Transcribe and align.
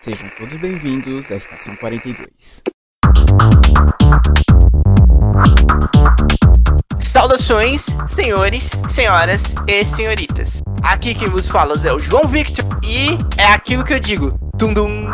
Sejam 0.00 0.30
todos 0.38 0.56
bem-vindos 0.60 1.28
à 1.32 1.34
Estação 1.34 1.74
42. 1.74 2.62
Saudações, 7.00 7.86
senhores, 8.06 8.70
senhoras 8.88 9.42
e 9.66 9.84
senhoritas. 9.84 10.62
Aqui 10.84 11.16
quem 11.16 11.28
vos 11.28 11.48
fala 11.48 11.74
é 11.84 11.92
o 11.92 11.98
João 11.98 12.28
Victor 12.28 12.64
e 12.84 13.18
é 13.36 13.46
aquilo 13.46 13.84
que 13.84 13.94
eu 13.94 13.98
digo. 13.98 14.38
Tum 14.56 14.72
dum. 14.72 15.10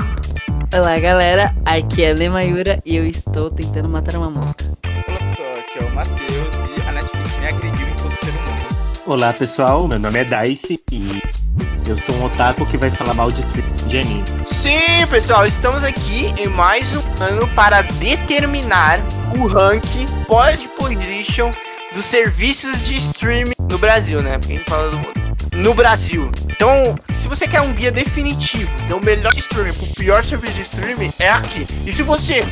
Olá 0.75 0.98
galera, 0.98 1.57
aqui 1.64 2.05
é 2.05 2.11
a 2.11 2.14
Lemayura 2.14 2.79
e 2.85 2.96
eu 2.96 3.07
estou 3.07 3.51
tentando 3.51 3.89
matar 3.89 4.16
uma 4.16 4.29
mosca. 4.29 4.64
Olá 4.85 5.19
pessoal, 5.30 5.57
aqui 5.61 5.79
é 5.79 5.87
o 5.87 5.95
Matheus 5.95 6.77
e 6.77 6.89
a 6.89 6.93
Netflix 6.93 7.39
me 7.39 7.46
agrediu 7.46 7.89
enquanto 7.89 8.25
ser 8.25 8.30
humano. 8.32 9.03
Olá 9.07 9.32
pessoal, 9.32 9.89
meu 9.89 9.98
nome 9.98 10.19
é 10.19 10.25
Dice 10.25 10.79
e 10.93 11.43
eu 11.87 11.98
sou 11.98 12.14
um 12.16 12.25
otaku 12.25 12.64
que 12.66 12.77
vai 12.77 12.91
falar 12.91 13.14
mal 13.14 13.31
de 13.31 13.43
de 13.86 13.99
anime. 13.99 14.25
Sim, 14.50 15.07
pessoal, 15.08 15.46
estamos 15.46 15.85
aqui 15.85 16.32
em 16.39 16.49
mais 16.49 16.91
um 16.96 17.22
ano 17.22 17.46
para 17.49 17.82
determinar 17.82 18.99
o 19.39 19.46
rank 19.46 19.85
pod 20.27 20.68
position 20.77 21.50
dos 21.93 22.07
serviços 22.07 22.85
de 22.85 22.94
streaming 22.96 23.55
no 23.71 23.79
Brasil, 23.79 24.22
né? 24.22 24.39
Porque 24.39 24.55
a 24.55 24.57
gente 24.57 24.68
fala 24.68 24.89
do 24.89 24.99
mundo. 24.99 25.13
No 25.53 25.75
Brasil. 25.75 26.31
Então, 26.49 26.99
se 27.13 27.29
você 27.29 27.46
quer 27.46 27.61
um 27.61 27.72
guia 27.72 27.93
definitivo, 27.93 28.71
então 28.85 28.99
o 28.99 29.05
melhor 29.05 29.32
streaming 29.36 29.75
pro 29.75 29.86
pior 29.94 30.25
serviço 30.25 30.55
de 30.55 30.63
streaming 30.63 31.13
é 31.19 31.29
aqui. 31.29 31.66
E 31.86 31.93
se 31.93 32.03
você 32.03 32.44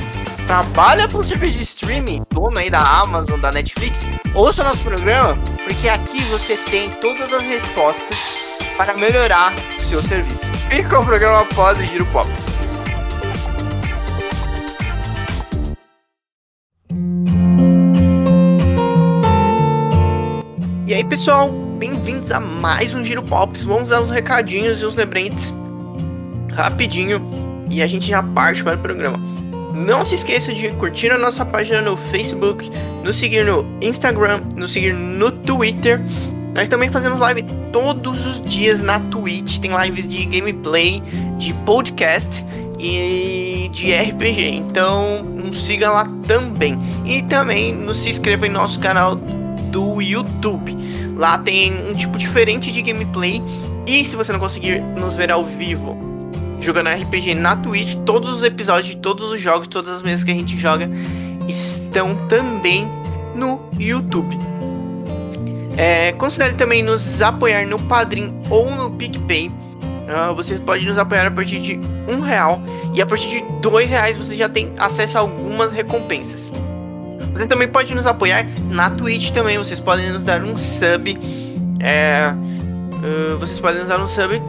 trabalha 0.46 1.08
com 1.08 1.24
serviço 1.24 1.56
de 1.56 1.62
streaming, 1.64 2.22
dono 2.30 2.58
aí 2.58 2.70
da 2.70 2.78
Amazon, 2.78 3.40
da 3.40 3.50
Netflix, 3.50 4.08
ouça 4.34 4.62
nosso 4.62 4.82
programa, 4.84 5.36
porque 5.64 5.88
aqui 5.88 6.22
você 6.24 6.56
tem 6.70 6.90
todas 7.00 7.32
as 7.32 7.44
respostas 7.44 8.41
para 8.76 8.94
melhorar 8.94 9.52
o 9.76 9.80
seu 9.80 10.02
serviço. 10.02 10.44
Fica 10.68 10.88
com 10.88 11.02
o 11.02 11.06
programa 11.06 11.40
após 11.40 11.78
o 11.78 11.82
Giro 11.84 12.06
Pop. 12.06 12.28
E 20.86 20.94
aí, 20.94 21.04
pessoal, 21.04 21.50
bem-vindos 21.78 22.30
a 22.30 22.38
mais 22.38 22.92
um 22.92 23.02
Giro 23.02 23.22
Pops. 23.22 23.64
Vamos 23.64 23.88
dar 23.88 24.02
os 24.02 24.10
recadinhos 24.10 24.80
e 24.80 24.84
os 24.84 24.94
lembretes 24.94 25.52
rapidinho 26.52 27.20
e 27.70 27.82
a 27.82 27.86
gente 27.86 28.06
já 28.06 28.22
parte 28.22 28.62
para 28.62 28.76
o 28.76 28.78
programa. 28.78 29.18
Não 29.74 30.04
se 30.04 30.14
esqueça 30.14 30.52
de 30.52 30.68
curtir 30.72 31.10
a 31.10 31.16
nossa 31.16 31.46
página 31.46 31.80
no 31.80 31.96
Facebook, 31.96 32.70
nos 33.02 33.16
seguir 33.16 33.46
no 33.46 33.64
Instagram, 33.80 34.42
nos 34.54 34.72
seguir 34.72 34.92
no 34.92 35.32
Twitter. 35.32 36.00
Nós 36.54 36.68
também 36.68 36.90
fazemos 36.90 37.18
live 37.18 37.44
todos 37.72 38.26
os 38.26 38.44
dias 38.44 38.82
na 38.82 39.00
Twitch. 39.00 39.58
Tem 39.58 39.70
lives 39.84 40.06
de 40.08 40.24
gameplay, 40.26 41.02
de 41.38 41.54
podcast 41.64 42.44
e 42.78 43.70
de 43.72 43.94
RPG. 43.94 44.48
Então 44.48 45.22
nos 45.22 45.64
siga 45.64 45.90
lá 45.90 46.06
também. 46.26 46.78
E 47.04 47.22
também 47.22 47.74
nos 47.74 48.02
se 48.02 48.10
inscreva 48.10 48.46
em 48.46 48.50
nosso 48.50 48.78
canal 48.80 49.14
do 49.14 50.00
YouTube. 50.02 50.76
Lá 51.16 51.38
tem 51.38 51.72
um 51.88 51.94
tipo 51.94 52.18
diferente 52.18 52.70
de 52.70 52.82
gameplay. 52.82 53.42
E 53.86 54.04
se 54.04 54.14
você 54.14 54.30
não 54.32 54.38
conseguir 54.38 54.80
nos 54.80 55.14
ver 55.14 55.32
ao 55.32 55.44
vivo 55.44 55.96
jogando 56.60 56.90
RPG 56.90 57.34
na 57.34 57.56
Twitch, 57.56 57.96
todos 58.06 58.32
os 58.34 58.42
episódios 58.42 58.94
de 58.94 58.96
todos 58.98 59.30
os 59.30 59.40
jogos, 59.40 59.66
todas 59.66 59.90
as 59.90 60.02
mesas 60.02 60.22
que 60.22 60.30
a 60.30 60.34
gente 60.34 60.56
joga 60.56 60.88
estão 61.48 62.14
também 62.28 62.88
no 63.34 63.60
YouTube. 63.78 64.51
É, 65.76 66.12
considere 66.12 66.54
também 66.54 66.82
nos 66.82 67.20
apoiar 67.22 67.66
no 67.66 67.78
Padrim 67.78 68.34
ou 68.50 68.70
no 68.70 68.90
PicPay. 68.90 69.48
Uh, 69.48 70.34
você 70.34 70.56
pode 70.58 70.84
nos 70.84 70.98
apoiar 70.98 71.26
a 71.26 71.30
partir 71.30 71.60
de 71.60 71.80
um 72.08 72.20
real 72.20 72.60
e 72.92 73.00
a 73.00 73.06
partir 73.06 73.28
de 73.28 73.42
dois 73.60 73.88
reais 73.88 74.16
você 74.16 74.36
já 74.36 74.48
tem 74.48 74.72
acesso 74.78 75.16
a 75.16 75.20
algumas 75.22 75.72
recompensas. 75.72 76.52
Você 77.32 77.46
também 77.46 77.68
pode 77.68 77.94
nos 77.94 78.06
apoiar 78.06 78.46
na 78.70 78.90
Twitch 78.90 79.30
também. 79.30 79.56
Vocês 79.56 79.80
podem 79.80 80.12
nos 80.12 80.22
dar 80.22 80.42
um 80.42 80.56
sub. 80.58 81.18
É, 81.80 82.32
uh, 82.34 83.38
vocês 83.38 83.58
podem 83.58 83.80
nos 83.80 83.88
dar 83.88 84.00
um 84.00 84.08
sub. 84.08 84.42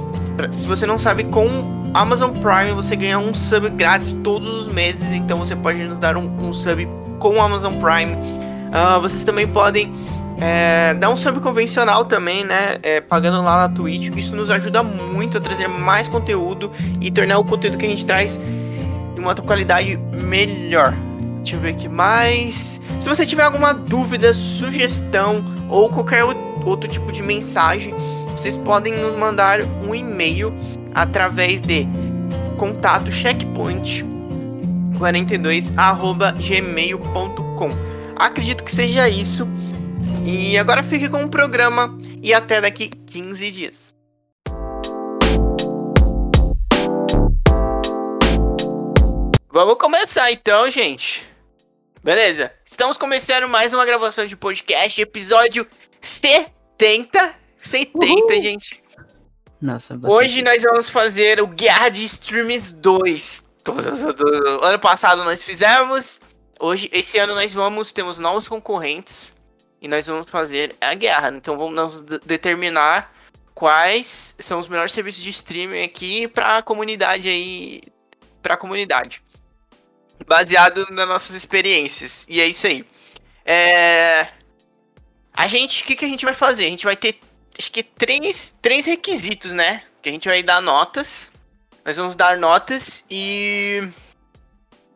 Se 0.52 0.66
você 0.66 0.86
não 0.86 1.00
sabe, 1.00 1.24
com 1.26 1.48
Amazon 1.94 2.32
Prime 2.32 2.72
você 2.74 2.96
ganha 2.96 3.20
um 3.20 3.34
sub 3.34 3.70
grátis 3.70 4.14
todos 4.24 4.68
os 4.68 4.74
meses. 4.74 5.14
Então 5.14 5.38
você 5.38 5.56
pode 5.56 5.82
nos 5.84 6.00
dar 6.00 6.18
um, 6.18 6.30
um 6.42 6.52
sub 6.52 6.86
com 7.20 7.42
Amazon 7.42 7.74
Prime. 7.76 8.12
Uh, 8.12 9.00
vocês 9.00 9.24
também 9.24 9.48
podem 9.48 9.94
é, 10.40 10.94
dar 10.96 11.10
um 11.10 11.18
sub 11.18 11.40
convencional 11.40 12.06
também, 12.06 12.44
né? 12.44 12.78
É, 12.84 13.02
pagando 13.02 13.42
lá 13.42 13.68
na 13.68 13.74
Twitch. 13.74 14.10
Isso 14.16 14.36
nos 14.36 14.50
ajuda 14.50 14.84
muito 14.84 15.38
a 15.38 15.42
trazer 15.42 15.68
mais 15.68 16.08
conteúdo 16.08 16.72
e 17.02 17.12
tornar 17.12 17.38
o 17.38 17.44
conteúdo 17.44 17.78
que 17.78 17.86
a 17.86 17.90
gente 17.90 18.06
traz 18.06 18.40
de 19.14 19.20
uma 19.20 19.36
qualidade 19.36 19.98
melhor. 20.12 20.94
Deixa 21.38 21.56
eu 21.56 21.60
ver 21.60 21.70
aqui 21.70 21.90
mais. 21.90 22.80
Se 23.00 23.10
você 23.10 23.26
tiver 23.26 23.44
alguma 23.44 23.74
dúvida, 23.74 24.34
sugestão 24.34 25.44
ou 25.70 25.90
qualquer 25.90 26.24
outro 26.24 26.90
tipo 26.90 27.12
de 27.12 27.22
mensagem, 27.22 27.94
vocês 28.32 28.58
podem 28.58 28.98
nos 28.98 29.16
mandar 29.18 29.60
um 29.86 29.94
e-mail 29.94 30.54
através 30.94 31.62
de 31.62 31.88
contato 32.58 33.12
checkpoint 33.12 34.06
42@gmail.com. 34.98 37.70
Acredito 38.16 38.64
que 38.64 38.72
seja 38.72 39.10
isso. 39.10 39.48
E 40.26 40.58
agora 40.58 40.84
fique 40.84 41.10
com 41.10 41.24
o 41.24 41.30
programa 41.30 41.98
e 42.22 42.34
até 42.34 42.62
daqui 42.62 42.90
15 42.90 43.52
dias. 43.52 43.94
Vamos 49.52 49.78
começar 49.78 50.32
então, 50.32 50.70
gente. 50.70 51.24
Beleza? 52.04 52.52
Estamos 52.70 52.98
começando 52.98 53.48
mais 53.48 53.74
uma 53.74 53.86
gravação 53.86 54.26
de 54.26 54.36
podcast, 54.36 55.00
episódio 55.00 55.68
70. 56.02 57.34
70, 57.58 58.06
Uhul. 58.06 58.30
gente. 58.42 58.84
Nossa, 59.62 59.98
Hoje 60.04 60.42
nós 60.42 60.62
vamos 60.62 60.90
fazer 60.90 61.42
o 61.42 61.48
Guerra 61.48 61.90
de 61.90 62.04
Streams 62.04 62.74
2. 62.74 63.46
Ano 64.62 64.80
passado 64.80 65.24
nós 65.24 65.44
fizemos. 65.44 66.20
Hoje, 66.60 66.90
esse 66.92 67.18
ano 67.18 67.34
nós 67.36 67.54
vamos, 67.54 67.94
temos 67.94 68.18
novos 68.18 68.48
concorrentes. 68.48 69.33
E 69.84 69.88
nós 69.88 70.08
vamos 70.08 70.28
fazer 70.30 70.76
a 70.82 70.96
guerra. 70.96 71.32
Então 71.36 71.56
vamos 71.58 72.02
determinar 72.26 73.14
quais 73.54 74.34
são 74.40 74.60
os 74.60 74.68
melhores 74.68 74.94
serviços 74.94 75.22
de 75.22 75.30
streaming 75.30 75.84
aqui 75.84 76.28
para 76.28 76.58
a 76.58 76.64
comunidade 76.64 77.30
aí. 77.30 77.82
Para 78.42 78.56
a 78.56 78.58
comunidade 78.58 79.22
baseado 80.26 80.88
nas 80.92 81.08
nossas 81.08 81.36
experiências. 81.36 82.26
E 82.28 82.42
é 82.42 82.48
isso 82.48 82.66
aí. 82.68 82.86
É... 83.46 84.28
A 85.34 85.48
gente, 85.48 85.84
o 85.84 85.86
que, 85.86 85.96
que 85.96 86.06
a 86.06 86.08
gente 86.08 86.26
vai 86.26 86.34
fazer? 86.34 86.66
A 86.66 86.70
gente 86.70 86.86
vai 86.86 86.96
ter, 86.96 87.20
acho 87.58 87.72
que 87.72 87.84
três, 87.84 88.56
três 88.62 88.86
requisitos, 88.86 89.52
né? 89.52 89.84
Que 90.02 90.10
a 90.10 90.12
gente 90.12 90.28
vai 90.28 90.44
dar 90.44 90.62
notas. 90.62 91.30
Nós 91.84 91.98
vamos 91.98 92.16
dar 92.16 92.38
notas 92.38 93.04
e, 93.10 93.82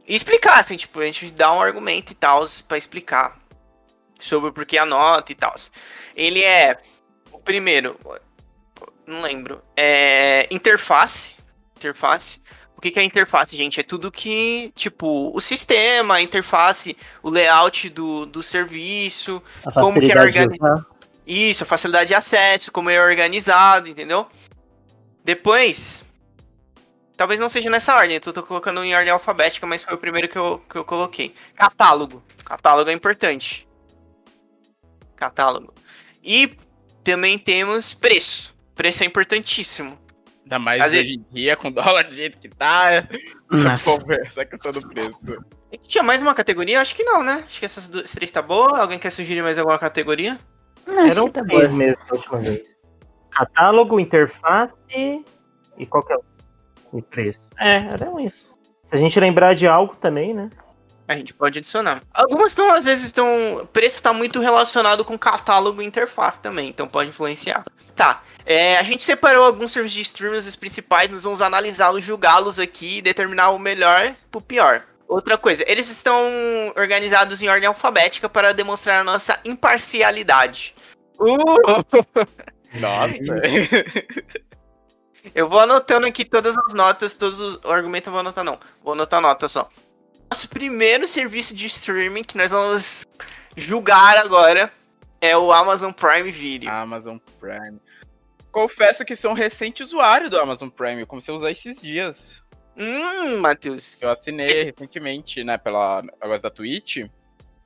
e 0.07 0.15
explicar, 0.15 0.59
assim, 0.59 0.77
tipo, 0.77 0.99
a 0.99 1.05
gente 1.05 1.31
dá 1.31 1.51
um 1.51 1.61
argumento 1.61 2.11
e 2.11 2.15
tal 2.15 2.47
para 2.67 2.77
explicar 2.77 3.37
sobre 4.19 4.49
o 4.49 4.53
porquê 4.53 4.77
a 4.77 4.85
nota 4.85 5.31
e 5.31 5.35
tal. 5.35 5.53
Ele 6.15 6.43
é 6.43 6.77
o 7.31 7.39
primeiro, 7.39 7.97
não 9.05 9.21
lembro, 9.21 9.61
é 9.75 10.47
interface, 10.51 11.35
interface. 11.77 12.41
O 12.75 12.81
que, 12.81 12.91
que 12.91 12.99
é 12.99 13.03
interface, 13.03 13.57
gente? 13.57 13.79
É 13.79 13.83
tudo 13.83 14.11
que, 14.11 14.71
tipo, 14.75 15.35
o 15.35 15.41
sistema, 15.41 16.15
a 16.15 16.21
interface, 16.21 16.95
o 17.23 17.29
layout 17.29 17.89
do, 17.89 18.27
do 18.27 18.43
serviço, 18.43 19.41
como 19.73 19.99
que 19.99 20.11
é 20.11 20.21
organizado. 20.21 20.85
Isso, 21.25 21.63
a 21.63 21.65
facilidade 21.65 22.09
de 22.09 22.13
acesso, 22.13 22.71
como 22.71 22.91
é 22.91 23.03
organizado, 23.03 23.87
entendeu? 23.87 24.27
Depois, 25.23 26.03
talvez 27.17 27.39
não 27.39 27.49
seja 27.49 27.69
nessa 27.69 27.95
ordem, 27.95 28.15
eu 28.15 28.21
tô, 28.21 28.31
tô 28.31 28.43
colocando 28.43 28.83
em 28.83 28.95
ordem 28.95 29.11
alfabética, 29.11 29.65
mas 29.65 29.83
foi 29.83 29.95
o 29.95 29.97
primeiro 29.97 30.29
que 30.29 30.37
eu, 30.37 30.63
que 30.69 30.77
eu 30.77 30.85
coloquei. 30.85 31.33
Catálogo. 31.55 32.23
Catálogo 32.45 32.89
é 32.89 32.93
importante. 32.93 33.66
Catálogo. 35.17 35.73
E 36.23 36.51
também 37.03 37.37
temos 37.37 37.93
preço. 37.93 38.55
Preço 38.75 39.03
é 39.03 39.05
importantíssimo. 39.05 39.97
Ainda 40.43 40.59
mais 40.59 40.79
Às 40.79 40.87
hoje 40.93 40.95
vezes... 41.03 41.17
em 41.17 41.25
dia, 41.33 41.57
com 41.57 41.69
dólar 41.71 42.03
do 42.05 42.13
jeito 42.13 42.37
que 42.37 42.47
tá. 42.47 43.05
Nossa. 43.51 43.99
Conversa 43.99 44.41
a 44.41 44.45
questão 44.45 44.71
do 44.71 44.87
preço. 44.87 45.43
Tinha 45.87 46.03
mais 46.03 46.21
uma 46.21 46.33
categoria? 46.33 46.79
Acho 46.79 46.95
que 46.95 47.03
não, 47.03 47.21
né? 47.21 47.43
Acho 47.45 47.59
que 47.59 47.65
essas 47.65 47.87
duas, 47.89 48.11
três 48.11 48.31
tá 48.31 48.41
boa. 48.41 48.79
Alguém 48.79 48.97
quer 48.97 49.11
sugerir 49.11 49.41
mais 49.41 49.57
alguma 49.57 49.77
categoria? 49.77 50.37
Não, 50.87 51.05
Eram 51.07 51.09
acho 51.09 51.23
que 51.25 51.31
tá 51.31 51.43
três 51.43 51.67
boa. 51.67 51.77
mesmo 51.77 51.97
da 52.07 52.15
última 52.15 52.37
vez. 52.39 52.77
Catálogo, 53.31 53.99
interface 53.99 54.73
e 55.77 55.85
qualquer 55.85 56.17
E 56.93 57.01
preço. 57.01 57.39
É, 57.59 57.87
eram 57.87 58.19
isso. 58.19 58.55
Se 58.85 58.95
a 58.95 58.99
gente 58.99 59.19
lembrar 59.19 59.53
de 59.53 59.67
algo 59.67 59.95
também, 59.97 60.33
né? 60.33 60.49
A 61.07 61.15
gente 61.15 61.33
pode 61.33 61.59
adicionar. 61.59 62.01
Algumas 62.13 62.51
estão, 62.51 62.73
às 62.73 62.85
vezes, 62.85 63.05
estão. 63.05 63.67
Preço 63.71 64.03
tá 64.03 64.11
muito 64.11 64.41
relacionado 64.41 65.05
com 65.05 65.17
catálogo 65.17 65.81
e 65.81 65.85
interface 65.85 66.41
também, 66.41 66.67
então 66.67 66.87
pode 66.87 67.09
influenciar. 67.09 67.63
Tá. 67.95 68.21
É, 68.45 68.77
a 68.77 68.83
gente 68.83 69.03
separou 69.03 69.45
alguns 69.45 69.71
serviços 69.71 69.95
de 69.95 70.01
streaming, 70.01 70.37
os 70.37 70.55
principais, 70.55 71.09
nós 71.09 71.23
vamos 71.23 71.41
analisá-los, 71.41 72.03
julgá-los 72.03 72.59
aqui 72.59 72.97
e 72.97 73.01
determinar 73.01 73.51
o 73.51 73.59
melhor 73.59 74.15
pro 74.29 74.41
pior. 74.41 74.85
Outra 75.07 75.37
coisa, 75.37 75.63
eles 75.65 75.89
estão 75.89 76.21
organizados 76.75 77.41
em 77.41 77.47
ordem 77.47 77.67
alfabética 77.67 78.27
para 78.27 78.53
demonstrar 78.53 78.99
a 78.99 79.03
nossa 79.05 79.39
imparcialidade. 79.45 80.75
Uh! 81.19 81.37
Nossa. 82.79 83.15
Eu 85.35 85.49
vou 85.49 85.59
anotando 85.59 86.07
aqui 86.07 86.23
todas 86.23 86.55
as 86.57 86.73
notas, 86.73 87.17
todos 87.17 87.39
os 87.39 87.55
o 87.63 87.71
argumento 87.71 88.07
eu 88.07 88.11
vou 88.11 88.21
anotar 88.21 88.45
não. 88.45 88.57
Vou 88.81 88.93
anotar 88.93 89.21
nota 89.21 89.49
só. 89.49 89.67
Nosso 90.29 90.49
primeiro 90.49 91.07
serviço 91.07 91.55
de 91.55 91.67
streaming 91.67 92.23
que 92.23 92.37
nós 92.37 92.51
vamos 92.51 93.05
julgar 93.55 94.17
agora 94.17 94.71
é 95.21 95.37
o 95.37 95.53
Amazon 95.53 95.91
Prime 95.91 96.31
Video. 96.31 96.69
Amazon 96.69 97.17
Prime. 97.39 97.79
Confesso 98.51 99.05
que 99.05 99.15
sou 99.15 99.31
um 99.31 99.33
recente 99.33 99.81
usuário 99.81 100.29
do 100.29 100.37
Amazon 100.37 100.67
Prime. 100.67 101.01
Eu 101.01 101.07
comecei 101.07 101.33
a 101.33 101.37
usar 101.37 101.49
esses 101.49 101.81
dias. 101.81 102.43
Hum, 102.75 103.37
Matheus. 103.37 104.01
Eu 104.01 104.11
assinei 104.11 104.65
recentemente, 104.65 105.43
né, 105.45 105.57
pela 105.57 106.01
negócio 106.01 106.43
da 106.43 106.49
Twitch. 106.49 107.05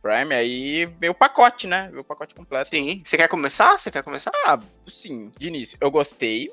Prime, 0.01 0.33
aí 0.33 0.85
veio 0.99 1.13
o 1.13 1.15
pacote, 1.15 1.65
né? 1.67 1.87
Veio 1.89 2.01
o 2.01 2.05
pacote 2.05 2.35
completo. 2.35 2.69
Sim. 2.69 3.03
Você 3.05 3.17
quer 3.17 3.27
começar? 3.27 3.77
Você 3.77 3.89
quer 3.89 4.03
começar? 4.03 4.31
Ah, 4.45 4.59
sim, 4.87 5.31
de 5.37 5.47
início. 5.47 5.77
Eu 5.81 5.91
gostei. 5.91 6.51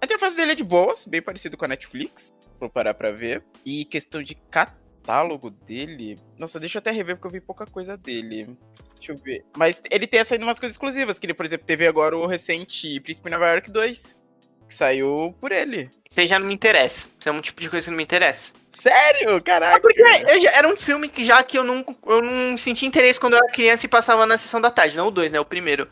A 0.00 0.04
interface 0.04 0.36
dele 0.36 0.52
é 0.52 0.54
de 0.54 0.64
boas, 0.64 1.06
bem 1.06 1.22
parecido 1.22 1.56
com 1.56 1.64
a 1.64 1.68
Netflix. 1.68 2.32
Vou 2.60 2.68
parar 2.68 2.94
pra 2.94 3.10
ver. 3.10 3.42
E 3.64 3.84
questão 3.84 4.22
de 4.22 4.34
catálogo 4.34 4.83
dele. 5.66 6.18
Nossa, 6.38 6.58
deixa 6.58 6.78
eu 6.78 6.80
até 6.80 6.90
rever 6.90 7.16
porque 7.16 7.26
eu 7.26 7.30
vi 7.32 7.40
pouca 7.40 7.66
coisa 7.66 7.96
dele. 7.96 8.56
Deixa 8.96 9.12
eu 9.12 9.16
ver. 9.16 9.44
Mas 9.56 9.82
ele 9.90 10.06
tem 10.06 10.24
saído 10.24 10.44
umas 10.44 10.58
coisas 10.58 10.74
exclusivas, 10.74 11.18
que 11.18 11.26
ele, 11.26 11.34
por 11.34 11.44
exemplo, 11.44 11.66
teve 11.66 11.86
agora 11.86 12.16
o 12.16 12.26
recente 12.26 12.98
Príncipe 13.00 13.28
Nova 13.30 13.48
York 13.50 13.70
2. 13.70 14.16
Que 14.66 14.74
saiu 14.74 15.34
por 15.40 15.52
ele. 15.52 15.90
Você 16.08 16.26
já 16.26 16.38
não 16.38 16.46
me 16.46 16.54
interessa. 16.54 17.06
Isso 17.20 17.28
é 17.28 17.32
um 17.32 17.40
tipo 17.42 17.60
de 17.60 17.68
coisa 17.68 17.84
que 17.84 17.90
não 17.90 17.98
me 17.98 18.02
interessa. 18.02 18.50
Sério? 18.70 19.40
Caraca. 19.42 19.76
É 19.76 19.80
porque 19.80 20.02
já- 20.40 20.52
era 20.52 20.66
um 20.66 20.76
filme 20.76 21.06
que 21.06 21.24
já 21.24 21.42
que 21.42 21.58
eu 21.58 21.62
não, 21.64 21.84
eu 22.06 22.22
não 22.22 22.56
senti 22.56 22.86
interesse 22.86 23.20
quando 23.20 23.34
eu 23.34 23.38
era 23.38 23.52
criança 23.52 23.84
e 23.84 23.88
passava 23.88 24.24
na 24.26 24.38
sessão 24.38 24.60
da 24.60 24.70
tarde. 24.70 24.96
Não 24.96 25.08
o 25.08 25.10
2, 25.10 25.30
né? 25.30 25.38
O 25.38 25.44
primeiro. 25.44 25.86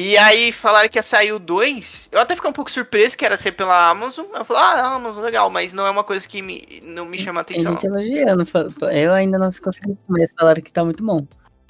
E 0.00 0.16
aí 0.16 0.52
falaram 0.52 0.88
que 0.88 0.96
ia 0.96 1.02
sair 1.02 1.32
o 1.32 1.40
2. 1.40 2.08
Eu 2.12 2.20
até 2.20 2.36
fiquei 2.36 2.48
um 2.48 2.52
pouco 2.52 2.70
surpreso 2.70 3.18
que 3.18 3.24
era 3.24 3.36
ser 3.36 3.50
pela 3.50 3.90
Amazon. 3.90 4.26
Eu 4.32 4.44
falei, 4.44 4.62
ah, 4.62 4.94
Amazon, 4.94 5.24
legal, 5.24 5.50
mas 5.50 5.72
não 5.72 5.84
é 5.84 5.90
uma 5.90 6.04
coisa 6.04 6.26
que 6.28 6.40
me, 6.40 6.80
não 6.84 7.04
me 7.04 7.18
chama 7.18 7.42
Tem 7.42 7.56
atenção. 7.56 7.72
gente 7.72 7.86
elogiando. 7.86 8.44
Eu 8.92 9.12
ainda 9.12 9.36
não 9.38 9.50
consegui 9.50 9.98
comer, 10.06 10.30
falaram 10.38 10.62
que 10.62 10.72
tá 10.72 10.84
muito 10.84 11.04
bom. 11.04 11.26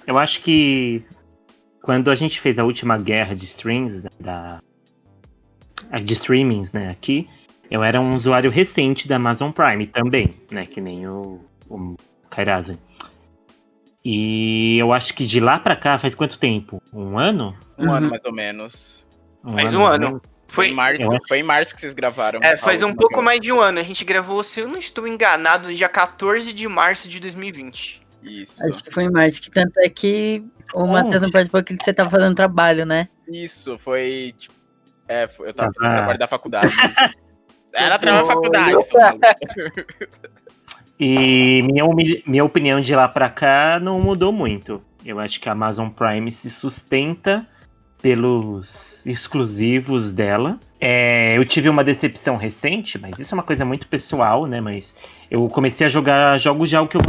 Eu 0.06 0.18
acho 0.18 0.42
que 0.42 1.02
quando 1.80 2.10
a 2.10 2.14
gente 2.14 2.38
fez 2.38 2.58
a 2.58 2.64
última 2.64 2.98
guerra 2.98 3.34
de 3.34 3.46
streams 3.46 4.02
da, 4.02 4.10
da- 4.20 4.62
a 5.90 5.98
de 5.98 6.12
streamings, 6.12 6.70
né, 6.74 6.90
aqui, 6.90 7.26
eu 7.70 7.82
era 7.82 7.98
um 7.98 8.14
usuário 8.14 8.50
recente 8.50 9.08
da 9.08 9.16
Amazon 9.16 9.50
Prime 9.50 9.86
também, 9.86 10.36
né, 10.50 10.66
que 10.66 10.82
nem 10.82 11.08
o, 11.08 11.40
o 11.70 11.96
Kairazen. 12.28 12.76
E 14.10 14.78
eu 14.78 14.90
acho 14.94 15.12
que 15.12 15.26
de 15.26 15.38
lá 15.38 15.58
pra 15.58 15.76
cá 15.76 15.98
faz 15.98 16.14
quanto 16.14 16.38
tempo? 16.38 16.82
Um 16.94 17.18
ano? 17.18 17.54
Um 17.76 17.88
Uhum. 17.88 17.94
ano 17.94 18.08
mais 18.10 18.24
ou 18.24 18.32
menos. 18.32 19.04
Faz 19.52 19.74
um 19.74 19.84
ano. 19.84 20.12
Foi, 20.46 20.64
Foi, 20.64 20.68
em 20.68 20.74
março, 20.74 21.02
Eu 21.02 21.18
foi 21.28 21.38
em 21.40 21.42
março 21.42 21.74
que 21.74 21.80
vocês 21.82 21.92
gravaram. 21.92 22.40
é, 22.42 22.56
faz 22.56 22.82
um 22.82 22.94
pouco 22.94 23.20
mais 23.20 23.38
de 23.38 23.52
um 23.52 23.60
ano. 23.60 23.78
A 23.78 23.82
gente 23.82 24.02
gravou, 24.06 24.42
se 24.42 24.60
eu 24.60 24.66
não 24.68 24.78
estou 24.78 25.06
enganado, 25.06 25.68
no 25.68 25.74
dia 25.74 25.90
14 25.90 26.54
de 26.54 26.66
março 26.66 27.06
de 27.06 27.20
2020. 27.20 28.00
Isso. 28.22 28.64
Acho 28.66 28.82
que 28.82 28.90
foi 28.90 29.04
em 29.04 29.10
março, 29.12 29.42
que 29.42 29.50
tanto 29.50 29.78
é 29.78 29.90
que 29.90 30.42
o. 30.74 30.86
Matheus 30.86 31.20
não 31.20 31.30
participou 31.30 31.62
que 31.62 31.76
você 31.76 31.92
tava 31.92 32.08
fazendo 32.08 32.34
trabalho, 32.34 32.86
né? 32.86 33.08
Isso, 33.30 33.78
foi. 33.78 34.34
Tipo, 34.38 34.54
é, 35.06 35.28
eu 35.40 35.52
tava 35.52 35.68
Ah. 35.68 35.74
fazendo 35.82 35.96
trabalho 35.98 36.18
da 36.18 36.26
faculdade. 36.28 36.72
Era 37.74 37.98
trabalho 37.98 38.26
da 38.26 38.32
faculdade. 38.32 38.74
E 40.98 41.62
minha, 41.62 41.84
minha 42.26 42.44
opinião 42.44 42.80
de 42.80 42.94
lá 42.94 43.08
pra 43.08 43.30
cá 43.30 43.78
não 43.80 44.00
mudou 44.00 44.32
muito. 44.32 44.82
Eu 45.04 45.20
acho 45.20 45.40
que 45.40 45.48
a 45.48 45.52
Amazon 45.52 45.88
Prime 45.88 46.30
se 46.32 46.50
sustenta 46.50 47.46
pelos 48.02 49.04
exclusivos 49.06 50.12
dela. 50.12 50.58
É, 50.80 51.36
eu 51.36 51.44
tive 51.44 51.68
uma 51.68 51.84
decepção 51.84 52.36
recente, 52.36 52.98
mas 52.98 53.18
isso 53.18 53.34
é 53.34 53.36
uma 53.36 53.42
coisa 53.42 53.64
muito 53.64 53.86
pessoal, 53.88 54.46
né? 54.46 54.60
Mas 54.60 54.94
eu 55.30 55.46
comecei 55.48 55.86
a 55.86 55.90
jogar 55.90 56.38
jogos 56.38 56.68
de 56.68 56.76
algo 56.76 56.90
que 56.90 56.96
eu 56.96 57.00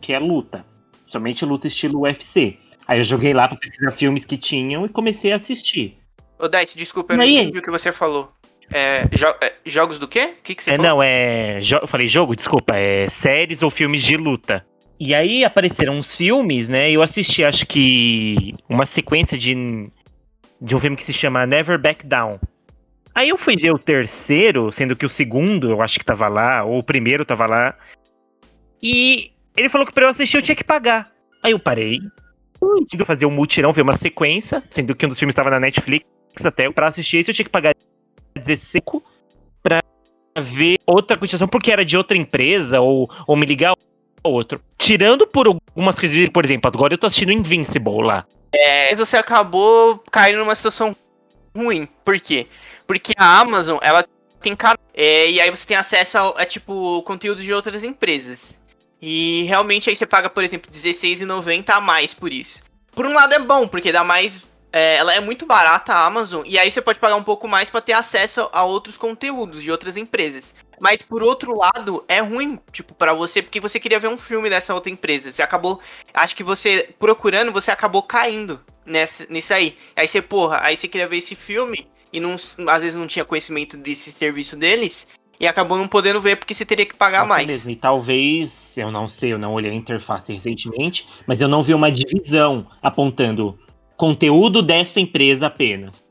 que 0.00 0.12
é 0.12 0.18
luta. 0.18 0.64
Somente 1.06 1.44
luta 1.44 1.66
estilo 1.66 2.00
UFC. 2.00 2.58
Aí 2.86 2.98
eu 2.98 3.04
joguei 3.04 3.32
lá 3.32 3.46
pra 3.46 3.56
pesquisar 3.56 3.92
filmes 3.92 4.24
que 4.24 4.36
tinham 4.36 4.84
e 4.84 4.88
comecei 4.88 5.32
a 5.32 5.36
assistir. 5.36 5.98
Ô, 6.38 6.48
Dice, 6.48 6.76
desculpa, 6.76 7.12
eu 7.14 7.18
não 7.18 7.24
entendi 7.24 7.58
o 7.58 7.62
que 7.62 7.70
você 7.70 7.92
falou. 7.92 8.32
É, 8.72 9.06
jo- 9.12 9.34
é, 9.40 9.52
jogos 9.66 9.98
do 9.98 10.08
quê? 10.08 10.34
O 10.38 10.42
que, 10.42 10.54
que 10.54 10.62
você 10.64 10.70
É, 10.70 10.76
falou? 10.76 10.90
não, 10.90 11.02
é. 11.02 11.60
Eu 11.60 11.86
falei 11.86 12.08
jogo, 12.08 12.34
desculpa, 12.34 12.74
é 12.76 13.08
séries 13.08 13.62
ou 13.62 13.70
filmes 13.70 14.02
de 14.02 14.16
luta. 14.16 14.64
E 14.98 15.14
aí 15.14 15.44
apareceram 15.44 15.94
uns 15.94 16.14
filmes, 16.14 16.68
né? 16.68 16.90
Eu 16.90 17.02
assisti, 17.02 17.42
acho 17.44 17.66
que 17.66 18.54
uma 18.68 18.86
sequência 18.86 19.36
de, 19.36 19.54
de 20.60 20.76
um 20.76 20.78
filme 20.78 20.96
que 20.96 21.04
se 21.04 21.12
chama 21.12 21.44
Never 21.46 21.78
Back 21.78 22.06
Down. 22.06 22.38
Aí 23.14 23.28
eu 23.28 23.36
fui 23.36 23.56
ver 23.56 23.72
o 23.72 23.78
terceiro, 23.78 24.72
sendo 24.72 24.96
que 24.96 25.04
o 25.04 25.08
segundo 25.08 25.70
eu 25.70 25.82
acho 25.82 25.98
que 25.98 26.04
tava 26.04 26.28
lá, 26.28 26.64
ou 26.64 26.78
o 26.78 26.82
primeiro 26.84 27.24
tava 27.24 27.46
lá. 27.46 27.74
E 28.82 29.32
ele 29.56 29.68
falou 29.68 29.86
que 29.86 29.92
pra 29.92 30.06
eu 30.06 30.10
assistir 30.10 30.36
eu 30.36 30.42
tinha 30.42 30.56
que 30.56 30.64
pagar. 30.64 31.10
Aí 31.42 31.52
eu 31.52 31.58
parei, 31.58 31.98
fui 32.58 32.86
indo 32.94 33.04
fazer 33.04 33.26
um 33.26 33.30
mutirão, 33.30 33.72
ver 33.72 33.82
uma 33.82 33.94
sequência, 33.94 34.62
sendo 34.70 34.94
que 34.94 35.04
um 35.04 35.08
dos 35.08 35.18
filmes 35.18 35.34
tava 35.34 35.50
na 35.50 35.60
Netflix 35.60 36.06
até. 36.44 36.70
Pra 36.70 36.88
assistir 36.88 37.18
esse 37.18 37.30
eu 37.30 37.34
tinha 37.34 37.44
que 37.44 37.50
pagar 37.50 37.74
16 38.34 38.82
pra 39.62 39.80
ver 40.40 40.76
outra 40.86 41.18
continuação, 41.18 41.48
porque 41.48 41.70
era 41.70 41.84
de 41.84 41.96
outra 41.96 42.16
empresa, 42.16 42.80
ou, 42.80 43.08
ou 43.26 43.36
me 43.36 43.46
ligar 43.46 43.74
ao 44.22 44.32
outro. 44.32 44.60
Tirando 44.78 45.26
por 45.26 45.46
algumas 45.46 45.98
coisas, 45.98 46.28
por 46.30 46.44
exemplo, 46.44 46.68
agora 46.68 46.94
eu 46.94 46.98
tô 46.98 47.06
assistindo 47.06 47.32
Invincible 47.32 48.02
lá. 48.02 48.26
É, 48.52 48.90
mas 48.90 48.98
você 48.98 49.16
acabou 49.16 50.02
caindo 50.10 50.38
numa 50.38 50.54
situação 50.54 50.94
ruim. 51.56 51.88
Por 52.04 52.18
quê? 52.20 52.46
Porque 52.86 53.12
a 53.16 53.40
Amazon, 53.40 53.78
ela 53.80 54.04
tem 54.40 54.54
canal. 54.54 54.78
É, 54.94 55.30
e 55.30 55.40
aí 55.40 55.50
você 55.50 55.66
tem 55.66 55.76
acesso 55.76 56.18
a, 56.18 56.42
a, 56.42 56.46
tipo, 56.46 57.02
conteúdo 57.02 57.40
de 57.40 57.52
outras 57.52 57.82
empresas. 57.82 58.54
E 59.00 59.44
realmente 59.44 59.88
aí 59.88 59.96
você 59.96 60.06
paga, 60.06 60.28
por 60.28 60.44
exemplo, 60.44 60.70
R$16,90 60.72 61.70
a 61.70 61.80
mais 61.80 62.12
por 62.12 62.32
isso. 62.32 62.62
Por 62.92 63.06
um 63.06 63.14
lado 63.14 63.34
é 63.34 63.38
bom, 63.38 63.66
porque 63.66 63.90
dá 63.90 64.04
mais. 64.04 64.42
É, 64.72 64.96
ela 64.96 65.14
é 65.14 65.20
muito 65.20 65.44
barata 65.44 65.92
a 65.92 66.06
Amazon, 66.06 66.42
e 66.46 66.58
aí 66.58 66.72
você 66.72 66.80
pode 66.80 66.98
pagar 66.98 67.16
um 67.16 67.22
pouco 67.22 67.46
mais 67.46 67.68
pra 67.68 67.80
ter 67.80 67.92
acesso 67.92 68.48
a 68.52 68.64
outros 68.64 68.96
conteúdos 68.96 69.62
de 69.62 69.70
outras 69.70 69.96
empresas. 69.96 70.54
Mas 70.80 71.00
por 71.00 71.22
outro 71.22 71.56
lado, 71.56 72.04
é 72.08 72.18
ruim, 72.20 72.58
tipo, 72.72 72.92
pra 72.92 73.14
você, 73.14 73.40
porque 73.40 73.60
você 73.60 73.78
queria 73.78 74.00
ver 74.00 74.08
um 74.08 74.18
filme 74.18 74.50
dessa 74.50 74.74
outra 74.74 74.90
empresa. 74.90 75.30
Você 75.30 75.40
acabou. 75.40 75.78
Acho 76.12 76.34
que 76.34 76.42
você, 76.42 76.88
procurando, 76.98 77.52
você 77.52 77.70
acabou 77.70 78.02
caindo 78.02 78.58
nessa, 78.84 79.24
nisso 79.30 79.54
aí. 79.54 79.76
Aí 79.94 80.08
você, 80.08 80.20
porra, 80.20 80.58
aí 80.60 80.76
você 80.76 80.88
queria 80.88 81.06
ver 81.06 81.18
esse 81.18 81.36
filme 81.36 81.86
e 82.12 82.18
não, 82.18 82.34
às 82.34 82.82
vezes 82.82 82.98
não 82.98 83.06
tinha 83.06 83.24
conhecimento 83.24 83.76
desse 83.76 84.10
serviço 84.10 84.56
deles. 84.56 85.06
E 85.38 85.46
acabou 85.46 85.78
não 85.78 85.88
podendo 85.88 86.20
ver 86.20 86.36
porque 86.36 86.54
você 86.54 86.64
teria 86.64 86.86
que 86.86 86.96
pagar 86.96 87.20
Nossa, 87.20 87.28
mais. 87.28 87.46
mesmo. 87.46 87.70
E 87.70 87.76
talvez, 87.76 88.76
eu 88.76 88.90
não 88.90 89.08
sei, 89.08 89.32
eu 89.32 89.38
não 89.38 89.52
olhei 89.52 89.70
a 89.70 89.74
interface 89.74 90.32
recentemente, 90.32 91.06
mas 91.26 91.40
eu 91.40 91.48
não 91.48 91.62
vi 91.62 91.74
uma 91.74 91.90
divisão 91.90 92.66
apontando 92.80 93.58
conteúdo 94.02 94.62
dessa 94.62 94.98
empresa 94.98 95.46
apenas. 95.46 96.02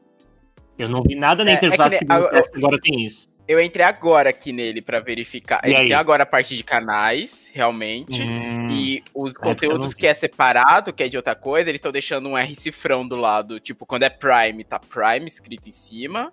Eu 0.80 0.88
não 0.88 1.02
vi 1.02 1.14
nada 1.14 1.44
na 1.44 1.52
É, 1.52 1.54
é 1.56 1.58
que 1.58 1.66
interface 1.66 2.00
que 2.00 2.06
mostrasse 2.06 2.50
que 2.50 2.58
agora 2.58 2.80
tem 2.80 3.06
isso. 3.06 3.28
Eu 3.46 3.62
entrei 3.62 3.86
agora 3.86 4.30
aqui 4.30 4.54
nele 4.54 4.82
pra 4.82 5.02
verificar. 5.02 5.60
E 5.66 5.74
tem 5.74 5.92
agora 5.92 6.24
a 6.24 6.26
parte 6.26 6.56
de 6.56 6.64
canais, 6.64 7.52
realmente. 7.54 8.22
Hum, 8.22 8.70
E 8.72 9.04
os 9.14 9.36
É, 9.36 9.40
conteúdos 9.40 9.94
que 9.94 10.08
é 10.08 10.14
separado, 10.14 10.94
que 10.94 11.04
é 11.04 11.10
de 11.10 11.18
outra 11.18 11.36
coisa, 11.36 11.70
eles 11.70 11.80
estão 11.80 11.92
deixando 11.92 12.30
um 12.30 12.38
R 12.38 12.56
cifrão 12.56 13.06
do 13.06 13.18
lado. 13.18 13.60
Tipo, 13.60 13.86
quando 13.86 14.04
é 14.04 14.10
Prime, 14.10 14.64
tá 14.64 14.80
Prime 14.80 15.28
escrito 15.28 15.68
em 15.68 15.74
cima. 15.74 16.32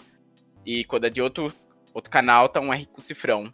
E 0.64 0.84
quando 0.84 1.06
é 1.06 1.10
de 1.10 1.20
outro, 1.20 1.48
outro 1.92 2.08
canal, 2.08 2.48
tá 2.48 2.60
um 2.60 2.72
R 2.72 2.86
com 2.86 3.00
cifrão. 3.00 3.52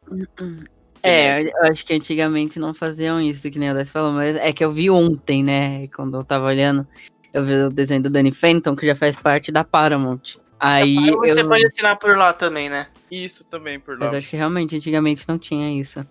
É, 1.02 1.42
eu 1.42 1.62
acho 1.70 1.86
que 1.86 1.94
antigamente 1.94 2.58
não 2.58 2.74
faziam 2.74 3.18
isso, 3.18 3.50
que 3.50 3.58
nem 3.58 3.70
a 3.70 3.74
Dess 3.74 3.90
falou, 3.90 4.12
mas 4.12 4.36
é 4.36 4.52
que 4.52 4.62
eu 4.62 4.70
vi 4.70 4.90
ontem, 4.90 5.42
né? 5.42 5.86
Quando 5.88 6.18
eu 6.18 6.22
tava 6.22 6.46
olhando, 6.46 6.86
eu 7.34 7.44
vi 7.44 7.54
o 7.54 7.68
desenho 7.68 8.02
do 8.04 8.08
Danny 8.08 8.30
Fenton, 8.30 8.76
que 8.76 8.86
já 8.86 8.94
faz 8.94 9.16
parte 9.16 9.50
da 9.50 9.64
Paramount. 9.64 10.38
Aí 10.58 10.94
você 11.10 11.40
eu. 11.40 11.48
pode 11.48 11.66
assinar 11.66 11.98
por 11.98 12.16
lá 12.16 12.32
também, 12.32 12.70
né? 12.70 12.86
Isso 13.10 13.42
também, 13.44 13.78
por 13.78 13.98
lá. 13.98 14.04
Mas 14.04 14.12
eu 14.12 14.18
acho 14.18 14.28
que 14.28 14.36
realmente 14.36 14.76
antigamente 14.76 15.28
não 15.28 15.36
tinha 15.36 15.78
isso. 15.78 16.06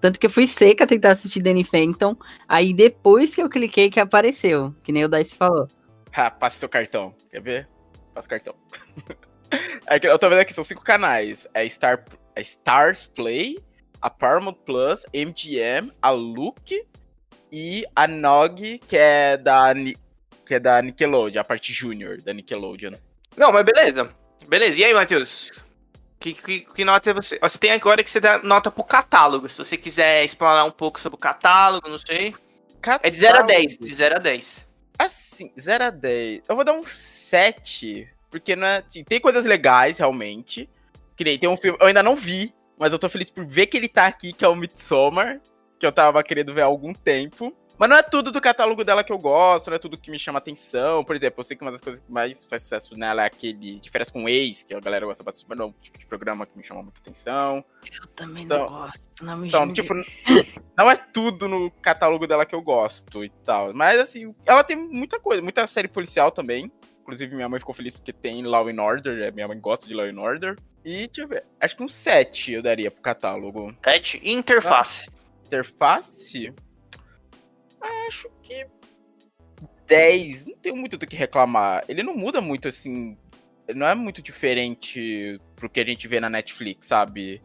Tanto 0.00 0.18
que 0.18 0.26
eu 0.26 0.30
fui 0.30 0.46
seca 0.46 0.86
tentar 0.86 1.10
assistir 1.10 1.42
Danny 1.42 1.64
Fenton, 1.64 2.16
aí 2.48 2.72
depois 2.72 3.34
que 3.34 3.42
eu 3.42 3.50
cliquei 3.50 3.90
que 3.90 4.00
apareceu, 4.00 4.72
que 4.82 4.92
nem 4.92 5.04
o 5.04 5.08
Dice 5.08 5.36
falou. 5.36 5.66
Ah, 6.12 6.30
passa 6.30 6.58
seu 6.58 6.68
cartão. 6.68 7.14
Quer 7.30 7.42
ver? 7.42 7.68
Passa 8.14 8.26
o 8.26 8.30
cartão. 8.30 8.54
É 9.88 9.98
que 9.98 10.06
eu 10.06 10.16
tô 10.16 10.28
vendo 10.28 10.38
aqui, 10.38 10.54
são 10.54 10.62
cinco 10.62 10.84
canais. 10.84 11.44
É 11.52 11.68
Star, 11.68 12.04
é 12.36 12.40
Stars 12.40 13.08
Play, 13.08 13.58
a 14.00 14.08
Paramount 14.08 14.54
Plus, 14.64 15.04
MGM, 15.12 15.90
a 16.00 16.10
Look, 16.10 16.86
e 17.50 17.84
a 17.96 18.06
Nog, 18.06 18.78
que 18.78 18.96
é 18.96 19.36
da, 19.36 19.74
que 20.50 20.54
é 20.56 20.58
da 20.58 20.82
Nickelodeon, 20.82 21.40
a 21.40 21.44
parte 21.44 21.72
júnior 21.72 22.20
da 22.20 22.34
Nickelodeon. 22.34 22.94
Não, 23.36 23.52
mas 23.52 23.64
beleza. 23.64 24.12
Beleza. 24.48 24.80
E 24.80 24.84
aí, 24.84 24.92
Matheus? 24.92 25.52
Que, 26.18 26.34
que, 26.34 26.60
que 26.62 26.84
nota 26.84 27.14
você. 27.14 27.38
ó, 27.40 27.48
Você 27.48 27.56
tem 27.56 27.70
agora 27.70 28.02
que 28.02 28.10
você 28.10 28.18
dá 28.18 28.42
nota 28.42 28.68
pro 28.68 28.82
catálogo. 28.82 29.48
Se 29.48 29.58
você 29.58 29.76
quiser 29.76 30.24
explanar 30.24 30.66
um 30.66 30.72
pouco 30.72 30.98
sobre 30.98 31.14
o 31.14 31.20
catálogo, 31.20 31.88
não 31.88 32.00
sei. 32.00 32.34
É 33.00 33.08
de 33.08 33.16
0 33.16 33.38
a 33.38 33.42
10. 33.42 33.78
De 33.78 33.94
0 33.94 34.16
a 34.16 34.18
10. 34.18 34.66
Assim, 34.98 35.52
0 35.56 35.84
a 35.84 35.90
10. 35.90 36.42
Eu 36.48 36.56
vou 36.56 36.64
dar 36.64 36.72
um 36.72 36.82
7, 36.82 38.08
porque 38.28 38.56
não 38.56 38.66
é, 38.66 38.78
assim, 38.84 39.04
tem 39.04 39.20
coisas 39.20 39.44
legais, 39.44 39.98
realmente. 39.98 40.68
Que 41.16 41.22
nem 41.22 41.38
tem 41.38 41.48
um 41.48 41.56
filme, 41.56 41.78
eu 41.80 41.86
ainda 41.86 42.02
não 42.02 42.16
vi, 42.16 42.52
mas 42.76 42.92
eu 42.92 42.98
tô 42.98 43.08
feliz 43.08 43.30
por 43.30 43.46
ver 43.46 43.66
que 43.66 43.76
ele 43.76 43.88
tá 43.88 44.06
aqui, 44.06 44.32
que 44.32 44.44
é 44.44 44.48
o 44.48 44.56
Midsommar, 44.56 45.40
que 45.78 45.86
eu 45.86 45.92
tava 45.92 46.20
querendo 46.24 46.52
ver 46.52 46.62
há 46.62 46.66
algum 46.66 46.92
tempo. 46.92 47.54
Mas 47.80 47.88
não 47.88 47.96
é 47.96 48.02
tudo 48.02 48.30
do 48.30 48.42
catálogo 48.42 48.84
dela 48.84 49.02
que 49.02 49.10
eu 49.10 49.16
gosto, 49.16 49.68
não 49.70 49.76
é 49.76 49.78
tudo 49.78 49.96
que 49.96 50.10
me 50.10 50.18
chama 50.18 50.36
atenção. 50.36 51.02
Por 51.02 51.16
exemplo, 51.16 51.40
eu 51.40 51.44
sei 51.44 51.56
que 51.56 51.62
uma 51.62 51.70
das 51.72 51.80
coisas 51.80 51.98
que 51.98 52.12
mais 52.12 52.44
faz 52.44 52.60
sucesso 52.60 52.94
nela 52.94 53.22
é 53.22 53.26
aquele 53.26 53.76
de 53.80 53.90
férias 53.90 54.10
com 54.10 54.28
ex, 54.28 54.62
que 54.62 54.74
a 54.74 54.80
galera 54.80 55.06
gosta 55.06 55.24
bastante, 55.24 55.46
mas 55.48 55.58
não 55.58 55.64
é 55.64 55.68
um 55.70 55.72
tipo 55.80 55.98
de 55.98 56.04
programa 56.04 56.44
que 56.44 56.58
me 56.58 56.62
chama 56.62 56.82
muita 56.82 57.00
atenção. 57.00 57.64
Eu 57.90 58.06
também 58.08 58.44
Então- 58.44 58.58
não 58.70 58.78
gosto. 58.80 59.00
Não 59.22 59.36
me 59.38 59.48
Então, 59.48 59.64
julgue. 59.64 59.80
tipo, 59.80 59.94
não 60.76 60.90
é 60.90 60.94
tudo 60.96 61.48
no 61.48 61.70
catálogo 61.70 62.26
dela 62.26 62.44
que 62.44 62.54
eu 62.54 62.60
gosto 62.60 63.24
e 63.24 63.30
tal. 63.30 63.72
Mas, 63.72 63.98
assim, 63.98 64.34
ela 64.44 64.62
tem 64.62 64.76
muita 64.76 65.18
coisa, 65.18 65.40
muita 65.40 65.66
série 65.66 65.88
policial 65.88 66.30
também. 66.30 66.70
Inclusive, 67.00 67.34
minha 67.34 67.48
mãe 67.48 67.58
ficou 67.58 67.74
feliz 67.74 67.94
porque 67.94 68.12
tem 68.12 68.42
Law 68.44 68.68
and 68.68 68.78
Order, 68.82 69.22
é, 69.22 69.30
minha 69.30 69.48
mãe 69.48 69.58
gosta 69.58 69.86
de 69.86 69.94
Law 69.94 70.04
and 70.04 70.20
Order. 70.20 70.54
E, 70.84 71.06
deixa 71.06 71.22
eu 71.22 71.28
ver, 71.28 71.44
acho 71.58 71.74
que 71.74 71.82
um 71.82 71.88
7 71.88 72.52
eu 72.52 72.62
daria 72.62 72.90
pro 72.90 73.00
catálogo. 73.00 73.74
7. 73.82 74.20
E 74.22 74.32
interface. 74.32 75.08
Interface? 75.46 76.52
Acho 77.80 78.28
que 78.42 78.66
10. 79.86 80.46
Não 80.46 80.56
tenho 80.56 80.76
muito 80.76 80.96
do 80.96 81.06
que 81.06 81.16
reclamar. 81.16 81.84
Ele 81.88 82.02
não 82.02 82.16
muda 82.16 82.40
muito, 82.40 82.68
assim. 82.68 83.16
Não 83.74 83.86
é 83.86 83.94
muito 83.94 84.22
diferente 84.22 85.40
pro 85.56 85.68
que 85.68 85.80
a 85.80 85.84
gente 85.84 86.08
vê 86.08 86.20
na 86.20 86.30
Netflix, 86.30 86.86
sabe? 86.86 87.42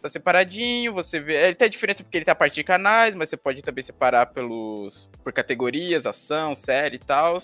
Tá 0.00 0.08
separadinho, 0.08 0.92
você 0.92 1.18
vê. 1.20 1.34
Ele 1.46 1.54
tem 1.54 1.66
a 1.66 1.70
diferença 1.70 2.02
porque 2.02 2.18
ele 2.18 2.24
tá 2.24 2.32
a 2.32 2.36
partir 2.36 2.56
de 2.56 2.64
canais, 2.64 3.14
mas 3.14 3.28
você 3.28 3.36
pode 3.36 3.62
também 3.62 3.82
separar 3.82 4.26
pelos 4.26 5.08
por 5.22 5.32
categorias, 5.32 6.06
ação, 6.06 6.54
série 6.54 6.96
e 6.96 7.00
tal. 7.00 7.38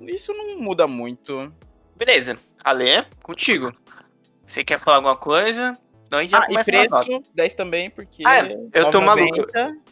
Isso 0.00 0.32
não 0.32 0.58
muda 0.58 0.86
muito. 0.86 1.52
Beleza. 1.96 2.36
Ale, 2.64 3.06
contigo. 3.22 3.72
Você 4.46 4.64
quer 4.64 4.78
falar 4.78 4.96
alguma 4.98 5.16
coisa? 5.16 5.78
Então 6.06 6.18
a 6.18 6.22
gente 6.22 6.32
já 6.32 6.38
Ah, 6.40 6.44
e 6.44 6.46
começa 6.48 6.70
preço, 6.70 7.22
10 7.34 7.54
também, 7.54 7.90
porque. 7.90 8.22
Ah, 8.26 8.46
é, 8.46 8.52
eu 8.72 8.90
tô 8.90 9.00
9,90. 9.00 9.04
maluco. 9.04 9.82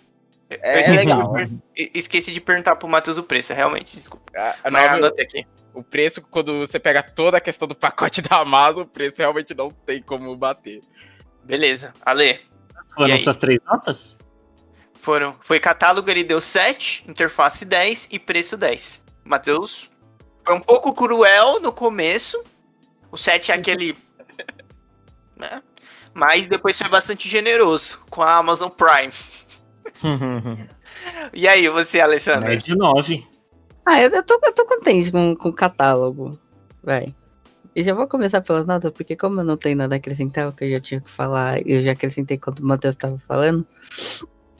É, 0.62 0.80
esqueci, 0.80 0.96
legal. 0.96 1.34
de, 1.34 1.58
e- 1.76 1.90
esqueci 1.94 2.32
de 2.32 2.40
perguntar 2.40 2.76
pro 2.76 2.88
Matheus 2.88 3.18
o 3.18 3.22
preço, 3.22 3.52
realmente. 3.52 3.96
Desculpa. 3.96 4.30
A, 4.36 4.56
a 4.64 4.70
Mas 4.70 5.04
aqui. 5.04 5.46
o 5.72 5.82
preço, 5.82 6.20
quando 6.22 6.60
você 6.60 6.78
pega 6.78 7.02
toda 7.02 7.38
a 7.38 7.40
questão 7.40 7.66
do 7.68 7.74
pacote 7.74 8.20
da 8.20 8.38
Amazon, 8.38 8.82
o 8.82 8.86
preço 8.86 9.18
realmente 9.18 9.54
não 9.54 9.68
tem 9.68 10.02
como 10.02 10.36
bater. 10.36 10.80
Beleza. 11.44 11.92
Ale, 12.04 12.40
Foram 12.94 13.18
suas 13.18 13.36
três 13.36 13.58
notas? 13.64 14.16
foram, 15.02 15.36
foi 15.42 15.58
catálogo, 15.58 16.08
ele 16.08 16.22
deu 16.22 16.40
7, 16.40 17.04
interface 17.08 17.64
10 17.64 18.08
e 18.12 18.18
preço 18.20 18.56
10. 18.56 19.02
Matheus, 19.24 19.90
foi 20.44 20.54
um 20.54 20.60
pouco 20.60 20.92
cruel 20.94 21.60
no 21.60 21.72
começo. 21.72 22.42
O 23.10 23.16
7 23.18 23.50
é 23.50 23.54
aquele. 23.56 23.96
né? 25.36 25.60
Mas 26.14 26.46
depois 26.46 26.78
foi 26.78 26.88
bastante 26.88 27.28
generoso 27.28 27.98
com 28.10 28.22
a 28.22 28.36
Amazon 28.36 28.68
Prime. 28.68 29.12
E 31.32 31.48
aí, 31.48 31.68
você, 31.68 32.00
Alessandra? 32.00 32.50
Média 32.50 32.74
9. 32.74 33.26
Ah, 33.86 34.02
eu, 34.02 34.10
eu, 34.10 34.22
tô, 34.22 34.38
eu 34.42 34.54
tô 34.54 34.66
contente 34.66 35.10
com, 35.10 35.34
com 35.34 35.48
o 35.48 35.52
catálogo. 35.52 36.38
Vai. 36.82 37.14
E 37.74 37.82
já 37.82 37.94
vou 37.94 38.06
começar 38.06 38.42
pelas 38.42 38.66
notas, 38.66 38.92
porque 38.92 39.16
como 39.16 39.40
eu 39.40 39.44
não 39.44 39.56
tenho 39.56 39.76
nada 39.76 39.94
a 39.94 39.98
acrescentar, 39.98 40.46
o 40.46 40.52
que 40.52 40.64
eu 40.64 40.70
já 40.70 40.80
tinha 40.80 41.00
que 41.00 41.10
falar, 41.10 41.66
eu 41.66 41.82
já 41.82 41.92
acrescentei 41.92 42.36
quando 42.36 42.58
o 42.58 42.66
Matheus 42.66 42.96
tava 42.96 43.18
falando. 43.18 43.66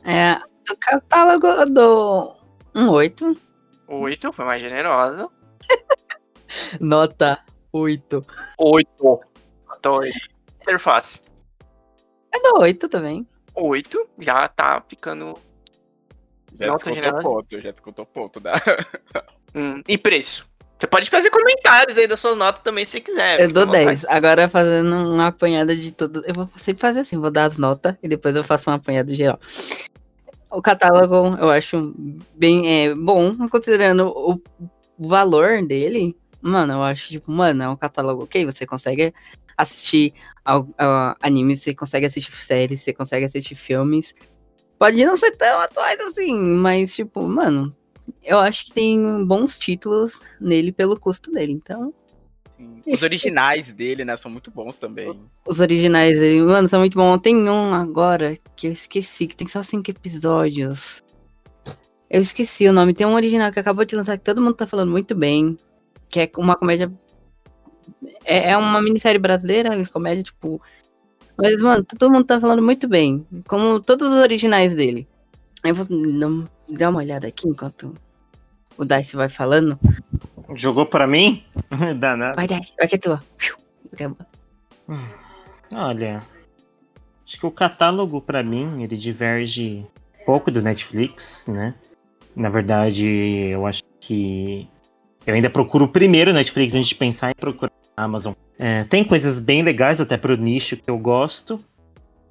É, 0.02 0.36
do 0.66 0.76
catálogo 0.80 1.46
eu 1.46 1.70
dou 1.70 2.36
um 2.74 2.88
8. 2.88 3.36
8, 3.86 4.32
foi 4.32 4.44
mais 4.44 4.62
generosa. 4.62 5.28
Nota 6.80 7.38
8. 7.70 8.24
8. 8.58 9.20
Nota 9.68 9.90
8. 9.90 10.18
Interface. 10.62 11.20
Eu 12.32 12.42
dou 12.42 12.62
8 12.62 12.88
também. 12.88 13.26
8, 13.54 14.08
já 14.18 14.48
tá 14.48 14.82
ficando. 14.88 15.34
Já 16.58 16.66
Nota 16.66 16.84
descontou 16.84 16.94
generosa. 16.94 17.22
ponto, 17.22 17.60
já 17.60 17.70
descontou 17.70 18.06
ponto. 18.06 18.40
Da... 18.40 18.54
Hum, 19.54 19.82
e 19.86 19.98
preço? 19.98 20.50
Você 20.78 20.86
pode 20.88 21.08
fazer 21.08 21.30
comentários 21.30 21.96
aí 21.96 22.08
das 22.08 22.18
suas 22.18 22.36
notas 22.36 22.60
também 22.62 22.84
se 22.84 22.92
você 22.92 23.00
quiser. 23.00 23.40
Eu 23.40 23.52
dou 23.52 23.62
à 23.62 23.66
vontade. 23.66 23.84
10. 23.84 24.04
Agora 24.06 24.48
fazendo 24.48 25.12
uma 25.12 25.28
apanhada 25.28 25.76
de 25.76 25.92
tudo. 25.92 26.24
Eu 26.26 26.34
vou 26.34 26.48
sempre 26.56 26.80
fazer 26.80 27.00
assim, 27.00 27.18
vou 27.18 27.30
dar 27.30 27.44
as 27.44 27.56
notas 27.56 27.94
e 28.02 28.08
depois 28.08 28.34
eu 28.34 28.42
faço 28.42 28.68
uma 28.68 28.76
apanhada 28.76 29.14
geral. 29.14 29.38
O 30.50 30.60
catálogo 30.60 31.36
eu 31.38 31.50
acho 31.50 31.94
bem 32.34 32.88
é, 32.88 32.94
bom, 32.96 33.48
considerando 33.48 34.08
o 34.08 34.40
valor 34.98 35.64
dele. 35.64 36.16
Mano, 36.40 36.72
eu 36.72 36.82
acho, 36.82 37.10
tipo, 37.10 37.30
mano, 37.30 37.62
é 37.62 37.68
um 37.68 37.76
catálogo 37.76 38.24
ok. 38.24 38.44
Você 38.44 38.66
consegue 38.66 39.14
assistir 39.56 40.12
ao, 40.44 40.68
ao 40.78 41.16
anime, 41.22 41.56
você 41.56 41.74
consegue 41.74 42.06
assistir 42.06 42.32
séries, 42.36 42.80
você 42.80 42.92
consegue 42.92 43.24
assistir 43.26 43.54
filmes. 43.54 44.14
Pode 44.78 45.04
não 45.04 45.16
ser 45.16 45.32
tão 45.32 45.60
atuais 45.60 46.00
assim, 46.00 46.34
mas, 46.56 46.94
tipo, 46.94 47.26
mano, 47.28 47.74
eu 48.22 48.38
acho 48.38 48.66
que 48.66 48.72
tem 48.72 49.24
bons 49.24 49.58
títulos 49.58 50.22
nele 50.40 50.72
pelo 50.72 50.98
custo 50.98 51.30
dele. 51.30 51.52
Então, 51.52 51.94
Os 52.86 53.02
originais 53.02 53.72
dele, 53.72 54.04
né, 54.04 54.16
são 54.16 54.30
muito 54.30 54.50
bons 54.50 54.78
também. 54.78 55.18
Os 55.46 55.60
originais 55.60 56.18
dele, 56.18 56.42
mano, 56.42 56.68
são 56.68 56.80
muito 56.80 56.96
bons. 56.96 57.20
Tem 57.20 57.48
um 57.48 57.74
agora 57.74 58.36
que 58.56 58.66
eu 58.66 58.72
esqueci, 58.72 59.26
que 59.26 59.36
tem 59.36 59.46
só 59.46 59.62
cinco 59.62 59.90
episódios. 59.90 61.02
Eu 62.10 62.20
esqueci 62.20 62.68
o 62.68 62.72
nome. 62.72 62.94
Tem 62.94 63.06
um 63.06 63.14
original 63.14 63.50
que 63.52 63.58
acabou 63.58 63.84
de 63.84 63.96
lançar 63.96 64.18
que 64.18 64.24
todo 64.24 64.42
mundo 64.42 64.54
tá 64.54 64.66
falando 64.66 64.90
muito 64.90 65.14
bem. 65.14 65.56
Que 66.08 66.20
é 66.20 66.30
uma 66.36 66.56
comédia. 66.56 66.92
É, 68.24 68.50
é 68.50 68.56
uma 68.56 68.80
minissérie 68.80 69.18
brasileira, 69.18 69.84
comédia, 69.86 70.22
tipo. 70.22 70.60
Mas, 71.36 71.60
mano, 71.60 71.84
todo 71.84 72.10
mundo 72.10 72.24
tá 72.24 72.40
falando 72.40 72.62
muito 72.62 72.86
bem. 72.86 73.26
Como 73.46 73.80
todos 73.80 74.08
os 74.08 74.18
originais 74.18 74.74
dele. 74.74 75.08
Eu 75.64 75.74
vou 75.74 75.86
não, 75.88 76.44
dar 76.68 76.90
uma 76.90 76.98
olhada 76.98 77.28
aqui 77.28 77.48
enquanto 77.48 77.94
o 78.76 78.84
Dice 78.84 79.16
vai 79.16 79.28
falando. 79.28 79.78
Jogou 80.54 80.86
pra 80.86 81.06
mim? 81.06 81.44
Danado. 81.98 82.36
Vai, 82.36 82.46
Dice, 82.46 82.74
vai 82.76 82.88
que 82.88 82.96
é 82.96 82.98
tua. 82.98 83.20
Acabou. 83.92 84.26
Olha, 85.72 86.20
acho 87.26 87.38
que 87.38 87.46
o 87.46 87.50
catálogo 87.50 88.20
pra 88.20 88.42
mim 88.42 88.82
ele 88.82 88.96
diverge 88.96 89.86
pouco 90.26 90.50
do 90.50 90.60
Netflix, 90.60 91.46
né? 91.46 91.74
Na 92.34 92.48
verdade, 92.48 93.06
eu 93.06 93.66
acho 93.66 93.82
que 94.00 94.68
eu 95.26 95.34
ainda 95.34 95.48
procuro 95.48 95.88
primeiro 95.88 96.32
Netflix 96.32 96.74
antes 96.74 96.88
de 96.88 96.94
pensar 96.94 97.30
em 97.30 97.34
procurar 97.34 97.72
a 97.96 98.04
Amazon. 98.04 98.32
É, 98.58 98.84
tem 98.84 99.04
coisas 99.04 99.38
bem 99.38 99.62
legais 99.62 100.00
até 100.00 100.16
pro 100.16 100.36
nicho 100.36 100.76
que 100.76 100.90
eu 100.90 100.98
gosto, 100.98 101.62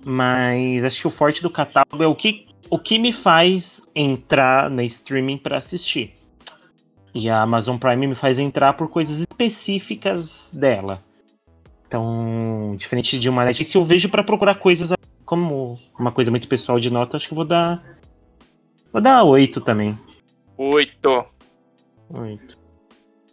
mas 0.05 0.83
acho 0.83 0.99
que 1.01 1.07
o 1.07 1.11
forte 1.11 1.41
do 1.41 1.49
catálogo 1.49 2.03
é 2.03 2.07
o 2.07 2.15
que, 2.15 2.47
o 2.69 2.77
que 2.77 2.99
me 2.99 3.13
faz 3.13 3.81
entrar 3.95 4.69
no 4.69 4.81
streaming 4.81 5.37
pra 5.37 5.57
assistir. 5.57 6.15
E 7.13 7.29
a 7.29 7.41
Amazon 7.41 7.77
Prime 7.77 8.07
me 8.07 8.15
faz 8.15 8.39
entrar 8.39 8.73
por 8.73 8.89
coisas 8.89 9.19
específicas 9.19 10.53
dela. 10.53 11.03
Então, 11.87 12.73
diferente 12.77 13.19
de 13.19 13.29
uma 13.29 13.43
Netflix, 13.43 13.73
eu 13.73 13.83
vejo 13.83 14.07
pra 14.07 14.23
procurar 14.23 14.55
coisas 14.55 14.93
como 15.25 15.77
uma 15.97 16.11
coisa 16.11 16.31
muito 16.31 16.47
pessoal 16.47 16.79
de 16.79 16.89
nota, 16.89 17.17
acho 17.17 17.27
que 17.27 17.33
eu 17.33 17.37
vou 17.37 17.45
dar. 17.45 17.83
Vou 18.91 19.01
dar 19.01 19.23
8 19.23 19.61
também. 19.61 19.97
8. 20.57 21.25
8. 22.17 22.60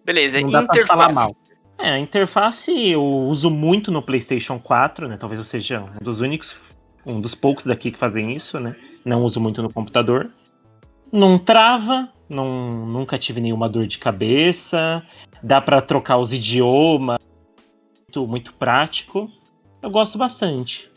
Beleza, 0.09 0.41
Não 0.41 0.49
dá 0.49 0.63
pra 0.63 0.87
falar 0.87 1.11
interface. 1.11 1.15
mal. 1.15 1.37
É, 1.77 1.91
a 1.91 1.99
interface 1.99 2.73
eu 2.73 3.05
uso 3.05 3.51
muito 3.51 3.93
no 3.93 4.01
PlayStation 4.01 4.59
4, 4.59 5.07
né? 5.07 5.19
Talvez 5.19 5.39
eu 5.39 5.45
seja 5.45 5.83
um 5.83 6.03
dos 6.03 6.23
únicos, 6.23 6.57
um 7.05 7.21
dos 7.21 7.35
poucos 7.35 7.67
daqui 7.67 7.91
que 7.91 7.99
fazem 7.99 8.35
isso, 8.35 8.59
né? 8.59 8.75
Não 9.05 9.23
uso 9.23 9.39
muito 9.39 9.63
no 9.63 9.71
computador. 9.71 10.31
Não 11.13 11.39
trava, 11.39 12.11
não, 12.27 12.71
nunca 12.87 13.19
tive 13.19 13.39
nenhuma 13.39 13.69
dor 13.69 13.87
de 13.87 13.99
cabeça. 13.99 15.07
Dá 15.43 15.61
pra 15.61 15.83
trocar 15.83 16.17
os 16.17 16.33
idiomas, 16.33 17.19
muito, 18.07 18.27
muito 18.27 18.55
prático. 18.55 19.31
Eu 19.83 19.91
gosto 19.91 20.17
bastante. 20.17 20.91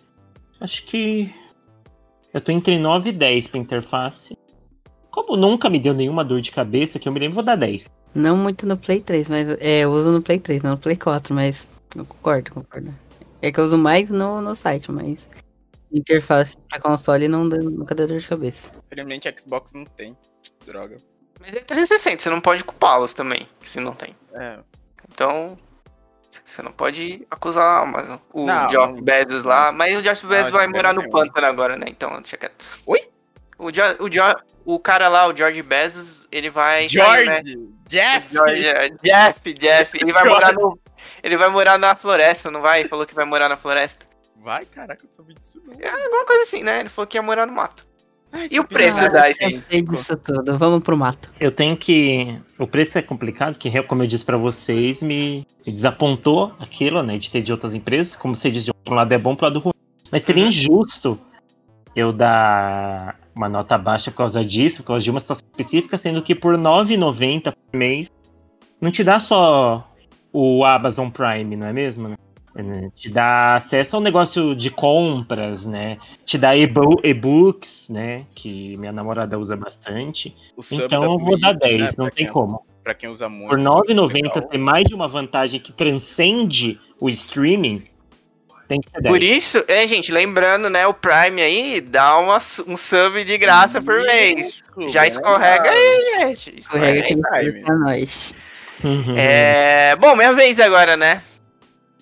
Acho 0.62 0.86
que 0.86 1.36
eu 2.34 2.40
tô 2.40 2.50
entre 2.54 2.80
9 2.80 3.10
e 3.10 3.12
10 3.12 3.48
pra 3.48 3.60
interface. 3.60 4.38
Como 5.12 5.36
nunca 5.36 5.70
me 5.70 5.80
deu 5.80 5.94
nenhuma 5.94 6.24
dor 6.24 6.42
de 6.42 6.52
cabeça, 6.52 6.98
que 6.98 7.08
eu 7.08 7.12
me 7.12 7.20
lembro, 7.20 7.36
vou 7.36 7.44
dar 7.44 7.56
10. 7.58 7.90
Não 8.16 8.36
muito 8.36 8.66
no 8.66 8.78
Play 8.78 9.02
3, 9.02 9.28
mas 9.30 9.50
é, 9.60 9.80
eu 9.82 9.92
uso 9.92 10.10
no 10.12 10.22
Play 10.22 10.40
3, 10.40 10.64
não 10.64 10.72
no 10.72 10.78
Play 10.78 10.96
4, 10.96 11.34
mas 11.34 11.68
eu 11.96 12.06
concordo, 12.06 12.52
concordo. 12.52 12.94
É 13.42 13.52
que 13.52 13.60
eu 13.60 13.64
uso 13.64 13.78
mais 13.78 14.10
no, 14.10 14.42
no 14.42 14.56
site, 14.56 14.92
mas 14.92 15.30
interface 15.92 16.56
pra 16.70 16.80
console 16.80 17.28
não 17.28 17.48
deu, 17.50 17.64
nunca 17.70 17.94
deu 17.94 18.08
dor 18.08 18.20
de 18.20 18.28
cabeça. 18.28 18.72
Infelizmente 18.86 19.34
Xbox 19.40 19.74
não 19.74 19.84
tem. 19.84 20.16
Droga. 20.66 20.98
Mas 21.40 21.56
é 21.56 21.60
360, 21.60 22.22
você 22.22 22.30
não 22.30 22.40
pode 22.40 22.64
culpá-los 22.64 23.14
também, 23.14 23.48
se 23.62 23.80
não 23.80 23.94
tem. 23.94 24.16
É. 24.34 24.60
Então, 25.12 25.58
você 26.46 26.62
não 26.62 26.72
pode 26.72 27.26
acusar 27.32 27.64
a 27.64 27.82
Amazon. 27.84 28.18
O 28.32 28.46
Não, 28.46 28.68
Jeff 28.68 28.94
não- 28.94 29.02
Bezos 29.02 29.44
lá, 29.44 29.72
mas 29.72 29.96
o 29.98 30.02
Jeff 30.02 30.26
Bezos 30.26 30.46
Jeff 30.46 30.52
vai 30.58 30.68
morar 30.68 30.94
no 30.94 31.02
um. 31.02 31.10
pântano 31.10 31.48
agora, 31.48 31.76
né? 31.76 31.86
Então, 31.90 32.12
deixa 32.22 32.38
quieto. 32.38 32.64
Oi? 32.86 33.02
O, 33.62 33.72
jo 33.72 33.82
o, 34.00 34.10
jo 34.10 34.22
o 34.66 34.80
cara 34.80 35.08
lá, 35.08 35.28
o 35.28 35.36
George 35.36 35.62
Bezos, 35.62 36.28
ele 36.32 36.50
vai 36.50 36.90
sair, 36.90 37.26
né? 37.26 37.42
George! 37.46 37.70
Jeff! 37.88 38.28
George, 38.34 38.66
é, 38.66 38.90
Jeff, 39.04 39.54
Jeff, 39.54 39.98
ele 40.02 40.12
vai 40.12 40.24
morar 40.28 40.54
no 40.54 40.80
ele 41.24 41.38
vai 41.38 41.50
morar 41.50 41.78
na 41.78 41.96
floresta, 41.96 42.50
não 42.50 42.62
vai? 42.62 42.80
Ele 42.80 42.90
falou 42.90 43.06
que 43.06 43.14
vai 43.14 43.26
morar 43.26 43.48
na 43.48 43.58
floresta. 43.58 44.06
Vai, 44.44 44.66
caraca, 44.66 45.04
eu 45.04 45.08
não 45.08 45.14
soube 45.16 45.34
disso 45.36 45.62
não. 45.64 45.74
É 45.80 45.90
alguma 45.90 46.26
coisa 46.26 46.42
assim, 46.44 46.64
né? 46.64 46.80
Ele 46.80 46.90
falou 46.90 47.08
que 47.08 47.18
ia 47.18 47.22
morar 47.22 47.46
no 47.46 47.54
mato. 47.54 47.86
Ai, 48.32 48.48
E 48.50 48.60
o 48.60 48.64
preço 48.64 49.08
da 49.10 49.28
Eu 49.30 49.36
Steam? 49.36 49.64
sei 49.70 49.82
disso 49.84 50.16
tudo. 50.18 50.58
Vamos 50.58 50.84
pro 50.84 50.98
mato. 50.98 51.32
Eu 51.40 51.52
tenho 51.52 51.76
que. 51.78 52.40
O 52.58 52.66
preço 52.66 52.98
é 52.98 53.02
complicado, 53.02 53.56
que, 53.58 53.84
como 53.84 54.02
eu 54.04 54.08
disse 54.08 54.24
pra 54.26 54.38
vocês, 54.38 55.04
me 55.04 55.46
me 55.66 55.72
desapontou 55.74 56.56
aquilo, 56.60 57.04
né? 57.04 57.18
De 57.20 57.30
ter 57.30 57.42
de 57.42 57.52
outras 57.52 57.76
empresas. 57.76 58.16
Como 58.16 58.36
você 58.36 58.50
disse, 58.50 58.66
de 58.68 58.72
um 58.90 58.94
lado 58.96 59.12
é 59.14 59.18
bom, 59.20 59.36
pro 59.36 59.46
lado 59.46 59.60
ruim. 59.60 59.74
Mas 60.12 60.24
seria 60.24 60.44
Uhum. 60.44 60.50
injusto 60.50 61.20
eu 61.96 62.12
dar 62.12 63.20
uma 63.36 63.48
nota 63.50 63.78
baixa 63.78 64.12
por 64.12 64.18
causa 64.18 64.44
disso, 64.44 64.82
por 64.84 64.88
causa 64.90 65.04
de 65.04 65.12
uma 65.12 65.20
situação 65.20 65.46
específica, 65.52 65.98
sendo 65.98 66.22
que 66.22 66.36
por 66.36 66.56
R$ 66.56 66.62
9,90 66.62 67.54
por 67.54 67.78
mês 67.78 68.10
não 68.80 68.92
te 68.92 69.04
dá 69.04 69.20
só 69.20 69.88
o 70.34 70.64
Amazon 70.66 71.10
Prime, 71.10 71.56
não 71.56 71.68
é 71.68 71.74
mesmo? 71.74 72.10
né? 72.10 72.90
Te 72.94 73.10
dá 73.10 73.56
acesso 73.56 73.96
ao 73.96 74.02
negócio 74.02 74.54
de 74.54 74.70
compras, 74.70 75.66
né? 75.66 75.98
Te 76.26 76.38
dá 76.38 76.56
e-bo- 76.56 77.00
e-books, 77.02 77.88
né? 77.90 78.26
Que 78.36 78.78
minha 78.78 78.92
namorada 78.92 79.40
usa 79.40 79.56
bastante. 79.56 80.36
Então 80.74 80.88
da 81.00 81.06
eu 81.06 81.18
vou 81.18 81.40
dar 81.40 81.58
Twitch, 81.58 81.78
10, 81.78 81.80
né, 81.80 81.86
não 81.98 82.06
pra 82.08 82.14
tem 82.16 82.26
quem- 82.26 82.34
como. 82.34 82.62
Pra 82.84 82.94
quem 82.94 83.10
usa 83.10 83.30
muito. 83.30 83.48
Por 83.50 83.58
R$ 83.58 83.64
9,90 83.64 84.36
legal. 84.40 84.50
ter 84.50 84.58
mais 84.58 84.84
de 84.86 84.94
uma 84.94 85.08
vantagem 85.08 85.62
que 85.62 85.72
transcende 85.72 86.78
o 87.00 87.08
streaming, 87.08 87.84
tem 88.72 88.80
que 88.80 88.90
ser 88.90 89.02
10. 89.02 89.14
Por 89.14 89.22
isso, 89.22 89.64
é, 89.68 89.86
gente, 89.86 90.14
lembrando, 90.14 90.70
né, 90.70 90.88
o 90.88 90.94
Prime 90.94 91.42
aí 91.42 91.82
dá 91.82 92.18
uma, 92.18 92.38
um 92.66 92.78
sub 92.78 93.22
de 93.26 93.38
graça 93.38 93.82
por 93.82 94.02
mês. 94.02 94.48
Isso, 94.48 94.90
Já 94.90 95.06
escorrega 95.06 95.70
aí, 95.70 96.16
gente. 96.20 96.60
Escorrega 96.60 97.04
aí. 97.04 97.16
no 97.16 97.22
Prime. 97.22 97.64
pra 97.64 97.76
nós. 97.76 98.34
Uhum. 98.82 99.16
É, 99.18 99.94
bom, 99.98 100.16
minha 100.16 100.34
vez 100.34 100.58
agora, 100.58 100.96
né? 100.96 101.22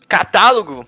Catálogo. 0.07 0.85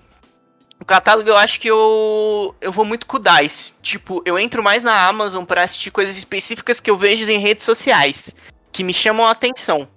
O 0.80 0.84
catálogo 0.84 1.28
eu 1.28 1.36
acho 1.36 1.60
que 1.60 1.68
eu 1.68 2.54
eu 2.60 2.72
vou 2.72 2.84
muito 2.84 3.06
com 3.06 3.16
o 3.16 3.20
DICE. 3.20 3.72
Tipo, 3.82 4.22
eu 4.24 4.38
entro 4.38 4.62
mais 4.62 4.82
na 4.82 5.06
Amazon 5.06 5.44
pra 5.44 5.64
assistir 5.64 5.90
coisas 5.90 6.16
específicas 6.16 6.80
que 6.80 6.90
eu 6.90 6.96
vejo 6.96 7.28
em 7.28 7.38
redes 7.38 7.64
sociais, 7.64 8.34
que 8.72 8.84
me 8.84 8.94
chamam 8.94 9.26
a 9.26 9.32
atenção. 9.32 9.88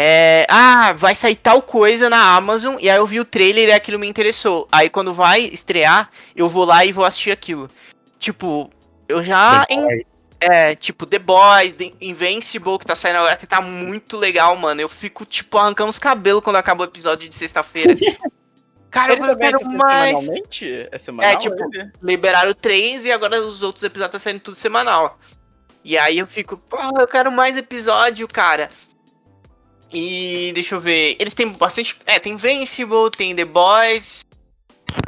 É, 0.00 0.46
ah, 0.48 0.92
vai 0.92 1.12
sair 1.12 1.34
tal 1.34 1.60
coisa 1.60 2.08
na 2.08 2.36
Amazon 2.36 2.76
e 2.78 2.88
aí 2.88 2.96
eu 2.98 3.04
vi 3.04 3.18
o 3.18 3.24
trailer 3.24 3.68
e 3.68 3.72
aquilo 3.72 3.98
me 3.98 4.06
interessou. 4.06 4.68
Aí 4.70 4.88
quando 4.88 5.12
vai 5.12 5.40
estrear, 5.40 6.08
eu 6.36 6.48
vou 6.48 6.64
lá 6.64 6.84
e 6.84 6.92
vou 6.92 7.04
assistir 7.04 7.32
aquilo. 7.32 7.68
Tipo, 8.16 8.70
eu 9.08 9.24
já 9.24 9.66
Boys. 9.68 10.04
é, 10.38 10.76
tipo, 10.76 11.04
The 11.04 11.18
Boys, 11.18 11.74
The 11.74 11.90
Invincible, 12.00 12.78
que 12.78 12.86
tá 12.86 12.94
saindo 12.94 13.16
agora, 13.16 13.36
que 13.36 13.44
tá 13.44 13.60
muito 13.60 14.16
legal, 14.16 14.54
mano. 14.54 14.80
Eu 14.80 14.88
fico, 14.88 15.24
tipo, 15.24 15.58
arrancando 15.58 15.90
os 15.90 15.98
cabelos 15.98 16.44
quando 16.44 16.54
acaba 16.54 16.84
o 16.84 16.86
episódio 16.86 17.28
de 17.28 17.34
sexta-feira. 17.34 17.96
Cara, 18.92 19.14
Ele 19.14 19.22
eu 19.22 19.36
quero 19.36 19.58
mais. 19.72 20.16
semanalmente? 20.16 20.88
É 20.92 20.98
semanal? 20.98 21.32
É, 21.32 21.36
tipo, 21.36 21.56
ele? 21.74 21.90
Liberaram 22.00 22.54
três 22.54 23.04
e 23.04 23.10
agora 23.10 23.42
os 23.42 23.64
outros 23.64 23.82
episódios 23.82 24.12
tá 24.12 24.18
saindo 24.20 24.40
tudo 24.40 24.54
semanal. 24.54 25.18
E 25.84 25.98
aí 25.98 26.18
eu 26.18 26.26
fico, 26.26 26.56
pô, 26.56 26.78
eu 26.98 27.08
quero 27.08 27.32
mais 27.32 27.56
episódio, 27.56 28.26
cara. 28.28 28.68
E 29.92 30.50
deixa 30.54 30.74
eu 30.74 30.80
ver. 30.80 31.16
Eles 31.18 31.34
têm 31.34 31.48
bastante. 31.48 31.96
É, 32.06 32.18
tem 32.18 32.34
Invincible, 32.34 33.10
tem 33.16 33.34
The 33.34 33.44
Boys. 33.44 34.24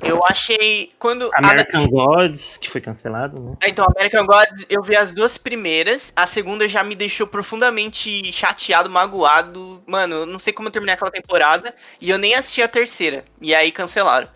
Eu 0.02 0.20
achei. 0.26 0.92
Quando. 0.99 1.30
a- 1.34 1.38
American 1.38 1.87
Gods, 1.88 2.56
que 2.56 2.70
foi 2.70 2.80
cancelado, 2.80 3.42
né? 3.42 3.56
É, 3.62 3.68
Então, 3.68 3.87
American 3.96 4.25
Gods, 4.26 4.66
eu 4.69 4.82
vi 4.82 4.97
as 4.97 5.10
duas 5.12 5.36
primeiras. 5.36 6.12
A 6.16 6.26
segunda 6.26 6.69
já 6.69 6.82
me 6.82 6.95
deixou 6.95 7.26
profundamente 7.26 8.32
chateado, 8.32 8.88
magoado. 8.88 9.82
Mano, 9.86 10.16
eu 10.16 10.26
não 10.26 10.38
sei 10.38 10.52
como 10.52 10.69
eu 10.69 10.73
terminei 10.73 10.95
aquela 10.95 11.10
temporada. 11.10 11.75
E 12.00 12.08
eu 12.10 12.19
nem 12.19 12.34
assisti 12.34 12.62
a 12.62 12.69
terceira. 12.69 13.25
E 13.40 13.54
aí 13.54 13.71
cancelaram. 13.73 14.28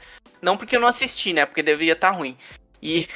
Não 0.43 0.57
porque 0.57 0.77
eu 0.77 0.81
não 0.81 0.89
assisti, 0.89 1.33
né? 1.33 1.47
Porque 1.47 1.63
devia 1.63 1.93
estar 1.95 2.11
ruim. 2.11 2.37
E. 2.83 3.09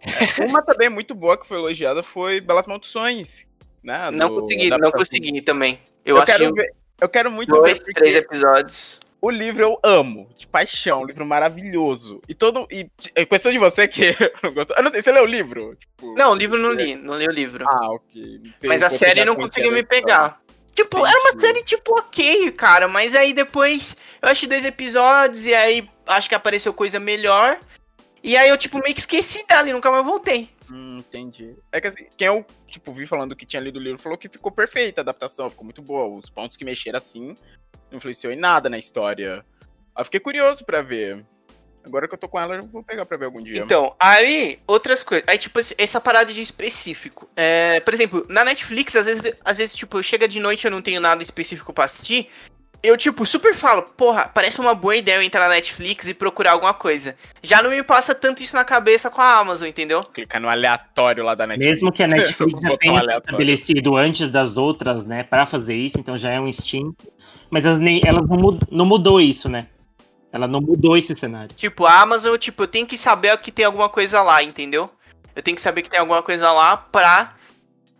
Uma 0.46 0.62
também 0.62 0.88
muito 0.88 1.14
boa 1.14 1.36
que 1.38 1.46
foi 1.46 1.58
elogiada 1.58 2.02
foi 2.02 2.40
Belas 2.40 2.66
Maldições. 2.66 3.46
Né? 3.82 4.10
Não 4.10 4.34
consegui, 4.34 4.68
não 4.70 4.90
consegui 4.90 5.40
também. 5.40 5.78
Eu, 6.04 6.16
Eu, 6.16 6.24
quero 6.24 6.52
ver. 6.54 6.72
Eu 7.00 7.08
quero 7.08 7.30
muito 7.30 7.50
dois, 7.52 7.78
ver 7.78 7.84
porque 7.84 8.00
três 8.00 8.16
episódios. 8.16 9.00
o 9.22 9.30
livro 9.30 9.62
eu 9.62 9.78
amo, 9.82 10.28
de 10.36 10.46
paixão, 10.46 11.02
um 11.02 11.06
livro 11.06 11.24
maravilhoso. 11.24 12.20
E 12.28 12.34
todo. 12.34 12.66
E 12.70 12.88
é 13.14 13.24
questão 13.24 13.50
de 13.52 13.58
você 13.58 13.86
que 13.88 14.14
não 14.42 14.52
gostou. 14.52 14.76
Eu 14.76 14.82
não 14.82 14.90
sei, 14.90 15.02
você 15.02 15.12
leu 15.12 15.24
o 15.24 15.26
livro? 15.26 15.76
Tipo, 15.76 16.14
Não, 16.14 16.32
o 16.32 16.34
livro 16.34 16.56
eu 16.58 16.62
não 16.62 16.72
li, 16.72 16.94
não 16.96 17.16
li 17.18 17.26
o 17.26 17.32
livro. 17.32 17.64
Ah, 17.68 17.92
ok. 17.92 18.40
Mas 18.64 18.82
a 18.82 18.90
série 18.90 19.24
não 19.24 19.34
conseguiu 19.36 19.72
me 19.72 19.82
pegar. 19.82 20.40
Tipo, 20.74 21.04
era 21.04 21.18
uma 21.18 21.30
Entendi. 21.30 21.46
série 21.46 21.62
tipo 21.64 21.92
ok, 21.98 22.52
cara. 22.52 22.86
Mas 22.88 23.14
aí 23.14 23.32
depois 23.32 23.96
eu 24.22 24.28
achei 24.28 24.48
dois 24.48 24.64
episódios 24.64 25.44
e 25.44 25.54
aí 25.54 25.88
acho 26.06 26.28
que 26.28 26.34
apareceu 26.34 26.72
coisa 26.72 26.98
melhor. 27.00 27.58
E 28.22 28.36
aí 28.36 28.48
eu, 28.50 28.56
tipo, 28.58 28.78
meio 28.82 28.94
que 28.94 29.00
esqueci 29.00 29.44
dela 29.46 29.68
e 29.68 29.72
nunca 29.72 29.90
mais 29.90 30.04
voltei. 30.04 30.48
Hum, 30.70 30.98
entendi. 30.98 31.56
É 31.72 31.80
que 31.80 31.88
assim, 31.88 32.06
quem 32.16 32.28
eu, 32.28 32.44
tipo, 32.70 32.92
vi 32.92 33.06
falando 33.06 33.36
que 33.36 33.44
tinha 33.44 33.60
lido 33.60 33.78
o 33.78 33.82
livro 33.82 34.00
falou 34.00 34.16
que 34.16 34.28
ficou 34.28 34.50
perfeita 34.50 35.00
a 35.00 35.02
adaptação, 35.02 35.50
ficou 35.50 35.64
muito 35.64 35.82
boa. 35.82 36.16
Os 36.16 36.30
pontos 36.30 36.56
que 36.56 36.64
mexeram 36.64 36.96
assim 36.96 37.34
não 37.90 37.98
influenciou 37.98 38.32
em 38.32 38.36
nada 38.36 38.70
na 38.70 38.78
história. 38.78 39.44
Eu 39.98 40.04
fiquei 40.04 40.20
curioso 40.20 40.64
pra 40.64 40.80
ver. 40.80 41.24
Agora 41.84 42.06
que 42.06 42.14
eu 42.14 42.18
tô 42.18 42.28
com 42.28 42.38
ela, 42.38 42.56
eu 42.56 42.66
vou 42.66 42.82
pegar 42.82 43.06
pra 43.06 43.16
ver 43.16 43.24
algum 43.24 43.42
dia. 43.42 43.60
Então, 43.60 43.94
aí, 43.98 44.60
outras 44.66 45.02
coisas. 45.02 45.26
Aí, 45.26 45.38
tipo, 45.38 45.58
essa 45.78 46.00
parada 46.00 46.32
de 46.32 46.40
específico. 46.40 47.28
É, 47.34 47.80
por 47.80 47.94
exemplo, 47.94 48.26
na 48.28 48.44
Netflix, 48.44 48.94
às 48.96 49.06
vezes, 49.06 49.32
às 49.42 49.58
vezes, 49.58 49.74
tipo, 49.74 50.02
chega 50.02 50.28
de 50.28 50.38
noite 50.40 50.66
eu 50.66 50.70
não 50.70 50.82
tenho 50.82 51.00
nada 51.00 51.22
específico 51.22 51.72
pra 51.72 51.84
assistir. 51.84 52.28
Eu, 52.82 52.96
tipo, 52.96 53.26
super 53.26 53.54
falo, 53.54 53.82
porra, 53.82 54.30
parece 54.32 54.58
uma 54.58 54.74
boa 54.74 54.96
ideia 54.96 55.16
eu 55.16 55.22
entrar 55.22 55.48
na 55.48 55.54
Netflix 55.54 56.08
e 56.08 56.14
procurar 56.14 56.52
alguma 56.52 56.72
coisa. 56.72 57.14
Já 57.42 57.62
não 57.62 57.70
me 57.70 57.82
passa 57.82 58.14
tanto 58.14 58.42
isso 58.42 58.56
na 58.56 58.64
cabeça 58.64 59.10
com 59.10 59.20
a 59.20 59.38
Amazon, 59.38 59.68
entendeu? 59.68 60.02
Clicar 60.02 60.40
no 60.40 60.48
aleatório 60.48 61.22
lá 61.22 61.34
da 61.34 61.46
Netflix. 61.46 61.68
Mesmo 61.70 61.92
que 61.92 62.02
a 62.02 62.06
Netflix 62.08 62.58
já 62.60 62.76
tenha 62.78 63.04
se 63.04 63.10
estabelecido 63.10 63.96
antes 63.96 64.30
das 64.30 64.56
outras, 64.56 65.04
né, 65.04 65.22
Pra 65.22 65.44
fazer 65.44 65.76
isso, 65.76 66.00
então 66.00 66.16
já 66.16 66.30
é 66.30 66.40
um 66.40 66.48
instinto. 66.48 67.12
Mas 67.50 67.64
elas, 67.66 67.80
nem, 67.80 68.00
elas 68.04 68.26
não, 68.26 68.36
mud- 68.36 68.62
não 68.70 68.86
mudou 68.86 69.20
isso, 69.20 69.48
né? 69.48 69.66
Ela 70.32 70.46
não 70.46 70.60
mudou 70.60 70.96
esse 70.96 71.14
cenário. 71.16 71.54
Tipo, 71.54 71.84
a 71.84 72.00
Amazon, 72.00 72.36
tipo, 72.38 72.62
eu 72.62 72.68
tenho 72.68 72.86
que 72.86 72.96
saber 72.96 73.36
que 73.38 73.50
tem 73.50 73.64
alguma 73.64 73.88
coisa 73.88 74.22
lá, 74.22 74.42
entendeu? 74.42 74.88
Eu 75.34 75.42
tenho 75.42 75.56
que 75.56 75.62
saber 75.62 75.82
que 75.82 75.90
tem 75.90 75.98
alguma 76.00 76.22
coisa 76.22 76.50
lá 76.52 76.76
pra 76.76 77.34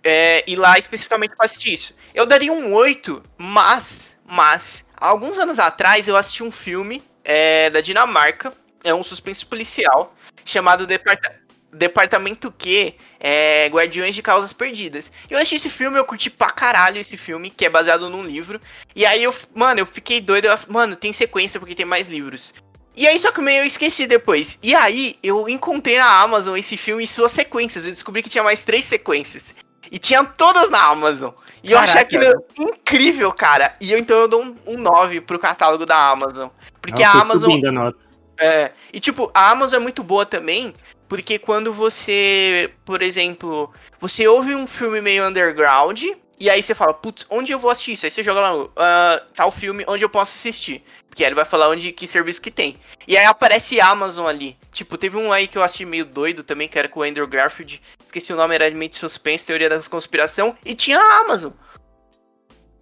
é, 0.02 0.44
ir 0.48 0.56
lá 0.56 0.78
especificamente 0.78 1.34
pra 1.36 1.46
assistir 1.46 1.72
isso. 1.72 1.94
Eu 2.14 2.24
daria 2.24 2.52
um 2.52 2.72
8, 2.72 3.22
mas, 3.36 4.16
mas, 4.30 4.84
alguns 4.96 5.38
anos 5.38 5.58
atrás 5.58 6.06
eu 6.06 6.16
assisti 6.16 6.42
um 6.42 6.52
filme 6.52 7.02
é, 7.24 7.68
da 7.70 7.80
Dinamarca, 7.80 8.52
é 8.84 8.94
um 8.94 9.04
suspense 9.04 9.44
policial, 9.44 10.14
chamado 10.44 10.86
Departa- 10.86 11.40
Departamento 11.72 12.50
Q, 12.50 12.94
é, 13.18 13.68
Guardiões 13.68 14.14
de 14.14 14.22
Causas 14.22 14.52
Perdidas. 14.52 15.10
Eu 15.28 15.38
achei 15.38 15.56
esse 15.56 15.70
filme, 15.70 15.98
eu 15.98 16.04
curti 16.04 16.30
pra 16.30 16.50
caralho 16.50 17.00
esse 17.00 17.16
filme, 17.16 17.50
que 17.50 17.64
é 17.64 17.68
baseado 17.68 18.08
num 18.08 18.22
livro. 18.22 18.60
E 18.94 19.04
aí 19.04 19.22
eu, 19.22 19.34
mano, 19.54 19.80
eu 19.80 19.86
fiquei 19.86 20.20
doido, 20.20 20.46
eu, 20.46 20.58
mano, 20.68 20.96
tem 20.96 21.12
sequência 21.12 21.60
porque 21.60 21.74
tem 21.74 21.86
mais 21.86 22.08
livros. 22.08 22.54
E 22.96 23.06
aí, 23.06 23.18
só 23.18 23.30
que 23.30 23.40
meio 23.40 23.62
eu 23.62 23.66
esqueci 23.66 24.06
depois. 24.06 24.58
E 24.62 24.74
aí, 24.74 25.16
eu 25.22 25.48
encontrei 25.48 25.96
na 25.96 26.20
Amazon 26.20 26.56
esse 26.56 26.76
filme 26.76 27.04
e 27.04 27.08
suas 27.08 27.32
sequências. 27.32 27.86
Eu 27.86 27.92
descobri 27.92 28.22
que 28.22 28.28
tinha 28.28 28.42
mais 28.42 28.64
três 28.64 28.84
sequências. 28.84 29.54
E 29.90 29.98
tinha 29.98 30.24
todas 30.24 30.68
na 30.70 30.84
Amazon. 30.86 31.30
E 31.62 31.72
eu 31.72 31.78
achei 31.78 32.04
Caraca. 32.04 32.16
aquilo 32.16 32.70
incrível, 32.70 33.32
cara. 33.32 33.74
E 33.80 33.92
eu, 33.92 33.98
então 33.98 34.18
eu 34.18 34.28
dou 34.28 34.42
um, 34.42 34.56
um 34.66 34.78
9 34.78 35.20
pro 35.20 35.38
catálogo 35.38 35.84
da 35.84 36.10
Amazon. 36.10 36.48
Porque 36.80 37.02
Ela 37.02 37.12
a 37.12 37.20
Amazon. 37.22 37.64
a 37.66 37.72
nota. 37.72 37.98
É, 38.38 38.72
e 38.92 38.98
tipo, 38.98 39.30
a 39.34 39.50
Amazon 39.50 39.80
é 39.80 39.82
muito 39.82 40.02
boa 40.02 40.24
também, 40.24 40.72
porque 41.06 41.38
quando 41.38 41.74
você, 41.74 42.72
por 42.86 43.02
exemplo, 43.02 43.70
você 44.00 44.26
ouve 44.26 44.54
um 44.54 44.66
filme 44.66 45.02
meio 45.02 45.26
underground, 45.26 46.02
e 46.38 46.48
aí 46.48 46.62
você 46.62 46.74
fala, 46.74 46.94
putz, 46.94 47.26
onde 47.28 47.52
eu 47.52 47.58
vou 47.58 47.70
assistir 47.70 47.92
isso? 47.92 48.06
Aí 48.06 48.10
você 48.10 48.22
joga 48.22 48.40
lá, 48.40 48.66
ah, 48.76 49.22
tal 49.34 49.50
filme, 49.50 49.84
onde 49.86 50.02
eu 50.02 50.08
posso 50.08 50.34
assistir. 50.38 50.82
Aí 51.18 51.24
ele 51.24 51.34
vai 51.34 51.44
falar 51.44 51.68
onde, 51.68 51.92
que 51.92 52.06
serviço 52.06 52.40
que 52.40 52.50
tem. 52.50 52.76
E 53.06 53.16
aí 53.16 53.24
aparece 53.26 53.80
Amazon 53.80 54.26
ali. 54.26 54.56
Tipo, 54.72 54.96
teve 54.96 55.16
um 55.16 55.32
aí 55.32 55.46
que 55.48 55.58
eu 55.58 55.62
assisti 55.62 55.84
meio 55.84 56.04
doido 56.04 56.42
também, 56.42 56.68
que 56.68 56.78
era 56.78 56.88
com 56.88 57.00
o 57.00 57.02
Andrew 57.02 57.26
Garfield. 57.26 57.82
Esqueci 58.04 58.32
o 58.32 58.36
nome, 58.36 58.54
era 58.54 58.70
mente 58.70 58.96
suspense, 58.96 59.46
teoria 59.46 59.68
da 59.68 59.82
conspiração. 59.82 60.56
E 60.64 60.74
tinha 60.74 60.98
a 60.98 61.20
Amazon. 61.20 61.52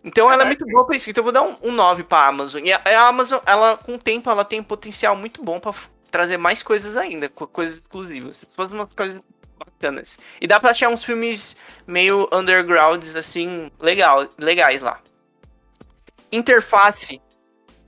Então 0.04 0.30
ela 0.30 0.42
é 0.42 0.46
muito 0.46 0.64
boa 0.66 0.86
pra 0.86 0.94
isso. 0.96 1.10
Então 1.10 1.20
eu 1.20 1.24
vou 1.24 1.32
dar 1.32 1.42
um, 1.42 1.56
um 1.62 1.72
9 1.72 2.04
pra 2.04 2.26
Amazon. 2.26 2.64
E 2.64 2.72
a, 2.72 2.80
a 2.84 3.08
Amazon, 3.08 3.40
ela, 3.44 3.76
com 3.76 3.94
o 3.94 3.98
tempo, 3.98 4.30
ela 4.30 4.44
tem 4.44 4.60
um 4.60 4.64
potencial 4.64 5.16
muito 5.16 5.42
bom 5.42 5.58
pra, 5.58 5.74
trazer 6.10 6.36
mais 6.36 6.62
coisas 6.62 6.96
ainda, 6.96 7.28
co- 7.28 7.46
coisas 7.46 7.78
exclusivas. 7.78 8.44
Todas 8.54 8.72
umas 8.72 8.92
coisas 8.94 9.20
bacanas. 9.58 10.18
E 10.40 10.46
dá 10.46 10.60
pra 10.60 10.70
achar 10.70 10.88
uns 10.88 11.02
filmes 11.04 11.56
meio 11.86 12.28
undergrounds, 12.32 13.16
assim, 13.16 13.70
legal, 13.80 14.28
legais 14.38 14.80
lá. 14.80 15.00
Interface. 16.30 17.20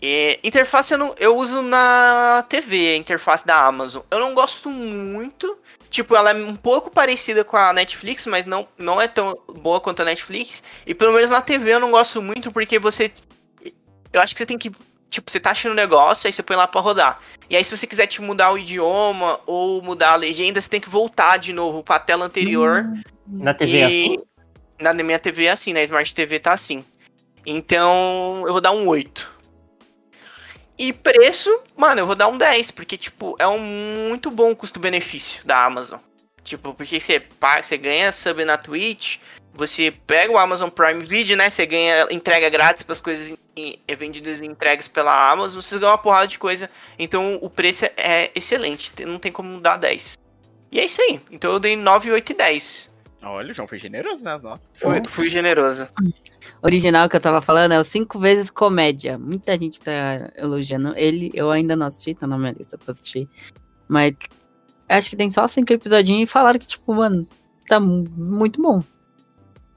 É, 0.03 0.41
interface 0.43 0.93
eu, 0.93 0.99
não, 0.99 1.15
eu 1.19 1.37
uso 1.37 1.61
na 1.61 2.45
TV, 2.49 2.95
a 2.95 2.97
interface 2.97 3.47
da 3.47 3.67
Amazon. 3.67 4.03
Eu 4.11 4.19
não 4.19 4.35
gosto 4.35 4.71
muito. 4.71 5.59
Tipo, 5.91 6.15
ela 6.15 6.31
é 6.31 6.35
um 6.35 6.57
pouco 6.57 6.91
parecida 6.91 7.45
com 7.45 7.57
a 7.57 7.73
Netflix, 7.73 8.25
mas 8.25 8.47
não, 8.47 8.67
não 8.79 9.01
é 9.01 9.09
tão 9.09 9.37
boa 9.61 9.81
quanto 9.81 10.01
a 10.01 10.05
Netflix. 10.05 10.63
E 10.87 10.95
pelo 10.95 11.13
menos 11.13 11.29
na 11.29 11.43
TV 11.43 11.75
eu 11.75 11.81
não 11.81 11.91
gosto 11.91 12.23
muito, 12.23 12.51
porque 12.51 12.79
você. 12.79 13.13
Eu 14.13 14.21
acho 14.21 14.35
que 14.35 14.39
você 14.39 14.47
tem 14.47 14.57
que. 14.57 14.71
Tipo, 15.11 15.29
você 15.29 15.41
tá 15.41 15.51
achando 15.51 15.73
um 15.73 15.77
negócio, 15.77 16.29
aí 16.29 16.33
você 16.33 16.43
põe 16.43 16.57
lá 16.57 16.69
pra 16.69 16.81
rodar. 16.81 17.19
E 17.51 17.57
aí, 17.57 17.65
se 17.65 17.77
você 17.77 17.85
quiser 17.85 18.07
te 18.07 18.23
mudar 18.23 18.53
o 18.53 18.59
idioma 18.59 19.41
ou 19.45 19.83
mudar 19.83 20.13
a 20.13 20.17
legenda, 20.17 20.63
você 20.63 20.71
tem 20.71 20.81
que 20.81 20.89
voltar 20.89 21.37
de 21.37 21.53
novo 21.53 21.83
pra 21.83 21.99
tela 21.99 22.25
anterior. 22.25 22.87
Na 23.27 23.53
TV 23.53 23.79
é 23.79 23.85
assim? 23.87 24.19
Na 24.79 24.95
minha 24.95 25.19
TV 25.19 25.47
é 25.47 25.51
assim, 25.51 25.73
na 25.73 25.83
Smart 25.83 26.15
TV 26.15 26.39
tá 26.39 26.53
assim. 26.53 26.85
Então, 27.45 28.45
eu 28.47 28.53
vou 28.53 28.61
dar 28.61 28.71
um 28.71 28.87
8. 28.87 29.40
E 30.81 30.95
preço, 30.95 31.61
mano, 31.77 32.01
eu 32.01 32.07
vou 32.07 32.15
dar 32.15 32.27
um 32.29 32.39
10, 32.39 32.71
porque, 32.71 32.97
tipo, 32.97 33.37
é 33.39 33.47
um 33.47 33.59
muito 33.59 34.31
bom 34.31 34.57
custo-benefício 34.57 35.47
da 35.47 35.63
Amazon. 35.63 36.01
Tipo, 36.43 36.73
porque 36.73 36.99
você, 36.99 37.23
você 37.63 37.77
ganha 37.77 38.11
sub 38.13 38.43
na 38.47 38.57
Twitch, 38.57 39.19
você 39.53 39.91
pega 40.07 40.33
o 40.33 40.39
Amazon 40.39 40.71
Prime 40.71 41.05
Video, 41.05 41.37
né? 41.37 41.51
Você 41.51 41.67
ganha 41.67 42.07
entrega 42.11 42.49
grátis 42.49 42.83
para 42.83 42.95
as 42.95 43.01
coisas 43.03 43.37
em- 43.55 43.79
em- 43.87 43.95
vendidas 43.95 44.41
e 44.41 44.47
entregues 44.47 44.89
pela 44.89 45.31
Amazon, 45.31 45.61
você 45.61 45.79
ganha 45.79 45.93
uma 45.93 45.99
porrada 45.99 46.29
de 46.29 46.39
coisa. 46.39 46.71
Então, 46.99 47.39
o 47.43 47.51
preço 47.51 47.85
é 47.95 48.31
excelente, 48.35 48.91
não 49.05 49.19
tem 49.19 49.31
como 49.31 49.61
dar 49.61 49.77
10. 49.77 50.17
E 50.73 50.81
é 50.81 50.85
isso 50.87 51.03
aí. 51.03 51.21
Então, 51.31 51.53
eu 51.53 51.59
dei 51.59 51.77
9, 51.77 52.11
8 52.11 52.33
e 52.33 52.35
10. 52.35 52.90
Olha, 53.23 53.51
o 53.51 53.55
João 53.55 53.69
foi 53.69 53.79
generoso 53.79 54.25
nas 54.25 54.43
notas. 54.43 54.63
Fui, 54.75 55.03
fui 55.09 55.29
generoso. 55.29 55.87
original 56.63 57.09
que 57.09 57.17
eu 57.17 57.21
tava 57.21 57.41
falando 57.41 57.73
é 57.73 57.79
o 57.79 57.85
Cinco 57.85 58.19
Vezes 58.19 58.51
Comédia. 58.51 59.19
Muita 59.19 59.59
gente 59.59 59.79
tá 59.81 60.31
elogiando 60.37 60.95
ele. 60.97 61.31
Eu 61.35 61.51
ainda 61.51 61.77
não 61.77 61.87
assisti, 61.87 62.15
tá 62.15 62.27
na 62.27 62.39
minha 62.39 62.53
lista 62.53 62.79
pra 62.79 62.93
assistir. 62.93 63.29
Mas 63.87 64.15
acho 64.89 65.11
que 65.11 65.17
tem 65.17 65.31
só 65.31 65.47
cinco 65.47 65.73
episodinhos 65.73 66.23
e 66.23 66.27
falaram 66.33 66.59
que, 66.59 66.67
tipo, 66.67 66.95
mano, 66.95 67.27
tá 67.69 67.79
mu- 67.79 68.05
muito 68.17 68.61
bom. 68.61 68.81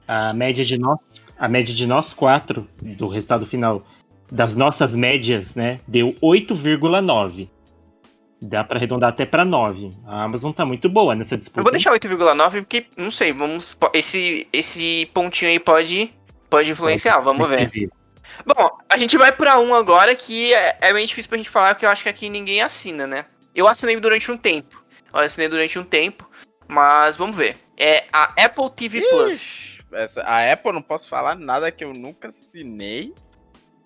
A 0.07 0.33
média 0.33 0.63
de 0.63 0.77
nós, 0.77 0.99
a 1.37 1.47
média 1.49 1.73
de 1.73 1.85
nós 1.85 2.13
quatro 2.13 2.67
do 2.81 3.07
resultado 3.07 3.45
final 3.45 3.85
das 4.31 4.55
nossas 4.55 4.95
médias, 4.95 5.53
né, 5.55 5.79
deu 5.87 6.13
8,9. 6.21 7.49
Dá 8.45 8.61
pra 8.61 8.75
arredondar 8.77 9.09
até 9.09 9.25
pra 9.25 9.45
9. 9.45 9.89
A 10.05 10.23
Amazon 10.23 10.51
tá 10.51 10.65
muito 10.65 10.89
boa 10.89 11.15
nessa 11.15 11.37
disputa. 11.37 11.61
Eu 11.61 11.63
vou 11.63 11.71
deixar 11.71 11.93
8,9 11.93 12.51
porque, 12.59 12.87
não 12.97 13.09
sei, 13.09 13.31
vamos. 13.31 13.77
Esse, 13.93 14.45
esse 14.51 15.09
pontinho 15.13 15.49
aí 15.49 15.59
pode, 15.59 16.13
pode 16.49 16.69
influenciar, 16.69 17.19
vamos 17.21 17.47
ver. 17.47 17.69
Bom, 18.45 18.69
a 18.89 18.97
gente 18.97 19.17
vai 19.17 19.31
pra 19.31 19.59
um 19.59 19.73
agora 19.73 20.13
que 20.13 20.53
é, 20.53 20.77
é 20.81 20.91
meio 20.91 21.07
difícil 21.07 21.29
pra 21.29 21.37
gente 21.37 21.49
falar, 21.49 21.73
porque 21.73 21.85
eu 21.85 21.89
acho 21.89 22.03
que 22.03 22.09
aqui 22.09 22.27
ninguém 22.27 22.61
assina, 22.61 23.07
né? 23.07 23.25
Eu 23.55 23.65
assinei 23.65 23.97
durante 23.97 24.29
um 24.29 24.35
tempo. 24.35 24.83
Eu 25.13 25.19
assinei 25.21 25.47
durante 25.47 25.79
um 25.79 25.85
tempo, 25.85 26.29
mas 26.67 27.15
vamos 27.15 27.37
ver. 27.37 27.55
É 27.77 28.05
a 28.11 28.23
Apple 28.43 28.69
TV 28.75 28.99
Plus. 29.09 29.33
Ixi, 29.35 29.79
essa, 29.93 30.21
a 30.23 30.51
Apple 30.51 30.67
eu 30.67 30.73
não 30.73 30.81
posso 30.81 31.07
falar 31.07 31.35
nada 31.35 31.71
que 31.71 31.85
eu 31.85 31.93
nunca 31.93 32.27
assinei. 32.27 33.13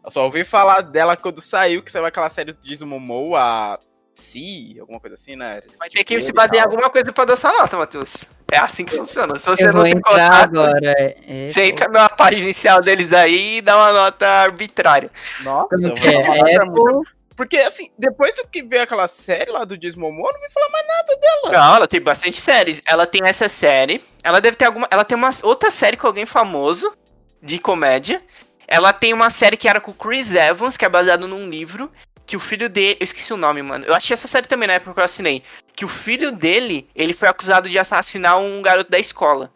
Eu 0.03 0.09
só 0.09 0.23
ouvi 0.23 0.43
falar 0.43 0.81
dela 0.81 1.15
quando 1.15 1.41
saiu, 1.41 1.83
que 1.83 1.91
saiu 1.91 2.05
aquela 2.05 2.29
série 2.29 2.53
do 2.53 2.63
Jason 2.63 2.85
Momoa, 2.87 3.39
a 3.39 3.79
Si, 4.17 4.75
alguma 4.79 4.99
coisa 4.99 5.13
assim, 5.13 5.35
né? 5.35 5.61
Vai 5.77 5.89
ter 5.89 6.03
que 6.03 6.19
se 6.21 6.33
basear 6.33 6.65
em 6.65 6.69
alguma 6.69 6.89
coisa 6.89 7.13
pra 7.13 7.23
dar 7.23 7.35
sua 7.35 7.53
nota, 7.53 7.77
Matheus. 7.77 8.15
É 8.51 8.57
assim 8.57 8.83
que 8.83 8.97
funciona. 8.97 9.37
Se 9.37 9.45
você 9.45 9.63
eu 9.63 9.67
não 9.67 9.81
vou 9.81 9.83
tem 9.83 10.01
contato, 10.01 10.59
agora. 10.59 10.79
É, 10.83 11.47
você 11.47 11.65
entra 11.65 11.87
na 11.87 12.09
página 12.09 12.43
inicial 12.43 12.81
deles 12.81 13.13
aí 13.13 13.57
e 13.57 13.61
dá 13.61 13.77
uma 13.77 13.91
nota 13.91 14.25
arbitrária. 14.25 15.11
Nossa, 15.43 15.75
eu 15.75 15.95
vou 15.95 16.47
é? 16.47 16.55
Apple. 16.55 17.17
Porque, 17.35 17.57
assim, 17.57 17.91
depois 17.97 18.33
do 18.33 18.47
que 18.47 18.63
veio 18.63 18.81
aquela 18.81 19.07
série 19.07 19.51
lá 19.51 19.63
do 19.63 19.75
eu 19.75 19.79
não 19.79 19.91
vi 19.91 20.51
falar 20.51 20.69
mais 20.71 20.87
nada 20.87 21.19
dela. 21.21 21.51
Não, 21.51 21.75
ela 21.75 21.87
tem 21.87 22.01
bastante 22.01 22.41
séries. 22.41 22.81
Ela 22.87 23.05
tem 23.05 23.21
essa 23.23 23.47
série. 23.47 24.03
Ela 24.23 24.41
deve 24.41 24.57
ter 24.57 24.65
alguma. 24.65 24.87
Ela 24.89 25.05
tem 25.05 25.15
uma 25.15 25.29
outra 25.43 25.69
série 25.69 25.95
com 25.95 26.07
alguém 26.07 26.25
famoso 26.25 26.91
de 27.39 27.59
comédia. 27.59 28.23
Ela 28.67 28.91
tem 28.91 29.13
uma 29.13 29.29
série 29.29 29.55
que 29.55 29.69
era 29.69 29.79
com 29.79 29.91
o 29.91 29.93
Chris 29.93 30.33
Evans, 30.33 30.75
que 30.75 30.83
é 30.83 30.89
baseado 30.89 31.27
num 31.27 31.47
livro. 31.47 31.91
Que 32.27 32.37
o 32.37 32.39
filho 32.39 32.69
dele. 32.69 32.97
Eu 32.99 33.05
esqueci 33.05 33.33
o 33.33 33.37
nome, 33.37 33.63
mano. 33.63 33.85
Eu 33.85 33.95
achei 33.95 34.13
essa 34.13 34.27
série 34.27 34.47
também 34.47 34.67
na 34.67 34.73
época 34.73 34.93
que 34.93 34.99
eu 34.99 35.03
assinei. 35.03 35.41
Que 35.75 35.85
o 35.85 35.87
filho 35.89 36.31
dele, 36.31 36.87
ele 36.93 37.13
foi 37.13 37.27
acusado 37.27 37.67
de 37.67 37.79
assassinar 37.79 38.37
um 38.37 38.61
garoto 38.61 38.91
da 38.91 38.99
escola. 38.99 39.51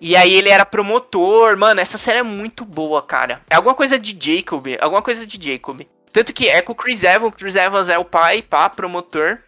E 0.00 0.16
aí 0.16 0.32
ele 0.32 0.48
era 0.48 0.64
promotor. 0.64 1.56
Mano, 1.58 1.80
essa 1.80 1.98
série 1.98 2.20
é 2.20 2.22
muito 2.22 2.64
boa, 2.64 3.02
cara. 3.02 3.42
É 3.50 3.56
alguma 3.56 3.74
coisa 3.74 3.98
de 3.98 4.16
Jacob. 4.18 4.66
Alguma 4.80 5.02
coisa 5.02 5.26
de 5.26 5.52
Jacob. 5.52 5.82
Tanto 6.12 6.32
que 6.32 6.48
é 6.48 6.62
com 6.62 6.72
o 6.72 6.76
Chris 6.76 7.02
Evans. 7.02 7.34
Chris 7.36 7.54
Evans 7.54 7.88
é 7.88 7.98
o 7.98 8.04
pai, 8.04 8.40
pá, 8.40 8.70
promotor. 8.70 9.38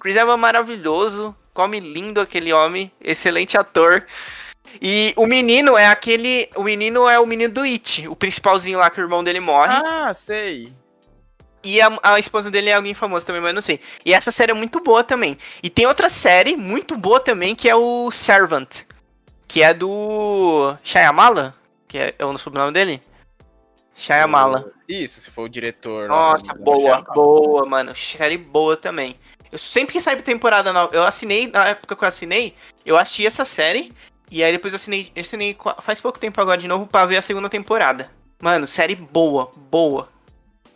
Chris 0.00 0.16
Evans 0.16 0.38
é 0.38 0.40
maravilhoso, 0.40 1.36
come 1.52 1.78
lindo 1.78 2.20
aquele 2.20 2.52
homem, 2.52 2.90
excelente 3.00 3.58
ator. 3.58 4.06
E 4.80 5.12
o 5.16 5.26
menino 5.26 5.76
é 5.76 5.86
aquele, 5.86 6.48
o 6.54 6.62
menino 6.62 7.08
é 7.08 7.18
o 7.18 7.26
menino 7.26 7.52
do 7.52 7.62
It, 7.62 8.08
o 8.08 8.16
principalzinho 8.16 8.78
lá 8.78 8.88
que 8.88 9.00
o 9.00 9.04
irmão 9.04 9.22
dele 9.22 9.40
morre. 9.40 9.74
Ah, 9.74 10.14
sei. 10.14 10.72
E 11.62 11.80
a, 11.80 11.98
a 12.02 12.18
esposa 12.18 12.50
dele 12.50 12.70
é 12.70 12.74
alguém 12.74 12.94
famoso 12.94 13.26
também, 13.26 13.42
mas 13.42 13.54
não 13.54 13.62
sei. 13.62 13.80
E 14.04 14.14
essa 14.14 14.32
série 14.32 14.52
é 14.52 14.54
muito 14.54 14.80
boa 14.80 15.04
também. 15.04 15.36
E 15.62 15.68
tem 15.68 15.86
outra 15.86 16.08
série 16.08 16.56
muito 16.56 16.96
boa 16.96 17.20
também 17.20 17.54
que 17.54 17.68
é 17.68 17.76
o 17.76 18.10
Servant, 18.10 18.84
que 19.46 19.62
é 19.62 19.74
do 19.74 20.74
Shyamala, 20.82 21.54
que 21.86 21.98
é, 21.98 22.14
é 22.18 22.24
o 22.24 22.38
sobrenome 22.38 22.72
dele. 22.72 23.00
Shyamala. 23.94 24.72
Isso, 24.88 25.20
se 25.20 25.30
for 25.30 25.42
o 25.42 25.48
diretor. 25.48 26.08
Nossa, 26.08 26.54
boa, 26.54 27.02
boa, 27.02 27.66
mano. 27.66 27.94
Série 27.94 28.38
boa 28.38 28.76
também. 28.76 29.16
Eu 29.52 29.58
sempre 29.58 29.92
que 29.92 30.00
sai 30.00 30.16
temporada 30.22 30.72
nova, 30.72 30.94
eu 30.94 31.02
assinei, 31.02 31.48
na 31.48 31.66
época 31.66 31.96
que 31.96 32.04
eu 32.04 32.08
assinei, 32.08 32.54
eu 32.86 32.96
assisti 32.96 33.26
essa 33.26 33.44
série, 33.44 33.92
e 34.30 34.44
aí 34.44 34.52
depois 34.52 34.72
eu 34.72 34.76
assinei, 34.76 35.10
eu 35.14 35.20
assinei 35.20 35.56
faz 35.82 36.00
pouco 36.00 36.20
tempo 36.20 36.40
agora 36.40 36.60
de 36.60 36.68
novo 36.68 36.86
pra 36.86 37.04
ver 37.04 37.16
a 37.16 37.22
segunda 37.22 37.48
temporada. 37.48 38.10
Mano, 38.40 38.68
série 38.68 38.94
boa, 38.94 39.50
boa. 39.56 40.08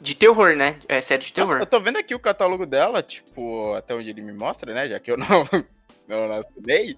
De 0.05 0.15
terror, 0.15 0.55
né? 0.55 0.79
É 0.87 1.01
série 1.01 1.23
de 1.25 1.33
Nossa, 1.37 1.47
terror. 1.53 1.63
eu 1.63 1.67
tô 1.67 1.81
vendo 1.81 1.97
aqui 1.97 2.15
o 2.15 2.19
catálogo 2.21 2.67
dela, 2.67 3.03
tipo, 3.03 3.73
até 3.75 3.95
onde 3.95 4.11
ele 4.11 4.21
me 4.21 4.33
mostra, 4.35 4.75
né? 4.75 4.87
Já 4.89 5.01
que 5.01 5.11
eu 5.11 5.17
não, 5.17 5.27
não 6.07 6.33
assinei. 6.35 6.97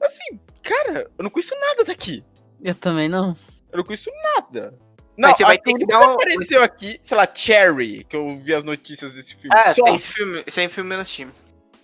Assim, 0.00 0.38
cara, 0.62 1.10
eu 1.18 1.22
não 1.24 1.30
conheço 1.30 1.52
nada 1.58 1.82
daqui. 1.84 2.24
Eu 2.62 2.74
também 2.76 3.08
não. 3.08 3.36
Eu 3.72 3.78
não 3.78 3.84
conheço 3.84 4.08
nada. 4.36 4.78
Não, 5.16 5.30
Mas 5.30 5.36
você 5.38 5.44
vai 5.44 5.58
ter 5.58 5.74
que 5.74 5.84
dar 5.84 5.98
um- 6.00 6.12
apareceu 6.14 6.62
aqui, 6.62 7.00
sei 7.02 7.16
lá, 7.16 7.28
Cherry, 7.34 8.04
que 8.04 8.14
eu 8.14 8.36
vi 8.36 8.54
as 8.54 8.62
notícias 8.62 9.10
desse 9.12 9.34
filme. 9.34 9.48
Ah, 9.52 9.74
só, 9.74 9.82
tem 9.82 9.94
esse 9.96 10.08
filme, 10.08 10.44
esse 10.46 10.60
é 10.60 10.68
filme 10.68 10.96
no 10.96 11.04
Steam. 11.04 11.32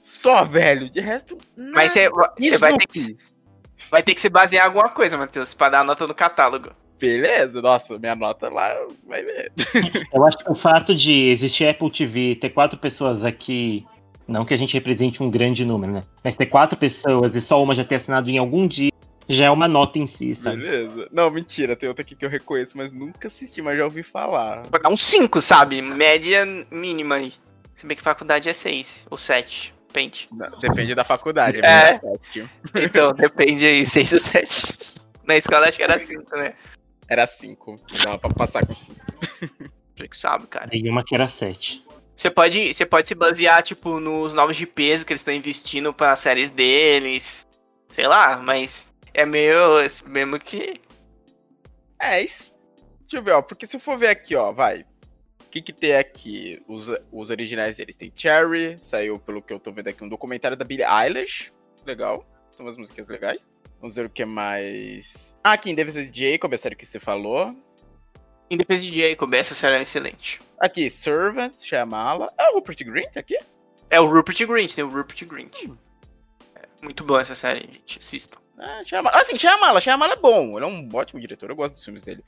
só, 0.01 0.45
velho. 0.45 0.89
De 0.89 1.01
resto, 1.01 1.37
nada. 1.57 1.73
Mas 1.75 1.93
você, 1.93 2.09
você 2.09 2.59
vai, 2.59 2.77
ter 2.79 2.87
que, 2.87 3.17
vai 3.91 4.03
ter 4.05 4.15
que 4.15 4.21
se 4.21 4.29
basear 4.29 4.63
em 4.65 4.69
alguma 4.69 4.89
coisa, 4.89 5.17
Matheus, 5.19 5.53
pra 5.53 5.69
dar 5.69 5.81
a 5.81 5.85
nota 5.85 6.07
no 6.07 6.15
catálogo. 6.15 6.71
Beleza, 6.99 7.61
nossa, 7.61 7.99
minha 7.99 8.15
nota 8.15 8.49
lá 8.49 8.73
vai 9.07 9.23
ver. 9.23 9.53
Eu 10.13 10.25
acho 10.25 10.39
que 10.39 10.51
o 10.51 10.55
fato 10.55 10.95
de 10.95 11.29
existir 11.29 11.67
Apple 11.67 11.91
TV, 11.91 12.37
ter 12.37 12.51
quatro 12.51 12.79
pessoas 12.79 13.25
aqui, 13.25 13.85
não 14.27 14.45
que 14.45 14.55
a 14.55 14.57
gente 14.57 14.75
represente 14.75 15.23
um 15.23 15.31
grande 15.31 15.65
número, 15.65 15.93
né? 15.93 16.01
Mas 16.23 16.37
ter 16.37 16.47
quatro 16.47 16.79
pessoas 16.79 17.35
e 17.35 17.41
só 17.41 17.63
uma 17.63 17.75
já 17.75 17.85
ter 17.85 17.97
assinado 17.97 18.31
em 18.31 18.39
algum 18.39 18.67
dia, 18.67 18.91
já 19.29 19.47
é 19.47 19.51
uma 19.51 19.69
nota 19.69 19.99
em 19.99 20.07
si, 20.07 20.35
sabe? 20.35 20.59
Beleza. 20.59 21.09
Não, 21.13 21.31
mentira, 21.31 21.77
tem 21.77 21.89
outra 21.89 22.03
aqui 22.03 22.15
que 22.15 22.25
eu 22.25 22.31
reconheço, 22.31 22.77
mas 22.77 22.93
nunca 22.93 23.29
assisti, 23.29 23.61
mas 23.61 23.77
já 23.77 23.85
ouvi 23.85 24.03
falar. 24.03 24.63
Vai 24.71 24.81
dar 24.81 24.89
um 24.89 24.97
5, 24.97 25.41
sabe? 25.41 25.83
Média 25.83 26.47
mínima 26.71 27.17
aí. 27.17 27.33
Se 27.77 27.87
bem 27.87 27.97
que 27.97 28.03
faculdade 28.03 28.49
é 28.49 28.53
6 28.53 29.07
ou 29.11 29.17
7. 29.17 29.75
Depende. 29.95 30.27
Não, 30.33 30.59
depende 30.59 30.93
da 30.93 31.05
faculdade. 31.05 31.61
É. 31.61 31.67
É. 31.67 32.01
sete. 32.01 32.51
Então, 32.75 33.13
depende 33.13 33.65
aí, 33.65 33.87
6 33.87 34.13
ou 34.13 34.19
7. 34.19 34.79
Na 35.25 35.37
escola 35.37 35.69
acho 35.69 35.79
que 35.79 35.85
era 35.85 35.99
5, 36.01 36.37
né? 36.37 36.55
Era 37.09 37.27
cinco. 37.27 37.77
Dava 38.05 38.19
pra 38.19 38.31
passar 38.31 38.67
com 38.67 38.75
cinco. 38.75 39.01
Você 39.97 40.09
que 40.09 40.19
sabe, 40.19 40.47
cara. 40.47 40.71
E 40.73 40.89
uma 40.89 41.05
que 41.05 41.15
era 41.15 41.29
sete. 41.29 41.85
Você 42.17 42.31
pode, 42.31 42.73
você 42.73 42.87
pode 42.87 43.09
se 43.09 43.15
basear, 43.15 43.63
tipo, 43.63 43.99
nos 43.99 44.33
novos 44.33 44.57
de 44.57 44.67
peso 44.67 45.05
que 45.05 45.13
eles 45.13 45.21
estão 45.21 45.35
investindo 45.35 45.93
para 45.93 46.15
séries 46.17 46.51
deles. 46.51 47.47
Sei 47.89 48.07
lá, 48.07 48.39
mas 48.39 48.93
é 49.13 49.25
meio. 49.25 49.57
Mesmo 50.07 50.39
que. 50.39 50.81
É, 51.99 52.23
isso. 52.23 52.55
Deixa 53.03 53.17
eu 53.17 53.23
ver, 53.23 53.33
ó. 53.33 53.43
Porque 53.43 53.67
se 53.67 53.77
eu 53.77 53.81
for 53.81 53.99
ver 53.99 54.09
aqui, 54.09 54.35
ó, 54.35 54.53
vai. 54.53 54.81
O 54.81 55.49
que 55.51 55.63
que 55.63 55.73
tem 55.73 55.95
aqui? 55.95 56.61
Os, 56.67 56.89
os 57.13 57.31
originais 57.31 57.77
deles. 57.77 57.97
Tem 57.97 58.13
Cherry, 58.15 58.79
saiu, 58.83 59.19
pelo 59.19 59.43
que 59.43 59.53
eu 59.53 59.61
tô 59.61 59.73
vendo 59.73 59.89
aqui, 59.89 60.03
um 60.03 60.09
documentário 60.09 60.57
da 60.57 60.65
Billie 60.65 60.85
Eilish. 60.85 61.53
Legal. 61.87 62.27
Tem 62.57 62.65
umas 62.65 62.77
músicas 62.77 63.09
legais. 63.09 63.51
Vamos 63.85 63.97
ver 63.97 64.07
o 64.07 64.11
que 64.11 64.25
mais. 64.25 65.37
Ah, 65.45 65.53
aqui 65.53 65.71
em 65.71 65.75
Davis 65.75 65.95
Jacob, 66.11 66.55
a 66.55 66.57
série 66.57 66.75
que 66.75 66.87
você 66.87 66.99
falou. 66.99 67.55
Em 68.51 68.57
defesa 68.57 68.83
de 68.83 68.99
Jacob, 68.99 69.35
essa 69.35 69.55
série 69.55 69.77
é 69.77 69.83
excelente. 69.83 70.41
Aqui, 70.59 70.89
Servant, 70.89 71.53
Shyamala. 71.61 72.33
É 72.39 72.49
o 72.49 72.55
Rupert 72.55 72.83
Grint 72.83 73.19
aqui? 73.19 73.39
É 73.91 74.01
o 74.01 74.11
Rupert 74.11 74.47
Grint, 74.47 74.75
tem 74.75 74.83
o 74.83 74.89
Rupert 74.89 75.27
Grint. 75.27 75.69
É 76.55 76.67
muito 76.83 77.05
boa 77.05 77.21
essa 77.21 77.35
série, 77.35 77.61
gente. 77.71 77.99
Assistam. 77.99 78.39
Ah, 78.57 78.83
Shyamala. 78.87 79.21
Assim, 79.21 79.37
Shyamala. 79.37 79.83
Shyamala 79.83 80.15
é 80.15 80.17
bom. 80.17 80.57
Ele 80.57 80.65
é 80.65 80.67
um 80.67 80.89
ótimo 80.95 81.21
diretor. 81.21 81.51
Eu 81.51 81.57
gosto 81.57 81.75
dos 81.75 81.85
filmes 81.85 82.03
dele. 82.03 82.25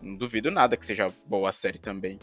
Não 0.00 0.14
duvido 0.14 0.52
nada 0.52 0.76
que 0.76 0.86
seja 0.86 1.08
boa 1.26 1.48
a 1.48 1.52
série 1.52 1.80
também. 1.80 2.16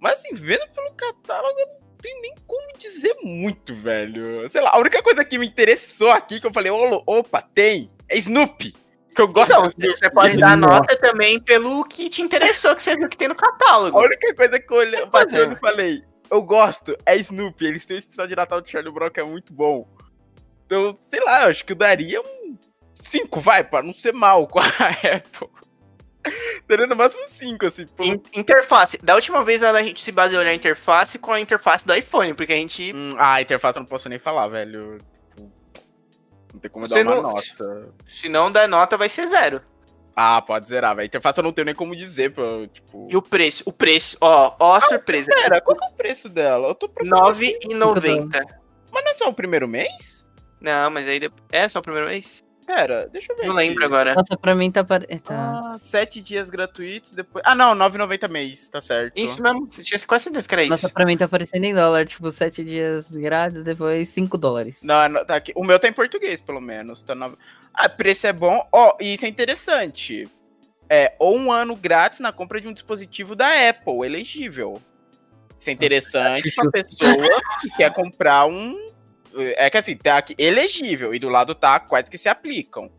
Mas 0.00 0.14
assim, 0.14 0.34
vendo 0.34 0.68
pelo 0.72 0.92
catálogo, 0.94 1.60
eu 2.04 2.10
não 2.14 2.20
tenho 2.20 2.22
nem 2.22 2.34
como 2.46 2.72
dizer 2.78 3.16
muito, 3.22 3.74
velho. 3.74 4.48
Sei 4.50 4.60
lá, 4.60 4.70
a 4.72 4.78
única 4.78 5.02
coisa 5.02 5.24
que 5.24 5.38
me 5.38 5.46
interessou 5.46 6.10
aqui, 6.10 6.40
que 6.40 6.46
eu 6.46 6.52
falei, 6.52 6.70
"Ô, 6.70 7.02
opa, 7.06 7.42
tem, 7.42 7.90
é 8.08 8.16
Snoopy. 8.18 8.72
Que 9.14 9.22
eu 9.22 9.28
gosto 9.28 9.50
Snoopy. 9.52 9.96
você 9.98 10.10
pode 10.10 10.36
dar 10.36 10.56
nota 10.56 10.96
também 10.96 11.40
pelo 11.40 11.84
que 11.84 12.08
te 12.08 12.22
interessou, 12.22 12.74
que 12.76 12.82
você 12.82 12.96
viu 12.96 13.08
que 13.08 13.16
tem 13.16 13.26
no 13.28 13.34
A 13.34 13.36
catálogo. 13.36 13.98
única 14.00 14.32
coisa 14.34 14.60
que 14.60 14.72
eu 14.72 14.76
olhei, 14.78 15.00
Tá 15.00 15.06
bati 15.06 15.34
o 15.34 15.36
olho 15.38 15.44
fazendo. 15.46 15.56
e 15.56 15.60
falei, 15.60 16.04
eu 16.30 16.40
gosto, 16.42 16.96
é 17.04 17.16
Snoopy. 17.16 17.66
Eles 17.66 17.84
têm 17.84 17.96
o 17.96 17.98
especial 17.98 18.26
de 18.28 18.36
Natal 18.36 18.60
de 18.60 18.70
Charlie 18.70 18.92
Brown 18.92 19.10
que 19.10 19.18
é 19.20 19.24
muito 19.24 19.52
bom. 19.52 19.88
Então, 20.66 20.96
sei 21.10 21.20
lá, 21.24 21.44
eu 21.44 21.50
acho 21.50 21.64
que 21.64 21.72
eu 21.72 21.76
daria 21.76 22.20
um 22.20 22.56
5, 22.94 23.40
vai, 23.40 23.64
pra 23.64 23.82
não 23.82 23.92
ser 23.92 24.12
mal 24.12 24.46
com 24.46 24.60
a 24.60 24.64
Apple. 25.16 25.48
Daria 26.68 26.86
no 26.86 26.96
máximo 26.96 27.22
5, 27.26 27.66
assim. 27.66 27.86
Pô. 27.86 28.04
In- 28.04 28.22
interface. 28.34 28.98
Da 29.02 29.14
última 29.14 29.44
vez 29.44 29.62
a 29.62 29.82
gente 29.82 30.02
se 30.02 30.12
baseou 30.12 30.42
na 30.44 30.54
interface 30.54 31.18
com 31.18 31.32
a 31.32 31.40
interface 31.40 31.86
do 31.86 31.94
iPhone, 31.94 32.34
porque 32.34 32.52
a 32.52 32.56
gente. 32.56 32.92
Hum, 32.94 33.14
ah, 33.18 33.34
a 33.34 33.42
interface 33.42 33.78
eu 33.78 33.82
não 33.82 33.88
posso 33.88 34.08
nem 34.08 34.18
falar, 34.18 34.48
velho. 34.48 34.98
Tipo, 35.34 35.50
Não 36.54 36.60
tem 36.60 36.70
como 36.70 36.84
eu 36.86 36.88
Você 36.88 37.04
dar 37.04 37.10
uma 37.10 37.22
não- 37.22 37.30
nota. 37.30 37.94
Se 38.08 38.28
não 38.28 38.50
der 38.52 38.68
nota, 38.68 38.96
vai 38.96 39.08
ser 39.08 39.26
zero. 39.28 39.60
Ah, 40.20 40.42
pode 40.42 40.68
zerar, 40.68 40.96
velho. 40.96 41.06
Interface 41.06 41.38
eu 41.38 41.44
não 41.44 41.52
tenho 41.52 41.66
nem 41.66 41.74
como 41.76 41.94
dizer, 41.94 42.32
pô, 42.34 42.66
tipo... 42.66 43.06
E 43.08 43.16
o 43.16 43.22
preço? 43.22 43.62
O 43.66 43.72
preço, 43.72 44.16
ó, 44.20 44.56
ó 44.58 44.74
a 44.74 44.80
surpresa. 44.80 45.30
Pera, 45.32 45.60
qual 45.60 45.76
que 45.76 45.84
é 45.84 45.88
o 45.88 45.92
preço 45.92 46.28
dela? 46.28 46.66
Eu 46.66 46.74
tô 46.74 46.88
procurando. 46.88 47.32
R$ 47.38 47.54
9,90. 47.62 48.28
Mas 48.90 49.04
não 49.04 49.10
é 49.10 49.14
só 49.14 49.28
o 49.28 49.32
primeiro 49.32 49.68
mês? 49.68 50.26
Não, 50.60 50.90
mas 50.90 51.06
aí 51.08 51.20
depois. 51.20 51.40
É 51.52 51.68
só 51.68 51.78
o 51.78 51.82
primeiro 51.82 52.08
mês? 52.08 52.42
Pera, 52.68 53.08
deixa 53.10 53.32
eu 53.32 53.36
ver 53.38 53.46
Não 53.46 53.56
aqui. 53.56 53.66
lembro 53.66 53.86
agora. 53.86 54.14
Nossa, 54.14 54.36
pra 54.36 54.54
mim 54.54 54.70
tá. 54.70 54.84
pare- 54.84 55.06
é, 55.08 55.18
tá. 55.18 55.58
Ah, 55.64 55.72
sete 55.78 56.20
dias 56.20 56.50
gratuitos, 56.50 57.14
depois... 57.14 57.42
Ah, 57.46 57.54
não, 57.54 57.74
9,90 57.74 58.28
mês, 58.28 58.68
tá 58.68 58.82
certo. 58.82 59.16
Isso 59.16 59.42
mesmo, 59.42 59.66
você 59.72 59.82
tinha 59.82 59.98
quase 60.00 60.24
certeza 60.24 60.46
que 60.46 60.54
era 60.54 60.62
isso. 60.64 60.70
Nossa, 60.72 60.90
pra 60.90 61.06
mim 61.06 61.16
tá 61.16 61.24
aparecendo 61.24 61.64
em 61.64 61.72
dólar, 61.74 62.04
tipo, 62.04 62.30
7 62.30 62.62
dias 62.62 63.10
grátis, 63.10 63.62
depois 63.62 64.10
5 64.10 64.36
dólares. 64.36 64.82
Não, 64.82 65.08
não, 65.08 65.24
tá 65.24 65.36
aqui. 65.36 65.50
O 65.56 65.64
meu 65.64 65.80
tá 65.80 65.88
em 65.88 65.94
português, 65.94 66.42
pelo 66.42 66.60
menos. 66.60 67.02
Tá 67.02 67.14
no... 67.14 67.38
Ah, 67.72 67.88
preço 67.88 68.26
é 68.26 68.34
bom. 68.34 68.62
Ó, 68.70 68.98
e 69.00 69.14
isso 69.14 69.24
é 69.24 69.28
interessante. 69.28 70.28
É, 70.90 71.14
ou 71.18 71.38
um 71.38 71.50
ano 71.50 71.74
grátis 71.74 72.20
na 72.20 72.32
compra 72.32 72.60
de 72.60 72.68
um 72.68 72.72
dispositivo 72.74 73.34
da 73.34 73.48
Apple, 73.70 74.04
elegível. 74.04 74.78
Isso 75.58 75.70
é 75.70 75.72
interessante 75.72 76.54
pra 76.54 76.70
pessoa 76.70 77.16
que 77.62 77.70
quer 77.78 77.94
comprar 77.94 78.44
um. 78.44 78.76
É 79.40 79.70
que 79.70 79.76
assim, 79.76 79.96
tá 79.96 80.18
aqui, 80.18 80.34
elegível. 80.38 81.14
E 81.14 81.18
do 81.18 81.28
lado 81.28 81.54
tá 81.54 81.80
quais 81.80 82.08
que 82.08 82.18
se 82.18 82.28
aplicam. 82.28 82.90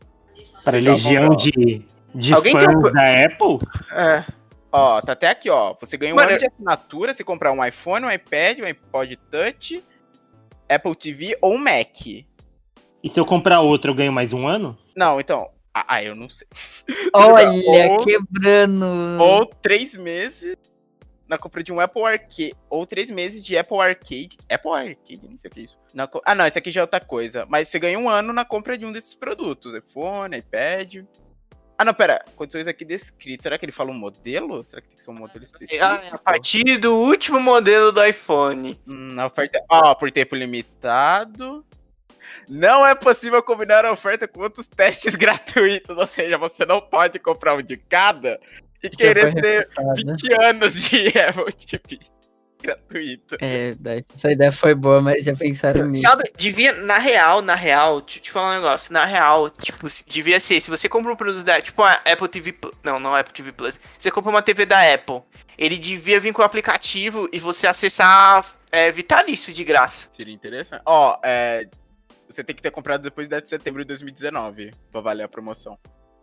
Para 0.63 0.77
legião 0.77 1.35
de, 1.35 1.85
de 2.13 2.33
Alguém 2.33 2.51
fãs 2.51 2.65
tem 2.65 2.93
da 2.93 3.25
Apple? 3.25 3.59
É. 3.91 4.25
Ó, 4.71 5.01
tá 5.01 5.13
até 5.13 5.29
aqui, 5.29 5.49
ó. 5.49 5.75
Você 5.79 5.97
ganha 5.97 6.13
um 6.13 6.15
Mano, 6.15 6.29
ano 6.29 6.37
de 6.37 6.45
assinatura 6.45 7.13
se 7.13 7.23
comprar 7.23 7.51
um 7.51 7.65
iPhone, 7.65 8.05
um 8.05 8.11
iPad, 8.11 8.59
um 8.59 8.65
iPod 8.65 9.17
Touch, 9.31 9.83
Apple 10.69 10.95
TV 10.95 11.37
ou 11.41 11.55
um 11.55 11.57
Mac. 11.57 12.05
E 12.07 13.09
se 13.09 13.19
eu 13.19 13.25
comprar 13.25 13.61
outro, 13.61 13.91
eu 13.91 13.95
ganho 13.95 14.11
mais 14.11 14.33
um 14.33 14.47
ano? 14.47 14.77
Não, 14.95 15.19
então. 15.19 15.49
Ah, 15.73 15.85
ah, 15.87 16.03
eu 16.03 16.15
não 16.15 16.29
sei. 16.29 16.47
Olha, 17.13 17.49
Ou- 17.91 17.97
quebrando. 18.03 18.85
Ou 19.19 19.45
três 19.45 19.95
meses 19.95 20.55
na 21.29 21.37
compra 21.37 21.63
de 21.63 21.71
um 21.71 21.79
Apple 21.79 22.03
Arcade. 22.03 22.53
Ou 22.69 22.85
três 22.87 23.09
meses 23.09 23.45
de 23.45 23.55
Apple 23.55 23.77
Arcade. 23.77 24.37
Apple 24.49 24.71
Arcade? 24.71 25.29
Não 25.29 25.37
sei 25.37 25.47
o 25.47 25.53
que 25.53 25.59
é 25.59 25.63
isso. 25.63 25.77
Na 25.93 26.09
ah, 26.25 26.35
não, 26.35 26.45
isso 26.45 26.57
aqui 26.57 26.71
já 26.71 26.81
é 26.81 26.83
outra 26.83 26.99
coisa. 26.99 27.45
Mas 27.47 27.67
você 27.67 27.77
ganha 27.77 27.97
um 27.97 28.09
ano 28.09 28.33
na 28.33 28.43
compra 28.43 28.77
de 28.77 28.85
um 28.85 28.91
desses 28.91 29.13
produtos: 29.13 29.73
iPhone, 29.75 30.35
iPad. 30.35 31.05
Ah, 31.77 31.85
não, 31.85 31.93
pera. 31.93 32.25
Condições 32.35 32.67
aqui 32.67 32.83
descritas. 32.83 33.43
Será 33.43 33.57
que 33.57 33.63
ele 33.63 33.71
fala 33.71 33.91
um 33.91 33.97
modelo? 33.97 34.65
Será 34.65 34.81
que 34.81 34.89
tem 34.89 34.97
que 34.97 35.03
ser 35.03 35.11
um 35.11 35.13
modelo 35.13 35.45
específico? 35.45 35.85
Ah, 35.85 36.01
A 36.11 36.17
partir 36.17 36.77
do 36.77 36.93
último 36.93 37.39
modelo 37.39 37.91
do 37.91 38.03
iPhone. 38.03 38.77
Hum, 38.85 39.15
a 39.17 39.27
oferta. 39.27 39.63
Ó, 39.69 39.95
por 39.95 40.11
tempo 40.11 40.35
limitado. 40.35 41.65
Não 42.49 42.85
é 42.85 42.95
possível 42.95 43.41
combinar 43.41 43.85
a 43.85 43.91
oferta 43.91 44.27
com 44.27 44.41
outros 44.41 44.67
testes 44.67 45.13
gratuitos. 45.15 45.95
Ou 45.95 46.07
seja, 46.07 46.37
você 46.37 46.65
não 46.65 46.81
pode 46.81 47.19
comprar 47.19 47.55
um 47.55 47.61
de 47.61 47.77
cada 47.77 48.39
e 48.83 48.89
querer 48.89 49.33
ter 49.33 49.59
refutada. 49.59 49.93
20 49.95 50.33
anos 50.41 50.73
de 50.89 51.07
Apple 51.19 51.53
TV 51.53 51.99
gratuito. 52.61 53.37
É, 53.39 53.73
daí- 53.79 54.03
essa 54.13 54.31
ideia 54.31 54.51
foi 54.51 54.75
boa, 54.75 55.01
mas 55.01 55.25
já 55.25 55.35
pensaram 55.35 55.85
nisso. 55.87 56.01
Sabe, 56.01 56.23
devia, 56.35 56.73
na 56.73 56.97
real, 56.97 57.41
na 57.41 57.55
real, 57.55 58.01
deixa 58.01 58.19
eu 58.19 58.23
te 58.23 58.31
falar 58.31 58.51
um 58.51 58.55
negócio. 58.55 58.91
Na 58.91 59.05
real, 59.05 59.49
tipo, 59.49 59.87
devia 60.07 60.39
ser, 60.39 60.59
se 60.59 60.69
você 60.69 60.89
compra 60.89 61.11
um 61.11 61.15
produto 61.15 61.43
da, 61.43 61.61
tipo, 61.61 61.81
a 61.81 61.93
Apple 62.05 62.27
TV 62.27 62.53
Plus, 62.53 62.73
não, 62.83 62.99
não 62.99 63.15
é 63.15 63.21
Apple 63.21 63.33
TV 63.33 63.51
Plus, 63.51 63.79
você 63.97 64.11
compra 64.11 64.29
uma 64.29 64.41
TV 64.41 64.65
da 64.65 64.93
Apple, 64.93 65.21
ele 65.57 65.77
devia 65.77 66.19
vir 66.19 66.33
com 66.33 66.41
o 66.41 66.45
aplicativo 66.45 67.29
e 67.31 67.39
você 67.39 67.65
acessar 67.67 68.45
é, 68.71 68.91
vitalício 68.91 69.53
de 69.53 69.63
graça. 69.63 70.07
Seria 70.15 70.33
interessante. 70.33 70.81
Ó, 70.85 71.17
é, 71.23 71.65
você 72.27 72.43
tem 72.43 72.55
que 72.55 72.61
ter 72.61 72.71
comprado 72.71 73.01
depois 73.01 73.25
de 73.25 73.31
10 73.31 73.43
de 73.43 73.49
setembro 73.49 73.81
de 73.83 73.87
2019 73.87 74.71
pra 74.91 75.01
valer 75.01 75.23
a 75.23 75.27
promoção. 75.29 75.77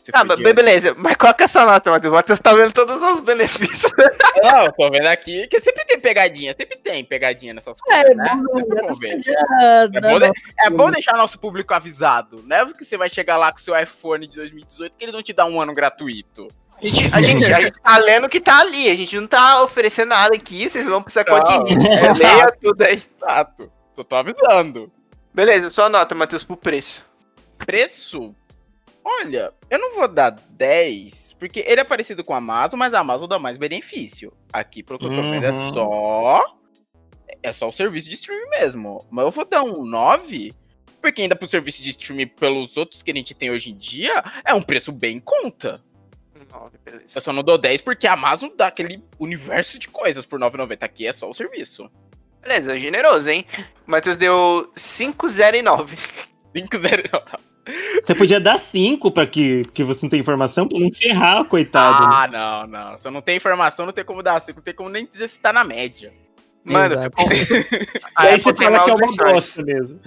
Se 0.07 0.13
Ah, 0.15 0.23
mas 0.25 0.41
beleza, 0.41 0.95
mas 0.97 1.17
qual 1.17 1.35
que 1.35 1.43
é 1.43 1.47
essa 1.47 1.65
nota, 1.67 1.91
Matheus? 1.91 2.13
O 2.13 2.15
Matheus 2.15 2.39
tá 2.39 2.55
vendo 2.55 2.73
todos 2.73 2.97
os 3.03 3.21
benefícios. 3.23 3.91
Não, 4.41 4.67
eu 4.67 4.73
tô 4.73 4.89
vendo 4.89 5.07
aqui 5.09 5.49
que 5.49 5.59
sempre 5.59 5.85
tem 5.85 5.99
pegadinha, 5.99 6.55
sempre 6.57 6.77
tem 6.79 7.05
pegadinha 7.05 7.53
nessas 7.53 7.77
É, 7.91 8.03
coisas, 8.05 8.17
né? 8.17 8.25
bom 8.87 8.95
ver. 8.95 9.19
já 9.19 9.33
É 9.33 9.89
bom, 9.89 10.19
de- 10.21 10.33
é 10.65 10.71
bom 10.71 10.91
deixar 10.93 11.17
nosso 11.17 11.41
público 11.41 11.75
avisado. 11.75 12.41
Não 12.47 12.57
é 12.57 12.65
porque 12.65 12.85
você 12.85 12.97
vai 12.97 13.09
chegar 13.09 13.37
lá 13.37 13.51
com 13.51 13.59
seu 13.59 13.77
iPhone 13.77 14.29
de 14.29 14.37
2018 14.37 14.97
que 14.97 15.05
ele 15.05 15.11
não 15.13 15.25
te 15.25 15.33
dá 15.33 15.45
um 15.45 15.61
ano 15.61 15.75
gratuito. 15.75 16.47
A 16.81 16.87
gente, 16.87 17.11
a, 17.13 17.21
gente, 17.23 17.45
a 17.47 17.61
gente 17.63 17.81
tá 17.83 17.99
lendo 17.99 18.27
o 18.27 18.29
que 18.29 18.39
tá 18.39 18.61
ali, 18.61 18.89
a 18.89 18.95
gente 18.95 19.19
não 19.19 19.27
tá 19.27 19.61
oferecendo 19.65 20.11
nada 20.11 20.37
aqui, 20.37 20.71
vocês 20.71 20.85
vão 20.85 21.03
precisar 21.03 21.25
continuar. 21.25 22.17
Leia 22.17 22.53
tudo 22.63 22.81
aí. 22.83 23.03
Exato. 23.21 23.73
Só 23.93 24.05
tô 24.05 24.15
avisando. 24.15 24.93
Beleza, 25.35 25.69
sua 25.71 25.89
nota, 25.89 26.15
Matheus, 26.15 26.45
pro 26.45 26.57
preço. 26.57 27.05
Preço? 27.59 28.35
Olha, 29.09 29.53
eu 29.71 29.79
não 29.79 29.95
vou 29.95 30.09
dar 30.09 30.31
10, 30.31 31.35
porque 31.39 31.61
ele 31.65 31.81
é 31.81 31.85
parecido 31.85 32.25
com 32.25 32.35
a 32.35 32.39
Amazon, 32.39 32.77
mas 32.79 32.93
a 32.93 32.99
Amazon 32.99 33.29
dá 33.29 33.39
mais 33.39 33.57
benefício. 33.57 34.33
Aqui, 34.53 34.83
pelo 34.83 34.99
que 34.99 35.05
eu 35.05 35.15
tô 35.15 35.23
vendo, 35.23 35.45
é 35.45 35.53
Uhum. 35.53 35.73
só. 35.73 36.57
É 37.41 37.53
só 37.53 37.69
o 37.69 37.73
serviço 37.73 38.09
de 38.09 38.15
streaming 38.17 38.51
mesmo. 38.51 39.07
Mas 39.09 39.25
eu 39.25 39.31
vou 39.31 39.45
dar 39.45 39.63
um 39.63 39.85
9, 39.85 40.53
porque 41.01 41.23
ainda 41.23 41.37
pro 41.37 41.47
serviço 41.47 41.81
de 41.83 41.91
streaming 41.91 42.27
pelos 42.27 42.77
outros 42.77 43.01
que 43.03 43.13
a 43.13 43.15
gente 43.15 43.33
tem 43.33 43.51
hoje 43.53 43.71
em 43.71 43.77
dia, 43.77 44.25
é 44.45 44.53
um 44.53 44.63
preço 44.63 44.91
bem 44.91 45.19
em 45.19 45.21
conta. 45.21 45.81
Nove, 46.53 46.77
beleza. 46.85 47.17
Eu 47.17 47.21
só 47.21 47.33
não 47.33 47.43
dou 47.45 47.57
10 47.57 47.81
porque 47.83 48.07
a 48.09 48.13
Amazon 48.15 48.51
dá 48.57 48.67
aquele 48.67 49.03
universo 49.21 49.79
de 49.79 49.87
coisas 49.89 50.25
por 50.25 50.39
9,90. 50.41 50.83
Aqui 50.85 51.07
é 51.07 51.13
só 51.13 51.31
o 51.31 51.35
serviço. 51.35 51.89
Beleza, 52.43 52.77
generoso, 52.79 53.31
hein? 53.31 53.47
O 53.87 53.91
Matheus 53.91 54.17
deu 54.17 54.71
5,09. 54.77 55.97
5,09. 56.55 57.39
Você 58.03 58.15
podia 58.15 58.39
dar 58.39 58.59
cinco 58.59 59.11
pra 59.11 59.27
que, 59.27 59.65
que 59.75 59.83
você 59.83 60.05
não 60.05 60.11
tem 60.11 60.21
informação 60.21 60.69
pra 60.69 60.79
não 60.79 60.91
ferrar, 60.93 61.45
coitado. 61.47 62.07
Ah, 62.09 62.29
não, 62.29 62.63
não. 62.69 62.99
Se 62.99 63.09
eu 63.09 63.13
não 63.13 63.21
tenho 63.21 63.37
informação, 63.37 63.87
não 63.87 63.93
tem 63.93 64.05
como 64.05 64.23
dar 64.23 64.41
5. 64.41 64.59
Não 64.59 64.63
tem 64.65 64.75
como 64.75 64.89
nem 64.89 65.05
dizer 65.07 65.29
se 65.29 65.41
tá 65.41 65.53
na 65.53 65.65
média. 65.65 66.13
Mano, 66.65 66.95
Exato. 66.95 67.17
ficou... 67.21 67.33
e 67.33 68.07
aí 68.17 68.41
você 68.41 68.53
tem 68.55 68.67
fala 68.71 68.85
que 68.85 68.91
é 68.91 68.95
uma 68.95 69.07
lençóis. 69.07 69.33
bosta 69.33 69.63
mesmo. 69.63 70.01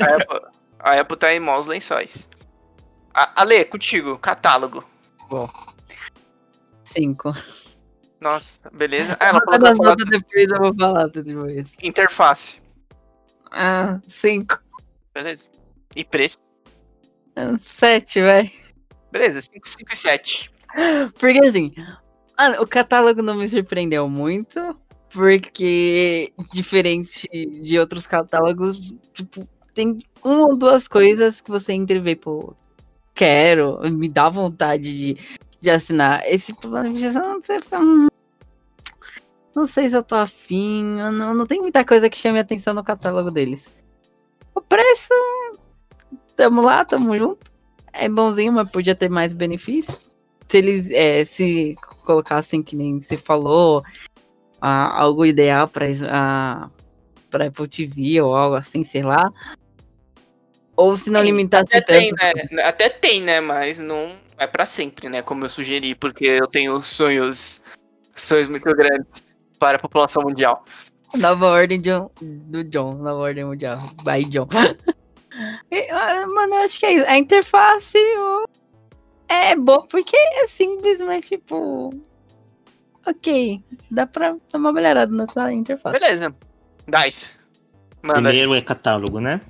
A 0.00 0.16
Apple, 0.16 0.40
a 0.78 1.00
Apple 1.00 1.16
tá 1.16 1.34
em 1.34 1.40
maus 1.40 1.66
lençóis. 1.66 2.28
A, 3.12 3.42
Ale, 3.42 3.64
contigo, 3.64 4.18
catálogo. 4.18 4.84
5. 6.84 7.32
Nossa, 8.20 8.58
beleza. 8.72 9.16
Ah, 9.20 9.26
ela 9.28 9.40
Vou 9.40 9.44
falou 9.44 9.58
dar 9.58 9.58
que 9.60 9.68
as 9.72 9.78
vai 9.78 9.86
falar 9.86 9.90
notas 9.90 10.06
depois, 10.06 10.48
eu 10.48 10.58
vou 10.58 10.74
falar 10.74 11.06
depois. 11.08 11.72
interface. 11.82 12.62
Ah, 13.50 14.00
5. 14.06 14.60
Beleza. 15.12 15.50
E 15.94 16.04
preço. 16.04 16.38
7, 17.60 18.22
vai. 18.22 18.52
Beleza, 19.10 19.40
5, 19.40 19.68
5 19.68 19.92
e 19.92 19.96
7. 19.96 20.52
Porque 21.18 21.46
assim, 21.46 21.72
mano, 22.36 22.62
o 22.62 22.66
catálogo 22.66 23.22
não 23.22 23.36
me 23.36 23.48
surpreendeu 23.48 24.08
muito, 24.08 24.76
porque 25.12 26.32
diferente 26.52 27.28
de 27.62 27.78
outros 27.78 28.06
catálogos, 28.06 28.94
tipo, 29.12 29.48
tem 29.72 30.02
uma 30.22 30.48
ou 30.48 30.56
duas 30.56 30.88
coisas 30.88 31.40
que 31.40 31.50
você 31.50 31.72
entra 31.72 31.96
e 31.96 32.00
vê, 32.00 32.16
pô, 32.16 32.54
quero, 33.14 33.80
me 33.92 34.08
dá 34.08 34.28
vontade 34.28 34.92
de, 34.92 35.16
de 35.60 35.70
assinar. 35.70 36.22
Esse 36.26 36.52
plano 36.54 36.92
de 36.92 37.00
gestão, 37.00 37.40
você 37.40 37.60
fica. 37.60 37.78
hum, 37.78 38.08
não 39.54 39.66
sei 39.66 39.88
se 39.88 39.96
eu 39.96 40.02
tô 40.02 40.16
afim, 40.16 40.82
não, 41.12 41.32
não 41.32 41.46
tem 41.46 41.60
muita 41.60 41.84
coisa 41.84 42.10
que 42.10 42.16
chame 42.16 42.38
a 42.38 42.42
atenção 42.42 42.74
no 42.74 42.82
catálogo 42.82 43.30
deles. 43.30 43.70
O 44.52 44.60
preço, 44.60 45.14
tamo 46.36 46.62
lá, 46.62 46.84
tamo 46.84 47.16
junto. 47.16 47.50
É 47.92 48.08
bonzinho, 48.08 48.52
mas 48.52 48.68
podia 48.70 48.94
ter 48.94 49.08
mais 49.08 49.32
benefício. 49.32 49.98
se 50.48 50.58
eles 50.58 50.90
é, 50.90 51.24
se 51.24 51.74
colocassem, 52.04 52.62
que 52.62 52.76
nem 52.76 53.00
se 53.00 53.16
falou, 53.16 53.82
ah, 54.60 55.00
algo 55.00 55.24
ideal 55.24 55.68
para 55.68 55.86
para 57.30 57.46
Apple 57.46 57.68
TV 57.68 58.20
ou 58.20 58.34
algo 58.34 58.56
assim, 58.56 58.84
sei 58.84 59.02
lá. 59.02 59.32
Ou 60.76 60.96
se 60.96 61.10
não 61.10 61.20
Sim, 61.20 61.26
limitasse 61.26 61.64
Até 61.64 61.80
tanto. 61.80 61.98
tem, 61.98 62.12
né? 62.12 62.62
Até 62.62 62.88
tem, 62.88 63.20
né? 63.20 63.40
Mas 63.40 63.78
não 63.78 64.16
é 64.38 64.46
pra 64.46 64.66
sempre, 64.66 65.08
né? 65.08 65.22
Como 65.22 65.44
eu 65.44 65.48
sugeri, 65.48 65.94
porque 65.94 66.26
eu 66.26 66.46
tenho 66.46 66.80
sonhos, 66.82 67.62
sonhos 68.14 68.48
muito 68.48 68.64
grandes 68.74 69.22
para 69.58 69.76
a 69.76 69.80
população 69.80 70.22
mundial. 70.22 70.64
Nova 71.14 71.46
ordem 71.46 71.80
de, 71.80 71.90
do 72.20 72.64
John, 72.64 72.92
nova 72.94 73.20
ordem 73.20 73.44
mundial. 73.44 73.78
By 74.02 74.24
John. 74.24 74.48
Mano, 76.34 76.54
eu 76.54 76.62
acho 76.62 76.78
que 76.78 76.86
é 76.86 76.92
isso. 76.94 77.06
A 77.08 77.18
interface 77.18 77.98
ó, 78.18 78.44
é 79.28 79.56
boa 79.56 79.86
porque 79.88 80.16
é 80.16 80.46
simplesmente 80.46 81.28
tipo. 81.28 81.90
Ok, 83.06 83.62
dá 83.90 84.06
pra 84.06 84.36
dar 84.50 84.58
uma 84.58 84.72
melhorada 84.72 85.14
nessa 85.14 85.52
interface. 85.52 85.98
Beleza. 85.98 86.34
Dice. 86.86 87.30
Manda. 88.02 88.28
Primeiro 88.28 88.54
é 88.54 88.60
catálogo, 88.62 89.20
né? 89.20 89.40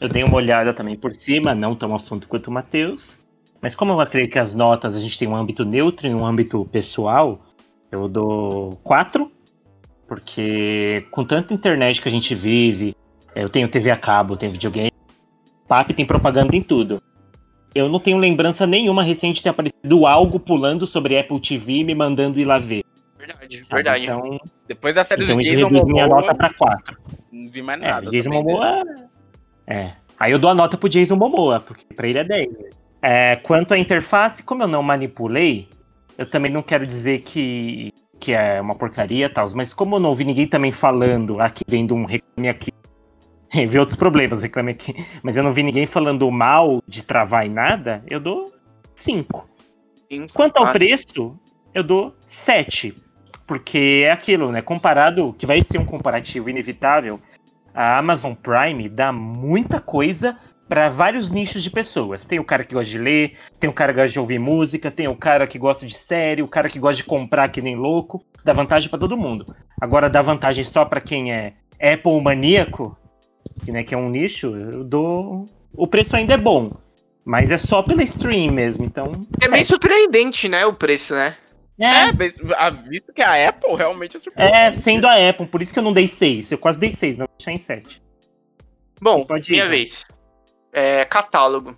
Eu 0.00 0.08
dei 0.08 0.22
uma 0.22 0.36
olhada 0.36 0.72
também 0.74 0.96
por 0.96 1.14
cima, 1.14 1.54
não 1.54 1.74
tão 1.74 1.94
a 1.94 1.98
fundo 1.98 2.26
quanto 2.26 2.48
o 2.48 2.52
Matheus. 2.52 3.16
Mas 3.60 3.74
como 3.74 3.92
eu 3.92 4.00
acredito 4.00 4.32
que 4.32 4.38
as 4.38 4.54
notas 4.54 4.94
a 4.94 5.00
gente 5.00 5.18
tem 5.18 5.26
um 5.26 5.34
âmbito 5.34 5.64
neutro 5.64 6.06
e 6.06 6.14
um 6.14 6.24
âmbito 6.24 6.64
pessoal, 6.66 7.40
eu 7.90 8.06
dou 8.08 8.78
4. 8.84 9.30
Porque 10.06 11.06
com 11.10 11.24
tanta 11.24 11.52
internet 11.52 12.00
que 12.00 12.08
a 12.08 12.10
gente 12.10 12.34
vive, 12.34 12.94
eu 13.34 13.48
tenho 13.48 13.68
TV 13.68 13.90
a 13.90 13.96
cabo, 13.96 14.34
eu 14.34 14.38
tenho 14.38 14.52
videogame, 14.52 14.92
PAP 15.68 15.90
tem 15.92 16.06
propaganda 16.06 16.54
em 16.54 16.62
tudo. 16.62 17.00
Eu 17.74 17.88
não 17.88 18.00
tenho 18.00 18.16
lembrança 18.16 18.66
nenhuma 18.66 19.02
recente 19.02 19.36
de 19.36 19.42
ter 19.42 19.48
aparecido 19.50 20.06
algo 20.06 20.40
pulando 20.40 20.86
sobre 20.86 21.18
Apple 21.18 21.40
TV 21.40 21.72
e 21.80 21.84
me 21.84 21.94
mandando 21.94 22.40
ir 22.40 22.44
lá 22.44 22.58
ver. 22.58 22.82
Verdade, 23.18 23.62
sabe? 23.64 23.74
verdade. 23.74 24.04
Então, 24.04 24.40
Depois 24.66 24.94
da 24.94 25.04
série 25.04 25.24
então 25.24 25.36
do 25.36 25.42
Jason 25.42 25.64
reduz 25.64 25.84
minha 25.84 26.06
Momoa, 26.06 26.20
nota 26.22 26.34
pra 26.34 26.50
4. 26.54 26.96
não 27.32 27.50
vi 27.50 27.60
mais 27.62 27.82
É, 27.82 27.86
nada. 27.90 28.10
Jason 28.10 28.30
também 28.30 28.44
dele. 28.44 28.58
Momoa. 28.58 28.84
É. 29.66 29.92
Aí 30.18 30.32
eu 30.32 30.38
dou 30.38 30.50
a 30.50 30.54
nota 30.54 30.78
pro 30.78 30.88
Jason 30.88 31.16
Momoa, 31.16 31.60
porque 31.60 31.84
pra 31.94 32.06
ele 32.08 32.18
é 32.18 32.24
10. 32.24 32.48
É, 33.02 33.36
quanto 33.36 33.74
à 33.74 33.78
interface, 33.78 34.42
como 34.42 34.62
eu 34.62 34.68
não 34.68 34.82
manipulei, 34.82 35.68
eu 36.16 36.24
também 36.28 36.50
não 36.50 36.62
quero 36.62 36.86
dizer 36.86 37.20
que, 37.22 37.92
que 38.18 38.32
é 38.32 38.60
uma 38.60 38.74
porcaria 38.74 39.26
e 39.26 39.28
tal, 39.28 39.46
mas 39.54 39.74
como 39.74 39.96
eu 39.96 40.00
não 40.00 40.08
ouvi 40.08 40.24
ninguém 40.24 40.46
também 40.46 40.72
falando, 40.72 41.40
aqui 41.40 41.62
vendo 41.68 41.94
um 41.94 42.04
reclame 42.04 42.48
aqui, 42.48 42.72
vi 43.68 43.78
outros 43.78 43.96
problemas, 43.96 44.42
reclame 44.42 44.72
aqui, 44.72 45.06
mas 45.22 45.36
eu 45.36 45.42
não 45.42 45.52
vi 45.52 45.62
ninguém 45.62 45.86
falando 45.86 46.30
mal 46.30 46.82
de 46.86 47.02
travar 47.02 47.46
em 47.46 47.50
nada, 47.50 48.02
eu 48.08 48.20
dou 48.20 48.52
5. 48.94 49.48
Sim. 50.10 50.26
Quanto 50.32 50.58
ao 50.58 50.72
preço, 50.72 51.38
eu 51.74 51.82
dou 51.82 52.16
7. 52.26 52.94
Porque 53.46 54.04
é 54.06 54.10
aquilo, 54.10 54.50
né? 54.50 54.60
Comparado, 54.60 55.32
que 55.34 55.46
vai 55.46 55.60
ser 55.62 55.78
um 55.78 55.84
comparativo 55.84 56.50
inevitável, 56.50 57.20
a 57.74 57.98
Amazon 57.98 58.32
Prime 58.34 58.88
dá 58.88 59.12
muita 59.12 59.80
coisa 59.80 60.36
para 60.68 60.88
vários 60.88 61.30
nichos 61.30 61.62
de 61.62 61.70
pessoas. 61.70 62.26
Tem 62.26 62.40
o 62.40 62.44
cara 62.44 62.64
que 62.64 62.74
gosta 62.74 62.90
de 62.90 62.98
ler, 62.98 63.36
tem 63.60 63.70
o 63.70 63.72
cara 63.72 63.92
que 63.92 64.00
gosta 64.00 64.12
de 64.12 64.18
ouvir 64.18 64.38
música, 64.38 64.90
tem 64.90 65.06
o 65.06 65.14
cara 65.14 65.46
que 65.46 65.58
gosta 65.58 65.86
de 65.86 65.94
série, 65.94 66.42
o 66.42 66.48
cara 66.48 66.68
que 66.68 66.78
gosta 66.78 66.96
de 66.96 67.04
comprar 67.04 67.48
que 67.50 67.60
nem 67.60 67.76
louco. 67.76 68.24
Dá 68.44 68.52
vantagem 68.52 68.88
para 68.88 68.98
todo 68.98 69.16
mundo. 69.16 69.54
Agora, 69.80 70.10
dá 70.10 70.22
vantagem 70.22 70.64
só 70.64 70.84
para 70.84 71.00
quem 71.00 71.32
é 71.32 71.52
Apple 71.80 72.20
maníaco, 72.20 72.96
que, 73.64 73.72
né, 73.72 73.82
que 73.84 73.94
é 73.94 73.98
um 73.98 74.08
nicho, 74.10 74.54
eu 74.56 74.84
dou. 74.84 75.46
O 75.74 75.86
preço 75.86 76.16
ainda 76.16 76.34
é 76.34 76.38
bom. 76.38 76.72
Mas 77.24 77.50
é 77.50 77.58
só 77.58 77.82
pela 77.82 78.02
stream 78.04 78.52
mesmo, 78.52 78.84
então. 78.84 79.20
É 79.40 79.48
bem 79.48 79.64
surpreendente, 79.64 80.48
né? 80.48 80.64
O 80.64 80.72
preço, 80.72 81.12
né? 81.12 81.36
É, 81.78 82.12
mas, 82.12 82.38
a- 82.56 82.70
visto 82.70 83.12
que 83.12 83.20
a 83.20 83.48
Apple 83.48 83.74
realmente 83.74 84.16
é 84.16 84.18
É, 84.18 84.20
surpreendente. 84.22 84.78
sendo 84.78 85.06
a 85.06 85.28
Apple, 85.28 85.46
por 85.46 85.60
isso 85.60 85.72
que 85.72 85.78
eu 85.78 85.82
não 85.82 85.92
dei 85.92 86.06
6. 86.06 86.52
Eu 86.52 86.58
quase 86.58 86.78
dei 86.78 86.92
6, 86.92 87.16
mas 87.18 87.26
vou 87.26 87.36
deixar 87.36 87.52
em 87.52 87.58
7. 87.58 88.00
Bom, 89.00 89.26
Pode 89.26 89.50
ir, 89.50 89.52
minha 89.52 89.64
John. 89.64 89.70
vez. 89.70 90.04
É, 90.72 91.04
catálogo. 91.04 91.76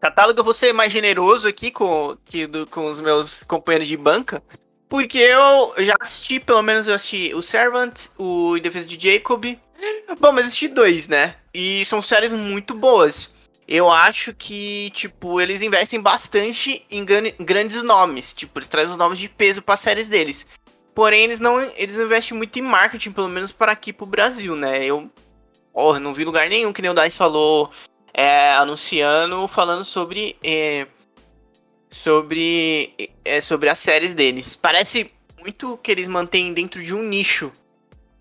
Catálogo 0.00 0.40
eu 0.40 0.44
vou 0.44 0.54
ser 0.54 0.72
mais 0.72 0.92
generoso 0.92 1.48
aqui 1.48 1.70
com, 1.70 2.16
que 2.24 2.46
do- 2.46 2.66
com 2.66 2.86
os 2.90 3.00
meus 3.00 3.42
companheiros 3.44 3.88
de 3.88 3.96
banca. 3.96 4.42
Porque 4.88 5.18
eu 5.18 5.74
já 5.78 5.94
assisti, 6.00 6.40
pelo 6.40 6.62
menos 6.62 6.86
eu 6.88 6.94
assisti 6.94 7.32
o 7.34 7.42
Servant, 7.42 8.06
o 8.18 8.56
Em 8.56 8.60
Defesa 8.60 8.86
de 8.86 8.98
Jacob. 9.12 9.44
Bom, 10.18 10.32
mas 10.32 10.46
assisti 10.46 10.68
dois, 10.68 11.08
né? 11.08 11.36
E 11.52 11.84
são 11.84 12.02
séries 12.02 12.32
muito 12.32 12.74
boas. 12.74 13.30
Eu 13.66 13.90
acho 13.90 14.32
que, 14.34 14.90
tipo, 14.94 15.40
eles 15.40 15.60
investem 15.62 16.00
bastante 16.00 16.84
em 16.90 17.04
gran- 17.04 17.32
grandes 17.38 17.82
nomes. 17.82 18.32
Tipo, 18.32 18.58
eles 18.58 18.68
trazem 18.68 18.90
os 18.90 18.96
nomes 18.96 19.18
de 19.18 19.28
peso 19.28 19.60
para 19.60 19.76
séries 19.76 20.08
deles. 20.08 20.46
Porém, 20.94 21.22
eles 21.24 21.38
não, 21.38 21.60
eles 21.76 21.96
investem 21.96 22.36
muito 22.36 22.58
em 22.58 22.62
marketing, 22.62 23.12
pelo 23.12 23.28
menos 23.28 23.52
para 23.52 23.70
aqui 23.70 23.92
pro 23.92 24.06
Brasil, 24.06 24.56
né? 24.56 24.84
Eu 24.84 25.10
Porra, 25.78 26.00
não 26.00 26.12
vi 26.12 26.24
lugar 26.24 26.48
nenhum 26.48 26.72
que 26.72 26.82
nem 26.82 26.90
o 26.90 26.94
Dice 26.94 27.16
falou, 27.16 27.70
é, 28.12 28.50
anunciando, 28.50 29.46
falando 29.46 29.84
sobre. 29.84 30.36
é, 30.42 30.88
sobre. 31.88 32.92
é, 33.24 33.40
sobre 33.40 33.68
as 33.68 33.78
séries 33.78 34.12
deles. 34.12 34.56
Parece 34.56 35.08
muito 35.38 35.76
que 35.76 35.92
eles 35.92 36.08
mantêm 36.08 36.52
dentro 36.52 36.82
de 36.82 36.92
um 36.92 37.02
nicho 37.02 37.52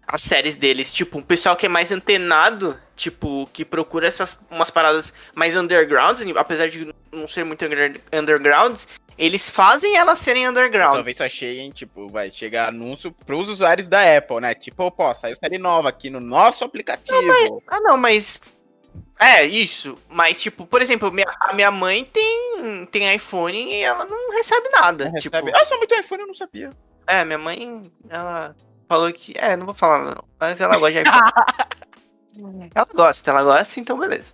as 0.07 0.21
séries 0.21 0.55
deles. 0.55 0.93
Tipo, 0.93 1.17
um 1.17 1.21
pessoal 1.21 1.55
que 1.55 1.65
é 1.65 1.69
mais 1.69 1.91
antenado, 1.91 2.79
tipo, 2.95 3.47
que 3.51 3.65
procura 3.65 4.07
essas 4.07 4.39
umas 4.49 4.71
paradas 4.71 5.13
mais 5.35 5.55
undergrounds, 5.55 6.21
apesar 6.35 6.69
de 6.69 6.91
não 7.11 7.27
ser 7.27 7.43
muito 7.43 7.65
under- 7.65 8.01
undergrounds, 8.13 8.87
eles 9.17 9.49
fazem 9.49 9.97
elas 9.97 10.19
serem 10.19 10.47
underground. 10.47 10.93
Talvez 10.95 11.17
só 11.17 11.27
cheguem, 11.27 11.69
tipo, 11.71 12.07
vai 12.07 12.29
chegar 12.29 12.69
anúncio 12.69 13.11
pros 13.11 13.49
usuários 13.49 13.87
da 13.87 14.17
Apple, 14.17 14.39
né? 14.39 14.53
Tipo, 14.53 14.89
pô, 14.91 15.13
saiu 15.15 15.35
série 15.35 15.57
nova 15.57 15.89
aqui 15.89 16.09
no 16.09 16.19
nosso 16.19 16.63
aplicativo. 16.63 17.61
Ah, 17.67 17.81
não, 17.81 17.97
mas. 17.97 18.39
É, 19.19 19.43
isso. 19.43 19.95
Mas, 20.07 20.39
tipo, 20.39 20.65
por 20.67 20.79
exemplo, 20.81 21.11
minha- 21.11 21.35
a 21.41 21.51
minha 21.53 21.71
mãe 21.71 22.05
tem, 22.05 22.85
tem 22.91 23.15
iPhone 23.15 23.57
e 23.57 23.81
ela 23.81 24.05
não 24.05 24.31
recebe 24.31 24.69
nada. 24.69 25.05
Não 25.05 25.13
tipo, 25.19 25.35
recebe- 25.35 25.51
Ah, 25.55 25.59
eu 25.61 25.65
sou 25.65 25.77
muito 25.79 25.95
iPhone, 25.95 26.21
eu 26.21 26.27
não 26.27 26.35
sabia. 26.35 26.69
é, 27.07 27.25
minha 27.25 27.37
mãe, 27.39 27.91
ela 28.09 28.55
falou 28.87 29.11
que. 29.11 29.33
É, 29.37 29.55
não 29.55 29.65
vou 29.65 29.75
falar 29.75 30.03
não. 30.03 30.23
Mas 30.39 30.59
ela 30.59 30.77
gosta 30.77 31.03
de 31.03 31.09
iPhone. 31.09 32.69
ela 32.73 32.87
gosta, 32.93 33.31
ela 33.31 33.43
gosta, 33.43 33.79
então 33.79 33.97
beleza. 33.97 34.33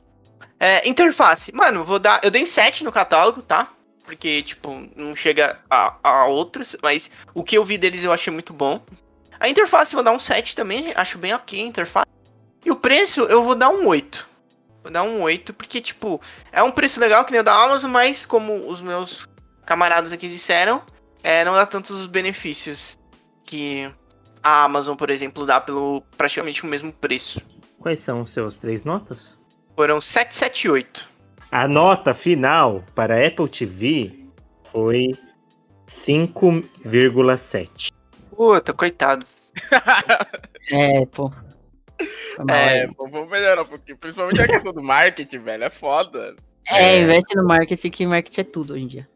É, 0.59 0.87
interface. 0.87 1.53
Mano, 1.53 1.83
vou 1.83 1.99
dar. 1.99 2.21
Eu 2.23 2.31
dei 2.31 2.45
7 2.45 2.83
no 2.83 2.91
catálogo, 2.91 3.41
tá? 3.41 3.69
Porque, 4.03 4.43
tipo, 4.43 4.69
não 4.95 5.15
chega 5.15 5.59
a, 5.69 5.95
a 6.03 6.25
outros, 6.25 6.75
mas 6.81 7.09
o 7.33 7.43
que 7.43 7.57
eu 7.57 7.63
vi 7.63 7.77
deles 7.77 8.03
eu 8.03 8.11
achei 8.11 8.31
muito 8.31 8.53
bom. 8.53 8.81
A 9.39 9.49
interface 9.49 9.93
eu 9.93 9.97
vou 9.97 10.03
dar 10.03 10.11
um 10.11 10.19
7 10.19 10.55
também, 10.55 10.91
acho 10.95 11.17
bem 11.17 11.33
ok 11.33 11.59
a 11.59 11.65
interface. 11.65 12.07
E 12.65 12.71
o 12.71 12.75
preço 12.75 13.21
eu 13.21 13.43
vou 13.43 13.55
dar 13.55 13.69
um 13.69 13.87
8. 13.87 14.27
Vou 14.83 14.91
dar 14.91 15.03
um 15.03 15.21
8, 15.21 15.53
porque, 15.53 15.81
tipo, 15.81 16.21
é 16.51 16.61
um 16.61 16.71
preço 16.71 16.99
legal 16.99 17.23
que 17.23 17.31
nem 17.31 17.41
o 17.41 17.43
da 17.43 17.53
Amazon, 17.53 17.89
mas 17.89 18.25
como 18.25 18.69
os 18.69 18.81
meus 18.81 19.27
camaradas 19.65 20.11
aqui 20.11 20.27
disseram, 20.27 20.81
é, 21.23 21.45
não 21.45 21.55
dá 21.55 21.65
tantos 21.65 22.05
benefícios 22.05 22.97
que 23.45 23.89
a 24.43 24.63
Amazon, 24.63 24.95
por 24.95 25.09
exemplo, 25.09 25.45
dá 25.45 25.61
pelo 25.61 26.01
praticamente 26.17 26.63
o 26.63 26.67
mesmo 26.67 26.91
preço. 26.91 27.41
Quais 27.79 27.99
são 27.99 28.21
os 28.21 28.31
seus 28.31 28.57
três 28.57 28.83
notas? 28.83 29.39
Foram 29.75 30.01
778. 30.01 31.09
A 31.51 31.67
nota 31.67 32.13
final 32.13 32.83
para 32.93 33.15
a 33.15 33.27
Apple 33.27 33.47
TV 33.47 34.19
foi 34.71 35.11
5,7. 35.87 37.91
Puta, 38.35 38.73
coitado. 38.73 39.25
É, 40.71 41.05
pô. 41.07 41.29
É, 42.47 42.87
pô, 42.87 43.05
vamos 43.09 43.29
melhorar 43.29 43.63
um 43.63 43.65
pouquinho. 43.65 43.97
Principalmente 43.97 44.41
a 44.41 44.47
questão 44.47 44.71
do 44.71 44.81
marketing, 44.81 45.39
velho. 45.39 45.65
É 45.65 45.69
foda. 45.69 46.37
É, 46.65 46.95
é. 46.95 47.01
investe 47.01 47.35
no 47.35 47.45
marketing, 47.45 47.89
que 47.89 48.07
marketing 48.07 48.39
é 48.39 48.43
tudo 48.45 48.73
hoje 48.73 48.83
em 48.83 48.87
dia. 48.87 49.09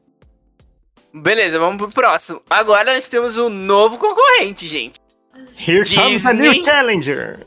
Beleza, 1.14 1.58
vamos 1.58 1.78
pro 1.78 1.90
próximo. 1.90 2.42
Agora 2.50 2.94
nós 2.94 3.08
temos 3.08 3.38
um 3.38 3.48
novo 3.48 3.98
concorrente, 3.98 4.68
gente. 4.68 5.00
Here 5.58 5.84
comes 5.84 6.26
a 6.26 6.34
new 6.34 6.52
Disney. 6.54 6.64
challenger! 6.64 7.40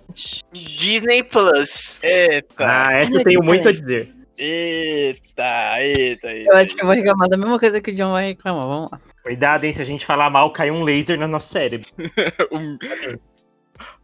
Disney 0.76 1.22
Plus. 1.22 1.98
Eita, 2.02 2.54
Ah, 2.66 2.92
essa 2.94 3.14
eu 3.14 3.22
tenho 3.24 3.42
muito 3.42 3.68
a 3.68 3.72
dizer. 3.72 4.12
eita, 4.36 5.80
eita, 5.82 6.26
eita. 6.32 6.50
Eu 6.50 6.56
acho 6.56 6.74
que 6.74 6.82
eu 6.82 6.86
vou 6.86 6.94
reclamar 6.94 7.28
da 7.28 7.36
mesma 7.36 7.58
coisa 7.58 7.80
que 7.80 7.90
o 7.90 7.94
John 7.94 8.12
vai 8.12 8.28
reclamar. 8.28 8.66
Vamos 8.66 8.90
lá. 8.90 9.00
Cuidado, 9.22 9.64
hein? 9.64 9.72
Se 9.72 9.80
a 9.82 9.84
gente 9.84 10.04
falar 10.04 10.28
mal, 10.30 10.52
cai 10.52 10.70
um 10.70 10.82
laser 10.82 11.18
no 11.18 11.28
nosso 11.28 11.50
cérebro. 11.52 11.88
Um- 12.50 12.78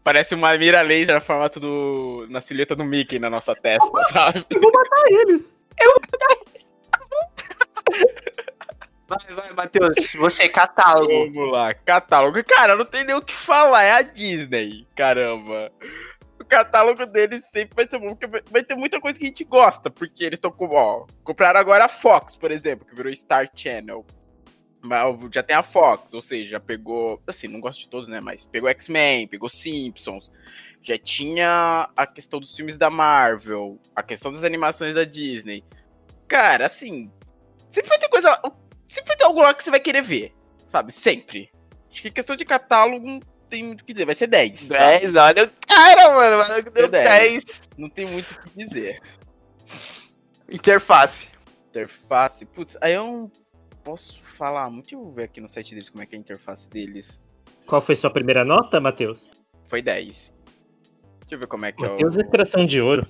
Parece 0.04 0.36
uma 0.36 0.56
mira 0.56 0.80
laser 0.82 1.16
no 1.16 1.20
formato 1.20 1.58
do. 1.58 2.26
na 2.30 2.40
silhueta 2.40 2.76
do 2.76 2.84
Mickey 2.84 3.18
na 3.18 3.28
nossa 3.28 3.56
testa, 3.56 3.90
sabe? 4.12 4.46
Ah, 4.54 5.04
eles! 5.10 5.52
Vai, 9.08 9.18
vai, 9.36 9.52
Matheus. 9.52 10.12
Você, 10.14 10.48
catálogo. 10.48 11.32
Vamos 11.32 11.52
lá, 11.52 11.72
catálogo. 11.74 12.42
Cara, 12.44 12.74
não 12.74 12.84
tem 12.84 13.04
nem 13.04 13.14
o 13.14 13.22
que 13.22 13.34
falar, 13.34 13.84
é 13.84 13.92
a 13.92 14.02
Disney, 14.02 14.86
caramba. 14.96 15.70
O 16.40 16.44
catálogo 16.44 17.06
deles 17.06 17.44
sempre 17.52 17.74
vai 17.76 17.88
ser 17.88 17.98
bom, 17.98 18.14
porque 18.14 18.26
vai- 18.50 18.62
ter 18.64 18.74
muita 18.74 19.00
coisa 19.00 19.18
que 19.18 19.24
a 19.24 19.28
gente 19.28 19.44
gosta, 19.44 19.88
porque 19.90 20.24
eles 20.24 20.36
estão 20.36 20.50
com, 20.50 20.66
ó, 20.74 21.06
compraram 21.24 21.58
agora 21.58 21.84
a 21.84 21.88
Fox, 21.88 22.36
por 22.36 22.50
exemplo, 22.50 22.84
que 22.86 22.94
virou 22.94 23.14
Star 23.14 23.48
Channel. 23.54 24.04
Já 25.32 25.42
tem 25.42 25.56
a 25.56 25.62
Fox, 25.62 26.12
ou 26.14 26.22
seja, 26.22 26.50
já 26.52 26.60
pegou. 26.60 27.20
Assim, 27.26 27.48
não 27.48 27.60
gosto 27.60 27.80
de 27.80 27.88
todos, 27.88 28.08
né? 28.08 28.20
Mas 28.20 28.46
pegou 28.46 28.68
X-Men, 28.68 29.26
pegou 29.26 29.48
Simpsons. 29.48 30.30
Já 30.80 30.96
tinha 30.96 31.90
a 31.96 32.06
questão 32.06 32.38
dos 32.38 32.54
filmes 32.54 32.78
da 32.78 32.88
Marvel, 32.88 33.80
a 33.96 34.02
questão 34.02 34.30
das 34.30 34.44
animações 34.44 34.94
da 34.94 35.02
Disney. 35.02 35.64
Cara, 36.28 36.66
assim. 36.66 37.10
Sempre 37.70 37.88
vai 37.88 37.98
ter 37.98 38.08
coisa. 38.08 38.40
Sempre 38.88 39.08
vai 39.08 39.16
ter 39.16 39.24
algo 39.24 39.40
lá 39.40 39.54
que 39.54 39.62
você 39.64 39.70
vai 39.70 39.80
querer 39.80 40.02
ver. 40.02 40.32
Sabe? 40.68 40.92
Sempre. 40.92 41.50
Acho 41.90 42.02
que 42.02 42.10
questão 42.10 42.36
de 42.36 42.44
catálogo 42.44 43.06
não 43.06 43.20
tem 43.48 43.64
muito 43.64 43.80
o 43.80 43.84
que 43.84 43.92
dizer. 43.92 44.04
Vai 44.04 44.14
ser 44.14 44.26
10. 44.26 44.68
tá? 44.68 44.98
10, 44.98 45.14
olha 45.14 45.44
o 45.44 45.50
cara, 45.66 46.14
mano. 46.14 46.36
mano, 46.38 46.62
Deu 46.62 46.72
Deu 46.72 46.88
10. 46.88 47.44
Não 47.78 47.88
tem 47.88 48.06
muito 48.06 48.32
o 48.32 48.40
que 48.42 48.64
dizer. 48.64 49.00
Interface. 50.50 51.28
Interface. 51.68 52.44
Putz, 52.46 52.76
aí 52.80 52.94
eu 52.94 53.04
não 53.04 53.32
posso 53.82 54.22
falar 54.22 54.68
muito. 54.70 54.90
Deixa 54.90 54.96
eu 54.96 55.12
ver 55.12 55.24
aqui 55.24 55.40
no 55.40 55.48
site 55.48 55.70
deles 55.70 55.88
como 55.88 56.02
é 56.02 56.06
que 56.06 56.14
é 56.14 56.18
a 56.18 56.20
interface 56.20 56.68
deles. 56.68 57.20
Qual 57.66 57.80
foi 57.80 57.96
sua 57.96 58.10
primeira 58.10 58.44
nota, 58.44 58.80
Matheus? 58.80 59.28
Foi 59.68 59.82
10. 59.82 60.34
Deixa 61.20 61.34
eu 61.34 61.38
ver 61.38 61.46
como 61.46 61.64
é 61.64 61.72
que 61.72 61.82
Matheus 61.82 62.16
é 62.16 62.20
é 62.20 62.24
coração 62.24 62.64
de 62.64 62.80
ouro. 62.80 63.06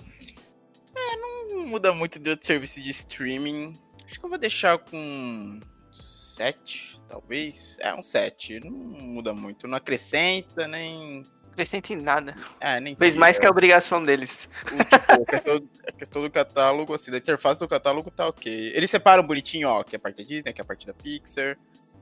o. 0.94 1.54
Não 1.54 1.66
muda 1.66 1.92
muito 1.92 2.18
de 2.18 2.30
outro 2.30 2.46
serviço 2.46 2.80
de 2.80 2.90
streaming. 2.90 3.72
Acho 4.06 4.20
que 4.20 4.24
eu 4.24 4.30
vou 4.30 4.38
deixar 4.38 4.78
com 4.78 5.58
7, 5.90 7.00
talvez. 7.08 7.76
É 7.80 7.94
um 7.94 8.02
7. 8.02 8.60
Não 8.64 8.70
muda 8.70 9.34
muito. 9.34 9.66
Não 9.66 9.76
acrescenta, 9.76 10.68
nem. 10.68 11.22
Acrescenta 11.52 11.92
em 11.92 11.96
nada. 11.96 12.34
É, 12.60 12.78
nem. 12.80 12.94
Fez 12.94 13.14
mais 13.14 13.38
que 13.38 13.46
a 13.46 13.50
obrigação 13.50 14.04
deles. 14.04 14.48
Tipo, 14.64 15.22
a, 15.22 15.26
questão, 15.26 15.68
a 15.88 15.92
questão 15.92 16.22
do 16.22 16.30
catálogo, 16.30 16.94
assim, 16.94 17.10
da 17.10 17.18
interface 17.18 17.58
do 17.58 17.66
catálogo 17.68 18.10
tá 18.10 18.28
ok. 18.28 18.72
Eles 18.74 18.90
separam 18.90 19.26
bonitinho, 19.26 19.68
ó, 19.68 19.82
que 19.82 19.96
é 19.96 19.98
a 19.98 20.00
parte 20.00 20.18
da 20.18 20.22
Disney, 20.22 20.52
que 20.52 20.60
é 20.60 20.64
a 20.64 20.66
parte 20.66 20.86
da 20.86 20.94
Pixar. 20.94 21.56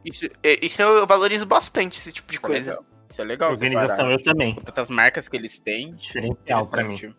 Isso, 0.05 0.27
é, 0.43 0.65
isso 0.65 0.83
eu 0.83 1.07
valorizo 1.07 1.47
bastante, 1.47 1.99
esse 1.99 2.13
tipo 2.13 2.31
de 2.31 2.37
Isso 2.37 2.45
é 2.45 2.49
coisa. 2.49 2.71
legal. 2.71 2.87
Isso 3.09 3.23
é 3.23 3.25
legal. 3.25 3.51
Organização 3.53 3.97
separar. 3.97 4.13
eu 4.13 4.23
também. 4.23 4.55
Com 4.57 4.61
tantas 4.63 4.91
marcas 4.91 5.29
que 5.29 5.37
eles 5.37 5.59
têm. 5.59 5.95
Diferencial 5.95 6.69
pra 6.69 6.85
mim. 6.85 7.15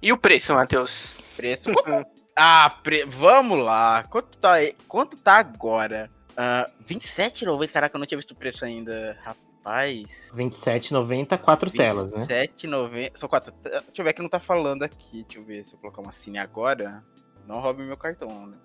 E 0.00 0.12
o 0.12 0.18
preço, 0.18 0.54
Matheus? 0.54 1.18
Preço. 1.36 1.70
ah, 2.38 2.70
pre... 2.82 3.04
vamos 3.04 3.58
lá. 3.64 4.04
Quanto 4.04 4.38
tá? 4.38 4.52
Quanto 4.86 5.16
tá 5.16 5.34
agora? 5.36 6.10
Uh, 6.32 6.84
27,90. 6.84 7.68
Caraca, 7.70 7.96
eu 7.96 7.98
não 7.98 8.06
tinha 8.06 8.18
visto 8.18 8.30
o 8.30 8.36
preço 8.36 8.64
ainda. 8.64 9.18
Rapaz. 9.22 10.32
27,90, 10.34 11.36
quatro 11.38 11.70
telas, 11.70 12.14
né? 12.14 12.24
27,90. 12.26 13.12
São 13.16 13.28
quatro. 13.28 13.52
te- 13.52 13.68
Deixa 13.68 13.84
eu 13.98 14.04
ver 14.04 14.12
que 14.12 14.22
não 14.22 14.28
tá 14.28 14.40
falando 14.40 14.82
aqui. 14.84 15.24
Deixa 15.24 15.40
eu 15.40 15.44
ver 15.44 15.64
se 15.66 15.74
eu 15.74 15.78
colocar 15.78 16.00
uma 16.00 16.12
cine 16.12 16.38
agora. 16.38 17.02
Não 17.46 17.60
roube 17.60 17.82
meu 17.82 17.96
cartão, 17.96 18.46
né? 18.46 18.56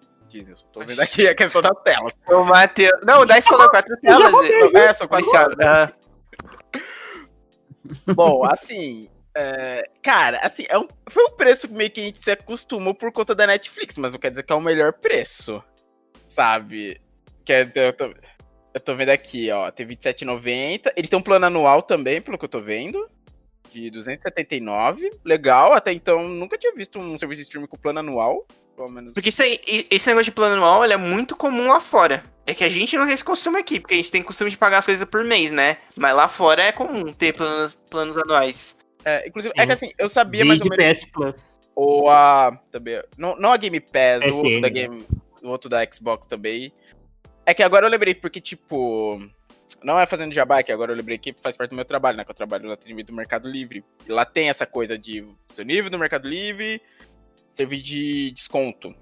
Tô 0.72 0.84
vendo 0.84 1.00
aqui 1.00 1.28
a 1.28 1.36
questão 1.36 1.62
das 1.62 1.80
telas. 1.84 2.14
O 2.28 2.44
Matheus. 2.44 3.00
Não, 3.06 3.22
o 3.22 3.26
Dice 3.26 3.48
falou 3.48 3.70
quatro 3.70 3.96
telas. 4.02 4.34
É, 4.74 4.94
são 4.94 5.08
quatro 5.08 5.30
Policial, 5.30 5.50
ah, 5.62 5.92
Bom, 8.16 8.44
assim. 8.46 9.10
É, 9.36 9.90
cara, 10.02 10.40
assim, 10.40 10.66
é 10.70 10.78
um, 10.78 10.88
foi 11.10 11.24
um 11.26 11.32
preço 11.36 11.72
meio 11.74 11.90
que 11.90 12.02
a 12.02 12.04
gente 12.04 12.20
se 12.20 12.32
acostumou 12.32 12.94
por 12.94 13.12
conta 13.12 13.34
da 13.34 13.48
Netflix, 13.48 13.98
mas 13.98 14.14
não 14.14 14.20
quer 14.20 14.30
dizer 14.30 14.44
que 14.44 14.54
é 14.54 14.56
o 14.56 14.62
melhor 14.62 14.94
preço. 14.94 15.64
Sabe? 16.30 17.02
Que 17.44 17.54
é, 17.54 17.72
eu, 17.76 17.94
tô, 17.94 18.14
eu 18.74 18.80
tô 18.80 18.96
vendo 18.96 19.10
aqui, 19.10 19.52
ó. 19.52 19.72
Tem 19.72 19.86
R$27,90. 19.86 20.94
Eles 20.96 21.10
têm 21.10 21.20
um 21.20 21.24
plano 21.24 21.46
anual 21.46 21.82
também, 21.82 22.22
pelo 22.22 22.38
que 22.38 22.46
eu 22.46 22.50
tô 22.50 22.62
vendo. 22.62 23.10
De 23.72 23.90
279. 23.90 25.10
Legal, 25.26 25.74
até 25.74 25.92
então 25.92 26.28
nunca 26.28 26.58
tinha 26.58 26.74
visto 26.74 27.00
um 27.00 27.18
serviço 27.18 27.42
de 27.42 27.48
streaming 27.48 27.68
com 27.68 27.78
plano 27.78 28.00
anual. 28.00 28.46
Porque 29.14 29.30
isso 29.30 29.42
aí, 29.42 29.60
esse 29.90 30.08
negócio 30.08 30.26
de 30.26 30.32
plano 30.32 30.56
anual 30.56 30.84
é 30.84 30.98
muito 30.98 31.36
comum 31.36 31.70
lá 31.70 31.80
fora. 31.80 32.24
É 32.46 32.54
que 32.54 32.64
a 32.64 32.70
gente 32.70 32.96
não 32.98 33.06
tem 33.06 33.14
esse 33.14 33.24
costume 33.24 33.58
aqui, 33.60 33.80
porque 33.80 33.94
a 33.94 33.98
gente 33.98 34.12
tem 34.12 34.22
costume 34.22 34.50
de 34.50 34.58
pagar 34.58 34.80
as 34.80 34.86
coisas 34.86 35.08
por 35.08 35.24
mês, 35.24 35.52
né? 35.52 35.78
Mas 35.96 36.16
lá 36.16 36.28
fora 36.28 36.64
é 36.64 36.72
comum 36.72 37.14
ter 37.14 37.34
planos, 37.34 37.76
planos 37.90 38.18
anuais. 38.18 38.76
É, 39.06 39.28
inclusive, 39.28 39.54
é 39.58 39.66
que 39.66 39.72
assim, 39.72 39.92
eu 39.98 40.10
sabia 40.10 40.46
mais 40.46 40.62
ou 40.62 40.70
menos. 40.70 41.00
PS 41.00 41.06
Plus. 41.12 41.58
Ou 41.76 42.10
a. 42.10 42.58
Também. 42.72 43.02
Não, 43.18 43.36
não 43.36 43.52
a 43.52 43.58
Game 43.58 43.80
Pass, 43.80 44.26
o 44.32 44.36
outro, 44.36 44.62
da 44.62 44.68
né? 44.68 44.70
Game, 44.70 45.06
o 45.42 45.48
outro 45.48 45.70
da 45.70 45.86
Xbox 45.92 46.26
também. 46.26 46.72
É 47.46 47.54
que 47.54 47.64
agora 47.64 47.86
eu 47.86 47.90
lembrei, 47.90 48.16
porque, 48.16 48.40
tipo. 48.40 49.22
Não 49.84 50.00
é 50.00 50.06
fazendo 50.06 50.34
jabá, 50.34 50.60
é 50.60 50.64
que 50.64 50.72
agora 50.72 50.94
eu 50.94 50.96
lembrei 50.96 51.18
que 51.18 51.34
faz 51.34 51.58
parte 51.58 51.72
do 51.72 51.76
meu 51.76 51.84
trabalho, 51.84 52.16
né? 52.16 52.24
Que 52.24 52.32
eu 52.32 52.36
trabalho 52.36 52.66
no 52.66 52.72
atendimento 52.72 53.08
do 53.08 53.14
Mercado 53.14 53.50
Livre. 53.50 53.84
E 54.08 54.12
lá 54.12 54.24
tem 54.24 54.50
essa 54.50 54.66
coisa 54.66 54.98
de 54.98 55.26
seu 55.54 55.66
nível 55.66 55.90
do 55.90 56.00
Mercado 56.00 56.30
Livre 56.30 56.82
servir 57.54 57.82
de 57.82 58.32
desconto. 58.32 58.94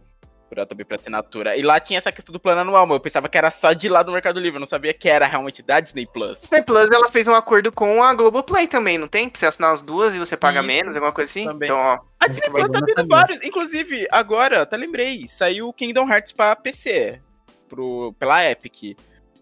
Pra, 0.52 0.66
também 0.66 0.86
pra 0.86 0.96
assinatura. 0.96 1.56
E 1.56 1.62
lá 1.62 1.80
tinha 1.80 1.98
essa 1.98 2.12
questão 2.12 2.34
do 2.34 2.40
plano 2.40 2.60
anual, 2.60 2.86
mas 2.86 2.96
eu 2.96 3.00
pensava 3.00 3.30
que 3.30 3.38
era 3.38 3.50
só 3.50 3.72
de 3.72 3.88
lá 3.88 4.04
do 4.04 4.12
Mercado 4.12 4.38
Livre. 4.38 4.58
Eu 4.58 4.60
não 4.60 4.68
sabia 4.68 4.94
que 4.94 5.08
era 5.08 5.26
realmente 5.26 5.64
da 5.64 5.80
Disney 5.80 6.06
Plus. 6.06 6.42
Disney 6.42 6.62
Plus 6.62 6.92
ela 6.92 7.08
fez 7.08 7.26
um 7.26 7.34
acordo 7.34 7.72
com 7.72 8.04
a 8.04 8.14
Globoplay 8.14 8.68
também, 8.68 8.98
não 8.98 9.08
tem? 9.08 9.30
Pra 9.30 9.40
você 9.40 9.46
assinar 9.46 9.74
as 9.74 9.82
duas 9.82 10.14
e 10.14 10.20
você 10.20 10.36
paga 10.36 10.60
Isso, 10.60 10.68
menos, 10.68 10.94
alguma 10.94 11.14
coisa 11.14 11.32
assim? 11.32 11.46
também. 11.46 11.70
Então, 11.70 11.78
ó. 11.78 12.00
A 12.20 12.28
Disney 12.28 12.50
Plus 12.50 12.70
tá 12.70 12.82
tendo 12.86 13.08
vários. 13.08 13.42
Inclusive, 13.42 14.06
agora, 14.12 14.64
até 14.64 14.76
lembrei, 14.76 15.26
saiu 15.26 15.72
Kingdom 15.72 16.12
Hearts 16.12 16.34
pra 16.34 16.54
PC. 16.54 17.22
Pro, 17.70 18.14
pela 18.20 18.44
Epic. 18.44 18.98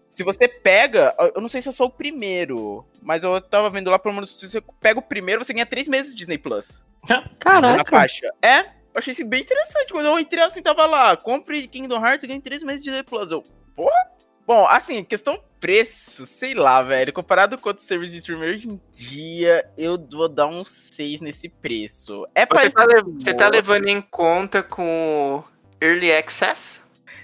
Se 0.08 0.22
você 0.22 0.46
pega, 0.46 1.12
eu 1.34 1.40
não 1.40 1.48
sei 1.48 1.60
se 1.60 1.70
é 1.70 1.72
só 1.72 1.86
o 1.86 1.90
primeiro, 1.90 2.86
mas 3.02 3.24
eu 3.24 3.40
tava 3.40 3.68
vendo 3.68 3.90
lá, 3.90 3.98
pelo 3.98 4.14
menos, 4.14 4.38
se 4.38 4.48
você 4.48 4.62
pega 4.80 5.00
o 5.00 5.02
primeiro, 5.02 5.44
você 5.44 5.52
ganha 5.52 5.66
três 5.66 5.88
meses 5.88 6.12
de 6.12 6.18
Disney 6.18 6.38
Plus. 6.38 6.84
Na 7.08 7.28
Caraca. 7.40 7.90
faixa. 7.90 8.32
É, 8.40 8.78
achei 8.94 9.12
isso 9.12 9.24
bem 9.24 9.42
interessante. 9.42 9.92
Quando 9.92 10.06
eu 10.06 10.18
entrei 10.18 10.42
assim, 10.42 10.62
tava 10.62 10.86
lá, 10.86 11.16
compre 11.16 11.68
Kingdom 11.68 12.04
Hearts 12.04 12.24
e 12.24 12.26
ganhe 12.26 12.40
três 12.40 12.62
meses 12.62 12.84
de 12.84 12.90
Disney 12.90 13.02
Plus. 13.02 13.30
Eu, 13.30 13.42
porra? 13.74 14.10
Bom, 14.46 14.66
assim, 14.66 15.04
questão 15.04 15.40
preço, 15.60 16.26
sei 16.26 16.54
lá, 16.54 16.82
velho. 16.82 17.12
Comparado 17.12 17.56
com 17.58 17.68
outros 17.68 17.86
serviços 17.86 18.12
de 18.12 18.18
streaming 18.18 18.46
hoje 18.46 18.68
em 18.68 18.80
dia, 18.94 19.64
eu 19.76 19.96
vou 20.10 20.28
dar 20.28 20.46
um 20.46 20.64
6 20.64 21.20
nesse 21.20 21.48
preço. 21.48 22.26
É 22.34 22.46
Você 22.46 22.70
tá, 22.70 22.86
você 23.04 23.34
tá 23.34 23.48
levando 23.48 23.86
em 23.86 24.00
conta 24.00 24.62
com 24.62 25.44
Early 25.80 26.10
Access? 26.12 26.79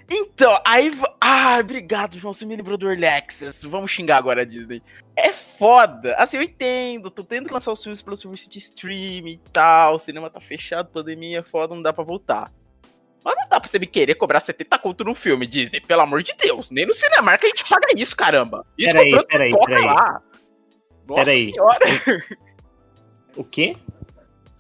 Então, 0.09 0.61
aí. 0.65 0.91
Ah, 1.21 1.59
obrigado, 1.61 2.19
João. 2.19 2.33
Você 2.33 2.45
me 2.47 2.55
lembrou 2.57 2.77
do 2.79 2.89
Early 2.89 3.07
Access. 3.07 3.67
Vamos 3.67 3.91
xingar 3.91 4.19
agora 4.19 4.43
a 4.43 4.45
Disney. 4.45 4.81
É 5.17 5.33
foda. 5.33 6.15
Assim, 6.17 6.37
eu 6.37 6.43
entendo. 6.43 7.11
Tô 7.11 7.25
tendo 7.25 7.47
que 7.47 7.53
lançar 7.53 7.73
os 7.73 7.83
filmes 7.83 8.01
pelo 8.03 8.17
serviço 8.17 8.49
de 8.49 8.59
streaming 8.59 9.33
e 9.33 9.51
tal. 9.53 9.97
O 9.97 9.99
cinema 9.99 10.31
tá 10.31 10.41
fechado, 10.41 10.91
pandemia 10.91 11.41
é 11.41 11.43
foda, 11.43 11.75
não 11.75 11.83
dá 11.83 11.93
pra 11.93 12.05
voltar. 12.05 12.53
Mas 13.25 13.35
não 13.37 13.49
dá 13.49 13.59
pra 13.59 13.69
você 13.69 13.79
me 13.81 13.87
querer 13.89 14.15
cobrar 14.15 14.39
70 14.39 14.79
conto 14.79 15.03
num 15.05 15.15
filme, 15.15 15.47
Disney. 15.49 15.81
Pelo 15.81 16.03
amor 16.03 16.23
de 16.23 16.33
Deus. 16.35 16.71
Nem 16.71 16.87
no 16.87 16.95
Cinemark 16.95 17.43
a 17.43 17.49
gente 17.49 17.65
paga 17.69 17.87
isso, 17.97 18.15
caramba. 18.15 18.65
Isso 18.79 18.93
Peraí, 18.93 19.11
comprando 19.11 19.27
peraí, 19.27 19.51
pipoca 19.51 19.67
peraí. 19.67 19.85
lá. 19.87 20.23
Nossa 21.09 21.25
Peraí. 21.25 21.51
senhora. 21.53 21.87
O 23.37 23.45
quê? 23.45 23.77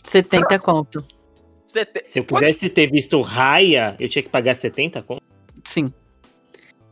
70 0.03 0.59
conto. 0.59 1.05
Você 1.66 1.84
te... 1.84 2.05
Se 2.05 2.18
eu 2.18 2.24
quisesse 2.24 2.68
ter 2.68 2.90
visto 2.90 3.20
Raya, 3.22 3.97
eu 3.99 4.09
tinha 4.09 4.22
que 4.22 4.28
pagar 4.28 4.55
70 4.55 5.03
conto? 5.03 5.22
Sim. 5.67 5.93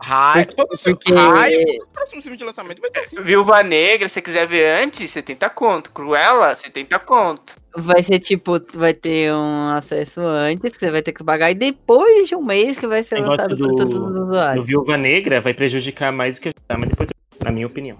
Raio. 0.01 0.47
Porque- 0.83 1.14
raio. 1.14 1.83
O 1.83 1.87
próximo 1.87 2.20
filme 2.20 2.37
de 2.37 2.45
lançamento 2.45 2.81
vai 2.81 2.91
ser 2.91 2.99
assim. 2.99 3.22
Viúva 3.22 3.62
Negra, 3.62 4.07
se 4.09 4.14
você 4.14 4.22
quiser 4.22 4.47
ver 4.47 4.83
antes, 4.83 5.09
70 5.11 5.49
conto. 5.49 5.93
Cruella, 5.93 6.55
70 6.55 6.99
conto. 6.99 7.57
Vai 7.77 8.03
ser 8.03 8.18
tipo, 8.18 8.57
vai 8.75 8.93
ter 8.93 9.33
um 9.33 9.70
acesso 9.70 10.20
antes, 10.20 10.72
que 10.77 10.79
você 10.85 10.91
vai 10.91 11.01
ter 11.03 11.12
que 11.12 11.25
pagar, 11.25 11.51
e 11.51 11.55
depois 11.55 12.29
de 12.29 12.35
um 12.35 12.45
mês 12.45 12.79
que 12.79 12.87
vai 12.87 13.03
ser 13.03 13.20
lançado 13.20 13.57
do- 13.57 13.68
para 13.68 13.77
todos 13.77 13.95
os 13.99 14.18
usuários. 14.29 14.66
Viúva 14.66 14.97
Negra 14.99 15.41
vai 15.41 15.55
prejudicar 15.55 16.12
mais 16.12 16.37
do 16.37 16.43
que 16.43 16.49
ajudar, 16.49 16.79
mas 16.79 16.89
depois, 16.91 17.09
na 17.43 17.51
minha 17.51 17.66
opinião. 17.66 17.99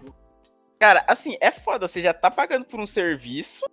Cara, 0.79 1.05
assim, 1.07 1.37
é 1.41 1.51
foda. 1.51 1.89
Você 1.89 2.03
já 2.03 2.12
tá 2.12 2.31
pagando 2.31 2.66
por 2.66 2.79
um 2.79 2.87
serviço. 2.87 3.64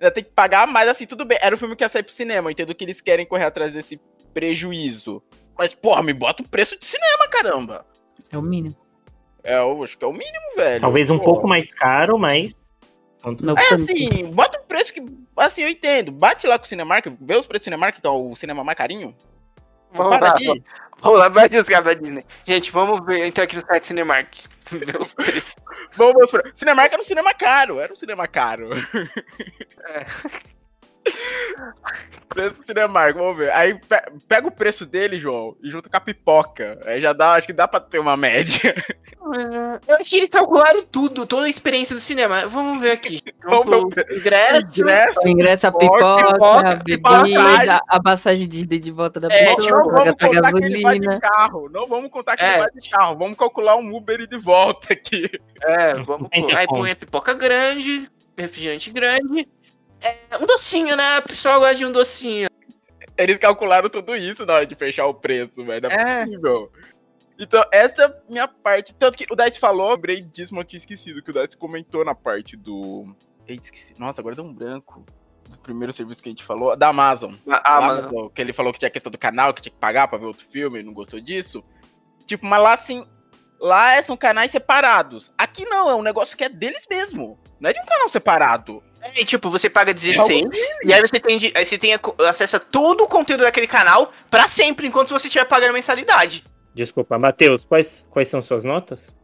Ainda 0.00 0.10
tem 0.10 0.24
que 0.24 0.30
pagar, 0.30 0.66
mas 0.66 0.88
assim, 0.88 1.06
tudo 1.06 1.24
bem. 1.24 1.38
Era 1.40 1.54
o 1.54 1.58
filme 1.58 1.76
que 1.76 1.84
ia 1.84 1.88
sair 1.88 2.02
pro 2.02 2.12
cinema. 2.12 2.48
Eu 2.48 2.52
entendo 2.52 2.74
que 2.74 2.82
eles 2.82 3.00
querem 3.00 3.24
correr 3.24 3.44
atrás 3.44 3.72
desse 3.72 4.00
prejuízo. 4.32 5.22
Mas, 5.56 5.74
porra, 5.74 6.02
me 6.02 6.12
bota 6.12 6.42
o 6.42 6.48
preço 6.48 6.78
de 6.78 6.84
cinema, 6.84 7.28
caramba. 7.28 7.86
É 8.30 8.38
o 8.38 8.42
mínimo. 8.42 8.76
É, 9.42 9.58
eu 9.58 9.82
acho 9.84 9.96
que 9.96 10.04
é 10.04 10.08
o 10.08 10.12
mínimo, 10.12 10.56
velho. 10.56 10.80
Talvez 10.80 11.10
um 11.10 11.18
Pô. 11.18 11.24
pouco 11.24 11.48
mais 11.48 11.72
caro, 11.72 12.18
mas. 12.18 12.54
Não, 13.40 13.54
É 13.56 13.74
assim, 13.74 14.30
bota 14.30 14.58
o 14.58 14.64
preço 14.64 14.92
que. 14.92 15.04
Assim, 15.36 15.62
eu 15.62 15.68
entendo. 15.68 16.12
Bate 16.12 16.46
lá 16.46 16.58
com 16.58 16.64
o 16.64 16.68
Cinemark, 16.68 17.06
vê 17.20 17.36
os 17.36 17.46
preços 17.46 17.62
do 17.62 17.64
Cinemark, 17.64 18.00
que 18.00 18.06
é 18.06 18.10
o 18.10 18.34
cinema 18.34 18.64
mais 18.64 18.76
carinho. 18.76 19.14
Vamos 19.92 20.20
lá, 20.20 20.30
aqui. 20.30 20.62
Vamos 21.00 21.18
lá, 21.18 21.28
bate 21.28 21.56
os 21.56 21.68
caras 21.68 21.84
da 21.84 21.94
Disney. 21.94 22.24
Gente, 22.44 22.72
vamos 22.72 23.04
ver, 23.04 23.26
entrar 23.26 23.44
aqui 23.44 23.56
no 23.56 23.62
site 23.62 23.86
Cinemark. 23.86 24.34
Ver 24.70 25.00
os 25.00 25.12
preços. 25.12 25.56
Vamos 25.94 26.14
ver 26.14 26.24
os 26.24 26.30
preços. 26.30 26.52
Cinemark 26.54 26.90
era 26.90 27.02
um 27.02 27.04
cinema 27.04 27.34
caro. 27.34 27.78
Era 27.78 27.92
um 27.92 27.96
cinema 27.96 28.26
caro. 28.26 28.70
Preço 32.28 32.56
do 32.56 32.64
Cinemark, 32.64 33.16
vamos 33.16 33.36
ver. 33.36 33.52
Aí 33.52 33.74
pe- 33.74 34.02
pega 34.28 34.48
o 34.48 34.50
preço 34.50 34.84
dele, 34.84 35.18
João, 35.18 35.56
e 35.62 35.70
junta 35.70 35.88
com 35.88 35.96
a 35.96 36.00
pipoca. 36.00 36.80
Aí 36.84 37.00
já 37.00 37.12
dá, 37.12 37.34
acho 37.34 37.46
que 37.46 37.52
dá 37.52 37.68
pra 37.68 37.78
ter 37.78 37.98
uma 37.98 38.16
média. 38.16 38.74
Eu 39.86 39.96
acho 39.96 40.10
que 40.10 40.16
eles 40.16 40.28
calcularam 40.30 40.82
tudo, 40.84 41.26
toda 41.26 41.46
a 41.46 41.48
experiência 41.48 41.94
do 41.94 42.00
cinema. 42.00 42.46
Vamos 42.46 42.80
ver 42.80 42.90
aqui. 42.92 43.20
Vamos 43.44 43.94
ver 43.94 44.06
o 44.10 44.14
ingresso. 44.16 44.66
Ingresso, 44.80 45.28
ingresso, 45.28 45.66
a 45.66 45.72
Pipoca, 45.72 46.26
pipoca, 46.32 46.68
a 46.68 46.74
bebida, 46.76 47.80
a 47.88 48.02
passagem 48.02 48.48
de 48.48 48.60
ida 48.64 48.78
de 48.78 48.90
volta 48.90 49.20
da 49.20 49.28
É, 49.32 49.54
pessoa, 49.54 49.70
não 49.70 49.84
vamos 49.90 50.10
contar 50.10 50.28
que 50.28 50.34
ele 50.36 50.40
vai 50.42 50.52
de 50.52 50.60
gasolina. 50.82 51.20
carro. 51.20 51.68
Não 51.70 51.86
vamos 51.86 52.10
contar 52.10 52.36
que 52.36 52.42
É. 52.42 52.48
ele 52.54 52.58
vai 52.58 52.70
de 52.80 52.90
carro. 52.90 53.16
Vamos 53.16 53.36
calcular 53.38 53.76
um 53.76 53.94
Uber 53.94 54.20
e 54.20 54.26
de 54.26 54.36
volta 54.38 54.92
aqui. 54.92 55.30
É, 55.62 55.94
vamos 55.94 56.28
pôr. 56.28 56.34
50 56.40 56.58
Aí 56.58 56.66
põe 56.66 56.90
a 56.90 56.96
pipoca 56.96 57.32
grande, 57.34 58.10
refrigerante 58.36 58.90
grande. 58.90 59.48
É, 60.04 60.36
um 60.40 60.46
docinho, 60.46 60.94
né? 60.96 61.18
O 61.18 61.22
pessoal 61.22 61.58
gosta 61.60 61.76
de 61.76 61.86
um 61.86 61.92
docinho. 61.92 62.48
Eles 63.16 63.38
calcularam 63.38 63.88
tudo 63.88 64.14
isso 64.14 64.44
na 64.44 64.54
hora 64.54 64.66
de 64.66 64.74
fechar 64.74 65.06
o 65.06 65.14
preço, 65.14 65.64
velho. 65.64 65.82
Não 65.82 65.90
é, 65.90 65.94
É. 66.22 66.24
possível. 66.26 66.70
Então, 67.38 67.64
essa 67.72 68.02
é 68.02 68.06
a 68.06 68.14
minha 68.28 68.46
parte. 68.46 68.92
Tanto 68.94 69.16
que 69.16 69.26
o 69.32 69.34
Dice 69.36 69.58
falou, 69.58 69.92
lembrei 69.92 70.20
disso, 70.20 70.54
mas 70.54 70.62
eu 70.62 70.68
tinha 70.68 70.78
esquecido. 70.78 71.22
Que 71.22 71.30
o 71.30 71.32
Dice 71.34 71.56
comentou 71.56 72.04
na 72.04 72.14
parte 72.14 72.56
do. 72.56 73.14
Eita, 73.46 73.64
esqueci. 73.64 73.94
Nossa, 73.98 74.20
agora 74.20 74.36
deu 74.36 74.44
um 74.44 74.52
branco. 74.52 75.04
Do 75.48 75.58
primeiro 75.58 75.92
serviço 75.92 76.22
que 76.22 76.28
a 76.28 76.32
gente 76.32 76.44
falou. 76.44 76.76
Da 76.76 76.88
Amazon. 76.88 77.32
A 77.48 77.58
Da 77.60 77.76
Amazon. 77.76 78.28
Que 78.28 78.40
ele 78.42 78.52
falou 78.52 78.72
que 78.72 78.78
tinha 78.78 78.88
a 78.88 78.92
questão 78.92 79.10
do 79.12 79.18
canal, 79.18 79.52
que 79.54 79.62
tinha 79.62 79.72
que 79.72 79.78
pagar 79.80 80.06
pra 80.08 80.18
ver 80.18 80.26
outro 80.26 80.46
filme, 80.50 80.82
não 80.82 80.92
gostou 80.92 81.20
disso. 81.20 81.64
Tipo, 82.26 82.46
mas 82.46 82.62
lá 82.62 82.72
assim. 82.74 83.06
Lá 83.60 84.02
são 84.02 84.16
canais 84.16 84.50
separados. 84.50 85.32
Aqui 85.38 85.64
não, 85.64 85.88
é 85.88 85.94
um 85.94 86.02
negócio 86.02 86.36
que 86.36 86.44
é 86.44 86.48
deles 86.48 86.84
mesmo. 86.90 87.38
Não 87.60 87.70
é 87.70 87.72
de 87.72 87.80
um 87.80 87.86
canal 87.86 88.08
separado. 88.08 88.82
É, 89.04 89.20
e, 89.20 89.24
tipo, 89.24 89.50
você 89.50 89.68
paga 89.68 89.92
16 89.92 90.42
e 90.84 90.92
aí 90.94 91.00
você 91.00 91.20
tem, 91.20 91.52
aí 91.54 91.64
você 91.64 91.76
tem 91.76 91.92
acesso 92.26 92.56
a 92.56 92.60
todo 92.60 93.02
o 93.04 93.06
conteúdo 93.06 93.42
daquele 93.42 93.66
canal 93.66 94.12
pra 94.30 94.48
sempre, 94.48 94.86
enquanto 94.86 95.10
você 95.10 95.26
estiver 95.26 95.44
pagando 95.44 95.74
mensalidade. 95.74 96.42
Desculpa, 96.74 97.18
Matheus, 97.18 97.64
quais, 97.64 98.06
quais 98.10 98.28
são 98.28 98.40
suas 98.42 98.64
notas? 98.64 99.14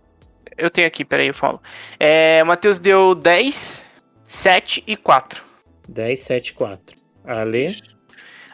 Eu 0.56 0.70
tenho 0.70 0.86
aqui, 0.86 1.04
peraí, 1.04 1.28
eu 1.28 1.34
falo. 1.34 1.60
É, 1.98 2.42
Matheus 2.44 2.78
deu 2.78 3.14
10, 3.14 3.84
7 4.28 4.84
e 4.86 4.96
4. 4.96 5.42
10, 5.88 6.20
7, 6.20 6.52
4. 6.52 6.96
Ale, 7.24 7.76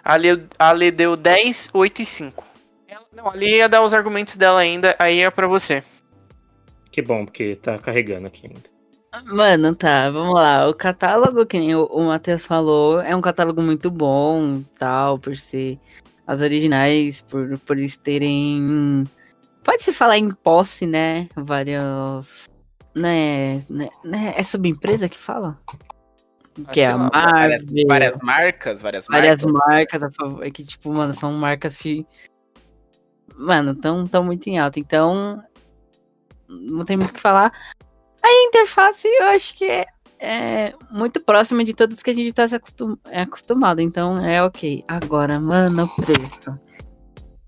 A 0.04 0.12
Ale, 0.14 0.46
a 0.58 0.68
Ale 0.70 0.90
deu 0.90 1.16
10, 1.16 1.70
8 1.72 2.02
e 2.02 2.06
5. 2.06 2.44
Ela- 2.88 3.04
Não, 3.12 3.28
Ale 3.28 3.48
ia 3.56 3.68
dar 3.68 3.82
os 3.82 3.92
argumentos 3.92 4.36
dela 4.36 4.60
ainda, 4.60 4.94
aí 4.98 5.20
é 5.20 5.30
pra 5.30 5.46
você. 5.48 5.82
que 6.90 7.02
bom, 7.02 7.26
porque 7.26 7.56
tá 7.56 7.76
carregando 7.78 8.26
aqui 8.28 8.46
ainda. 8.46 8.75
Mano, 9.24 9.74
tá, 9.74 10.10
vamos 10.10 10.34
lá. 10.34 10.68
O 10.68 10.74
catálogo, 10.74 11.46
que 11.46 11.58
nem 11.58 11.74
o, 11.74 11.84
o 11.86 12.06
Matheus 12.06 12.44
falou, 12.44 13.00
é 13.00 13.14
um 13.14 13.20
catálogo 13.20 13.62
muito 13.62 13.90
bom, 13.90 14.62
tal, 14.78 15.18
por 15.18 15.36
ser 15.36 15.78
as 16.26 16.40
originais, 16.40 17.22
por, 17.22 17.58
por 17.60 17.78
eles 17.78 17.96
terem. 17.96 19.04
Pode-se 19.62 19.92
falar 19.92 20.18
em 20.18 20.30
posse, 20.30 20.86
né? 20.86 21.28
Vários. 21.36 22.48
Né, 22.94 23.60
né, 23.68 23.88
né? 24.04 24.34
É 24.36 24.42
subempresa 24.42 25.08
que 25.08 25.18
fala? 25.18 25.58
Que 26.72 26.80
é 26.80 26.86
a 26.86 26.96
Várias, 26.96 27.62
Marvel. 27.64 27.86
várias 27.86 28.16
marcas, 28.22 28.80
várias, 28.80 29.06
várias 29.06 29.44
marcas. 29.44 30.00
marcas 30.00 30.40
é 30.40 30.50
que 30.50 30.64
tipo, 30.64 30.90
mano, 30.90 31.12
são 31.12 31.32
marcas 31.32 31.76
que 31.76 32.06
mano, 33.36 33.74
tão, 33.74 34.06
tão 34.06 34.24
muito 34.24 34.46
em 34.48 34.58
alta, 34.58 34.80
então 34.80 35.42
não 36.48 36.84
tem 36.84 36.96
muito 36.96 37.10
o 37.10 37.14
que 37.14 37.20
falar. 37.20 37.52
A 38.26 38.32
interface 38.48 39.06
eu 39.06 39.26
acho 39.26 39.54
que 39.54 39.86
é, 40.18 40.74
muito 40.90 41.20
próxima 41.20 41.62
de 41.62 41.72
todas 41.72 42.02
que 42.02 42.10
a 42.10 42.14
gente 42.14 42.32
tá 42.32 42.48
se 42.48 42.56
acostum, 42.56 42.96
é 43.08 43.22
acostumado, 43.22 43.80
então 43.80 44.18
é 44.18 44.42
ok. 44.42 44.82
Agora, 44.88 45.38
mano, 45.38 45.84
o 45.84 46.02
preço. 46.02 46.58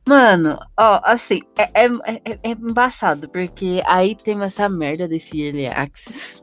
Mano, 0.06 0.56
ó, 0.78 1.00
assim, 1.02 1.40
é, 1.58 1.64
é, 1.74 1.86
é, 2.04 2.38
é 2.44 2.50
embaçado, 2.50 3.28
porque 3.28 3.82
aí 3.86 4.14
tem 4.14 4.40
essa 4.44 4.68
merda 4.68 5.08
desse 5.08 5.42
Early 5.42 5.66
Access, 5.66 6.42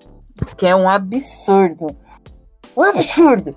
que 0.57 0.67
é 0.67 0.75
um 0.75 0.89
absurdo. 0.89 1.87
Um 2.75 2.81
absurdo! 2.81 3.55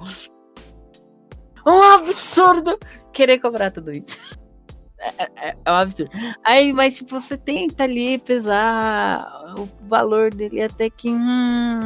Um 1.66 1.82
absurdo 1.82 2.78
querer 3.12 3.40
cobrar 3.40 3.72
tudo 3.72 3.90
isso. 3.90 4.38
É, 5.00 5.48
é- 5.50 5.56
é 5.64 5.72
um 5.72 5.76
absurdo. 5.76 6.10
Aí, 6.44 6.72
mas 6.72 6.96
tipo, 6.96 7.20
você 7.20 7.36
tenta 7.36 7.84
ali 7.84 8.18
pesar 8.18 9.54
o 9.56 9.68
valor 9.88 10.34
dele 10.34 10.62
até 10.62 10.90
que. 10.90 11.08
Hum, 11.10 11.80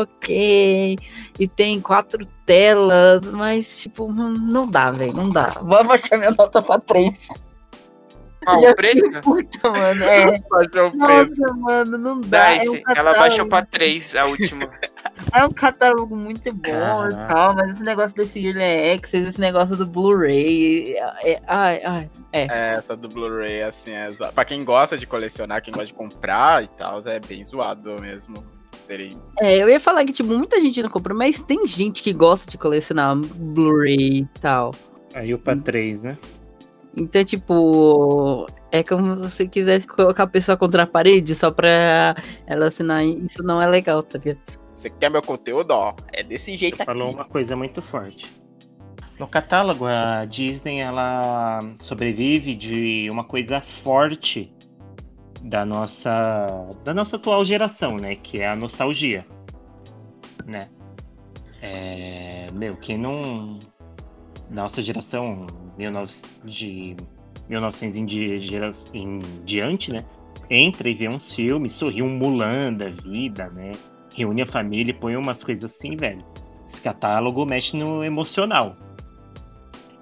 ok. 0.00 0.96
E 1.38 1.48
tem 1.48 1.80
quatro 1.80 2.26
telas, 2.46 3.24
mas 3.26 3.80
tipo, 3.82 4.04
hum, 4.06 4.34
não 4.38 4.66
dá, 4.66 4.90
velho. 4.90 5.12
Não 5.14 5.28
dá. 5.28 5.48
Vou 5.62 5.76
abaixar 5.78 6.18
minha 6.18 6.30
nota 6.30 6.62
pra 6.62 6.78
três. 6.78 7.28
Ah, 8.46 8.58
o 8.58 8.74
preço? 8.74 9.04
Puta, 9.22 9.70
mano. 9.70 10.04
É. 10.04 10.24
Baixou 10.48 10.88
o 10.88 10.90
preço. 10.90 10.96
Nossa, 10.96 11.54
mano, 11.54 11.98
não 11.98 12.20
dá. 12.20 12.56
É 12.56 12.68
um. 12.70 12.80
Ela 12.96 13.12
baixou 13.14 13.46
pra 13.48 13.64
3 13.64 14.14
a 14.16 14.26
última. 14.26 14.68
É 15.32 15.44
um 15.44 15.50
catálogo 15.52 16.16
muito 16.16 16.52
bom 16.52 16.70
Caraca. 16.72 17.14
e 17.14 17.28
tal, 17.28 17.54
mas 17.54 17.70
esse 17.70 17.82
negócio 17.84 18.16
desse 18.16 18.44
Early 18.44 18.92
Access, 18.94 19.28
esse 19.28 19.40
negócio 19.40 19.76
do 19.76 19.86
Blu-ray, 19.86 20.96
é, 20.96 21.32
é- 21.34 21.42
ai, 21.46 21.80
ai, 21.84 22.10
é. 22.32 22.42
É, 22.50 22.70
essa 22.70 22.96
do 22.96 23.08
Blu-ray, 23.08 23.62
assim, 23.62 23.92
é 23.92 24.10
zo- 24.12 24.32
pra 24.32 24.44
quem 24.44 24.64
gosta 24.64 24.98
de 24.98 25.06
colecionar, 25.06 25.62
quem 25.62 25.72
gosta 25.72 25.86
de 25.86 25.94
comprar 25.94 26.64
e 26.64 26.68
tal, 26.76 27.00
é 27.06 27.20
bem 27.20 27.44
zoado 27.44 27.94
mesmo. 28.02 28.34
É, 29.40 29.56
eu 29.56 29.68
ia 29.68 29.78
falar 29.80 30.04
que, 30.04 30.12
tipo, 30.12 30.28
muita 30.36 30.60
gente 30.60 30.82
não 30.82 30.90
compra, 30.90 31.14
mas 31.14 31.42
tem 31.42 31.64
gente 31.66 32.02
que 32.02 32.12
gosta 32.12 32.50
de 32.50 32.58
colecionar 32.58 33.16
Blu-ray 33.16 34.18
e 34.22 34.28
tal. 34.40 34.72
Aí 35.14 35.32
o 35.32 35.38
pra 35.38 35.54
3, 35.56 36.02
né? 36.02 36.18
Então, 36.96 37.24
tipo, 37.24 38.46
é 38.70 38.82
como 38.82 39.16
se 39.16 39.30
você 39.30 39.48
quisesse 39.48 39.86
colocar 39.86 40.24
a 40.24 40.28
pessoa 40.28 40.56
contra 40.56 40.84
a 40.84 40.86
parede 40.86 41.34
só 41.34 41.50
pra 41.50 42.14
ela 42.46 42.66
assinar. 42.66 43.04
Isso 43.04 43.42
não 43.42 43.60
é 43.60 43.66
legal, 43.66 44.02
tá 44.02 44.18
ligado? 44.18 44.40
Você 44.74 44.90
quer 44.90 45.10
meu 45.10 45.22
conteúdo, 45.22 45.70
ó, 45.70 45.94
é 46.12 46.22
desse 46.22 46.56
jeito 46.56 46.74
aqui. 46.74 46.84
Falou 46.84 47.12
uma 47.12 47.24
coisa 47.24 47.56
muito 47.56 47.80
forte. 47.80 48.32
No 49.18 49.28
catálogo, 49.28 49.86
a 49.86 50.24
Disney 50.24 50.80
ela 50.80 51.60
sobrevive 51.80 52.54
de 52.54 53.08
uma 53.10 53.24
coisa 53.24 53.60
forte 53.60 54.52
da 55.42 55.64
nossa 55.64 56.46
da 56.84 56.92
nossa 56.92 57.16
atual 57.16 57.44
geração, 57.44 57.96
né? 57.96 58.16
Que 58.16 58.40
é 58.40 58.48
a 58.48 58.56
nostalgia, 58.56 59.24
né? 60.44 60.68
É, 61.62 62.46
meu, 62.52 62.76
quem 62.76 62.98
não 62.98 63.58
nossa 64.50 64.80
geração 64.82 65.46
19, 65.76 66.12
de 66.44 66.96
1900 67.48 67.96
em, 67.96 68.06
di- 68.06 68.40
gera- 68.48 68.70
em 68.92 69.20
diante, 69.44 69.92
né? 69.92 69.98
Entra 70.50 70.88
e 70.88 70.94
vê 70.94 71.08
uns 71.08 71.32
filmes, 71.34 71.72
sorri 71.72 72.02
um 72.02 72.10
Mulan 72.18 72.72
da 72.74 72.88
vida, 72.88 73.50
né? 73.56 73.72
Reúne 74.14 74.42
a 74.42 74.46
família 74.46 74.90
e 74.90 74.94
põe 74.94 75.16
umas 75.16 75.42
coisas 75.42 75.64
assim, 75.64 75.96
velho. 75.96 76.24
Esse 76.66 76.80
catálogo 76.80 77.44
mexe 77.44 77.76
no 77.76 78.04
emocional. 78.04 78.76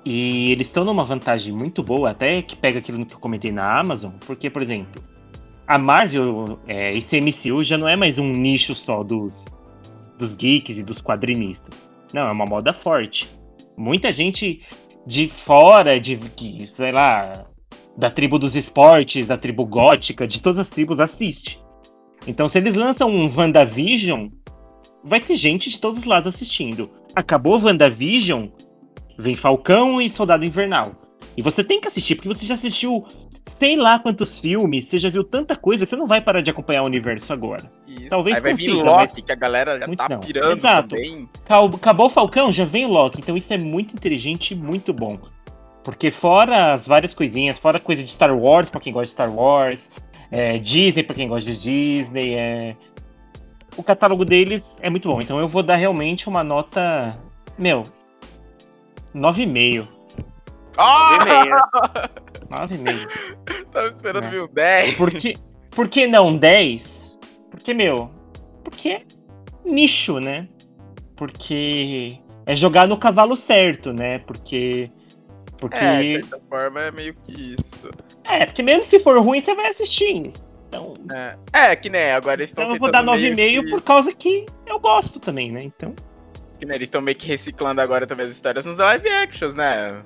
E 0.04 0.50
eles 0.50 0.66
estão 0.66 0.84
numa 0.84 1.04
vantagem 1.04 1.52
muito 1.54 1.82
boa, 1.82 2.10
até 2.10 2.42
que 2.42 2.56
pega 2.56 2.78
aquilo 2.80 3.06
que 3.06 3.14
eu 3.14 3.18
comentei 3.20 3.52
na 3.52 3.78
Amazon, 3.78 4.12
porque, 4.26 4.50
por 4.50 4.60
exemplo, 4.60 5.02
a 5.66 5.78
Marvel, 5.78 6.58
é, 6.66 6.96
esse 6.96 7.20
MCU 7.20 7.62
já 7.62 7.78
não 7.78 7.86
é 7.86 7.96
mais 7.96 8.18
um 8.18 8.28
nicho 8.32 8.74
só 8.74 9.04
dos, 9.04 9.44
dos 10.18 10.34
geeks 10.34 10.78
e 10.78 10.82
dos 10.82 11.00
quadrinistas. 11.00 11.80
Não, 12.12 12.26
é 12.26 12.32
uma 12.32 12.44
moda 12.44 12.72
forte. 12.72 13.30
Muita 13.76 14.12
gente 14.12 14.60
de 15.06 15.28
fora, 15.28 15.98
de 15.98 16.18
sei 16.66 16.92
lá, 16.92 17.46
da 17.96 18.10
tribo 18.10 18.38
dos 18.38 18.56
esportes, 18.56 19.28
da 19.28 19.36
tribo 19.36 19.64
gótica, 19.64 20.26
de 20.26 20.40
todas 20.40 20.58
as 20.58 20.68
tribos 20.68 21.00
assiste. 21.00 21.60
Então, 22.26 22.48
se 22.48 22.58
eles 22.58 22.74
lançam 22.74 23.10
um 23.10 23.30
WandaVision, 23.34 24.28
vai 25.02 25.20
ter 25.20 25.36
gente 25.36 25.70
de 25.70 25.78
todos 25.78 25.98
os 25.98 26.04
lados 26.04 26.26
assistindo. 26.26 26.90
Acabou 27.14 27.60
WandaVision, 27.60 28.48
vem 29.18 29.34
Falcão 29.34 30.00
e 30.00 30.08
Soldado 30.08 30.44
Invernal. 30.44 30.92
E 31.36 31.42
você 31.42 31.64
tem 31.64 31.80
que 31.80 31.88
assistir, 31.88 32.14
porque 32.14 32.28
você 32.28 32.46
já 32.46 32.54
assistiu 32.54 33.04
sei 33.44 33.76
lá 33.76 33.98
quantos 33.98 34.38
filmes, 34.38 34.84
você 34.86 34.98
já 34.98 35.10
viu 35.10 35.24
tanta 35.24 35.56
coisa 35.56 35.84
que 35.84 35.90
você 35.90 35.96
não 35.96 36.06
vai 36.06 36.20
parar 36.20 36.40
de 36.40 36.50
acompanhar 36.50 36.82
o 36.82 36.86
universo 36.86 37.32
agora. 37.32 37.70
Isso. 37.86 38.08
Talvez 38.08 38.36
Aí 38.36 38.42
vai 38.42 38.54
vir 38.54 38.66
consiga, 38.70 38.84
Loki, 38.84 38.96
mas- 39.02 39.20
que 39.20 39.32
a 39.32 39.34
galera 39.34 39.78
já 39.80 39.86
Muito 39.86 39.98
tá 39.98 40.08
não. 40.08 40.20
pirando 40.20 40.52
Exato. 40.52 40.88
também. 40.90 41.28
Acabou 41.74 42.06
o 42.06 42.10
Falcão, 42.10 42.52
já 42.52 42.64
vem 42.64 42.86
o 42.86 42.90
Loki. 42.90 43.18
Então 43.18 43.36
isso 43.36 43.52
é 43.52 43.58
muito 43.58 43.94
inteligente 43.94 44.52
e 44.52 44.54
muito 44.56 44.92
bom. 44.92 45.18
Porque 45.84 46.10
fora 46.12 46.72
as 46.74 46.86
várias 46.86 47.12
coisinhas, 47.12 47.58
fora 47.58 47.80
coisa 47.80 48.02
de 48.02 48.10
Star 48.10 48.36
Wars, 48.36 48.70
pra 48.70 48.80
quem 48.80 48.92
gosta 48.92 49.06
de 49.06 49.10
Star 49.12 49.32
Wars, 49.34 49.90
é, 50.30 50.58
Disney 50.58 51.02
pra 51.02 51.16
quem 51.16 51.28
gosta 51.28 51.50
de 51.50 51.60
Disney, 51.60 52.34
é... 52.36 52.76
o 53.76 53.82
catálogo 53.82 54.24
deles 54.24 54.76
é 54.80 54.88
muito 54.88 55.08
bom. 55.08 55.20
Então 55.20 55.40
eu 55.40 55.48
vou 55.48 55.62
dar 55.62 55.74
realmente 55.76 56.28
uma 56.28 56.44
nota, 56.44 57.08
meu, 57.58 57.82
9,5. 59.12 59.88
Ah! 60.78 61.18
meio. 62.78 63.08
9,5. 63.08 63.66
Tava 63.72 63.88
esperando 63.88 64.24
Né? 64.24 64.30
vir 64.30 64.42
o 64.42 64.48
10. 64.48 64.94
Por 64.94 65.10
que, 65.10 65.34
por 65.70 65.88
que 65.88 66.06
não 66.06 66.36
10? 66.36 67.18
Porque, 67.50 67.74
meu, 67.74 68.10
porque 68.64 68.88
é 68.88 69.02
nicho, 69.64 70.18
né? 70.18 70.48
Porque 71.16 72.18
é 72.46 72.56
jogar 72.56 72.88
no 72.88 72.96
cavalo 72.96 73.36
certo, 73.36 73.92
né? 73.92 74.18
Porque. 74.20 74.90
Porque. 75.58 75.76
É, 75.76 76.02
de 76.02 76.26
certa 76.26 76.40
forma 76.48 76.80
é 76.80 76.90
meio 76.90 77.14
que 77.14 77.54
isso. 77.54 77.88
É, 78.24 78.44
porque 78.46 78.62
mesmo 78.62 78.84
se 78.84 78.98
for 78.98 79.18
ruim, 79.22 79.40
você 79.40 79.54
vai 79.54 79.68
assistir. 79.68 80.32
Então. 80.68 80.94
É, 81.12 81.36
é 81.52 81.76
que 81.76 81.90
né, 81.90 82.12
agora 82.14 82.40
eles 82.40 82.50
estão 82.50 82.64
Então 82.64 82.74
eu 82.74 82.80
vou 82.80 82.90
dar 82.90 83.04
9,5 83.04 83.36
meio 83.36 83.64
que, 83.64 83.70
por 83.70 83.82
causa 83.82 84.12
que 84.12 84.46
eu 84.66 84.80
gosto 84.80 85.20
também, 85.20 85.52
né? 85.52 85.60
Então. 85.62 85.94
que, 86.58 86.64
né, 86.66 86.74
eles 86.74 86.86
estão 86.86 87.00
meio 87.00 87.16
que 87.16 87.26
reciclando 87.26 87.80
agora 87.80 88.06
também 88.06 88.24
as 88.24 88.32
histórias 88.32 88.64
nos 88.64 88.78
live 88.78 89.08
actions, 89.08 89.54
né? 89.54 90.02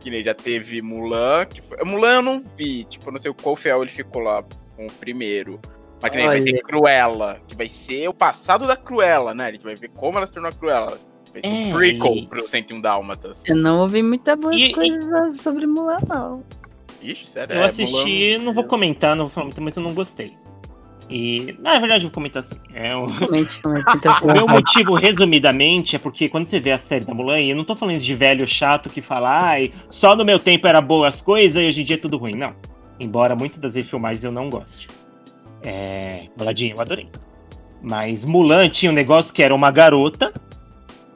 Que 0.00 0.10
nem 0.10 0.22
já 0.22 0.34
teve 0.34 0.80
Mulan, 0.80 1.44
que 1.46 1.60
foi... 1.62 1.76
Mulan 1.84 2.14
eu 2.14 2.22
não 2.22 2.42
vi, 2.56 2.84
tipo, 2.84 3.10
não 3.10 3.18
sei 3.18 3.32
qual 3.42 3.56
fiel 3.56 3.82
ele 3.82 3.90
ficou 3.90 4.22
lá 4.22 4.44
com 4.76 4.86
o 4.86 4.92
primeiro. 4.92 5.58
Mas 6.00 6.12
que 6.12 6.16
nem 6.16 6.26
vai 6.26 6.40
ter. 6.40 6.62
Cruella, 6.62 7.40
que 7.48 7.56
vai 7.56 7.68
ser 7.68 8.06
o 8.08 8.14
passado 8.14 8.66
da 8.66 8.76
Cruella, 8.76 9.34
né? 9.34 9.46
A 9.46 9.50
gente 9.52 9.64
vai 9.64 9.74
ver 9.74 9.88
como 9.90 10.16
ela 10.16 10.26
se 10.26 10.32
tornou 10.32 10.48
a 10.50 10.52
Cruella. 10.52 10.98
Vai 11.32 11.42
ser 11.42 11.48
É, 11.48 11.50
um 11.50 11.72
prequel 11.74 12.14
e- 12.14 12.26
pro 12.28 12.48
101 12.48 12.80
Dálmatas. 12.80 13.42
Eu 13.46 13.56
não 13.56 13.80
ouvi 13.80 14.02
muitas 14.02 14.38
boas 14.38 14.54
E- 14.56 14.66
e- 14.66 14.72
coisas 14.72 15.40
sobre 15.40 15.66
Mulan, 15.66 15.98
não. 16.08 16.44
Ixi, 17.02 17.26
sério? 17.26 17.56
Eu 17.56 17.62
é, 17.62 17.66
assisti, 17.66 18.32
Mulan- 18.36 18.44
não 18.44 18.52
vou 18.54 18.64
comentar, 18.64 19.16
não 19.16 19.24
vou 19.24 19.30
falar 19.34 19.46
muito, 19.46 19.60
mas 19.60 19.76
eu 19.76 19.82
não 19.82 19.92
gostei. 19.94 20.36
E. 21.10 21.56
Na 21.60 21.78
verdade, 21.78 22.04
eu 22.04 22.08
vou 22.08 22.14
comentar 22.14 22.40
assim. 22.40 22.56
É 22.74 22.94
um... 22.94 23.06
Comente, 23.06 23.60
comente. 23.62 23.90
Então, 23.96 24.14
O 24.22 24.32
meu 24.32 24.46
motivo, 24.46 24.94
resumidamente, 24.94 25.96
é 25.96 25.98
porque 25.98 26.28
quando 26.28 26.44
você 26.44 26.60
vê 26.60 26.72
a 26.72 26.78
série 26.78 27.04
da 27.04 27.14
Mulan, 27.14 27.38
e 27.38 27.50
eu 27.50 27.56
não 27.56 27.64
tô 27.64 27.74
falando 27.74 27.98
de 27.98 28.14
velho 28.14 28.46
chato 28.46 28.90
que 28.90 29.00
fala, 29.00 29.30
ai, 29.30 29.72
só 29.88 30.14
no 30.14 30.24
meu 30.24 30.38
tempo 30.38 30.66
era 30.66 30.80
boa 30.80 31.08
as 31.08 31.22
coisas 31.22 31.62
e 31.62 31.66
hoje 31.66 31.80
em 31.80 31.84
dia 31.84 31.96
é 31.96 31.98
tudo 31.98 32.18
ruim. 32.18 32.34
Não. 32.34 32.54
Embora 33.00 33.34
muitas 33.34 33.58
das 33.58 33.74
refilmagens 33.74 34.24
eu 34.24 34.32
não 34.32 34.50
goste. 34.50 34.88
É. 35.64 36.26
Muladinho, 36.38 36.74
eu 36.76 36.80
adorei. 36.80 37.08
Mas 37.82 38.24
Mulan 38.24 38.68
tinha 38.68 38.90
um 38.90 38.94
negócio 38.94 39.32
que 39.32 39.42
era 39.42 39.54
uma 39.54 39.70
garota 39.70 40.32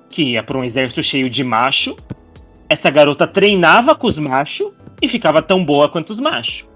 que 0.09 0.22
ia 0.22 0.43
pra 0.43 0.57
um 0.57 0.64
exército 0.64 1.03
cheio 1.03 1.28
de 1.28 1.43
macho. 1.43 1.97
Essa 2.68 2.88
garota 2.88 3.26
treinava 3.26 3.95
com 3.95 4.07
os 4.07 4.18
machos 4.18 4.72
e 5.01 5.09
ficava 5.09 5.43
tão 5.43 5.64
boa 5.64 5.88
quanto 5.88 6.11
os 6.11 6.20
machos. 6.20 6.72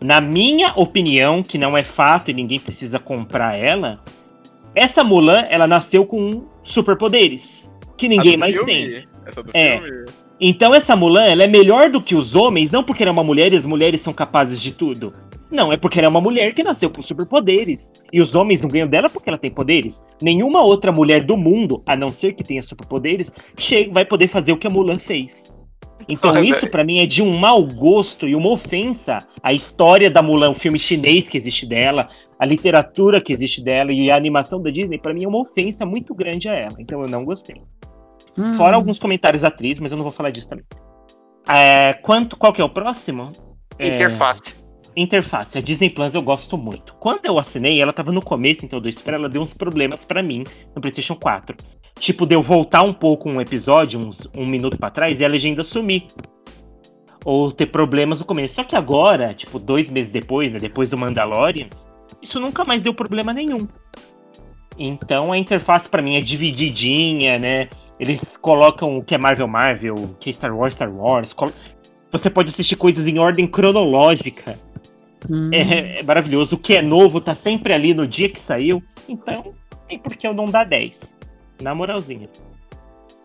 Na 0.00 0.20
minha 0.20 0.72
opinião, 0.76 1.42
que 1.42 1.56
não 1.58 1.76
é 1.76 1.82
fato 1.82 2.30
e 2.30 2.34
ninguém 2.34 2.58
precisa 2.58 2.98
comprar 2.98 3.56
ela, 3.56 3.98
essa 4.74 5.02
Mulan, 5.02 5.46
ela 5.48 5.66
nasceu 5.66 6.04
com 6.04 6.44
superpoderes, 6.62 7.70
que 7.96 8.08
ninguém 8.08 8.36
mais 8.36 8.56
filme? 8.56 8.72
tem. 8.72 9.08
Essa 9.24 9.42
do 9.42 9.50
É. 9.54 9.78
filme? 9.80 10.04
Então 10.38 10.74
essa 10.74 10.94
Mulan, 10.94 11.24
ela 11.24 11.44
é 11.44 11.46
melhor 11.46 11.88
do 11.88 12.00
que 12.02 12.14
os 12.14 12.34
homens, 12.34 12.70
não 12.70 12.84
porque 12.84 13.02
ela 13.02 13.08
é 13.10 13.12
uma 13.12 13.24
mulher 13.24 13.54
e 13.54 13.56
as 13.56 13.64
mulheres 13.64 14.02
são 14.02 14.12
capazes 14.12 14.60
de 14.60 14.70
tudo. 14.70 15.12
Não, 15.50 15.72
é 15.72 15.78
porque 15.78 15.98
ela 15.98 16.08
é 16.08 16.10
uma 16.10 16.20
mulher 16.20 16.52
que 16.52 16.62
nasceu 16.62 16.90
com 16.90 17.00
superpoderes. 17.00 17.90
E 18.12 18.20
os 18.20 18.34
homens 18.34 18.60
não 18.60 18.68
ganham 18.68 18.86
dela 18.88 19.08
porque 19.08 19.30
ela 19.30 19.38
tem 19.38 19.50
poderes. 19.50 20.02
Nenhuma 20.20 20.60
outra 20.60 20.92
mulher 20.92 21.24
do 21.24 21.36
mundo, 21.38 21.82
a 21.86 21.96
não 21.96 22.08
ser 22.08 22.34
que 22.34 22.44
tenha 22.44 22.62
superpoderes, 22.62 23.32
vai 23.92 24.04
poder 24.04 24.28
fazer 24.28 24.52
o 24.52 24.58
que 24.58 24.66
a 24.66 24.70
Mulan 24.70 24.98
fez. 24.98 25.55
Então 26.08 26.42
isso 26.42 26.68
pra 26.68 26.84
mim 26.84 26.98
é 26.98 27.06
de 27.06 27.22
um 27.22 27.36
mau 27.36 27.64
gosto 27.66 28.28
e 28.28 28.34
uma 28.34 28.50
ofensa 28.50 29.18
à 29.42 29.52
história 29.52 30.10
da 30.10 30.22
Mulan, 30.22 30.50
o 30.50 30.54
filme 30.54 30.78
chinês 30.78 31.28
que 31.28 31.36
existe 31.36 31.66
dela, 31.66 32.08
a 32.38 32.44
literatura 32.46 33.20
que 33.20 33.32
existe 33.32 33.62
dela 33.62 33.92
e 33.92 34.10
a 34.10 34.16
animação 34.16 34.62
da 34.62 34.70
Disney, 34.70 34.98
pra 34.98 35.12
mim 35.12 35.24
é 35.24 35.28
uma 35.28 35.40
ofensa 35.40 35.84
muito 35.84 36.14
grande 36.14 36.48
a 36.48 36.54
ela. 36.54 36.76
Então 36.78 37.00
eu 37.02 37.08
não 37.08 37.24
gostei. 37.24 37.60
Hum. 38.38 38.52
Fora 38.54 38.76
alguns 38.76 38.98
comentários 38.98 39.42
da 39.42 39.48
atriz, 39.48 39.80
mas 39.80 39.90
eu 39.90 39.96
não 39.96 40.04
vou 40.04 40.12
falar 40.12 40.30
disso 40.30 40.48
também. 40.48 40.64
É, 41.48 41.94
quanto, 42.02 42.36
qual 42.36 42.52
que 42.52 42.60
é 42.60 42.64
o 42.64 42.68
próximo? 42.68 43.30
É, 43.78 43.94
Interface. 43.94 44.56
interface. 44.96 45.58
A 45.58 45.60
Disney 45.60 45.90
Plus 45.90 46.14
eu 46.14 46.22
gosto 46.22 46.56
muito. 46.56 46.94
Quando 46.94 47.24
eu 47.26 47.38
assinei, 47.38 47.80
ela 47.80 47.92
tava 47.92 48.12
no 48.12 48.22
começo, 48.22 48.64
então 48.64 48.78
eu 48.78 48.80
dou 48.80 48.90
isso 48.90 49.02
pra 49.02 49.16
ela, 49.16 49.28
deu 49.28 49.42
uns 49.42 49.54
problemas 49.54 50.04
pra 50.04 50.22
mim 50.22 50.44
no 50.74 50.80
PlayStation 50.80 51.14
4. 51.14 51.56
Tipo, 51.98 52.26
de 52.26 52.34
eu 52.34 52.42
voltar 52.42 52.82
um 52.82 52.92
pouco 52.92 53.28
um 53.28 53.40
episódio, 53.40 53.98
uns 53.98 54.28
um 54.36 54.46
minuto 54.46 54.76
pra 54.76 54.90
trás, 54.90 55.20
e 55.20 55.24
a 55.24 55.28
legenda 55.28 55.64
sumir. 55.64 56.04
Ou 57.24 57.50
ter 57.50 57.66
problemas 57.66 58.20
no 58.20 58.24
começo. 58.24 58.54
Só 58.54 58.64
que 58.64 58.76
agora, 58.76 59.34
tipo, 59.34 59.58
dois 59.58 59.90
meses 59.90 60.12
depois, 60.12 60.52
né, 60.52 60.58
depois 60.58 60.90
do 60.90 60.98
Mandalorian, 60.98 61.68
isso 62.22 62.38
nunca 62.38 62.64
mais 62.64 62.82
deu 62.82 62.94
problema 62.94 63.32
nenhum. 63.32 63.66
Então 64.78 65.32
a 65.32 65.38
interface 65.38 65.88
pra 65.88 66.02
mim 66.02 66.16
é 66.16 66.20
divididinha, 66.20 67.38
né? 67.38 67.68
Eles 67.98 68.36
colocam 68.36 68.98
o 68.98 69.02
que 69.02 69.14
é 69.14 69.18
Marvel 69.18 69.48
Marvel, 69.48 69.94
o 69.94 70.08
que 70.20 70.30
é 70.30 70.32
Star 70.32 70.54
Wars 70.54 70.74
Star 70.74 70.94
Wars. 70.94 71.34
Você 72.12 72.28
pode 72.28 72.50
assistir 72.50 72.76
coisas 72.76 73.06
em 73.06 73.18
ordem 73.18 73.46
cronológica. 73.46 74.58
Hum. 75.30 75.50
É, 75.52 76.00
é 76.00 76.02
maravilhoso. 76.02 76.56
O 76.56 76.58
que 76.58 76.74
é 76.76 76.82
novo 76.82 77.20
tá 77.20 77.34
sempre 77.34 77.72
ali 77.72 77.94
no 77.94 78.06
dia 78.06 78.28
que 78.28 78.38
saiu. 78.38 78.82
Então, 79.08 79.54
tem 79.88 79.98
por 79.98 80.14
que 80.14 80.26
eu 80.26 80.34
não 80.34 80.44
dar 80.44 80.64
10. 80.64 81.16
Na 81.60 81.74
moralzinha. 81.74 82.28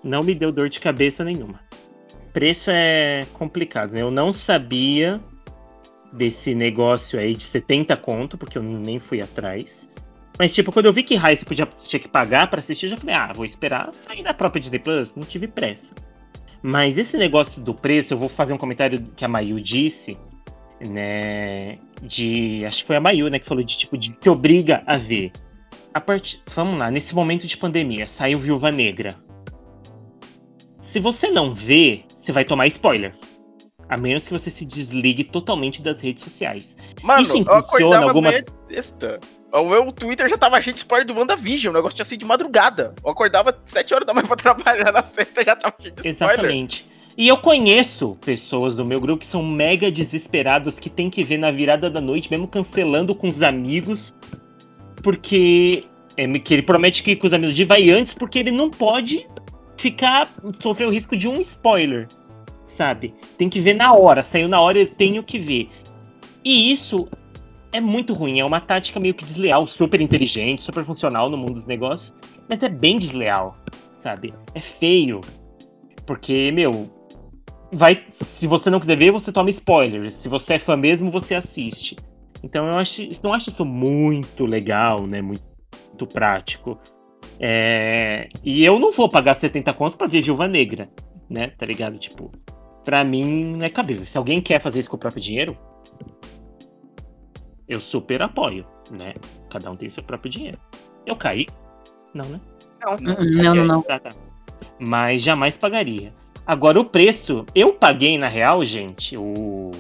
Não 0.04 0.22
me 0.22 0.34
deu 0.34 0.52
dor 0.52 0.70
de 0.70 0.80
cabeça 0.80 1.24
nenhuma. 1.24 1.60
Preço 2.34 2.72
é 2.72 3.22
complicado, 3.34 3.94
né? 3.94 4.02
Eu 4.02 4.10
não 4.10 4.32
sabia 4.32 5.22
desse 6.12 6.56
negócio 6.56 7.20
aí 7.20 7.36
de 7.36 7.44
70 7.44 7.96
conto, 7.98 8.38
porque 8.38 8.58
eu 8.58 8.64
nem 8.64 9.00
fui 9.00 9.22
atrás. 9.22 9.88
Mas, 10.40 10.54
tipo, 10.54 10.72
quando 10.72 10.86
eu 10.88 10.94
vi 10.94 11.04
que 11.04 11.16
High 11.16 11.38
podia, 11.46 11.66
tinha 11.66 12.00
que 12.00 12.08
pagar 12.08 12.50
pra 12.50 12.60
assistir, 12.60 12.86
eu 12.86 12.92
já 12.92 12.98
falei, 12.98 13.16
ah, 13.16 13.32
vou 13.34 13.46
esperar 13.46 13.94
sair 13.94 14.24
da 14.24 14.34
própria 14.34 14.60
Disney 14.60 14.80
Plus. 14.80 15.14
Não 15.14 15.24
tive 15.24 15.48
pressa. 15.48 15.94
Mas 16.64 16.98
esse 16.98 17.18
negócio 17.18 17.62
do 17.62 17.74
preço, 17.74 18.14
eu 18.14 18.18
vou 18.18 18.30
fazer 18.30 18.54
um 18.54 18.58
comentário 18.58 19.00
que 19.16 19.26
a 19.26 19.28
Mayu 19.28 19.60
disse, 19.60 20.18
né? 20.88 21.80
De. 22.02 22.64
Acho 22.66 22.80
que 22.80 22.88
foi 22.88 22.96
a 22.96 23.02
Mayu, 23.02 23.30
né? 23.30 23.40
Que 23.40 23.46
falou 23.46 23.64
de 23.64 23.78
tipo, 23.78 23.98
de 23.98 24.12
te 24.12 24.30
obriga 24.30 24.84
a 24.86 24.96
ver. 24.96 25.32
A 25.94 26.00
part... 26.02 26.42
Vamos 26.54 26.80
lá, 26.80 26.90
nesse 26.90 27.14
momento 27.14 27.46
de 27.46 27.58
pandemia, 27.58 28.08
saiu 28.08 28.40
Viúva 28.40 28.72
Negra. 28.72 29.16
Se 30.82 31.00
você 31.00 31.30
não 31.30 31.54
vê, 31.54 32.04
você 32.14 32.32
vai 32.32 32.44
tomar 32.46 32.68
spoiler. 32.68 33.14
A 33.90 33.98
menos 33.98 34.26
que 34.26 34.34
você 34.34 34.50
se 34.50 34.64
desligue 34.64 35.24
totalmente 35.26 35.82
das 35.82 36.00
redes 36.00 36.24
sociais. 36.24 36.78
Mano, 37.04 37.24
Isso 37.24 37.34
eu 37.34 37.38
impulsiona 37.38 37.98
acordava 37.98 38.06
algumas- 38.06 38.46
sexta. 38.70 39.20
O 39.54 39.66
meu 39.66 39.92
Twitter 39.92 40.30
já 40.30 40.38
tava 40.38 40.62
cheio 40.62 40.74
de 40.74 40.80
spoiler 40.80 41.06
do 41.06 41.14
WandaVision. 41.14 41.74
O 41.74 41.76
negócio 41.76 41.96
tinha 41.96 42.06
sido 42.06 42.20
de 42.22 42.26
madrugada. 42.26 42.96
Eu 43.04 43.12
acordava 43.12 43.58
7 43.66 43.94
horas 43.94 44.08
da 44.08 44.14
manhã 44.14 44.26
pra 44.28 44.38
trabalhar 44.38 44.92
na 44.94 45.04
sexta 45.04 45.44
já 45.44 45.58
tava 45.58 45.76
cheio 45.82 45.94
de 45.94 46.08
spoiler. 46.10 46.36
Exatamente. 46.36 46.90
E 47.18 47.28
eu 47.28 47.38
conheço 47.38 48.18
pessoas 48.22 48.78
do 48.78 48.86
meu 48.86 49.00
grupo 49.02 49.20
que 49.20 49.28
são 49.28 49.44
mega 49.44 49.92
desesperadas, 49.92 50.80
que 50.80 50.90
tem 50.90 51.10
que 51.10 51.22
ver 51.22 51.38
na 51.38 51.52
virada 51.52 51.90
da 51.90 52.00
noite, 52.00 52.32
mesmo 52.32 52.48
cancelando 52.48 53.14
com 53.14 53.28
os 53.28 53.42
amigos, 53.42 54.14
porque 55.04 55.86
é, 56.18 56.28
que 56.40 56.54
ele 56.54 56.62
promete 56.62 57.04
que 57.04 57.18
os 57.22 57.34
amigos 57.34 57.56
de 57.56 57.66
vai 57.66 57.90
antes, 57.90 58.14
porque 58.14 58.40
ele 58.40 58.52
não 58.52 58.70
pode 58.70 59.26
ficar 59.78 60.30
sofrer 60.60 60.88
o 60.88 60.92
risco 60.92 61.18
de 61.18 61.28
um 61.28 61.40
spoiler, 61.42 62.08
sabe? 62.66 63.14
Tem 63.38 63.50
que 63.50 63.60
ver 63.60 63.74
na 63.74 63.94
hora, 63.94 64.24
saiu 64.24 64.48
na 64.48 64.60
hora, 64.60 64.78
eu 64.78 64.88
tenho 64.88 65.24
que 65.24 65.40
ver. 65.40 65.70
E 66.44 66.72
isso 66.72 67.08
é 67.72 67.80
muito 67.80 68.14
ruim, 68.14 68.40
é 68.40 68.46
uma 68.46 68.60
tática 68.60 69.00
meio 69.00 69.14
que 69.14 69.26
desleal, 69.26 69.66
super 69.66 70.02
inteligente, 70.02 70.62
super 70.62 70.84
funcional 70.86 71.30
no 71.30 71.38
mundo 71.38 71.54
dos 71.54 71.66
negócios, 71.66 72.14
mas 72.48 72.62
é 72.62 72.70
bem 72.70 72.98
desleal, 72.98 73.56
sabe? 73.92 74.34
É 74.54 74.60
feio. 74.60 75.22
Porque, 76.06 76.52
meu, 76.52 76.90
vai. 77.72 78.04
Se 78.22 78.48
você 78.48 78.70
não 78.70 78.80
quiser 78.80 78.98
ver, 78.98 79.12
você 79.12 79.32
toma 79.32 79.50
spoilers. 79.50 80.16
Se 80.16 80.28
você 80.28 80.56
é 80.56 80.60
fã 80.60 80.76
mesmo, 80.76 81.10
você 81.10 81.36
assiste. 81.36 81.96
Então 82.44 82.68
eu 82.72 82.78
acho, 82.80 83.08
não 83.24 83.34
acho 83.34 83.50
isso 83.50 83.64
muito 83.66 84.46
legal, 84.46 85.06
né? 85.06 85.22
Muito, 85.22 85.44
muito 85.90 86.08
prático. 86.08 86.80
É, 87.40 88.28
e 88.44 88.64
eu 88.64 88.80
não 88.80 88.92
vou 88.92 89.10
pagar 89.10 89.36
70 89.36 89.74
contos 89.74 89.96
pra 89.96 90.08
ver 90.08 90.22
Viúva 90.22 90.48
Negra, 90.48 90.90
né? 91.30 91.48
Tá 91.58 91.66
ligado? 91.66 91.98
Tipo, 91.98 92.32
pra 92.84 93.04
mim 93.04 93.56
não 93.58 93.66
é 93.66 93.70
cabível. 93.70 94.06
Se 94.06 94.18
alguém 94.18 94.42
quer 94.42 94.62
fazer 94.62 94.80
isso 94.80 94.90
com 94.90 94.96
o 94.96 95.00
próprio 95.00 95.22
dinheiro, 95.22 95.58
eu 97.68 97.80
super 97.80 98.22
apoio, 98.22 98.66
né? 98.92 99.14
Cada 99.50 99.72
um 99.72 99.76
tem 99.76 99.90
seu 99.90 100.04
próprio 100.04 100.32
dinheiro. 100.32 100.58
Eu 101.06 101.16
caí? 101.16 101.48
Não, 102.14 102.28
né? 102.30 102.40
Não. 102.82 102.94
Hum, 102.94 103.32
Não, 103.36 103.56
não, 103.56 103.66
não. 103.66 103.82
Tá, 103.82 104.00
tá. 104.00 104.10
Mas 104.80 105.22
jamais 105.22 105.58
pagaria. 105.58 106.14
Agora 106.46 106.80
o 106.80 106.86
preço, 106.86 107.46
eu 107.54 107.74
paguei 107.74 108.18
na 108.18 108.28
real, 108.28 108.66
gente, 108.66 109.16
o 109.16 109.72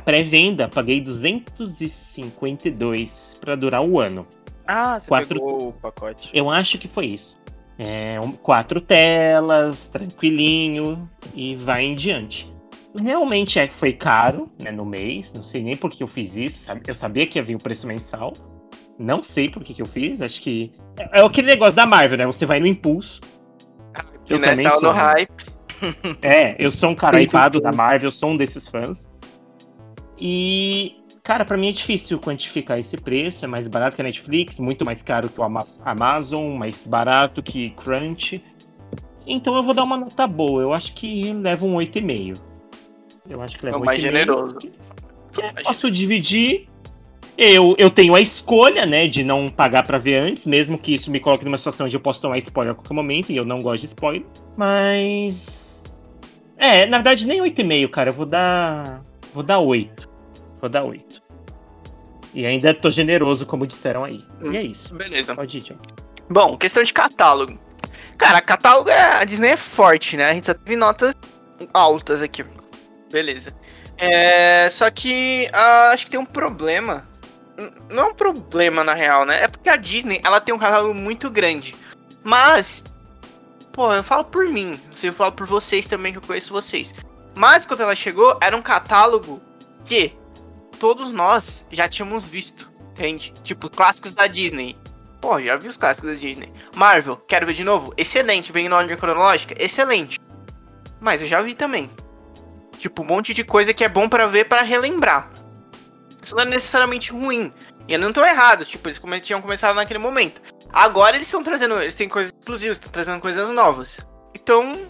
pré-venda, 0.00 0.68
paguei 0.68 1.00
252 1.00 3.36
pra 3.40 3.54
durar 3.56 3.82
o 3.82 3.98
ano. 4.00 4.26
Ah, 4.66 4.98
você 5.00 5.08
Quatro- 5.08 5.40
pegou 5.40 5.68
o 5.68 5.72
pacote. 5.72 6.30
Eu 6.32 6.48
acho 6.50 6.78
que 6.78 6.88
foi 6.88 7.06
isso. 7.06 7.36
É, 7.78 8.18
um- 8.22 8.32
quatro 8.32 8.80
telas, 8.80 9.88
tranquilinho 9.88 11.08
e 11.34 11.56
vai 11.56 11.84
em 11.84 11.94
diante. 11.94 12.52
Realmente 12.94 13.58
é, 13.58 13.68
foi 13.68 13.92
caro 13.92 14.50
né, 14.62 14.70
no 14.70 14.84
mês, 14.84 15.32
não 15.32 15.42
sei 15.42 15.62
nem 15.62 15.76
por 15.76 15.90
que 15.90 16.02
eu 16.02 16.08
fiz 16.08 16.36
isso. 16.36 16.58
sabe? 16.58 16.82
Eu 16.86 16.94
sabia 16.94 17.26
que 17.26 17.38
ia 17.38 17.42
vir 17.42 17.54
o 17.54 17.58
preço 17.58 17.86
mensal. 17.86 18.32
Não 18.98 19.24
sei 19.24 19.48
por 19.48 19.64
que, 19.64 19.72
que 19.72 19.80
eu 19.80 19.86
fiz. 19.86 20.20
Acho 20.20 20.42
que. 20.42 20.72
É, 20.98 21.20
é 21.20 21.24
aquele 21.24 21.46
negócio 21.46 21.74
da 21.76 21.86
Marvel, 21.86 22.18
né? 22.18 22.26
Você 22.26 22.44
vai 22.44 22.60
no 22.60 22.66
impulso. 22.66 23.18
Eu 24.28 24.38
né, 24.38 24.50
também 24.50 24.68
sou, 24.68 24.82
no 24.82 24.92
né? 24.92 24.98
hype. 24.98 25.46
É, 26.20 26.54
eu 26.58 26.70
sou 26.70 26.90
um 26.90 26.94
cara 26.94 27.18
hypado 27.22 27.58
da 27.60 27.72
Marvel, 27.72 28.08
eu 28.08 28.12
sou 28.12 28.30
um 28.30 28.36
desses 28.36 28.68
fãs. 28.68 29.08
E, 30.20 30.96
cara, 31.22 31.44
pra 31.44 31.56
mim 31.56 31.68
é 31.68 31.72
difícil 31.72 32.18
quantificar 32.18 32.78
esse 32.78 32.96
preço. 32.96 33.44
É 33.44 33.48
mais 33.48 33.66
barato 33.68 33.96
que 33.96 34.02
a 34.02 34.04
Netflix, 34.04 34.58
muito 34.58 34.84
mais 34.84 35.02
caro 35.02 35.28
que 35.28 35.40
o 35.40 35.44
Ama- 35.44 35.64
Amazon, 35.84 36.56
mais 36.56 36.86
barato 36.86 37.42
que 37.42 37.70
Crunch. 37.70 38.42
Então 39.26 39.54
eu 39.54 39.62
vou 39.62 39.72
dar 39.74 39.84
uma 39.84 39.96
nota 39.96 40.26
boa. 40.26 40.60
Eu 40.62 40.72
acho 40.72 40.92
que 40.94 41.32
leva 41.32 41.64
um 41.64 41.74
8,5. 41.76 42.38
Eu 43.28 43.40
acho 43.40 43.58
que 43.58 43.64
leva 43.64 43.76
É 43.78 43.80
um 43.80 43.84
mais 43.84 44.02
8,5, 44.02 44.02
generoso. 44.02 44.58
posso 45.64 45.90
dividir. 45.90 46.68
Eu, 47.38 47.74
eu 47.78 47.88
tenho 47.88 48.14
a 48.14 48.20
escolha, 48.20 48.84
né, 48.84 49.06
de 49.06 49.24
não 49.24 49.48
pagar 49.48 49.82
pra 49.86 49.96
ver 49.96 50.22
antes, 50.22 50.46
mesmo 50.46 50.76
que 50.76 50.92
isso 50.92 51.10
me 51.10 51.18
coloque 51.20 51.42
numa 51.44 51.56
situação 51.56 51.86
onde 51.86 51.96
eu 51.96 52.00
posso 52.00 52.20
tomar 52.20 52.36
spoiler 52.38 52.72
a 52.72 52.74
qualquer 52.74 52.92
momento, 52.92 53.30
e 53.32 53.36
eu 53.36 53.46
não 53.46 53.60
gosto 53.60 53.80
de 53.82 53.86
spoiler. 53.86 54.26
Mas. 54.58 55.84
É, 56.58 56.84
na 56.84 56.98
verdade, 56.98 57.26
nem 57.26 57.40
8,5, 57.40 57.88
cara. 57.88 58.10
Eu 58.10 58.14
vou 58.14 58.26
dar. 58.26 59.00
Vou 59.32 59.42
dar 59.42 59.58
8. 59.60 60.09
Vou 60.60 60.68
dar 60.68 60.84
8. 60.84 61.22
E 62.34 62.46
ainda 62.46 62.72
tô 62.72 62.90
generoso, 62.90 63.44
como 63.44 63.66
disseram 63.66 64.04
aí. 64.04 64.24
E 64.50 64.56
é 64.56 64.62
isso. 64.62 64.94
Beleza. 64.94 65.34
Pode 65.34 65.58
ir, 65.58 65.62
John. 65.62 65.78
Bom, 66.28 66.56
questão 66.56 66.82
de 66.82 66.92
catálogo. 66.92 67.58
Cara, 68.16 68.40
catálogo 68.40 68.88
é. 68.90 69.20
A 69.20 69.24
Disney 69.24 69.50
é 69.50 69.56
forte, 69.56 70.16
né? 70.16 70.30
A 70.30 70.34
gente 70.34 70.46
só 70.46 70.54
teve 70.54 70.76
notas 70.76 71.14
altas 71.72 72.22
aqui. 72.22 72.44
Beleza. 73.10 73.52
É. 73.96 74.68
Só 74.70 74.90
que. 74.90 75.48
ah, 75.52 75.90
acho 75.90 76.04
que 76.04 76.10
tem 76.10 76.20
um 76.20 76.26
problema. 76.26 77.08
Não 77.90 78.04
é 78.04 78.06
um 78.06 78.14
problema, 78.14 78.84
na 78.84 78.94
real, 78.94 79.26
né? 79.26 79.42
É 79.42 79.48
porque 79.48 79.68
a 79.68 79.76
Disney, 79.76 80.20
ela 80.24 80.40
tem 80.40 80.54
um 80.54 80.58
catálogo 80.58 80.94
muito 80.94 81.28
grande. 81.30 81.74
Mas. 82.22 82.82
Pô, 83.72 83.92
eu 83.92 84.04
falo 84.04 84.24
por 84.24 84.46
mim. 84.46 84.78
Eu 85.02 85.12
falo 85.12 85.32
por 85.32 85.46
vocês 85.46 85.86
também, 85.86 86.12
que 86.12 86.18
eu 86.18 86.22
conheço 86.22 86.52
vocês. 86.52 86.94
Mas 87.36 87.66
quando 87.66 87.80
ela 87.80 87.94
chegou, 87.94 88.38
era 88.40 88.56
um 88.56 88.62
catálogo 88.62 89.40
que 89.84 90.12
todos 90.80 91.12
nós 91.12 91.64
já 91.70 91.88
tínhamos 91.88 92.24
visto. 92.24 92.68
Entende? 92.92 93.32
Tipo, 93.44 93.70
clássicos 93.70 94.12
da 94.12 94.26
Disney. 94.26 94.76
Pô, 95.20 95.40
já 95.40 95.56
vi 95.56 95.68
os 95.68 95.76
clássicos 95.76 96.10
da 96.10 96.16
Disney. 96.16 96.52
Marvel, 96.74 97.16
quero 97.16 97.46
ver 97.46 97.52
de 97.52 97.62
novo? 97.62 97.92
Excelente. 97.96 98.50
Vem 98.50 98.68
na 98.68 98.76
ordem 98.78 98.96
cronológica? 98.96 99.54
Excelente. 99.62 100.18
Mas 100.98 101.20
eu 101.20 101.26
já 101.28 101.40
vi 101.40 101.54
também. 101.54 101.90
Tipo, 102.78 103.02
um 103.02 103.06
monte 103.06 103.32
de 103.34 103.44
coisa 103.44 103.72
que 103.74 103.84
é 103.84 103.88
bom 103.88 104.08
pra 104.08 104.26
ver 104.26 104.48
pra 104.48 104.62
relembrar. 104.62 105.30
Isso 106.24 106.34
não 106.34 106.42
é 106.42 106.46
necessariamente 106.46 107.12
ruim. 107.12 107.52
E 107.86 107.92
eu 107.94 107.98
não 107.98 108.12
tô 108.12 108.24
errado. 108.24 108.64
Tipo, 108.64 108.88
eles 108.88 108.98
come- 108.98 109.20
tinham 109.20 109.40
começado 109.42 109.76
naquele 109.76 109.98
momento. 109.98 110.40
Agora 110.72 111.16
eles 111.16 111.26
estão 111.28 111.42
trazendo. 111.42 111.80
Eles 111.80 111.94
têm 111.94 112.08
coisas 112.08 112.32
exclusivas, 112.38 112.76
estão 112.78 112.90
trazendo 112.92 113.20
coisas 113.20 113.48
novas. 113.54 113.98
Então, 114.34 114.86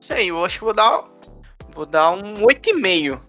sei, 0.00 0.30
eu 0.30 0.44
acho 0.44 0.58
que 0.58 0.64
vou 0.64 0.74
dar. 0.74 1.04
Vou 1.74 1.86
dar 1.86 2.10
um 2.12 2.34
8,5. 2.44 3.20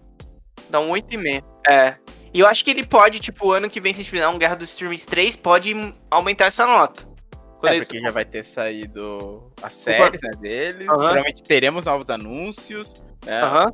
Dar 0.70 0.80
um 0.80 0.90
8,5. 0.90 1.42
É. 1.68 1.96
E 2.32 2.40
eu 2.40 2.46
acho 2.46 2.64
que 2.64 2.70
ele 2.70 2.84
pode, 2.84 3.20
tipo, 3.20 3.52
ano 3.52 3.70
que 3.70 3.80
vem, 3.80 3.92
se 3.92 4.00
a 4.00 4.02
gente 4.02 4.10
fizer 4.10 4.26
um 4.28 4.38
Guerra 4.38 4.56
dos 4.56 4.70
Streams 4.70 5.06
3, 5.06 5.36
pode 5.36 5.72
aumentar 6.10 6.46
essa 6.46 6.66
nota. 6.66 7.02
Quando 7.60 7.72
É, 7.72 7.76
eles- 7.76 7.86
porque 7.86 8.00
já 8.00 8.10
vai 8.10 8.24
ter 8.24 8.44
saído 8.44 9.52
as 9.62 9.72
séries 9.72 10.20
né, 10.20 10.30
deles. 10.40 10.88
Aham. 10.88 10.96
Provavelmente 10.96 11.42
teremos 11.44 11.86
novos 11.86 12.10
anúncios. 12.10 13.02
Né? 13.24 13.40
Aham. 13.40 13.72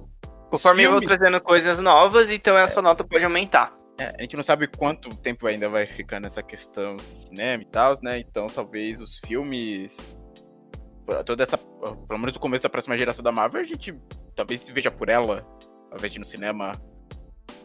Conforme 0.50 0.82
eu 0.82 0.92
vou 0.92 1.00
trazendo 1.00 1.40
coisas 1.40 1.78
novas, 1.78 2.30
então 2.30 2.58
essa 2.58 2.82
nota 2.82 3.02
pode 3.04 3.24
aumentar. 3.24 3.72
É, 3.98 4.14
a 4.18 4.22
gente 4.22 4.36
não 4.36 4.42
sabe 4.42 4.66
quanto 4.66 5.08
tempo 5.16 5.46
ainda 5.46 5.68
vai 5.68 5.86
ficar 5.86 6.20
nessa 6.20 6.42
questão 6.42 6.96
de 6.96 7.02
cinema 7.02 7.62
e 7.62 7.66
tal, 7.66 7.94
né? 8.02 8.18
Então 8.18 8.46
talvez 8.46 8.98
os 9.00 9.18
filmes. 9.24 10.16
Toda 11.26 11.42
essa. 11.42 11.58
Pelo 11.58 12.18
menos 12.18 12.36
o 12.36 12.40
começo 12.40 12.62
da 12.62 12.68
próxima 12.68 12.96
geração 12.96 13.22
da 13.22 13.30
Marvel, 13.32 13.60
a 13.60 13.64
gente 13.64 13.94
talvez 14.34 14.60
se 14.60 14.72
veja 14.72 14.90
por 14.90 15.08
ela, 15.08 15.44
ir 16.02 16.18
no 16.18 16.24
cinema. 16.24 16.72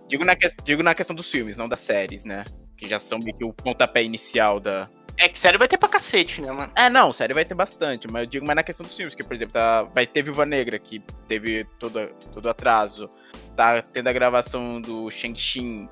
Digo 0.07 0.23
na, 0.23 0.35
que- 0.35 0.53
digo 0.63 0.83
na 0.83 0.93
questão 0.93 1.15
dos 1.15 1.29
filmes, 1.29 1.57
não 1.57 1.67
das 1.67 1.79
séries, 1.81 2.23
né? 2.23 2.43
Que 2.77 2.87
já 2.87 2.99
são 2.99 3.17
meio 3.19 3.35
que 3.37 3.43
o 3.43 3.53
pontapé 3.53 4.03
inicial 4.03 4.59
da. 4.59 4.89
É 5.17 5.29
que 5.29 5.39
sério 5.39 5.57
vai 5.57 5.67
ter 5.67 5.77
pra 5.77 5.87
cacete, 5.87 6.41
né, 6.41 6.51
mano? 6.51 6.69
É, 6.75 6.89
não, 6.89 7.13
série 7.13 7.33
vai 7.33 7.45
ter 7.45 7.53
bastante, 7.55 8.05
mas 8.11 8.23
eu 8.23 8.27
digo 8.27 8.45
mais 8.45 8.55
na 8.57 8.63
questão 8.63 8.85
dos 8.85 8.95
filmes, 8.95 9.15
que, 9.15 9.23
por 9.23 9.33
exemplo, 9.33 9.53
tá, 9.53 9.83
vai 9.83 10.05
ter 10.05 10.21
Viúva 10.23 10.45
Negra, 10.45 10.77
que 10.77 10.99
teve 11.27 11.63
todo, 11.79 12.05
todo 12.33 12.49
atraso. 12.49 13.09
Tá 13.55 13.81
tendo 13.81 14.09
a 14.09 14.13
gravação 14.13 14.81
do 14.81 15.09
Shang-Chi. 15.09 15.87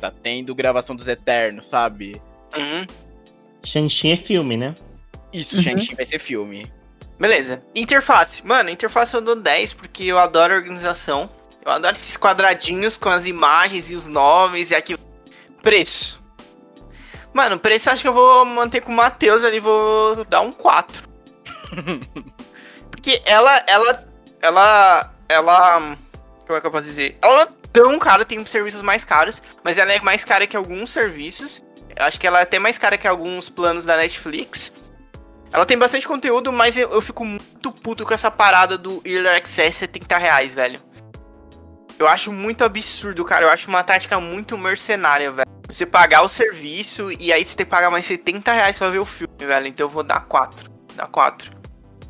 Tá 0.00 0.10
tendo 0.10 0.54
gravação 0.54 0.94
dos 0.94 1.08
Eternos, 1.08 1.66
sabe? 1.66 2.12
Uhum. 2.56 2.86
Shang-Chi 3.64 4.12
é 4.12 4.16
filme, 4.16 4.56
né? 4.56 4.74
Isso, 5.32 5.56
Uhum. 5.56 5.62
Shang-Chi 5.62 5.94
vai 5.96 6.06
ser 6.06 6.18
filme. 6.20 6.64
Beleza. 7.18 7.62
Interface. 7.74 8.44
Mano, 8.46 8.70
interface 8.70 9.12
eu 9.14 9.20
dou 9.20 9.36
10 9.36 9.72
porque 9.72 10.04
eu 10.04 10.18
adoro 10.18 10.54
a 10.54 10.56
organização. 10.56 11.28
Eu 11.64 11.72
adoro 11.72 11.94
esses 11.94 12.16
quadradinhos 12.16 12.96
com 12.96 13.08
as 13.08 13.26
imagens 13.26 13.90
e 13.90 13.94
os 13.94 14.06
nomes 14.06 14.70
e 14.70 14.74
aqui. 14.74 14.98
Preço. 15.62 16.20
Mano, 17.32 17.58
preço 17.58 17.88
eu 17.88 17.92
acho 17.92 18.02
que 18.02 18.08
eu 18.08 18.12
vou 18.12 18.44
manter 18.44 18.80
com 18.80 18.90
o 18.90 18.96
Matheus 18.96 19.44
ali, 19.44 19.60
vou 19.60 20.24
dar 20.24 20.40
um 20.40 20.50
4. 20.50 21.08
porque 22.90 23.22
ela, 23.24 23.62
ela, 23.66 24.08
ela, 24.40 25.14
ela. 25.28 25.96
Como 26.46 26.58
é 26.58 26.60
que 26.60 26.66
eu 26.66 26.70
posso 26.70 26.86
dizer? 26.86 27.16
Ela 27.22 27.34
não 27.34 27.42
é 27.42 27.48
tão 27.72 27.98
cara, 27.98 28.24
tem 28.24 28.44
serviços 28.46 28.82
mais 28.82 29.04
caros, 29.04 29.40
mas 29.62 29.78
ela 29.78 29.92
é 29.92 30.00
mais 30.00 30.24
cara 30.24 30.46
que 30.46 30.56
alguns 30.56 30.90
serviços. 30.90 31.62
Eu 31.94 32.04
acho 32.04 32.18
que 32.18 32.26
ela 32.26 32.40
é 32.40 32.42
até 32.42 32.58
mais 32.58 32.78
cara 32.78 32.96
que 32.96 33.06
alguns 33.06 33.48
planos 33.48 33.84
da 33.84 33.96
Netflix. 33.96 34.72
Ela 35.52 35.66
tem 35.66 35.76
bastante 35.76 36.06
conteúdo, 36.06 36.52
mas 36.52 36.76
eu, 36.76 36.90
eu 36.90 37.02
fico 37.02 37.24
muito 37.24 37.72
puto 37.72 38.04
com 38.04 38.14
essa 38.14 38.30
parada 38.30 38.78
do 38.78 39.02
Early 39.04 39.28
Access 39.28 39.78
70 39.78 40.16
reais, 40.16 40.54
velho. 40.54 40.80
Eu 42.00 42.08
acho 42.08 42.32
muito 42.32 42.64
absurdo, 42.64 43.22
cara. 43.26 43.44
Eu 43.44 43.50
acho 43.50 43.68
uma 43.68 43.84
tática 43.84 44.18
muito 44.18 44.56
mercenária, 44.56 45.30
velho. 45.30 45.46
Você 45.68 45.84
pagar 45.84 46.22
o 46.22 46.28
serviço 46.30 47.12
e 47.12 47.30
aí 47.30 47.44
você 47.44 47.54
tem 47.54 47.66
que 47.66 47.70
pagar 47.70 47.90
mais 47.90 48.06
70 48.06 48.50
reais 48.52 48.78
pra 48.78 48.88
ver 48.88 48.98
o 49.00 49.04
filme, 49.04 49.34
velho. 49.38 49.66
Então 49.66 49.84
eu 49.84 49.90
vou 49.90 50.02
dar 50.02 50.24
4. 50.24 50.70
Dar 50.96 51.06
4. 51.08 51.52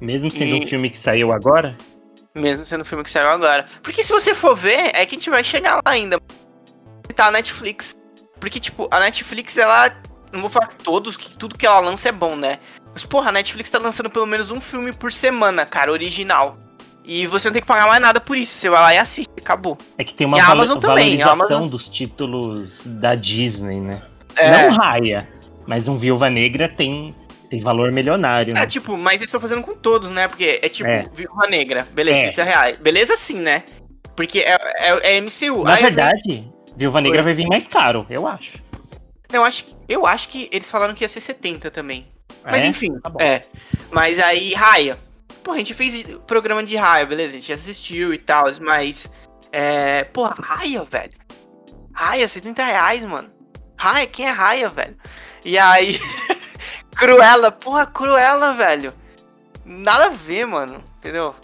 Mesmo 0.01 0.30
sendo 0.30 0.57
E- 0.57 0.64
um 0.64 0.66
filme 0.66 0.88
que 0.88 0.97
saiu 0.97 1.32
agora, 1.32 1.76
Mesmo 2.32 2.64
sendo 2.64 2.82
o 2.82 2.84
filme 2.84 3.03
que 3.03 3.11
saiu 3.11 3.28
agora. 3.28 3.64
Porque 3.82 4.05
se 4.05 4.12
você 4.12 4.32
for 4.32 4.55
ver, 4.57 4.93
é 4.95 5.05
que 5.05 5.16
a 5.16 5.18
gente 5.18 5.28
vai 5.28 5.43
chegar 5.43 5.74
lá 5.74 5.82
ainda. 5.86 6.16
Tá 7.16 7.26
a 7.26 7.30
Netflix. 7.32 7.93
Porque, 8.38 8.61
tipo, 8.61 8.86
a 8.93 9.01
Netflix, 9.01 9.57
ela. 9.57 9.93
Não 10.32 10.41
vou 10.41 10.49
falar 10.49 10.68
que 10.68 10.76
todos, 10.76 11.16
que 11.16 11.36
tudo 11.36 11.59
que 11.59 11.66
ela 11.66 11.80
lança 11.80 12.09
é 12.09 12.12
bom, 12.12 12.36
né? 12.36 12.61
Mas, 12.93 13.05
porra, 13.05 13.30
a 13.30 13.32
Netflix 13.32 13.68
tá 13.68 13.80
lançando 13.80 14.09
pelo 14.09 14.26
menos 14.26 14.53
um 14.53 14.61
filme 14.61 14.93
por 14.93 15.12
semana, 15.12 15.66
cara, 15.66 15.91
original. 15.91 16.57
E 17.05 17.26
você 17.26 17.48
não 17.48 17.53
tem 17.55 17.62
que 17.62 17.68
pagar 17.68 17.86
mais 17.88 18.01
nada 18.01 18.20
por 18.20 18.36
isso. 18.36 18.53
Você 18.53 18.68
vai 18.68 18.80
lá 18.80 18.94
e 18.94 18.98
assiste, 18.98 19.30
acabou. 19.38 19.76
é 19.98 20.05
que 20.05 20.14
tem 20.14 20.26
uma 20.26 20.36
também, 20.36 21.20
a 21.22 21.26
valorização 21.26 21.32
Amazon- 21.32 21.66
dos 21.68 21.88
títulos 21.88 22.86
da 22.86 23.14
Disney, 23.14 23.80
né? 23.80 24.03
É, 24.36 24.68
Não 24.68 24.76
raia, 24.76 25.28
mas 25.66 25.88
um 25.88 25.96
Viúva 25.96 26.30
Negra 26.30 26.68
tem, 26.68 27.14
tem 27.48 27.61
valor 27.61 27.90
milionário, 27.90 28.55
né? 28.55 28.62
é 28.62 28.66
tipo, 28.66 28.96
mas 28.96 29.14
eles 29.20 29.28
estão 29.28 29.40
fazendo 29.40 29.62
com 29.62 29.74
todos, 29.74 30.11
né? 30.11 30.28
Porque 30.28 30.61
é 30.62 30.68
tipo, 30.68 30.88
É. 30.88 31.03
Viúva 31.14 31.46
Negra, 31.48 31.86
beleza, 31.92 32.18
É. 32.20 32.22
30 32.26 32.44
reais. 32.44 32.76
Beleza 32.78 33.16
sim, 33.16 33.40
né? 33.40 33.64
Porque 34.14 34.40
é, 34.40 34.57
é, 34.76 35.16
é 35.16 35.20
MCU. 35.20 35.64
Na 35.64 35.74
Aí 35.74 35.78
eu 35.78 35.82
verdade, 35.84 36.48
Viúva 36.76 37.01
Negra 37.01 37.18
Oi. 37.18 37.24
vai 37.24 37.34
vir 37.34 37.46
mais 37.48 37.66
caro, 37.66 38.07
eu 38.11 38.26
acho. 38.26 38.59
Não, 39.32 39.44
acho, 39.44 39.64
eu 39.88 40.07
acho 40.07 40.28
que 40.28 40.48
eles 40.53 40.70
falaram 40.70 40.94
que 40.94 41.03
ia 41.05 41.09
ser 41.09 41.20
70 41.20 41.70
também. 41.70 42.07
Mas 42.44 42.62
É? 42.62 42.66
enfim, 42.66 42.98
Tá 43.01 43.12
é. 43.18 43.40
Mas 43.90 44.18
aí, 44.18 44.53
Raia. 44.55 44.96
Pô, 45.51 45.55
a 45.55 45.59
gente 45.59 45.74
fez 45.74 46.07
programa 46.28 46.62
de 46.62 46.76
Raia, 46.76 47.05
beleza? 47.05 47.36
A 47.36 47.40
gente 47.40 47.53
assistiu 47.53 48.14
e 48.14 48.18
tal, 48.18 48.46
mas. 48.61 49.11
É. 49.51 50.05
Porra, 50.05 50.36
Raia, 50.38 50.84
velho. 50.84 51.12
Raia, 51.92 52.28
70 52.28 52.64
reais, 52.64 53.05
mano. 53.05 53.28
Raia, 53.76 54.07
quem 54.07 54.28
é 54.28 54.30
Raia, 54.30 54.68
velho? 54.68 54.96
E 55.44 55.59
aí. 55.59 55.98
Cruella, 56.96 57.51
porra, 57.51 57.84
Cruella, 57.84 58.55
velho. 58.55 58.94
Nada 59.64 60.07
a 60.07 60.09
ver, 60.11 60.46
mano. 60.46 60.84
Entendeu? 60.98 61.34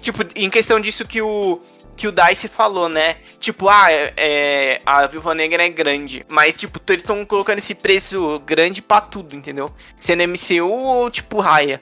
Tipo, 0.00 0.24
em 0.34 0.50
questão 0.50 0.80
disso 0.80 1.06
que 1.06 1.22
o. 1.22 1.60
Que 1.94 2.08
o 2.08 2.12
Dice 2.12 2.48
falou, 2.48 2.88
né? 2.88 3.18
Tipo, 3.38 3.68
ah, 3.68 3.92
é, 3.92 4.12
é, 4.16 4.78
a 4.84 5.06
Viúva 5.06 5.36
Negra 5.36 5.64
é 5.64 5.68
grande. 5.68 6.26
Mas, 6.28 6.56
tipo, 6.56 6.80
eles 6.88 7.04
estão 7.04 7.24
colocando 7.24 7.58
esse 7.58 7.76
preço 7.76 8.40
grande 8.40 8.82
pra 8.82 9.00
tudo, 9.00 9.36
entendeu? 9.36 9.66
Sendo 10.00 10.24
MCU 10.26 10.68
ou, 10.68 11.08
tipo, 11.08 11.38
Raia. 11.38 11.80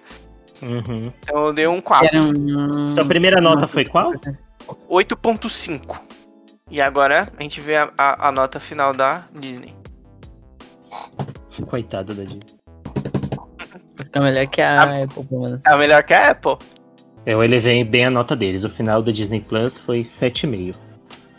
Uhum. 0.63 1.13
Então 1.21 1.47
eu 1.47 1.53
dei 1.53 1.67
um 1.69 1.81
4. 1.81 2.07
Era 2.07 2.21
um... 2.23 2.93
Sua 2.93 3.05
primeira 3.05 3.41
nota 3.41 3.67
foi 3.67 3.85
qual? 3.85 4.13
8.5. 4.89 5.97
E 6.71 6.81
agora 6.81 7.29
a 7.37 7.43
gente 7.43 7.61
vê 7.61 7.77
a, 7.77 7.91
a- 7.99 8.29
a 8.29 8.33
nota 8.33 8.61
final 8.61 8.93
da 8.95 9.25
Disney. 9.39 9.75
Coitado 11.69 12.15
da 12.15 12.23
Disney. 12.25 12.41
Fica 13.97 14.21
melhor 14.21 14.47
que 14.49 14.63
a 14.63 15.03
Apple, 15.05 15.25
pelo 15.25 15.43
menos. 15.43 15.61
É 15.67 15.77
melhor 15.77 16.03
que 16.03 16.15
a 16.15 16.31
Apple. 16.31 16.57
Eu 17.27 17.45
elevei 17.45 17.85
bem 17.85 18.07
a 18.07 18.11
nota 18.11 18.35
deles. 18.35 18.65
O 18.65 18.69
final 18.71 19.03
da 19.03 19.13
Disney 19.13 19.41
Plus 19.41 19.79
foi 19.79 19.99
7,5. 20.01 20.75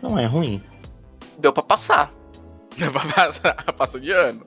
Não 0.04 0.18
é 0.20 0.26
ruim. 0.28 0.62
Deu 1.40 1.52
pra 1.52 1.64
passar. 1.64 2.12
Passou 3.78 4.00
de 4.00 4.12
ano. 4.12 4.46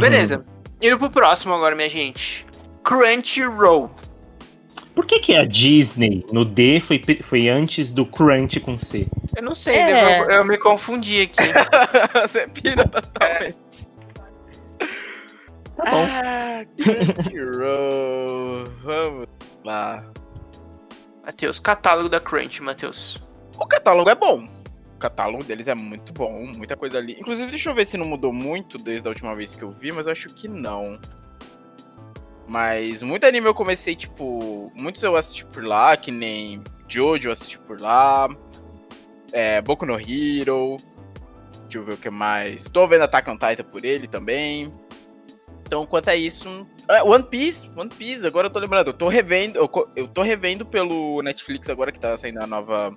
Beleza. 0.00 0.44
Indo 0.80 0.98
pro 0.98 1.10
próximo 1.10 1.52
agora, 1.54 1.76
minha 1.76 1.88
gente. 1.88 2.46
Crunchyroll. 2.94 3.88
Por 4.96 5.06
que, 5.06 5.20
que 5.20 5.36
a 5.36 5.44
Disney 5.46 6.26
no 6.32 6.44
D 6.44 6.80
foi, 6.80 7.00
foi 7.22 7.48
antes 7.48 7.92
do 7.92 8.04
Crunch 8.04 8.58
com 8.58 8.76
C? 8.76 9.06
Eu 9.36 9.44
não 9.44 9.54
sei, 9.54 9.76
É. 9.76 10.20
eu, 10.20 10.24
eu 10.30 10.44
me 10.44 10.58
confundi 10.58 11.20
aqui. 11.22 11.36
Você 12.20 12.48
pira 12.48 12.84
totalmente. 12.88 13.56
Tá 15.76 15.84
bom. 15.84 16.06
Ah, 16.08 16.64
Crunchyroll. 16.76 18.64
Vamos. 18.82 19.26
lá. 19.64 20.04
Matheus, 21.24 21.60
catálogo 21.60 22.08
da 22.08 22.18
Crunch, 22.18 22.60
Matheus. 22.60 23.22
O 23.56 23.66
catálogo 23.68 24.10
é 24.10 24.16
bom. 24.16 24.48
O 24.96 24.98
catálogo 24.98 25.44
deles 25.44 25.68
é 25.68 25.74
muito 25.74 26.12
bom, 26.12 26.50
muita 26.56 26.76
coisa 26.76 26.98
ali. 26.98 27.16
Inclusive, 27.20 27.50
deixa 27.50 27.70
eu 27.70 27.74
ver 27.74 27.86
se 27.86 27.96
não 27.96 28.04
mudou 28.04 28.32
muito 28.32 28.76
desde 28.76 29.06
a 29.06 29.10
última 29.10 29.34
vez 29.36 29.54
que 29.54 29.62
eu 29.62 29.70
vi, 29.70 29.92
mas 29.92 30.06
eu 30.06 30.12
acho 30.12 30.28
que 30.34 30.48
não. 30.48 30.98
Mas 32.50 33.00
muito 33.00 33.24
anime 33.24 33.46
eu 33.46 33.54
comecei, 33.54 33.94
tipo. 33.94 34.72
Muitos 34.74 35.00
eu 35.04 35.14
assisti 35.14 35.46
por 35.46 35.62
lá, 35.62 35.96
que 35.96 36.10
nem 36.10 36.60
Jojo 36.88 37.28
eu 37.28 37.32
assisti 37.32 37.60
por 37.60 37.80
lá. 37.80 38.28
É, 39.32 39.62
Boku 39.62 39.86
no 39.86 39.94
Hero. 39.94 40.76
Deixa 41.62 41.78
eu 41.78 41.84
ver 41.84 41.94
o 41.94 41.96
que 41.96 42.10
mais. 42.10 42.64
Tô 42.64 42.88
vendo 42.88 43.02
Attack 43.02 43.30
on 43.30 43.34
Titan 43.38 43.62
por 43.62 43.84
ele 43.84 44.08
também. 44.08 44.72
Então, 45.60 45.86
quanto 45.86 46.10
a 46.10 46.16
isso. 46.16 46.66
é, 46.88 47.00
One 47.04 47.22
Piece, 47.22 47.70
One 47.76 47.88
Piece, 47.88 48.26
agora 48.26 48.48
eu 48.48 48.50
tô 48.50 48.58
lembrando. 48.58 48.88
Eu 48.88 48.94
tô 48.94 49.06
revendo. 49.06 49.56
Eu, 49.56 49.70
eu 49.94 50.08
tô 50.08 50.22
revendo 50.22 50.66
pelo 50.66 51.22
Netflix 51.22 51.70
agora 51.70 51.92
que 51.92 52.00
tá 52.00 52.16
saindo 52.16 52.42
a 52.42 52.48
nova 52.48 52.92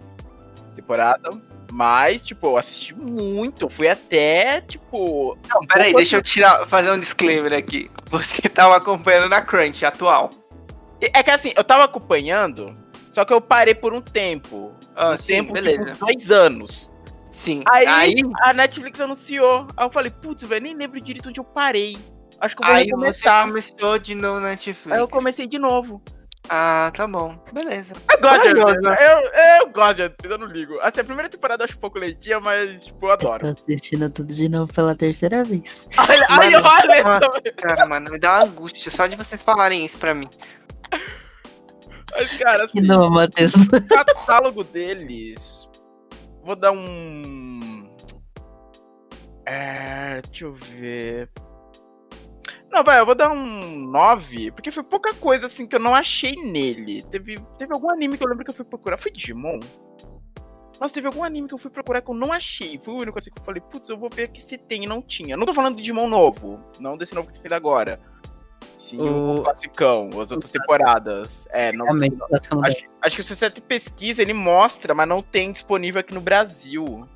temporada. 0.74 1.30
Mas, 1.74 2.24
tipo, 2.24 2.46
eu 2.46 2.58
assisti 2.58 2.94
muito. 2.94 3.68
Fui 3.68 3.88
até, 3.88 4.62
tipo. 4.62 5.36
Não, 5.50 5.66
peraí, 5.66 5.86
pouco 5.86 5.98
deixa 5.98 6.18
eu 6.18 6.22
tirar, 6.22 6.68
fazer 6.68 6.92
um 6.92 7.00
disclaimer 7.00 7.52
aqui. 7.52 7.90
Você 8.12 8.44
tava 8.48 8.78
acompanhando 8.78 9.28
na 9.28 9.42
Crunch 9.42 9.84
atual. 9.84 10.30
É 11.02 11.24
que 11.24 11.32
assim, 11.32 11.52
eu 11.56 11.64
tava 11.64 11.86
acompanhando, 11.86 12.72
só 13.12 13.26
que 13.26 13.34
eu 13.34 13.42
parei 13.42 13.74
por 13.74 13.92
um 13.92 14.02
tempo. 14.02 14.72
Ah, 14.96 15.16
um 15.16 15.18
sim, 15.18 15.34
tempo, 15.34 15.54
beleza. 15.54 15.84
tipo, 15.84 16.06
dois 16.06 16.30
anos. 16.30 16.92
Sim. 17.32 17.64
Aí, 17.68 17.88
Aí, 17.88 18.16
a 18.44 18.54
Netflix 18.54 19.02
anunciou. 19.02 19.68
Aí 19.76 19.88
eu 19.88 19.92
falei, 19.92 20.12
putz, 20.12 20.48
velho, 20.48 20.62
nem 20.62 20.76
lembro 20.76 21.02
direito 21.02 21.30
onde 21.30 21.40
eu 21.40 21.44
parei. 21.44 21.98
Acho 22.40 22.56
que 22.56 22.64
eu 22.64 22.68
vou 22.68 22.76
aí 22.76 22.84
você 22.84 22.90
recomeçar. 22.92 23.48
começou 23.48 23.98
de 23.98 24.14
novo 24.14 24.40
na 24.42 24.50
Netflix. 24.50 24.92
Aí 24.92 25.00
eu 25.00 25.08
comecei 25.08 25.48
de 25.48 25.58
novo. 25.58 26.04
Ah, 26.50 26.92
tá 26.94 27.08
bom. 27.08 27.38
Beleza. 27.54 27.94
Eu 28.12 28.20
gosto 28.22 28.42
de 28.42 28.60
eu, 28.60 28.60
eu 28.60 29.70
gosto 29.72 29.96
de 29.96 30.02
One 30.04 30.14
Piece, 30.18 30.32
eu 30.34 30.38
não 30.38 30.48
ligo. 30.48 30.80
Assim, 30.82 31.00
a 31.00 31.04
primeira 31.04 31.30
temporada 31.30 31.64
eu 31.64 31.66
acho 31.66 31.78
um 31.78 31.80
pouco 31.80 31.98
lentinha, 31.98 32.40
mas, 32.40 32.86
tipo, 32.86 33.08
eu 33.10 33.18
Tô 33.18 33.32
adoro. 33.32 33.48
assistindo 33.58 34.10
tudo 34.10 34.34
de 34.34 34.50
novo 34.50 34.72
pela 34.74 34.94
terceira 34.94 35.44
vez. 35.44 35.88
Olha, 35.98 36.26
aí, 36.30 36.56
olha! 36.56 37.04
mano. 37.04 37.28
Cara, 37.62 37.86
mano, 37.86 38.12
me 38.12 38.20
dá 38.20 38.40
uma 38.40 38.44
angústia 38.44 38.92
só 38.92 39.08
de 39.08 39.16
vocês 39.16 39.42
falarem 39.42 39.86
isso 39.86 39.98
pra 39.98 40.14
mim. 40.14 40.30
Mas, 42.12 42.38
cara, 42.38 42.66
assim, 42.66 42.82
Que 42.82 42.88
não, 42.88 43.10
Matheus. 43.10 43.54
o 43.56 43.88
catálogo 43.88 44.64
deles. 44.66 45.68
Vou 46.44 46.56
dar 46.58 46.72
um. 46.74 47.90
É. 49.48 50.22
Deixa 50.30 50.46
eu 50.46 50.54
ver. 50.54 51.30
Não, 52.74 52.84
vai, 52.84 53.00
eu 53.00 53.06
vou 53.06 53.14
dar 53.14 53.30
um 53.30 53.60
9, 53.92 54.50
porque 54.50 54.72
foi 54.72 54.82
pouca 54.82 55.14
coisa 55.14 55.46
assim 55.46 55.68
que 55.68 55.76
eu 55.76 55.80
não 55.80 55.94
achei 55.94 56.34
nele. 56.34 57.04
Teve, 57.04 57.36
teve 57.60 57.72
algum 57.72 57.92
anime 57.92 58.18
que 58.18 58.24
eu 58.24 58.28
lembro 58.28 58.44
que 58.44 58.50
eu 58.50 58.56
fui 58.56 58.66
procurar. 58.66 58.98
Foi 58.98 59.12
Digimon? 59.12 59.60
Nossa, 60.82 60.96
teve 60.96 61.06
algum 61.06 61.24
anime 61.24 61.48
que 61.48 61.54
eu 61.54 61.60
fui 61.60 61.70
procurar 61.70 62.02
que 62.02 62.10
eu 62.10 62.16
não 62.16 62.34
achei. 62.34 62.82
Foi 62.84 62.96
o 62.96 62.98
único 62.98 63.20
assim 63.20 63.30
que 63.30 63.40
eu 63.40 63.46
falei, 63.46 63.62
putz, 63.62 63.90
eu 63.90 63.98
vou 63.98 64.10
ver 64.12 64.24
aqui 64.24 64.42
se 64.42 64.58
tem 64.58 64.86
e 64.86 64.88
não 64.88 65.04
tinha. 65.04 65.38
Não 65.38 65.46
tô 65.46 65.54
falando 65.54 65.76
do 65.76 65.82
Digimon 65.82 66.08
novo, 66.08 66.60
não 66.80 66.98
desse 66.98 67.14
novo 67.14 67.28
que 67.28 67.36
tá 67.36 67.42
saindo 67.42 67.54
agora. 67.54 68.00
Sim, 68.76 69.00
o, 69.02 69.36
O- 69.36 69.44
classicão, 69.44 70.10
as 70.20 70.32
outras 70.32 70.50
temporadas. 70.50 71.48
É, 71.52 71.72
não, 71.72 71.86
Realmente, 71.86 72.18
não 72.18 72.64
Acho, 72.64 72.78
acho 73.04 73.16
que 73.16 73.22
se 73.24 73.36
você 73.36 73.52
pesquisa, 73.52 74.20
ele 74.20 74.34
mostra, 74.34 74.96
mas 74.96 75.08
não 75.08 75.22
tem 75.22 75.52
disponível 75.52 76.00
aqui 76.00 76.14
no 76.14 76.22
Brasil. 76.22 77.08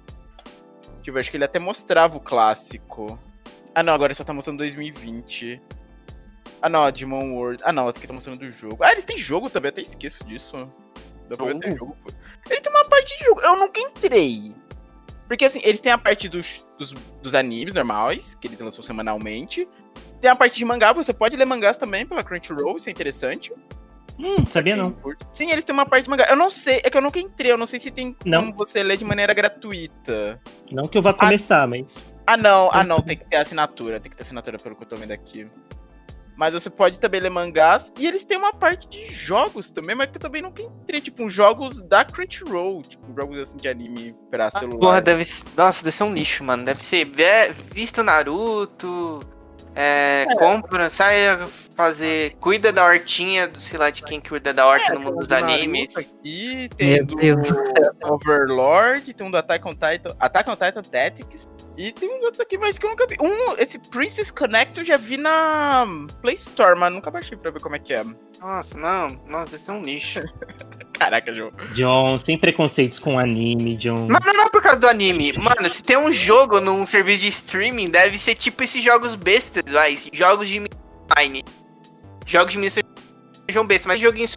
Ver, 1.03 1.20
acho 1.20 1.32
que 1.32 1.38
ele 1.38 1.45
até 1.45 1.58
mostrava 1.58 2.16
o 2.16 2.20
clássico. 2.20 3.18
Ah, 3.78 3.84
não, 3.84 3.93
agora 3.93 4.11
ele 4.11 4.17
só 4.17 4.23
tá 4.23 4.34
mostrando 4.34 4.57
2020. 4.57 5.61
Ah, 6.63 6.67
não, 6.67 6.82
a 6.82 6.89
Demon 6.89 7.36
World. 7.36 7.61
Ah, 7.63 7.71
não, 7.71 7.88
aqui 7.88 8.07
tá 8.07 8.11
mostrando 8.11 8.39
do 8.39 8.49
jogo. 8.49 8.84
Ah, 8.84 8.91
eles 8.91 9.05
têm 9.05 9.19
jogo 9.19 9.51
também, 9.51 9.69
até 9.69 9.82
esqueço 9.82 10.25
disso. 10.25 10.55
Dá 11.30 11.38
pra 11.38 11.45
ver 11.45 11.57
até 11.57 11.69
Jogo? 11.69 11.95
Ele 12.49 12.59
tem 12.59 12.71
uma 12.71 12.84
parte 12.86 13.15
de 13.15 13.25
jogo. 13.25 13.39
Eu 13.41 13.55
nunca 13.55 13.80
entrei. 13.80 14.51
Porque, 15.28 15.45
assim, 15.45 15.61
eles 15.63 15.80
têm 15.80 15.91
a 15.91 15.97
parte 15.99 16.28
dos, 16.28 16.65
dos, 16.80 16.91
dos 17.21 17.36
animes 17.36 17.75
normais, 17.75 18.34
que 18.34 18.47
eles 18.47 18.59
lançam 18.59 18.82
semanalmente. 18.82 19.69
Tem 20.19 20.32
a 20.32 20.36
parte 20.36 20.57
de 20.57 20.65
mangá, 20.65 20.91
você 20.91 21.13
pode 21.13 21.38
ler 21.38 21.45
mangás 21.45 21.78
também 21.78 22.03
pela 22.03 22.23
Crunchyroll, 22.23 22.78
isso 22.78 22.89
é 22.89 22.91
interessante. 22.91 23.53
Hum, 24.17 24.43
sabia 24.43 24.75
não. 24.75 24.97
Sim, 25.32 25.51
eles 25.51 25.63
têm 25.63 25.73
uma 25.73 25.86
parte 25.86 26.05
de 26.05 26.09
mangá. 26.09 26.25
Eu 26.28 26.36
não 26.36 26.49
sei, 26.49 26.82
é 26.84 26.89
que 26.89 26.97
eu 26.97 27.01
nunca 27.01 27.19
entrei, 27.19 27.51
eu 27.51 27.57
não 27.59 27.67
sei 27.67 27.78
se 27.78 27.91
tem 27.91 28.15
Não. 28.25 28.45
como 28.45 28.57
você 28.57 28.82
ler 28.82 28.97
de 28.97 29.05
maneira 29.05 29.36
gratuita. 29.36 30.41
Não 30.71 30.88
que 30.88 30.97
eu 30.97 31.01
vá 31.03 31.13
começar, 31.13 31.67
mas. 31.67 32.16
Ah, 32.28 32.36
não, 32.38 32.69
ah, 32.73 32.84
não, 32.84 33.01
tem 33.01 33.15
que 33.17 33.23
ter 33.25 33.38
assinatura, 33.38 33.99
tem 34.01 34.11
que 34.11 34.17
ter 34.17 34.23
assinatura 34.23 34.57
pelo 34.59 34.75
que 34.75 34.84
eu 34.84 34.88
tô 34.88 34.95
vendo 34.97 35.11
aqui. 35.11 35.47
Mas 36.36 36.53
você 36.53 36.69
pode 36.69 36.99
também 36.99 37.19
ler 37.19 37.32
mangás, 37.32 37.91
e 37.97 38.05
eles 38.05 38.23
têm 38.23 38.38
uma 38.38 38.53
parte 38.53 38.88
de 38.88 39.07
jogos 39.11 39.71
também, 39.71 39.95
mas 39.95 40.07
que 40.11 40.17
eu 40.17 40.21
também 40.21 40.41
nunca 40.41 40.61
entrei, 40.61 41.01
tipo, 41.01 41.28
jogos 41.30 41.82
da 41.82 42.05
Crunchyroll, 42.05 42.84
tipo, 42.84 43.11
jogos 43.19 43.39
assim 43.39 43.57
de 43.57 43.67
anime 43.67 44.13
pra 44.30 44.51
celular. 44.51 44.78
Porra, 44.78 45.01
deve 45.01 45.25
ser. 45.25 45.45
Nossa, 45.57 45.84
deve 45.84 45.95
ser 45.95 46.03
um 46.03 46.13
lixo, 46.13 46.43
mano. 46.43 46.63
Deve 46.63 46.84
ser. 46.84 47.05
Vé- 47.05 47.51
Vista 47.73 48.03
Naruto. 48.03 49.19
É, 49.73 50.28
compra, 50.38 50.89
sai 50.91 51.39
fazer. 51.78 52.36
Cuida 52.41 52.73
da 52.73 52.84
hortinha 52.84 53.47
do 53.47 53.59
sei 53.59 53.78
lá 53.78 53.91
de 53.91 54.01
quem 54.03 54.19
cuida 54.19 54.51
da 54.51 54.65
horta 54.65 54.91
É, 54.91 54.95
no 54.95 54.99
mundo 54.99 55.19
dos 55.19 55.32
animes. 55.32 55.95
Aqui, 55.95 56.67
tem 56.75 56.95
Meu 56.95 57.05
do 57.05 57.15
Deus 57.15 57.47
do 57.47 58.13
Overlord, 58.13 59.13
tem 59.13 59.25
um 59.25 59.32
do 59.32 59.38
Attack 59.38 59.65
on 59.65 59.71
Titan, 59.71 60.15
Attack 60.19 60.49
on 60.49 60.55
Titan 60.55 60.82
Tactics, 60.82 61.47
e 61.78 61.91
tem 61.91 62.09
uns 62.09 62.23
outros 62.23 62.39
aqui, 62.39 62.57
mas 62.57 62.78
que 62.80 62.86
eu 62.86 62.89
nunca 62.89 63.05
vi. 63.05 63.15
Um, 63.21 63.55
esse 63.57 63.78
Princess 63.78 64.32
Connect 64.32 64.80
eu 64.80 64.86
já 64.86 64.97
vi 64.97 65.15
na 65.15 65.86
Play 66.21 66.34
Store, 66.34 66.78
mas 66.78 66.91
nunca 66.91 67.11
baixei 67.11 67.38
pra 67.38 67.51
ver 67.51 67.61
como 67.61 67.75
é 67.75 67.80
que 67.80 67.93
é. 67.93 68.03
Nossa, 68.41 68.75
não. 68.75 69.09
Nossa, 69.28 69.51
deve 69.51 69.63
ser 69.63 69.71
um 69.71 69.84
lixo. 69.84 70.19
Caraca, 70.93 71.32
João. 71.32 71.51
John, 71.75 72.17
sem 72.17 72.39
preconceitos 72.39 72.97
com 72.97 73.19
anime, 73.19 73.75
John. 73.75 74.07
Mas 74.09 74.25
não, 74.25 74.34
não 74.34 74.43
é 74.45 74.49
por 74.49 74.63
causa 74.63 74.80
do 74.80 74.88
anime. 74.88 75.34
Mano, 75.34 75.69
se 75.69 75.84
tem 75.84 75.95
um 75.97 76.11
jogo 76.11 76.59
num 76.59 76.88
serviço 76.88 77.21
de 77.21 77.28
streaming, 77.28 77.91
deve 77.91 78.17
ser 78.17 78.34
tipo 78.34 78.63
esses 78.63 78.84
jogos 78.84 79.13
bestas, 79.13 79.71
vai. 79.71 79.95
Jogos 80.11 80.49
de 80.49 80.65
online. 81.11 81.43
Jogos 82.28 82.51
de 82.51 82.57
miniatura 82.57 82.86
sejam 83.49 83.65
bestas, 83.65 83.88
mas 83.88 83.99
joguinhos 84.01 84.36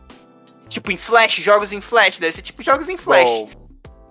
tipo 0.68 0.92
em 0.92 0.96
flash, 0.96 1.34
jogos 1.34 1.72
em 1.72 1.80
flash, 1.80 2.20
deve 2.20 2.32
ser 2.32 2.42
tipo 2.42 2.62
jogos 2.62 2.88
em 2.88 2.96
flash. 2.96 3.24
Bom, 3.24 3.48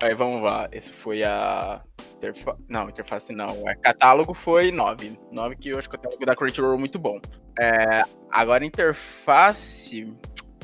aí 0.03 0.13
vamos 0.13 0.43
lá. 0.43 0.67
Esse 0.71 0.91
foi 0.91 1.23
a. 1.23 1.82
Interfa... 2.17 2.57
Não, 2.67 2.89
interface 2.89 3.34
não. 3.34 3.47
O 3.47 3.82
catálogo 3.82 4.34
foi 4.34 4.69
9. 4.69 5.17
9 5.32 5.55
que 5.55 5.69
eu 5.69 5.80
acho 5.80 5.89
que 5.89 5.95
o 5.95 5.99
catálogo 5.99 6.25
da 6.25 6.36
Crunchyroll 6.36 6.75
é 6.75 6.77
muito 6.77 6.99
bom. 6.99 7.21
É, 7.61 8.03
agora, 8.30 8.65
interface. 8.65 10.13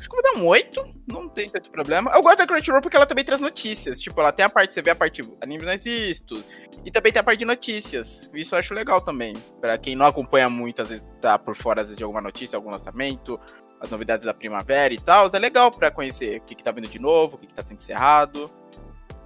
Acho 0.05 0.09
que 0.09 0.17
eu 0.17 0.21
vou 0.21 0.33
dar 0.33 0.39
um 0.39 0.47
8. 0.47 0.95
Não 1.11 1.27
tem 1.27 1.49
tanto 1.49 1.71
problema. 1.71 2.11
Eu 2.13 2.21
gosto 2.21 2.37
da 2.37 2.45
Crunchyroll 2.45 2.81
porque 2.81 2.95
ela 2.95 3.07
também 3.07 3.25
traz 3.25 3.41
notícias. 3.41 3.99
Tipo, 3.99 4.21
ela 4.21 4.31
tem 4.31 4.45
a 4.45 4.49
parte, 4.49 4.73
você 4.73 4.81
vê 4.81 4.91
a 4.91 4.95
parte 4.95 5.23
animes 5.41 5.65
não 5.65 5.75
vistos. 5.75 6.45
E 6.85 6.91
também 6.91 7.11
tem 7.11 7.19
a 7.19 7.23
parte 7.23 7.39
de 7.39 7.45
notícias. 7.45 8.29
Isso 8.33 8.53
eu 8.53 8.59
acho 8.59 8.73
legal 8.75 9.01
também. 9.01 9.33
Pra 9.59 9.77
quem 9.79 9.95
não 9.95 10.05
acompanha 10.05 10.47
muito, 10.47 10.83
às 10.83 10.89
vezes 10.89 11.07
tá 11.19 11.39
por 11.39 11.55
fora 11.55 11.81
às 11.81 11.87
vezes, 11.87 11.97
de 11.97 12.03
alguma 12.03 12.21
notícia, 12.21 12.55
algum 12.55 12.69
lançamento, 12.69 13.39
as 13.81 13.89
novidades 13.89 14.27
da 14.27 14.33
primavera 14.33 14.93
e 14.93 14.99
tal. 14.99 15.27
É 15.33 15.39
legal 15.39 15.71
pra 15.71 15.89
conhecer 15.89 16.37
o 16.37 16.41
que, 16.41 16.53
que 16.53 16.63
tá 16.63 16.71
vindo 16.71 16.87
de 16.87 16.99
novo, 16.99 17.35
o 17.35 17.39
que, 17.39 17.47
que 17.47 17.53
tá 17.55 17.63
sendo 17.63 17.77
encerrado. 17.77 18.51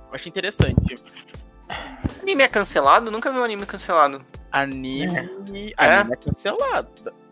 Eu 0.08 0.16
acho 0.16 0.30
interessante. 0.30 0.96
Anime 2.22 2.44
é 2.44 2.48
cancelado? 2.48 3.12
Nunca 3.12 3.30
vi 3.30 3.38
um 3.38 3.44
anime 3.44 3.66
cancelado. 3.66 4.26
Anime. 4.50 5.74
É? 5.78 6.00
Anime 6.00 6.14
é 6.14 6.16
cancelado. 6.16 6.90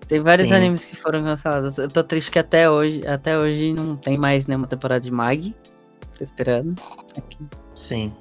Tem 0.07 0.21
vários 0.21 0.47
Sim. 0.47 0.55
animes 0.55 0.85
que 0.85 0.95
foram 0.95 1.23
cancelados. 1.23 1.77
Eu 1.77 1.89
tô 1.89 2.03
triste 2.03 2.31
que 2.31 2.39
até 2.39 2.69
hoje, 2.69 3.05
até 3.07 3.37
hoje 3.37 3.73
não 3.73 3.95
tem 3.97 4.17
mais 4.17 4.47
nenhuma 4.47 4.67
temporada 4.67 5.01
de 5.01 5.11
Mag. 5.11 5.53
Tô 6.17 6.23
esperando. 6.23 6.75
Aqui. 7.17 7.37
Sim. 7.75 8.13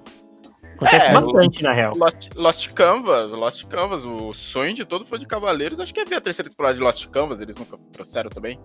Acontece 0.77 1.09
É, 1.09 1.13
bastante, 1.13 1.63
na 1.63 1.73
real. 1.73 1.93
Lost, 1.97 2.29
Lost 2.35 2.73
Canvas, 2.73 3.31
Lost 3.31 3.65
Canvas, 3.67 4.05
o 4.05 4.35
sonho 4.35 4.75
de 4.75 4.85
todo 4.85 5.07
fã 5.07 5.19
de 5.19 5.27
Cavaleiros. 5.27 5.81
Acho 5.81 5.95
que 5.95 6.01
é 6.01 6.05
ver 6.05 6.17
a 6.17 6.21
terceira 6.21 6.51
temporada 6.51 6.75
de 6.77 6.83
Lost 6.83 7.07
Canvas, 7.09 7.41
eles 7.41 7.57
nunca 7.57 7.79
trouxeram 7.93 8.29
também. 8.29 8.59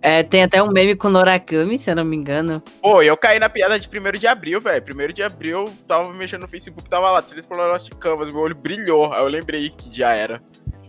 É, 0.00 0.22
tem 0.22 0.42
até 0.42 0.62
um 0.62 0.70
meme 0.70 0.96
com 0.96 1.10
Norakami, 1.10 1.78
se 1.78 1.90
eu 1.90 1.96
não 1.96 2.04
me 2.04 2.16
engano. 2.16 2.62
Pô, 2.80 3.02
eu 3.02 3.14
caí 3.16 3.38
na 3.38 3.50
piada 3.50 3.78
de 3.78 3.86
1 3.86 4.18
de 4.18 4.26
abril, 4.26 4.60
velho. 4.60 4.82
1 4.82 5.12
de 5.12 5.22
abril, 5.22 5.64
tava 5.86 6.10
mexendo 6.14 6.42
no 6.42 6.48
Facebook, 6.48 6.88
tava 6.88 7.10
lá, 7.10 7.20
terceira 7.20 7.42
temporada 7.42 7.66
de 7.68 7.72
Lost 7.74 7.94
Canvas, 7.98 8.32
meu 8.32 8.40
olho 8.40 8.54
brilhou. 8.54 9.12
Aí 9.12 9.20
eu 9.22 9.28
lembrei 9.28 9.68
que 9.68 9.94
já 9.94 10.14
era. 10.14 10.42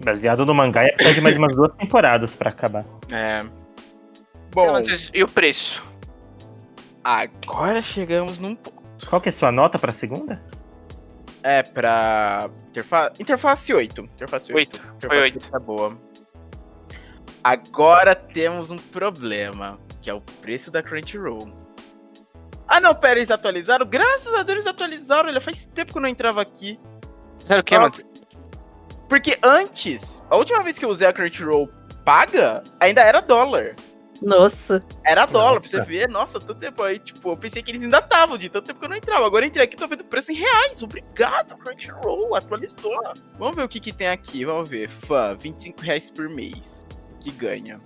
Baseado 0.03 0.45
no 0.45 0.53
mangá, 0.53 0.83
ia 0.85 0.93
precisar 0.93 1.15
de 1.15 1.21
mais 1.21 1.37
umas 1.37 1.55
duas 1.55 1.71
temporadas 1.73 2.35
pra 2.35 2.49
acabar. 2.49 2.85
É. 3.11 3.43
Bom, 4.53 4.67
E 5.13 5.23
o 5.23 5.27
preço? 5.27 5.83
agora 7.03 7.81
chegamos 7.81 8.39
num 8.39 8.55
ponto. 8.55 9.07
Qual 9.09 9.21
que 9.21 9.29
é 9.29 9.31
a 9.31 9.33
sua 9.33 9.51
nota 9.51 9.77
pra 9.79 9.93
segunda? 9.93 10.43
É, 11.43 11.63
pra. 11.63 12.49
Interfa... 12.69 13.13
Interface 13.19 13.73
8. 13.73 14.01
Interface 14.01 14.53
8. 14.53 14.57
Oito. 14.75 14.75
Interface 14.95 15.07
Foi 15.07 15.19
oito. 15.19 15.49
Tá 15.49 15.59
boa. 15.59 15.97
Agora 17.43 18.13
temos 18.15 18.71
um 18.71 18.75
problema, 18.75 19.79
que 20.01 20.09
é 20.09 20.13
o 20.13 20.19
preço 20.19 20.69
da 20.71 20.83
Crunchyroll. 20.83 21.49
Ah 22.67 22.81
não, 22.81 22.93
pera, 22.93 23.19
eles 23.19 23.31
atualizaram? 23.31 23.85
Graças 23.85 24.33
a 24.33 24.43
Deus 24.43 24.57
eles 24.57 24.67
atualizaram, 24.67 25.29
olha, 25.29 25.39
faz 25.39 25.65
tempo 25.67 25.93
que 25.93 25.97
eu 25.97 26.01
não 26.01 26.09
entrava 26.09 26.41
aqui. 26.41 26.77
Sabe 27.45 27.61
o 27.61 27.63
que, 27.63 27.75
Ah, 27.75 27.81
mano? 27.81 27.93
Porque 29.07 29.37
antes, 29.41 30.21
a 30.29 30.35
última 30.35 30.61
vez 30.61 30.77
que 30.77 30.85
eu 30.85 30.89
usei 30.89 31.07
a 31.07 31.13
Crunchyroll 31.13 31.69
paga, 32.03 32.63
ainda 32.79 33.01
era 33.01 33.21
dólar. 33.21 33.75
Nossa. 34.21 34.81
Era 35.03 35.25
dólar, 35.25 35.61
pra 35.61 35.69
você 35.69 35.77
Nossa. 35.77 35.89
ver. 35.89 36.09
Nossa, 36.09 36.39
tanto 36.39 36.55
tempo 36.55 36.83
aí, 36.83 36.99
tipo, 36.99 37.31
eu 37.31 37.37
pensei 37.37 37.61
que 37.61 37.71
eles 37.71 37.83
ainda 37.83 37.99
estavam, 37.99 38.37
de 38.37 38.49
tanto 38.49 38.65
tempo 38.65 38.79
que 38.79 38.85
eu 38.85 38.89
não 38.89 38.97
entrava. 38.97 39.25
Agora 39.25 39.45
eu 39.45 39.49
entrei 39.49 39.65
aqui, 39.65 39.75
tô 39.75 39.87
vendo 39.87 40.01
o 40.01 40.05
preço 40.05 40.31
em 40.31 40.35
reais. 40.35 40.81
Obrigado, 40.81 41.55
Crunchyroll, 41.57 42.35
atualizou. 42.35 42.99
Vamos 43.37 43.55
ver 43.55 43.63
o 43.63 43.69
que 43.69 43.79
que 43.79 43.93
tem 43.93 44.07
aqui, 44.07 44.43
vamos 44.45 44.67
ver. 44.67 44.89
Fã, 44.89 45.35
25 45.39 45.81
reais 45.81 46.09
por 46.09 46.27
mês. 46.29 46.85
Que 47.19 47.31
ganha. 47.31 47.79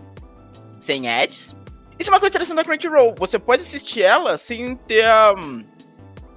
Sem 0.79 1.09
ads. 1.09 1.55
Isso 1.99 2.09
é 2.09 2.13
uma 2.13 2.19
coisa 2.19 2.33
interessante 2.33 2.57
da 2.57 2.63
Crunchyroll. 2.63 3.13
Você 3.17 3.37
pode 3.37 3.61
assistir 3.61 4.01
ela 4.01 4.37
sem 4.37 4.75
ter 4.75 5.05
a 5.05 5.33
hum, 5.33 5.63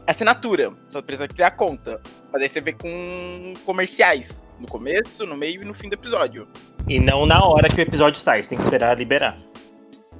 assinatura. 0.06 0.72
Só 0.90 1.00
precisa 1.00 1.26
criar 1.28 1.52
conta. 1.52 2.02
Mas 2.32 2.42
aí 2.42 2.48
você 2.48 2.60
vê 2.60 2.72
com 2.72 3.52
comerciais. 3.64 4.43
No 4.58 4.66
começo, 4.66 5.26
no 5.26 5.36
meio 5.36 5.62
e 5.62 5.64
no 5.64 5.74
fim 5.74 5.88
do 5.88 5.94
episódio. 5.94 6.48
E 6.88 7.00
não 7.00 7.26
na 7.26 7.44
hora 7.44 7.68
que 7.68 7.76
o 7.76 7.80
episódio 7.80 8.20
sai, 8.20 8.42
você 8.42 8.50
tem 8.50 8.58
que 8.58 8.64
esperar 8.64 8.96
liberar. 8.96 9.36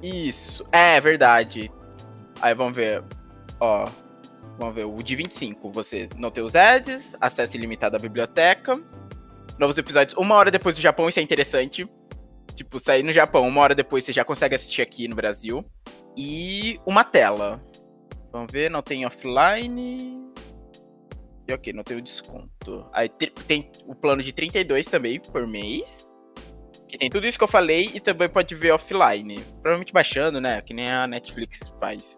Isso, 0.01 0.65
é 0.71 0.99
verdade. 0.99 1.71
Aí 2.41 2.53
vamos 2.53 2.75
ver, 2.75 3.03
ó. 3.59 3.85
Vamos 4.57 4.75
ver, 4.75 4.85
o 4.85 4.95
de 4.97 5.15
25, 5.15 5.69
você 5.69 6.07
não 6.17 6.31
tem 6.31 6.43
os 6.43 6.55
ads, 6.55 7.15
acesso 7.19 7.57
ilimitado 7.57 7.97
à 7.97 7.99
biblioteca. 7.99 8.73
Novos 9.59 9.77
episódios 9.77 10.17
uma 10.17 10.35
hora 10.35 10.49
depois 10.49 10.75
do 10.75 10.81
Japão, 10.81 11.09
isso 11.09 11.19
é 11.19 11.21
interessante. 11.21 11.87
Tipo, 12.55 12.79
sair 12.79 13.03
no 13.03 13.11
Japão, 13.11 13.47
uma 13.47 13.61
hora 13.61 13.75
depois 13.75 14.05
você 14.05 14.13
já 14.13 14.23
consegue 14.23 14.55
assistir 14.55 14.81
aqui 14.81 15.07
no 15.07 15.15
Brasil. 15.15 15.63
E 16.15 16.79
uma 16.85 17.03
tela. 17.03 17.61
Vamos 18.31 18.51
ver, 18.51 18.69
não 18.71 18.81
tem 18.81 19.05
offline. 19.05 20.24
E 21.47 21.53
ok, 21.53 21.73
não 21.73 21.83
tem 21.83 21.97
o 21.97 22.01
desconto. 22.01 22.85
Aí 22.91 23.07
tem 23.47 23.69
o 23.85 23.93
plano 23.93 24.23
de 24.23 24.31
32 24.33 24.85
também 24.87 25.19
por 25.19 25.45
mês. 25.45 26.07
Que 26.87 26.97
tem 26.97 27.09
tudo 27.09 27.25
isso 27.27 27.37
que 27.37 27.43
eu 27.43 27.47
falei 27.47 27.91
e 27.93 27.99
também 27.99 28.27
pode 28.29 28.55
ver 28.55 28.71
offline. 28.71 29.35
Provavelmente 29.61 29.93
baixando, 29.93 30.39
né? 30.41 30.61
Que 30.61 30.73
nem 30.73 30.89
a 30.89 31.05
Netflix 31.07 31.71
faz. 31.79 32.17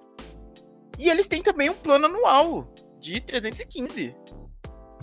E 1.00 1.10
eles 1.10 1.28
têm 1.28 1.42
também 1.42 1.70
um 1.70 1.74
plano 1.74 2.06
anual 2.06 2.74
de 3.00 3.20
315. 3.22 4.16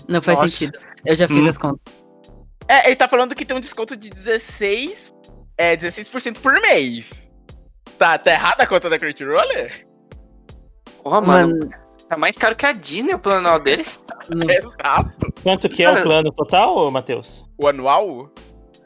Não 0.09 0.20
faz 0.22 0.39
Nossa. 0.39 0.51
sentido. 0.51 0.79
Eu 1.05 1.16
já 1.16 1.29
fiz 1.29 1.45
Hum. 1.45 1.49
as 1.49 1.59
contas. 1.59 1.95
É, 2.66 2.87
ele 2.87 2.97
tá 2.97 3.07
falando 3.09 3.35
que 3.35 3.45
tem 3.45 3.57
um 3.57 3.61
desconto 3.61 3.95
de 3.97 4.09
16, 4.09 5.14
é, 5.59 5.77
16% 5.77 6.41
por 6.41 6.55
mês. 6.61 7.31
Tá, 7.99 8.16
tá 8.18 8.33
errada 8.33 8.62
a 8.62 8.66
conta 8.66 8.89
da 8.89 8.99
Crunchyroll? 8.99 9.45
Porra, 11.03 11.20
mano, 11.20 11.53
Mano, 11.59 11.70
tá 12.14 12.18
mais 12.18 12.36
caro 12.38 12.56
que 12.56 12.64
a 12.66 12.72
Disney 12.72 13.14
o 13.14 13.18
plano 13.18 13.46
anual 13.46 13.60
deles. 13.60 14.00
não- 14.28 14.48
Exato. 14.48 15.32
Quanto 15.42 15.68
que 15.68 15.82
é 15.82 15.86
Cara, 15.86 16.00
o 16.00 16.02
plano 16.02 16.32
total, 16.32 16.90
Matheus? 16.90 17.44
O 17.58 17.68
anual? 17.68 18.30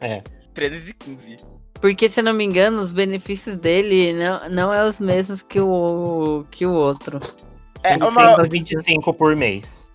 É. 0.00 0.22
315. 0.54 1.36
porque 1.80 2.08
se 2.08 2.18
eu 2.20 2.24
não 2.24 2.32
me 2.32 2.44
engano, 2.44 2.80
os 2.82 2.92
benefícios 2.92 3.54
dele 3.56 4.12
não, 4.12 4.48
não 4.50 4.74
é 4.74 4.84
os 4.84 4.98
mesmos 4.98 5.42
que 5.42 5.60
o, 5.60 6.44
que 6.50 6.66
o 6.66 6.72
outro. 6.72 7.18
É, 7.84 7.92
26 7.96 8.12
uma... 8.12 8.44
e 8.44 8.48
25 8.48 9.14
por 9.14 9.36
mês. 9.36 9.88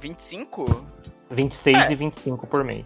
25? 0.00 0.86
26 1.30 1.76
É. 1.76 1.92
e 1.92 1.94
25 1.96 2.46
por 2.46 2.62
mês. 2.62 2.84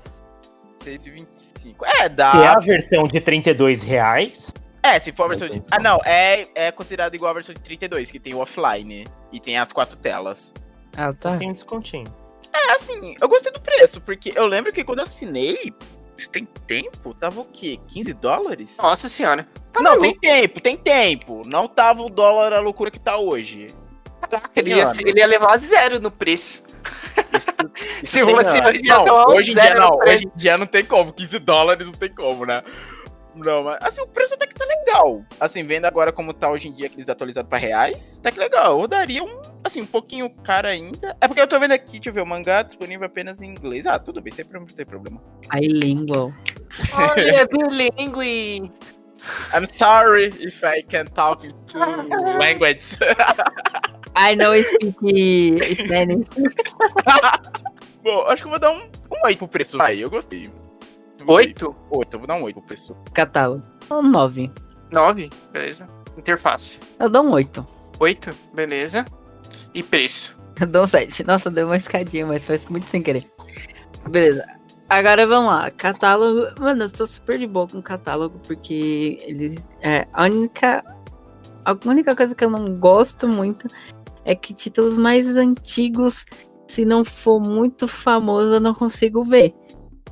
6 0.79 1.07
e 1.07 1.11
25. 1.11 1.85
É, 1.85 2.09
dá. 2.09 2.31
Se 2.31 2.39
é 2.39 2.47
a 2.49 2.59
versão 2.59 3.05
de 3.05 3.21
32 3.21 3.83
reais, 3.83 4.55
É, 4.89 4.99
se 5.01 5.13
for 5.13 5.25
a 5.25 5.29
versão 5.29 5.49
de. 5.49 5.63
Ah, 5.71 5.79
não, 5.79 6.01
é, 6.05 6.47
é 6.55 6.73
considerado 6.73 7.15
igual 7.15 7.31
a 7.31 7.35
versão 7.35 7.55
de 7.55 7.61
32, 7.61 8.11
que 8.11 8.19
tem 8.19 8.35
o 8.35 8.39
offline 8.39 9.05
e 9.31 9.39
tem 9.39 9.59
as 9.59 9.71
quatro 9.71 9.97
telas. 9.97 10.55
Ah, 10.97 11.13
tá. 11.13 11.37
tem 11.37 11.51
um 11.51 11.53
descontinho. 11.53 12.07
É 12.53 12.73
assim, 12.73 13.15
eu 13.21 13.29
gostei 13.29 13.53
do 13.53 13.61
preço, 13.61 14.01
porque 14.01 14.33
eu 14.35 14.47
lembro 14.47 14.73
que 14.73 14.83
quando 14.83 15.01
eu 15.01 15.05
assinei, 15.05 15.73
tem 16.33 16.47
tempo, 16.67 17.15
tava 17.15 17.41
o 17.41 17.45
quê? 17.45 17.79
15 17.89 18.15
dólares? 18.15 18.79
Nossa 18.79 19.09
senhora. 19.09 19.47
Tá 19.73 19.83
não, 19.83 19.93
maluco. 19.93 20.19
tem 20.21 20.33
tempo, 20.33 20.61
tem 20.61 20.77
tempo. 20.77 21.43
Não 21.47 21.69
tava 21.69 22.03
o 22.03 22.09
dólar 22.09 22.53
a 22.55 22.61
loucura 22.61 22.91
que 22.91 22.99
tá 22.99 23.19
hoje. 23.19 23.69
Caraca, 24.23 24.51
ele 24.57 24.75
ia, 24.75 24.85
ele 25.05 25.21
ia 25.21 25.27
levar 25.27 25.53
a 25.53 25.57
zero 25.59 26.01
no 26.01 26.11
preço. 26.11 26.63
Isso 28.03 28.13
Se 28.19 28.25
tem 28.25 28.35
fosse 28.35 28.65
hoje, 28.65 28.83
não, 28.83 29.27
hoje 29.29 29.51
em 29.51 29.55
dia 29.55 29.63
zero 29.63 29.81
não, 29.81 29.99
hoje 29.99 30.25
em 30.25 30.39
dia 30.39 30.59
não 30.59 30.67
tem 30.67 30.85
como, 30.85 31.13
15 31.13 31.39
dólares 31.39 31.87
não 31.87 31.93
tem 31.93 32.13
como, 32.13 32.47
né? 32.47 32.63
Não, 33.45 33.65
mas 33.65 33.79
assim, 33.83 34.03
o 34.03 34.07
preço 34.07 34.35
até 34.35 34.47
que 34.47 34.55
tá 34.55 34.65
legal. 34.65 35.25
Assim, 35.39 35.65
vendo 35.65 35.85
agora 35.85 36.13
como 36.13 36.35
tá 36.35 36.51
hoje 36.51 36.69
em 36.69 36.73
dia 36.73 36.89
que 36.89 36.97
eles 36.97 37.09
atualizaram 37.09 37.49
pra 37.49 37.59
reais, 37.59 38.19
tá 38.23 38.31
que 38.31 38.39
legal. 38.39 38.81
Eu 38.81 38.89
daria 38.89 39.23
um, 39.23 39.41
assim, 39.63 39.83
um 39.83 39.87
pouquinho 39.87 40.29
caro 40.43 40.67
ainda. 40.67 41.17
É 41.21 41.29
porque 41.29 41.41
eu 41.41 41.47
tô 41.47 41.59
vendo 41.59 41.73
aqui, 41.73 41.93
deixa 41.93 42.09
eu 42.11 42.13
ver, 42.13 42.23
o 42.23 42.27
mangá 42.27 42.63
disponível 42.63 43.07
apenas 43.07 43.41
em 43.41 43.51
inglês. 43.51 43.87
Ah, 43.87 43.99
tudo 43.99 44.21
bem, 44.21 44.33
sempre 44.33 44.59
não 44.59 44.67
tem 44.67 44.85
problema. 44.85 45.23
Bilingual. 45.53 46.33
Olha, 46.95 47.43
é 47.43 47.47
bilingue. 47.47 48.73
I'm 49.53 49.67
sorry 49.67 50.29
if 50.41 50.63
I 50.63 50.83
can 50.83 51.05
talk 51.07 51.47
to 51.69 51.79
language. 52.39 52.97
I 54.17 54.35
know 54.35 54.61
speak 54.63 55.77
Spanish. 55.77 56.29
Bom, 58.03 58.27
acho 58.27 58.43
que 58.43 58.47
eu 58.47 58.51
vou 58.51 58.59
dar 58.59 58.73
um, 58.73 58.83
um 59.11 59.25
8 59.25 59.39
pro 59.39 59.49
preço. 59.49 59.81
Aí, 59.81 60.01
eu 60.01 60.11
gostei. 60.11 60.51
Oito? 61.27 61.75
8, 61.91 62.15
eu 62.15 62.19
vou 62.19 62.29
dar 62.29 62.37
um 62.37 62.43
8 62.43 62.55
pro 62.57 62.67
preço. 62.67 62.97
Catálogo. 63.13 63.63
Um 63.91 64.03
9. 64.03 64.51
Nove? 64.93 65.31
Beleza. 65.53 65.87
Interface. 66.17 66.79
Eu 66.99 67.09
dou 67.09 67.25
um 67.25 67.33
8. 67.33 67.67
Oito? 68.01 68.31
Beleza. 68.55 69.05
E 69.75 69.83
preço? 69.83 70.37
Eu 70.61 70.67
dou 70.67 70.83
um 70.83 70.87
7. 70.87 71.25
Nossa, 71.25 71.51
deu 71.51 71.67
uma 71.67 71.77
escadinha, 71.77 72.27
mas 72.27 72.45
foi 72.45 72.59
muito 72.69 72.87
sem 72.87 73.01
querer. 73.01 73.31
Beleza. 74.11 74.45
Agora 74.89 75.27
vamos 75.27 75.51
lá. 75.51 75.71
Catálogo. 75.71 76.61
Mano, 76.61 76.85
eu 76.85 76.91
tô 76.91 77.07
super 77.07 77.39
de 77.39 77.47
boa 77.47 77.69
com 77.69 77.79
o 77.79 77.83
catálogo, 77.83 78.41
porque 78.41 79.19
eles. 79.23 79.69
É, 79.81 80.09
a 80.13 80.25
única. 80.25 80.83
A 81.65 81.77
única 81.85 82.17
coisa 82.17 82.35
que 82.35 82.45
eu 82.45 82.51
não 82.51 82.75
gosto 82.77 83.29
muito 83.29 83.69
é 84.25 84.35
que 84.35 84.55
títulos 84.55 84.97
mais 84.97 85.27
antigos, 85.37 86.25
se 86.67 86.85
não 86.85 87.05
for 87.05 87.39
muito 87.39 87.87
famoso, 87.87 88.55
eu 88.55 88.61
não 88.61 88.75
consigo 88.75 89.23
ver. 89.23 89.55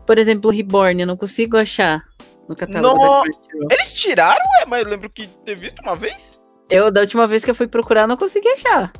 Por 0.06 0.18
exemplo, 0.18 0.50
Reborn, 0.50 1.00
eu 1.00 1.06
não 1.06 1.16
consigo 1.16 1.56
achar 1.56 2.02
no 2.48 2.54
catálogo 2.54 2.98
No-. 2.98 3.24
Eles 3.70 3.92
tiraram, 3.94 4.44
é, 4.60 4.66
mas 4.66 4.84
eu 4.84 4.90
lembro 4.90 5.10
que 5.10 5.26
ter 5.44 5.58
visto 5.58 5.80
uma 5.82 5.96
vez. 5.96 6.40
Eu, 6.70 6.90
da 6.90 7.00
última 7.00 7.26
vez 7.26 7.44
que 7.44 7.50
eu 7.50 7.54
fui 7.54 7.66
procurar, 7.68 8.02
eu 8.02 8.08
não 8.08 8.16
consegui 8.16 8.48
achar. 8.48 8.92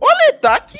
Olha, 0.00 0.32
tá 0.34 0.54
aqui, 0.54 0.78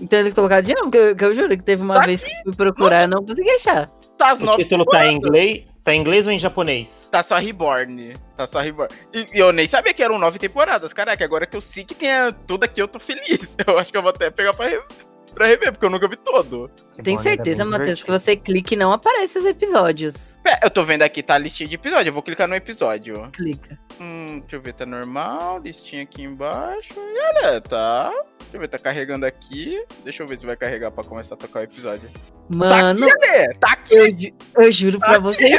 Então 0.00 0.18
eles 0.18 0.32
colocaram 0.32 0.62
de 0.62 0.74
novo, 0.74 0.90
que 0.90 0.98
eu, 0.98 1.16
que 1.16 1.24
eu 1.24 1.34
juro 1.34 1.56
que 1.56 1.62
teve 1.62 1.82
uma 1.82 2.00
Tá 2.00 2.06
vez 2.06 2.22
que 2.22 2.30
eu 2.30 2.42
fui 2.44 2.54
procurar, 2.56 3.02
eu 3.02 3.08
não 3.08 3.24
consegui 3.24 3.50
achar. 3.50 3.88
tá 4.18 4.30
as 4.32 4.40
O 4.42 4.56
título 4.56 4.84
tá 4.84 5.06
em 5.06 5.16
inglês, 5.16 5.64
tá 5.84 5.94
em 5.94 6.00
inglês 6.00 6.26
ou 6.26 6.32
em 6.32 6.38
japonês? 6.38 7.08
Tá 7.12 7.22
só 7.22 7.36
Reborn. 7.36 8.14
Tá 8.36 8.46
só 8.46 8.60
Reborn. 8.60 8.92
E, 9.12 9.26
e 9.34 9.38
eu 9.38 9.52
nem 9.52 9.68
sabia 9.68 9.94
que 9.94 10.02
eram 10.02 10.18
nove 10.18 10.38
temporadas. 10.38 10.92
Caraca, 10.92 11.24
agora 11.24 11.46
que 11.46 11.56
eu 11.56 11.60
sei 11.60 11.84
que 11.84 11.94
tem 11.94 12.08
tudo 12.46 12.64
aqui, 12.64 12.80
eu 12.82 12.88
tô 12.88 12.98
feliz. 12.98 13.56
Eu 13.66 13.78
acho 13.78 13.90
que 13.92 13.96
eu 13.98 14.02
vou 14.02 14.10
até 14.10 14.30
pegar 14.30 14.52
pra, 14.54 14.66
pra 15.36 15.46
rever, 15.46 15.70
porque 15.70 15.84
eu 15.84 15.90
nunca 15.90 16.08
vi 16.08 16.16
todo. 16.16 16.70
Tem 17.02 17.16
certeza, 17.18 17.64
Matheus, 17.64 18.02
que 18.02 18.10
você 18.10 18.34
clica 18.34 18.74
e 18.74 18.76
não 18.76 18.90
aparece 18.90 19.38
os 19.38 19.44
episódios. 19.44 20.36
Pé, 20.42 20.58
eu 20.62 20.70
tô 20.70 20.82
vendo 20.82 21.02
aqui, 21.02 21.22
tá 21.22 21.34
a 21.34 21.38
listinha 21.38 21.68
de 21.68 21.74
episódio. 21.74 22.08
Eu 22.08 22.14
vou 22.14 22.22
clicar 22.22 22.48
no 22.48 22.54
episódio. 22.54 23.28
Clica. 23.32 23.78
Hum, 24.00 24.40
deixa 24.40 24.56
eu 24.56 24.62
ver, 24.62 24.72
tá 24.72 24.86
normal. 24.86 25.60
Listinha 25.60 26.02
aqui 26.02 26.22
embaixo. 26.22 26.94
E 26.98 27.44
olha, 27.44 27.60
tá. 27.60 28.10
Deixa 28.40 28.56
eu 28.56 28.60
ver, 28.60 28.68
tá 28.68 28.78
carregando 28.78 29.26
aqui. 29.26 29.84
Deixa 30.02 30.22
eu 30.22 30.26
ver 30.26 30.38
se 30.38 30.46
vai 30.46 30.56
carregar 30.56 30.90
pra 30.90 31.04
começar 31.04 31.34
a 31.34 31.38
tocar 31.38 31.60
o 31.60 31.62
episódio. 31.64 32.08
Mano, 32.48 33.06
Tá 33.06 33.12
aqui, 33.12 33.28
Alê, 33.34 33.54
tá 33.54 33.72
aqui. 33.72 33.94
eu, 33.94 34.18
ju- 34.18 34.32
eu 34.56 34.72
juro 34.72 34.98
pra 34.98 35.12
Tá 35.12 35.18
vocês. 35.18 35.58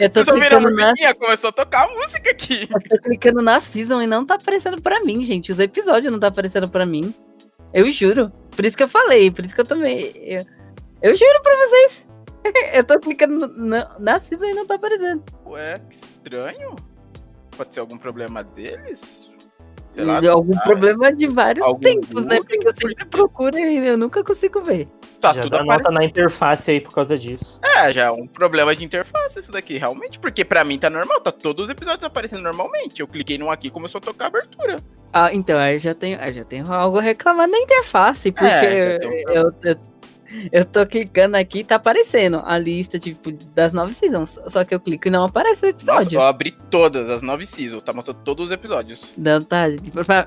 Eu 0.00 0.08
tô 0.10 0.22
Vocês 0.24 0.36
clicando, 0.38 0.70
na? 0.70 0.94
Começou 1.16 1.48
a 1.50 1.52
tocar 1.52 1.84
a 1.88 1.94
música 1.94 2.30
aqui. 2.30 2.68
eu 2.72 2.80
tô 2.88 2.98
clicando 3.02 3.42
na 3.42 3.60
season 3.60 4.00
e 4.00 4.06
não 4.06 4.24
tá 4.24 4.34
aparecendo 4.36 4.80
pra 4.80 5.00
mim, 5.04 5.24
gente. 5.24 5.50
Os 5.52 5.58
episódios 5.58 6.12
não 6.12 6.20
tá 6.20 6.28
aparecendo 6.28 6.68
pra 6.68 6.86
mim. 6.86 7.12
Eu 7.74 7.90
juro. 7.90 8.32
Por 8.58 8.66
isso 8.66 8.76
que 8.76 8.82
eu 8.82 8.88
falei, 8.88 9.30
por 9.30 9.44
isso 9.44 9.54
que 9.54 9.60
eu 9.60 9.64
tomei. 9.64 10.12
Eu, 10.16 10.44
eu 11.00 11.14
juro 11.14 11.40
pra 11.44 11.56
vocês. 11.58 12.08
eu 12.74 12.82
tô 12.82 12.98
clicando 12.98 13.46
no- 13.46 13.68
na, 13.68 13.96
na 14.00 14.18
season 14.18 14.46
e 14.46 14.52
não 14.52 14.66
tá 14.66 14.74
aparecendo. 14.74 15.22
Ué, 15.46 15.78
que 15.88 15.94
estranho. 15.94 16.74
Pode 17.56 17.72
ser 17.72 17.78
algum 17.78 17.96
problema 17.96 18.42
deles? 18.42 19.30
Sei 19.92 20.04
lá. 20.04 20.20
E 20.20 20.26
algum 20.26 20.58
ah, 20.58 20.62
problema 20.62 21.12
de 21.12 21.28
vários 21.28 21.64
algum 21.64 21.78
tempos, 21.78 22.24
né? 22.24 22.38
Porque 22.38 22.66
eu 22.66 22.74
sempre 22.74 23.04
procuro 23.04 23.56
e 23.56 23.86
eu 23.86 23.96
nunca 23.96 24.24
consigo 24.24 24.60
ver. 24.60 24.88
Tá 25.20 25.32
Já 25.34 25.42
tudo 25.42 25.52
dá 25.52 25.62
aparecendo. 25.62 25.84
nota 25.84 25.90
na 25.92 26.04
interface 26.04 26.70
aí 26.72 26.80
por 26.80 26.92
causa 26.92 27.16
disso. 27.16 27.60
É, 27.62 27.92
já 27.92 28.06
é 28.06 28.10
um 28.10 28.26
problema 28.26 28.74
de 28.74 28.84
interface 28.84 29.38
isso 29.38 29.52
daqui, 29.52 29.78
realmente. 29.78 30.18
Porque 30.18 30.44
pra 30.44 30.64
mim 30.64 30.80
tá 30.80 30.90
normal, 30.90 31.20
tá 31.20 31.30
todos 31.30 31.66
os 31.66 31.70
episódios 31.70 32.02
aparecendo 32.02 32.42
normalmente. 32.42 32.98
Eu 32.98 33.06
cliquei 33.06 33.38
num 33.38 33.52
aqui 33.52 33.68
e 33.68 33.70
começou 33.70 34.00
a 34.00 34.02
tocar 34.02 34.24
a 34.24 34.28
abertura. 34.28 34.78
Ah, 35.12 35.32
então, 35.32 35.58
aí 35.58 35.78
já 35.78 35.94
tenho, 35.94 36.18
aí 36.20 36.32
já 36.32 36.44
tenho 36.44 36.70
algo 36.72 36.98
a 36.98 37.02
reclamar 37.02 37.50
da 37.50 37.58
interface, 37.58 38.30
porque 38.30 38.46
É, 38.46 38.98
um 39.02 39.12
eu, 39.32 39.54
eu, 39.62 39.76
eu 40.52 40.64
tô 40.66 40.86
clicando 40.86 41.36
aqui 41.38 41.60
e 41.60 41.64
tá 41.64 41.76
aparecendo 41.76 42.42
a 42.44 42.58
lista, 42.58 42.98
tipo, 42.98 43.32
das 43.54 43.72
nove 43.72 43.94
seasons. 43.94 44.38
Só 44.48 44.62
que 44.64 44.74
eu 44.74 44.80
clico 44.80 45.08
e 45.08 45.10
não 45.10 45.24
aparece 45.24 45.64
o 45.64 45.68
Nossa, 45.68 45.70
episódio. 45.70 46.16
eu 46.18 46.22
abri 46.22 46.50
todas 46.70 47.08
as 47.08 47.22
nove 47.22 47.46
seasons, 47.46 47.82
tá 47.82 47.92
mostrando 47.94 48.18
todos 48.22 48.46
os 48.46 48.52
episódios. 48.52 49.14
Não, 49.16 49.40
tá, 49.40 49.64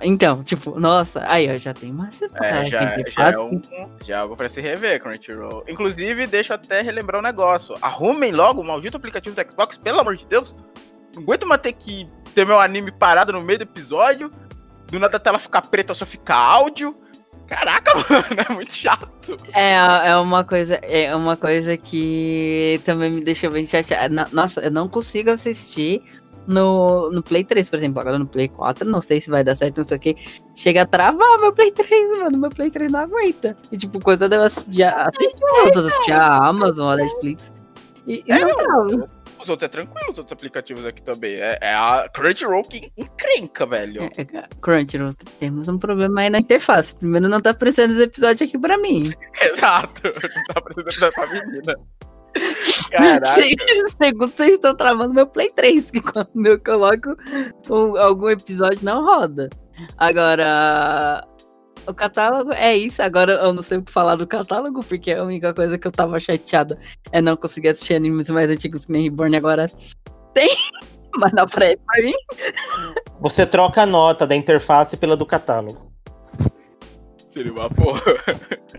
então, 0.01 0.43
tipo, 0.43 0.79
nossa, 0.79 1.23
aí 1.27 1.53
ó, 1.53 1.57
já 1.57 1.73
tem 1.73 1.91
uma 1.91 2.09
É, 2.41 2.65
já, 2.65 2.79
já 3.07 3.29
é 3.29 3.38
um, 3.38 3.61
já 4.03 4.15
é 4.15 4.17
algo 4.17 4.36
pra 4.36 4.49
se 4.49 4.59
rever, 4.59 4.99
Crunchyroll. 4.99 5.63
Inclusive, 5.67 6.25
deixa 6.25 6.53
eu 6.53 6.55
até 6.55 6.82
relembrar 6.82 7.19
um 7.19 7.23
negócio. 7.23 7.75
Arrumem 7.84 8.32
logo 8.32 8.61
o 8.61 8.65
maldito 8.65 8.97
aplicativo 8.97 9.36
do 9.36 9.51
Xbox, 9.51 9.77
pelo 9.77 9.99
amor 9.99 10.15
de 10.15 10.25
Deus. 10.25 10.55
não 11.15 11.21
aguento 11.21 11.45
mais 11.45 11.61
ter 11.61 11.73
que 11.73 12.07
ter 12.34 12.45
meu 12.47 12.59
anime 12.59 12.91
parado 12.91 13.32
no 13.32 13.41
meio 13.43 13.59
do 13.59 13.63
episódio. 13.63 14.32
Do 14.91 14.99
nada 14.99 15.17
a 15.17 15.19
tela 15.19 15.39
ficar 15.39 15.61
preta, 15.63 15.93
só 15.93 16.05
fica 16.05 16.35
áudio. 16.35 16.95
Caraca, 17.47 17.91
mano, 18.09 18.25
é 18.49 18.53
muito 18.53 18.73
chato. 18.73 19.35
É, 19.53 19.73
é 20.09 20.15
uma 20.17 20.43
coisa, 20.43 20.75
é 20.75 21.13
uma 21.15 21.35
coisa 21.35 21.75
que 21.75 22.79
também 22.85 23.11
me 23.11 23.23
deixou 23.23 23.51
bem 23.51 23.65
chateada. 23.65 24.27
Nossa, 24.31 24.61
eu 24.61 24.71
não 24.71 24.87
consigo 24.87 25.31
assistir 25.31 26.01
no, 26.47 27.11
no 27.11 27.21
Play 27.21 27.43
3, 27.43 27.69
por 27.69 27.75
exemplo. 27.75 27.99
Agora 27.99 28.17
no 28.17 28.25
Play 28.25 28.47
4, 28.47 28.89
não 28.89 29.01
sei 29.01 29.19
se 29.19 29.29
vai 29.29 29.43
dar 29.43 29.55
certo, 29.55 29.77
não 29.77 29.83
sei 29.83 29.97
o 29.97 29.99
que. 29.99 30.15
Chega 30.55 30.83
a 30.83 30.85
travar 30.85 31.39
meu 31.39 31.51
Play 31.53 31.71
3, 31.71 32.19
mano. 32.19 32.37
Meu 32.37 32.49
Play 32.49 32.69
3 32.69 32.91
não 32.91 33.01
aguenta. 33.01 33.55
E 33.71 33.77
tipo, 33.77 33.99
coisa 33.99 34.29
dela 34.29 34.47
já 34.69 35.09
assistir 35.09 35.43
outras, 35.65 35.85
assistir 35.85 36.13
a 36.13 36.47
Amazon, 36.47 36.91
a 36.91 36.95
Netflix. 36.97 37.53
E, 38.07 38.23
e 38.25 38.31
É, 38.31 38.39
não. 38.39 38.55
trava. 38.55 39.07
Os 39.41 39.49
outros 39.49 39.65
é 39.67 39.71
tranquilo, 39.71 40.11
os 40.11 40.17
outros 40.17 40.31
aplicativos 40.33 40.85
aqui 40.85 41.01
também. 41.01 41.35
É, 41.35 41.57
é 41.61 41.73
a 41.73 42.07
Crunchyroll 42.13 42.63
que 42.63 42.91
encrenca, 42.97 43.65
velho. 43.65 44.03
É, 44.03 44.21
é, 44.21 44.47
Crunchyroll, 44.61 45.13
temos 45.39 45.67
um 45.67 45.77
problema 45.77 46.21
aí 46.21 46.29
na 46.29 46.39
interface. 46.39 46.95
Primeiro 46.95 47.27
não 47.27 47.41
tá 47.41 47.49
aparecendo 47.51 47.91
os 47.91 47.99
episódios 47.99 48.47
aqui 48.47 48.57
pra 48.59 48.77
mim. 48.77 49.03
Exato. 49.41 50.01
Não 50.05 50.43
tá 50.53 50.61
precisando 50.61 51.11
pra 51.13 51.27
menina. 51.27 51.75
Caraca. 52.91 53.41
Se- 53.41 53.55
Segundo, 54.01 54.31
vocês 54.31 54.53
estão 54.53 54.75
travando 54.75 55.13
meu 55.13 55.27
Play 55.27 55.51
3, 55.53 55.91
que 55.91 56.01
quando 56.01 56.45
eu 56.45 56.59
coloco 56.59 57.15
um- 57.69 57.97
algum 57.97 58.29
episódio 58.29 58.79
não 58.83 59.03
roda. 59.03 59.49
Agora, 59.97 61.25
o 61.88 61.93
catálogo 61.93 62.51
é 62.53 62.75
isso. 62.75 63.01
Agora 63.01 63.34
eu 63.34 63.53
não 63.53 63.61
sei 63.61 63.77
o 63.77 63.84
que 63.84 63.91
falar 63.91 64.15
do 64.15 64.27
catálogo, 64.27 64.84
porque 64.84 65.11
a 65.11 65.23
única 65.23 65.53
coisa 65.53 65.77
que 65.77 65.88
eu 65.88 65.91
tava 65.91 66.19
chateada 66.19 66.77
é 67.11 67.21
não 67.21 67.36
conseguir 67.36 67.69
assistir 67.69 67.95
animes 67.95 68.29
mais 68.29 68.49
antigos 68.49 68.86
que 68.86 68.91
nem 68.91 69.03
Reborn 69.03 69.36
agora 69.36 69.67
tem, 70.34 70.49
mas 71.17 71.32
não 71.32 71.43
aparece 71.43 71.79
pra 71.86 72.03
mim. 72.03 72.13
Você 73.19 73.45
troca 73.45 73.82
a 73.84 73.86
nota 73.86 74.25
da 74.25 74.36
interface 74.36 74.97
pela 74.97 75.15
do 75.17 75.25
catálogo. 75.25 75.91
Seria 77.34 77.51
uma 77.53 77.69
porra. 77.69 78.01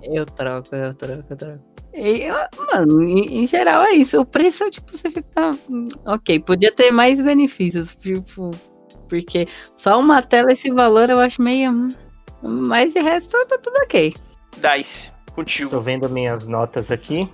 Eu 0.02 0.26
troco, 0.26 0.74
eu 0.74 0.94
troco, 0.94 1.24
eu 1.30 1.36
troco. 1.36 1.72
E, 1.94 2.26
mano, 2.72 3.02
em, 3.02 3.42
em 3.42 3.46
geral 3.46 3.84
é 3.84 3.92
isso. 3.92 4.20
O 4.20 4.26
preço, 4.26 4.70
tipo, 4.70 4.96
você 4.96 5.10
fica. 5.10 5.50
hum, 5.68 5.86
Ok, 6.06 6.40
podia 6.40 6.72
ter 6.72 6.90
mais 6.90 7.22
benefícios. 7.22 7.94
Tipo, 7.94 8.50
porque 9.08 9.46
só 9.76 10.00
uma 10.00 10.22
tela 10.22 10.52
esse 10.52 10.70
valor 10.70 11.10
eu 11.10 11.20
acho 11.20 11.40
meio. 11.42 11.88
Mas 12.42 12.92
de 12.92 13.00
resto 13.00 13.36
tá 13.46 13.58
tudo 13.58 13.76
ok. 13.84 14.14
Dice, 14.58 15.10
contigo. 15.34 15.70
Tô 15.70 15.80
vendo 15.80 16.08
minhas 16.08 16.46
notas 16.46 16.90
aqui. 16.90 17.28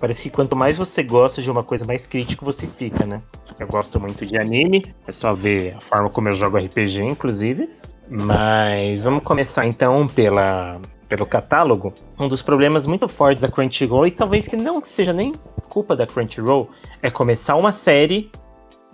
Parece 0.00 0.22
que 0.22 0.30
quanto 0.30 0.54
mais 0.54 0.78
você 0.78 1.02
gosta 1.02 1.42
de 1.42 1.50
uma 1.50 1.64
coisa, 1.64 1.84
mais 1.84 2.06
crítico 2.06 2.44
você 2.44 2.66
fica, 2.66 3.04
né? 3.04 3.20
Eu 3.58 3.66
gosto 3.66 3.98
muito 3.98 4.24
de 4.24 4.38
anime, 4.38 4.94
é 5.06 5.12
só 5.12 5.34
ver 5.34 5.74
a 5.74 5.80
forma 5.80 6.08
como 6.08 6.28
eu 6.28 6.34
jogo 6.34 6.56
RPG, 6.56 7.02
inclusive. 7.02 7.68
Mas 8.08 9.02
vamos 9.02 9.24
começar 9.24 9.66
então 9.66 10.06
pela, 10.06 10.80
pelo 11.08 11.26
catálogo. 11.26 11.92
Um 12.18 12.28
dos 12.28 12.42
problemas 12.42 12.86
muito 12.86 13.08
fortes 13.08 13.42
da 13.42 13.48
Crunchyroll, 13.48 14.06
e 14.06 14.10
talvez 14.12 14.46
que 14.46 14.56
não 14.56 14.82
seja 14.82 15.12
nem 15.12 15.32
culpa 15.68 15.96
da 15.96 16.06
Crunchyroll, 16.06 16.70
é 17.02 17.10
começar 17.10 17.56
uma 17.56 17.72
série 17.72 18.30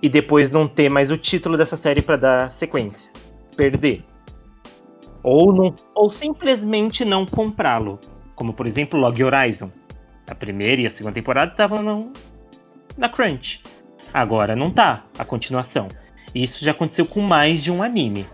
e 0.03 0.09
depois 0.09 0.51
não 0.51 0.67
ter 0.67 0.91
mais 0.91 1.11
o 1.11 1.19
título 1.19 1.57
dessa 1.57 1.77
série 1.77 2.01
pra 2.01 2.17
dar 2.17 2.51
sequência. 2.51 3.11
Perder. 3.57 4.05
Ou, 5.25 5.53
não, 5.53 5.75
ou 5.95 6.11
simplesmente 6.11 7.05
não 7.05 7.27
comprá-lo. 7.27 7.99
Como 8.37 8.53
por 8.53 8.66
exemplo 8.66 9.01
Log 9.01 9.25
Horizon. 9.25 9.70
A 10.31 10.35
primeira 10.35 10.83
e 10.83 10.87
a 10.87 10.91
segunda 10.91 11.14
temporada 11.14 11.51
estavam 11.51 12.12
na 12.97 13.09
Crunch. 13.09 13.61
Agora 14.12 14.55
não 14.55 14.70
tá 14.70 15.05
a 15.18 15.25
continuação. 15.25 15.89
Isso 16.35 16.64
já 16.64 16.70
aconteceu 16.70 17.07
com 17.07 17.20
mais 17.20 17.62
de 17.62 17.72
um 17.72 17.83
anime. 17.83 18.27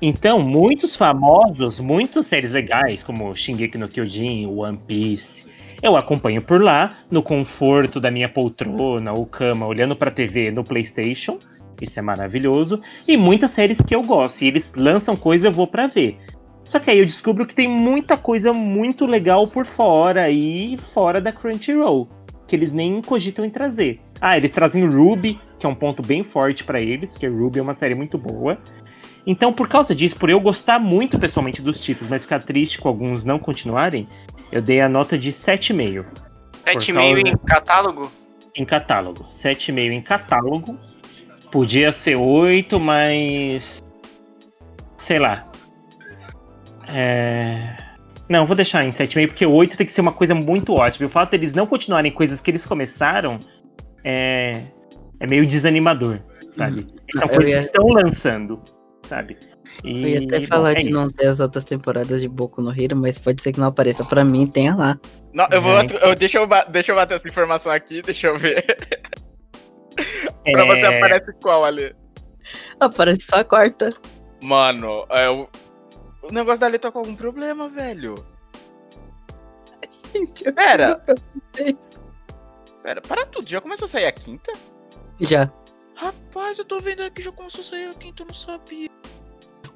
Então, 0.00 0.40
muitos 0.40 0.96
famosos, 0.96 1.78
muitas 1.78 2.26
séries 2.26 2.52
legais, 2.52 3.02
como 3.02 3.34
Shingeki 3.36 3.78
no 3.78 3.88
Kyojin, 3.88 4.46
One 4.46 4.76
Piece, 4.76 5.46
eu 5.80 5.96
acompanho 5.96 6.42
por 6.42 6.62
lá, 6.62 6.88
no 7.10 7.22
conforto 7.22 8.00
da 8.00 8.10
minha 8.10 8.28
poltrona 8.28 9.12
ou 9.12 9.26
cama, 9.26 9.66
olhando 9.66 9.94
pra 9.94 10.10
TV 10.10 10.50
no 10.50 10.64
PlayStation. 10.64 11.38
Isso 11.84 11.98
é 11.98 12.02
maravilhoso. 12.02 12.80
E 13.06 13.16
muitas 13.16 13.50
séries 13.50 13.80
que 13.80 13.94
eu 13.94 14.02
gosto. 14.02 14.42
E 14.42 14.48
eles 14.48 14.72
lançam 14.76 15.16
coisa, 15.16 15.48
eu 15.48 15.52
vou 15.52 15.66
pra 15.66 15.86
ver. 15.86 16.18
Só 16.64 16.78
que 16.78 16.90
aí 16.90 16.98
eu 16.98 17.04
descubro 17.04 17.44
que 17.44 17.54
tem 17.54 17.68
muita 17.68 18.16
coisa 18.16 18.52
muito 18.52 19.04
legal 19.04 19.48
por 19.48 19.66
fora 19.66 20.30
e 20.30 20.76
fora 20.78 21.20
da 21.20 21.32
Crunchyroll, 21.32 22.08
que 22.46 22.54
eles 22.54 22.70
nem 22.72 23.02
cogitam 23.02 23.44
em 23.44 23.50
trazer. 23.50 24.00
Ah, 24.20 24.36
eles 24.36 24.52
trazem 24.52 24.86
Ruby, 24.88 25.40
que 25.58 25.66
é 25.66 25.68
um 25.68 25.74
ponto 25.74 26.00
bem 26.06 26.22
forte 26.22 26.62
pra 26.62 26.80
eles, 26.80 27.12
porque 27.12 27.26
Ruby 27.26 27.58
é 27.58 27.62
uma 27.62 27.74
série 27.74 27.96
muito 27.96 28.16
boa. 28.16 28.56
Então, 29.26 29.52
por 29.52 29.68
causa 29.68 29.94
disso, 29.94 30.16
por 30.16 30.30
eu 30.30 30.38
gostar 30.40 30.78
muito 30.78 31.18
pessoalmente 31.18 31.60
dos 31.62 31.78
títulos, 31.80 32.08
mas 32.10 32.22
ficar 32.22 32.42
triste 32.42 32.78
com 32.78 32.88
alguns 32.88 33.24
não 33.24 33.38
continuarem, 33.38 34.06
eu 34.52 34.62
dei 34.62 34.80
a 34.80 34.88
nota 34.88 35.18
de 35.18 35.32
7,5 35.32 36.04
7,5 36.64 36.94
causa- 36.94 37.20
em 37.20 37.36
catálogo? 37.46 38.12
em 38.54 38.64
catálogo. 38.64 39.26
7,5 39.32 39.92
em 39.94 40.00
catálogo. 40.02 40.78
Podia 41.52 41.92
ser 41.92 42.16
8, 42.18 42.80
mas. 42.80 43.80
Sei 44.96 45.18
lá. 45.18 45.48
É... 46.88 47.76
Não, 48.28 48.46
vou 48.46 48.56
deixar 48.56 48.84
em 48.84 48.88
7,5, 48.88 49.26
porque 49.28 49.44
8 49.46 49.76
tem 49.76 49.86
que 49.86 49.92
ser 49.92 50.00
uma 50.00 50.12
coisa 50.12 50.34
muito 50.34 50.72
ótima. 50.72 51.04
E 51.04 51.06
o 51.06 51.10
fato 51.10 51.30
deles 51.32 51.52
não 51.52 51.66
continuarem 51.66 52.10
coisas 52.10 52.40
que 52.40 52.50
eles 52.50 52.64
começaram 52.64 53.38
é, 54.02 54.52
é 55.20 55.26
meio 55.28 55.46
desanimador, 55.46 56.18
sabe? 56.50 56.86
São 57.14 57.28
Eu 57.28 57.34
coisas 57.36 57.48
ia- 57.54 57.58
que 57.60 57.66
estão 57.66 57.86
lançando, 57.88 58.62
sabe? 59.06 59.36
E, 59.84 60.02
Eu 60.02 60.08
ia 60.08 60.24
até 60.24 60.40
bom, 60.40 60.46
falar 60.46 60.72
é 60.72 60.74
de 60.76 60.82
isso. 60.88 60.90
não 60.90 61.10
ter 61.10 61.26
as 61.26 61.40
outras 61.40 61.64
temporadas 61.64 62.22
de 62.22 62.28
Boku 62.28 62.62
no 62.62 62.70
Hero, 62.72 62.96
mas 62.96 63.18
pode 63.18 63.42
ser 63.42 63.52
que 63.52 63.60
não 63.60 63.66
apareça. 63.68 64.04
Pra 64.04 64.24
mim, 64.24 64.46
tenha 64.46 64.74
lá. 64.74 64.98
Não, 65.34 65.46
eu 65.50 65.60
vou. 65.60 65.72
É. 65.78 65.86
eu- 66.02 66.14
deixa, 66.14 66.38
eu, 66.38 66.48
deixa 66.70 66.92
eu 66.92 66.96
bater 66.96 67.16
essa 67.16 67.28
informação 67.28 67.70
aqui, 67.72 68.00
deixa 68.00 68.28
eu 68.28 68.38
ver. 68.38 68.64
pra 70.44 70.66
você 70.66 70.78
É, 70.80 70.98
aparece 70.98 71.32
qual 71.42 71.64
ali? 71.64 71.94
Aparece 72.80 73.22
só 73.22 73.36
a 73.36 73.44
quarta. 73.44 73.90
Mano, 74.42 75.06
é, 75.10 75.28
o, 75.30 75.48
o 76.22 76.32
negócio 76.32 76.60
da 76.60 76.78
tá 76.78 76.90
com 76.90 76.98
algum 76.98 77.14
problema, 77.14 77.68
velho. 77.68 78.14
Gente, 80.12 80.46
eu- 80.46 80.52
Pera. 80.52 81.02
Pera, 82.82 83.00
para 83.00 83.26
tudo, 83.26 83.48
já 83.48 83.60
começou 83.60 83.84
a 83.84 83.88
sair 83.88 84.06
a 84.06 84.12
quinta? 84.12 84.52
Já. 85.20 85.50
Rapaz, 85.94 86.58
eu 86.58 86.64
tô 86.64 86.78
vendo 86.80 87.02
aqui, 87.02 87.22
já 87.22 87.30
começou 87.30 87.60
a 87.60 87.64
sair 87.64 87.88
a 87.88 87.92
quinta, 87.94 88.22
eu 88.22 88.26
não 88.26 88.34
sabia. 88.34 88.88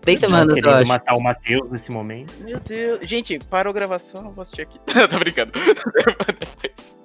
Três 0.00 0.20
já 0.20 0.26
semanas, 0.28 0.48
eu 0.48 0.54
querendo 0.56 0.74
acho. 0.74 0.86
matar 0.88 1.14
o 1.14 1.20
Matheus 1.22 1.70
nesse 1.70 1.90
momento. 1.92 2.32
Meu 2.40 2.58
Deus. 2.60 3.06
Gente, 3.06 3.38
parou 3.38 3.70
a 3.70 3.74
gravação, 3.74 4.24
eu 4.24 4.32
vou 4.32 4.42
assistir 4.42 4.62
aqui. 4.62 4.78
tô 5.10 5.18
brincando. 5.18 5.52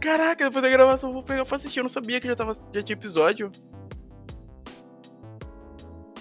Caraca, 0.00 0.44
depois 0.44 0.62
da 0.62 0.68
gravação 0.68 1.10
eu 1.10 1.14
vou 1.14 1.22
pegar 1.22 1.44
pra 1.44 1.56
assistir. 1.56 1.80
Eu 1.80 1.84
não 1.84 1.90
sabia 1.90 2.20
que 2.20 2.26
já, 2.26 2.36
tava, 2.36 2.52
já 2.72 2.82
tinha 2.82 2.94
episódio. 2.96 3.50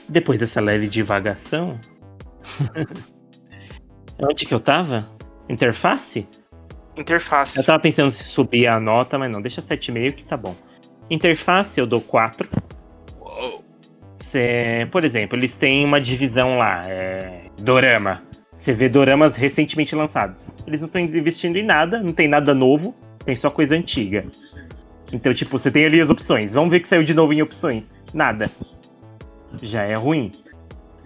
Depois 0.07 0.39
dessa 0.39 0.61
leve 0.61 0.87
divagação. 0.87 1.79
Onde 4.21 4.45
que 4.45 4.53
eu 4.53 4.59
tava? 4.59 5.09
Interface? 5.49 6.27
Interface. 6.95 7.57
Eu 7.57 7.65
tava 7.65 7.79
pensando 7.79 8.11
se 8.11 8.23
subir 8.23 8.67
a 8.67 8.79
nota, 8.79 9.17
mas 9.17 9.31
não, 9.31 9.41
deixa 9.41 9.61
7,5 9.61 10.13
que 10.13 10.23
tá 10.25 10.37
bom. 10.37 10.55
Interface 11.09 11.79
eu 11.79 11.87
dou 11.87 11.99
4. 12.01 12.47
Uou. 13.19 13.63
Cê- 14.19 14.87
por 14.91 15.03
exemplo, 15.03 15.37
eles 15.37 15.57
têm 15.57 15.83
uma 15.83 15.99
divisão 15.99 16.57
lá, 16.57 16.81
é, 16.85 17.47
Dorama. 17.61 18.21
Você 18.55 18.71
vê 18.71 18.87
doramas 18.87 19.35
recentemente 19.35 19.95
lançados. 19.95 20.53
Eles 20.67 20.79
não 20.81 20.87
estão 20.87 21.01
investindo 21.01 21.57
em 21.57 21.65
nada, 21.65 21.99
não 21.99 22.13
tem 22.13 22.27
nada 22.27 22.53
novo, 22.53 22.95
tem 23.25 23.35
só 23.35 23.49
coisa 23.49 23.75
antiga. 23.75 24.25
Então, 25.11 25.33
tipo, 25.33 25.51
você 25.51 25.69
tem 25.69 25.85
ali 25.85 26.01
as 26.01 26.09
opções. 26.09 26.53
Vamos 26.53 26.71
ver 26.71 26.79
que 26.79 26.87
saiu 26.87 27.03
de 27.03 27.13
novo 27.13 27.33
em 27.33 27.41
opções. 27.41 27.93
Nada. 28.13 28.45
Já 29.61 29.83
é 29.83 29.93
ruim. 29.93 30.31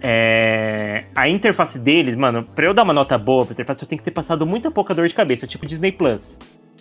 É, 0.00 1.04
A 1.14 1.28
interface 1.28 1.78
deles, 1.78 2.14
mano, 2.14 2.44
pra 2.54 2.66
eu 2.66 2.72
dar 2.72 2.84
uma 2.84 2.92
nota 2.92 3.18
boa 3.18 3.44
pra 3.44 3.52
interface, 3.52 3.82
eu 3.82 3.88
tenho 3.88 3.98
que 3.98 4.04
ter 4.04 4.12
passado 4.12 4.46
muita 4.46 4.70
pouca 4.70 4.94
dor 4.94 5.08
de 5.08 5.14
cabeça, 5.14 5.46
tipo 5.46 5.66
Disney 5.66 5.92
Plus. 5.92 6.38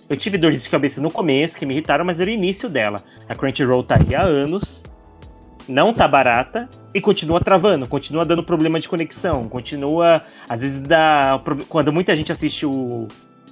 Eu 0.10 0.16
tive 0.16 0.38
dores 0.38 0.64
de 0.64 0.70
cabeça 0.70 1.02
no 1.02 1.12
começo, 1.12 1.58
que 1.58 1.66
me 1.66 1.74
irritaram, 1.74 2.06
mas 2.06 2.20
era 2.22 2.30
o 2.30 2.34
início 2.34 2.70
dela. 2.70 2.98
A 3.28 3.36
Crunchyroll 3.36 3.84
tá 3.84 3.96
aí 3.96 4.16
há 4.16 4.22
anos, 4.24 4.82
não 5.68 5.94
tá 5.94 6.08
barata 6.08 6.70
e 6.94 7.02
continua 7.02 7.42
travando, 7.42 7.90
continua 7.90 8.24
dando 8.24 8.44
problema 8.44 8.80
de 8.80 8.88
conexão, 8.88 9.50
continua. 9.50 10.22
Às 10.48 10.62
vezes 10.62 10.80
dá. 10.80 11.42
Quando 11.68 11.92
muita 11.92 12.16
gente 12.16 12.32
assiste 12.32 12.66
o- 12.66 13.08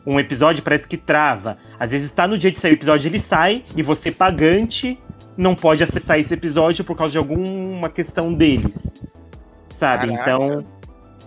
um 0.06 0.20
episódio, 0.20 0.64
parece 0.64 0.88
que 0.88 0.98
trava. 0.98 1.58
Às 1.80 1.92
vezes 1.92 2.12
tá 2.12 2.28
no 2.28 2.38
dia 2.38 2.52
de 2.52 2.60
sair 2.60 2.72
o 2.72 2.76
episódio, 2.76 3.08
ele 3.08 3.20
sai 3.20 3.64
e 3.76 3.82
você, 3.82 4.12
pagante, 4.12 5.00
não 5.38 5.56
pode 5.56 5.84
acessar 5.84 6.20
esse 6.20 6.34
episódio 6.34 6.84
por 6.84 6.96
causa 6.96 7.14
de 7.14 7.18
alguma 7.18 7.90
questão 7.90 8.34
deles. 8.34 8.94
Sabe? 9.70 10.08
Caraca. 10.08 10.32
Então. 10.32 10.76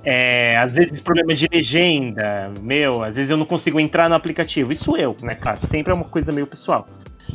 É, 0.04 0.56
às 0.56 0.78
es 0.78 1.00
problema 1.00 1.34
de 1.34 1.48
legenda, 1.52 2.50
meu, 2.62 3.02
às 3.02 3.16
vezes 3.16 3.30
eu 3.30 3.36
não 3.36 3.44
consigo 3.44 3.80
entrar 3.80 4.08
no 4.08 4.14
aplicativo. 4.14 4.72
Isso 4.72 4.96
eu, 4.96 5.14
né, 5.22 5.34
claro, 5.34 5.66
sempre 5.66 5.92
é 5.92 5.94
uma 5.94 6.04
coisa 6.04 6.32
meio 6.32 6.46
pessoal. 6.46 6.86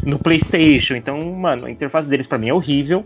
no 0.06 0.18
PlayStation. 0.18 0.96
Então, 0.96 1.20
mano, 1.20 1.66
a 1.66 1.72
interface 1.72 2.08
deles 2.10 2.28
pra 2.28 2.38
mim 2.38 2.50
é 2.50 2.54
horrível. 2.54 3.04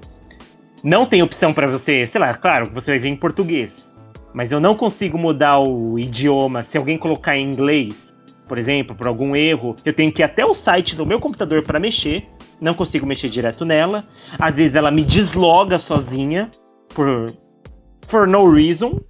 Não 0.83 1.05
tem 1.05 1.21
opção 1.21 1.51
pra 1.51 1.67
você, 1.67 2.05
sei 2.07 2.21
lá, 2.21 2.33
claro, 2.33 2.69
você 2.71 2.91
vai 2.91 2.99
ver 2.99 3.09
em 3.09 3.15
português. 3.15 3.91
Mas 4.33 4.51
eu 4.51 4.59
não 4.59 4.75
consigo 4.75 5.17
mudar 5.17 5.59
o 5.59 5.97
idioma 5.97 6.63
se 6.63 6.77
alguém 6.77 6.97
colocar 6.97 7.35
em 7.35 7.47
inglês, 7.47 8.15
por 8.47 8.57
exemplo, 8.57 8.95
por 8.95 9.07
algum 9.07 9.35
erro. 9.35 9.75
Eu 9.83 9.93
tenho 9.93 10.11
que 10.11 10.21
ir 10.21 10.25
até 10.25 10.45
o 10.45 10.53
site 10.53 10.95
do 10.95 11.05
meu 11.05 11.19
computador 11.19 11.63
pra 11.63 11.79
mexer. 11.79 12.23
Não 12.59 12.73
consigo 12.73 13.05
mexer 13.05 13.29
direto 13.29 13.65
nela. 13.65 14.03
Às 14.39 14.55
vezes 14.55 14.75
ela 14.75 14.91
me 14.91 15.03
desloga 15.03 15.77
sozinha 15.77 16.49
por 16.93 17.25
for 18.07 18.25
no 18.25 18.49
reason, 18.49 19.01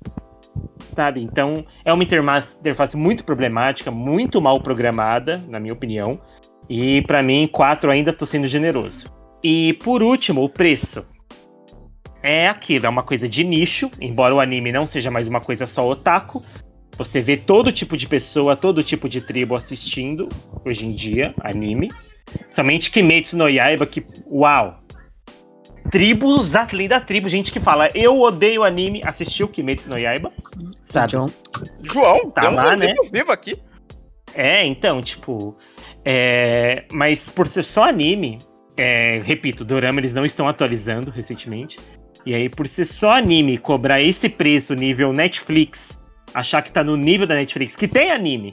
sabe? 0.95 1.23
Então 1.23 1.53
é 1.85 1.93
uma 1.93 2.03
interface, 2.03 2.97
muito 2.97 3.23
problemática, 3.23 3.91
muito 3.91 4.41
mal 4.41 4.59
programada, 4.59 5.41
na 5.47 5.59
minha 5.59 5.73
opinião. 5.73 6.19
E 6.69 7.01
pra 7.03 7.23
mim, 7.23 7.47
4 7.51 7.91
ainda 7.91 8.11
tô 8.11 8.25
sendo 8.25 8.47
generoso. 8.47 9.05
E 9.43 9.73
por 9.83 10.01
último, 10.01 10.43
o 10.43 10.49
preço. 10.49 11.05
É 12.23 12.47
aquilo, 12.47 12.87
é 12.87 12.89
uma 12.89 13.03
coisa 13.03 13.29
de 13.29 13.43
nicho, 13.43 13.89
embora 14.01 14.35
o 14.35 14.41
anime 14.41 14.71
não 14.71 14.87
seja 14.87 15.09
mais 15.09 15.27
uma 15.27 15.39
coisa 15.39 15.67
só 15.67 15.87
otaku. 15.87 16.43
Você 16.97 17.21
vê 17.21 17.37
todo 17.37 17.71
tipo 17.71 17.95
de 17.95 18.07
pessoa, 18.07 18.55
todo 18.55 18.81
tipo 18.81 19.07
de 19.07 19.21
tribo 19.21 19.55
assistindo 19.55 20.27
hoje 20.65 20.85
em 20.85 20.93
dia 20.93 21.33
anime. 21.41 21.89
Somente 22.49 22.91
Kimetsu 22.91 23.37
no 23.37 23.47
Yaiba 23.47 23.85
que, 23.85 24.05
uau, 24.29 24.79
tribos, 25.91 26.55
além 26.55 26.87
da 26.87 26.99
tribo, 26.99 27.29
gente 27.29 27.51
que 27.51 27.59
fala, 27.59 27.87
eu 27.93 28.19
odeio 28.19 28.63
anime, 28.63 29.01
assistiu 29.05 29.47
Kimetsu 29.47 29.89
no 29.89 29.97
Yaiba, 29.97 30.31
sabe? 30.83 31.11
John. 31.11 31.27
João, 31.83 32.31
Tá 32.31 32.49
lá, 32.49 32.75
né? 32.75 32.87
né? 32.87 32.95
vivo 33.11 33.31
aqui. 33.31 33.55
É, 34.33 34.65
então, 34.65 35.01
tipo. 35.01 35.57
é, 36.03 36.85
Mas 36.91 37.29
por 37.29 37.47
ser 37.47 37.63
só 37.63 37.83
anime, 37.83 38.37
é, 38.77 39.21
repito, 39.23 39.63
Dorama 39.63 39.99
eles 39.99 40.13
não 40.13 40.25
estão 40.25 40.47
atualizando 40.47 41.09
recentemente. 41.09 41.77
E 42.25 42.35
aí, 42.35 42.49
por 42.49 42.67
ser 42.67 42.85
só 42.85 43.11
anime, 43.11 43.57
cobrar 43.57 44.01
esse 44.01 44.27
preço 44.27 44.73
nível 44.73 45.13
Netflix, 45.13 45.96
achar 46.33 46.61
que 46.61 46.71
tá 46.71 46.83
no 46.83 46.95
nível 46.95 47.27
da 47.27 47.35
Netflix, 47.35 47.75
que 47.75 47.87
tem 47.87 48.11
anime, 48.11 48.51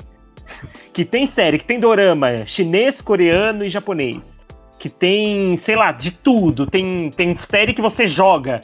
que 0.92 1.05
tem 1.05 1.26
série, 1.26 1.59
que 1.59 1.64
tem 1.64 1.80
dorama, 1.80 2.46
chinês, 2.46 3.01
coreano 3.01 3.64
e 3.64 3.68
japonês, 3.68 4.36
que 4.78 4.88
tem, 4.88 5.56
sei 5.56 5.76
lá, 5.76 5.92
de 5.92 6.10
tudo, 6.10 6.66
tem, 6.66 7.10
tem 7.10 7.36
série 7.36 7.74
que 7.74 7.82
você 7.82 8.06
joga, 8.06 8.60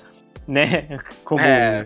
né? 0.46 0.98
Como, 1.24 1.40
É, 1.40 1.84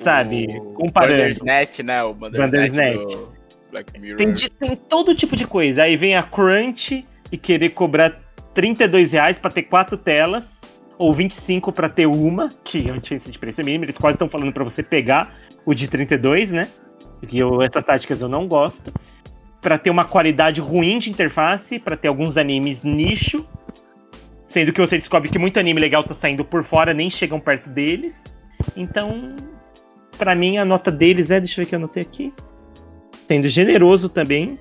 sabe, 0.00 0.46
o 0.50 0.72
comparando. 0.74 1.18
Bandersnatch, 1.18 1.78
né? 1.80 2.02
O 2.02 2.14
do 2.14 3.32
Black 3.72 3.98
Mirror. 3.98 4.18
Tem, 4.18 4.34
tem 4.34 4.76
todo 4.76 5.14
tipo 5.14 5.34
de 5.34 5.46
coisa. 5.46 5.84
Aí 5.84 5.96
vem 5.96 6.14
a 6.14 6.22
Crunch 6.22 7.04
e 7.32 7.38
querer 7.38 7.70
cobrar 7.70 8.20
32 8.54 9.12
reais 9.12 9.38
pra 9.38 9.50
ter 9.50 9.62
quatro 9.62 9.96
telas, 9.96 10.60
ou 11.02 11.12
25 11.12 11.72
pra 11.72 11.88
ter 11.88 12.06
uma, 12.06 12.48
que 12.62 12.86
é 12.88 12.92
a 12.92 12.96
diferença 12.96 13.28
de 13.28 13.36
preço 13.36 13.60
é 13.60 13.64
mínima. 13.64 13.84
Eles 13.86 13.98
quase 13.98 14.14
estão 14.14 14.28
falando 14.28 14.52
pra 14.52 14.62
você 14.62 14.84
pegar 14.84 15.34
o 15.66 15.74
de 15.74 15.88
32, 15.88 16.52
né? 16.52 16.68
Que 17.26 17.38
eu, 17.38 17.60
essas 17.60 17.82
táticas 17.82 18.20
eu 18.20 18.28
não 18.28 18.46
gosto. 18.46 18.92
Pra 19.60 19.76
ter 19.78 19.90
uma 19.90 20.04
qualidade 20.04 20.60
ruim 20.60 21.00
de 21.00 21.10
interface, 21.10 21.80
pra 21.80 21.96
ter 21.96 22.06
alguns 22.06 22.36
animes 22.36 22.84
nicho. 22.84 23.44
Sendo 24.46 24.72
que 24.72 24.80
você 24.80 24.96
descobre 24.96 25.28
que 25.28 25.40
muito 25.40 25.58
anime 25.58 25.80
legal 25.80 26.04
tá 26.04 26.14
saindo 26.14 26.44
por 26.44 26.62
fora, 26.62 26.94
nem 26.94 27.10
chegam 27.10 27.40
perto 27.40 27.68
deles. 27.68 28.22
Então, 28.76 29.34
pra 30.16 30.36
mim, 30.36 30.58
a 30.58 30.64
nota 30.64 30.90
deles 30.90 31.32
é, 31.32 31.40
deixa 31.40 31.60
eu 31.60 31.64
ver 31.64 31.66
o 31.66 31.68
que 31.68 31.74
eu 31.74 31.78
anotei 31.80 32.02
aqui. 32.04 32.32
Sendo 33.26 33.48
generoso 33.48 34.08
também, 34.08 34.56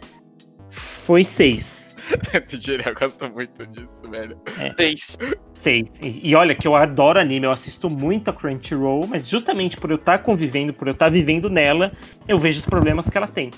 foi 0.72 1.24
6. 1.24 1.81
Eu 2.86 2.94
gosto 2.96 3.30
muito 3.32 3.66
disso, 3.68 4.02
velho. 4.12 4.38
Seis. 4.78 5.18
6. 5.54 6.00
E, 6.02 6.30
e 6.30 6.36
olha 6.36 6.56
que 6.56 6.68
eu 6.68 6.76
adoro 6.76 7.20
anime, 7.20 7.46
eu 7.46 7.52
assisto 7.52 7.90
muito 7.90 8.30
a 8.30 8.34
Crunchyroll, 8.34 9.06
mas 9.08 9.28
justamente 9.28 9.78
por 9.78 9.90
eu 9.92 9.96
estar 9.98 10.20
convivendo, 10.20 10.74
por 10.74 10.88
eu 10.88 10.94
estar 10.94 11.10
vivendo 11.10 11.50
nela, 11.50 11.92
eu 12.28 12.38
vejo 12.38 12.60
os 12.60 12.66
problemas 12.66 13.10
que 13.10 13.18
ela 13.18 13.28
tem. 13.28 13.50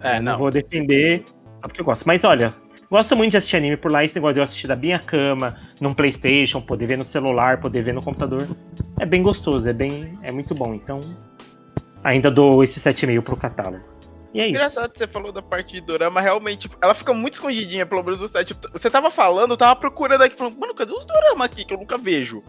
É, 0.00 0.20
Não 0.20 0.32
não. 0.32 0.38
vou 0.38 0.50
defender 0.50 1.22
só 1.26 1.62
porque 1.62 1.80
eu 1.80 1.84
gosto. 1.84 2.04
Mas 2.06 2.22
olha, 2.24 2.54
gosto 2.90 3.16
muito 3.16 3.32
de 3.32 3.38
assistir 3.38 3.56
anime 3.56 3.76
por 3.76 3.90
lá, 3.90 4.04
esse 4.04 4.14
negócio 4.14 4.34
de 4.34 4.40
eu 4.40 4.44
assistir 4.44 4.66
da 4.66 4.76
minha 4.76 4.98
cama, 4.98 5.56
num 5.80 5.94
Playstation, 5.94 6.60
poder 6.60 6.86
ver 6.86 6.98
no 6.98 7.04
celular, 7.04 7.60
poder 7.60 7.82
ver 7.82 7.94
no 7.94 8.02
computador. 8.02 8.46
É 9.00 9.06
bem 9.06 9.22
gostoso, 9.22 9.68
é 9.68 9.72
bem. 9.72 10.18
é 10.22 10.30
muito 10.30 10.54
bom. 10.54 10.74
Então, 10.74 11.00
ainda 12.04 12.30
dou 12.30 12.62
esse 12.62 12.78
7,5 12.78 13.22
pro 13.22 13.36
catálogo. 13.36 13.97
E 14.34 14.40
é 14.40 14.46
isso. 14.46 14.50
Engraçado 14.56 14.92
que 14.92 14.98
você 14.98 15.06
falou 15.06 15.32
da 15.32 15.40
parte 15.42 15.72
de 15.72 15.80
dorama, 15.80 16.20
realmente, 16.20 16.62
tipo, 16.62 16.76
ela 16.82 16.94
fica 16.94 17.12
muito 17.12 17.34
escondidinha, 17.34 17.86
pelo 17.86 18.02
menos 18.02 18.18
no 18.18 18.28
site. 18.28 18.54
Você 18.72 18.90
tava 18.90 19.10
falando, 19.10 19.52
eu 19.52 19.56
tava 19.56 19.74
procurando 19.76 20.22
aqui, 20.22 20.36
falando, 20.36 20.58
mano, 20.58 20.74
cadê 20.74 20.92
os 20.92 21.04
dorama 21.04 21.44
aqui 21.44 21.64
que 21.64 21.72
eu 21.72 21.78
nunca 21.78 21.96
vejo? 21.96 22.42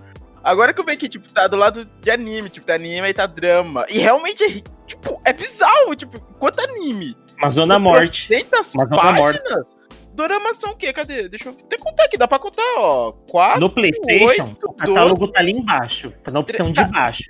Agora 0.43 0.73
que 0.73 0.79
eu 0.79 0.85
vejo 0.85 0.99
que, 0.99 1.09
tipo, 1.09 1.31
tá 1.31 1.47
do 1.47 1.57
lado 1.57 1.85
de 1.85 2.11
anime, 2.11 2.49
tipo, 2.49 2.65
tá 2.65 2.75
anime 2.75 3.07
e 3.09 3.13
tá 3.13 3.25
drama. 3.25 3.85
E 3.89 3.97
realmente, 3.99 4.43
é, 4.43 4.61
tipo, 4.87 5.21
é 5.25 5.33
bizarro, 5.33 5.95
tipo, 5.95 6.19
quanto 6.35 6.59
anime? 6.61 7.15
Uma 7.37 7.49
zona 7.49 7.79
morte. 7.79 8.27
300 8.27 8.73
Uma 8.73 8.85
zona 8.85 9.01
páginas? 9.01 9.79
Doramas 10.13 10.57
são 10.57 10.71
o 10.71 10.75
quê? 10.75 10.91
Cadê? 10.91 11.29
Deixa 11.29 11.47
eu 11.49 11.53
até 11.53 11.77
contar 11.77 12.03
aqui, 12.05 12.17
dá 12.17 12.27
pra 12.27 12.39
contar, 12.39 12.61
ó. 12.77 13.13
4, 13.31 13.59
No 13.61 13.69
PlayStation, 13.69 14.25
oito, 14.25 14.65
o 14.65 14.73
catálogo 14.73 15.19
12. 15.19 15.31
tá 15.31 15.39
ali 15.39 15.51
embaixo, 15.51 16.13
tá 16.23 16.31
na 16.31 16.39
opção 16.41 16.71
de 16.73 16.83
baixo. 16.85 17.23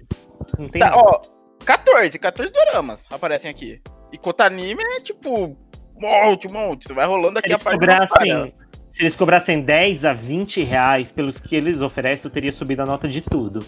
Não 0.58 0.68
tem 0.68 0.80
Tá, 0.82 0.96
ó, 0.96 1.22
14, 1.64 2.18
14 2.18 2.52
doramas 2.52 3.06
aparecem 3.12 3.52
aqui. 3.52 3.80
E 4.12 4.18
quanto 4.18 4.42
anime 4.42 4.84
é 4.84 5.00
tipo, 5.02 5.56
monte, 6.00 6.52
monte. 6.52 6.88
Você 6.88 6.94
vai 6.94 7.06
rolando 7.06 7.40
Se 7.40 7.40
aqui 7.40 7.48
a 7.48 7.54
eles, 7.54 7.64
para. 7.64 7.74
cobrassem, 7.74 8.54
se 8.92 9.04
eles 9.04 9.16
cobrassem 9.16 9.62
10 9.62 10.06
a 10.06 10.14
20 10.14 10.64
reais 10.64 11.12
pelos 11.12 11.40
que 11.40 11.56
eles 11.56 11.82
oferecem, 11.82 12.26
eu 12.26 12.34
teria 12.34 12.52
subido 12.52 12.82
a 12.82 12.86
nota 12.86 13.08
de 13.08 13.22
tudo. 13.22 13.60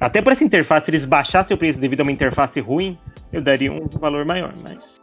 Até 0.00 0.20
por 0.20 0.32
essa 0.32 0.44
interface, 0.44 0.86
se 0.86 0.90
eles 0.90 1.04
baixassem 1.04 1.54
o 1.54 1.58
preço 1.58 1.80
devido 1.80 2.00
a 2.00 2.02
uma 2.02 2.12
interface 2.12 2.60
ruim, 2.60 2.98
eu 3.32 3.42
daria 3.42 3.72
um 3.72 3.86
valor 4.00 4.24
maior, 4.24 4.52
mas. 4.62 5.00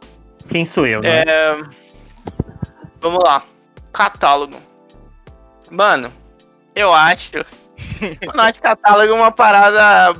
Quem 0.48 0.64
sou 0.64 0.86
eu, 0.86 1.00
né? 1.00 1.22
É, 1.26 1.62
Vamos 3.00 3.24
lá. 3.24 3.42
Catálogo. 3.92 4.60
Mano, 5.70 6.12
eu 6.74 6.92
acho. 6.92 7.30
eu 8.00 8.40
acho 8.40 8.60
catálogo 8.60 9.14
uma 9.14 9.30
parada 9.30 10.12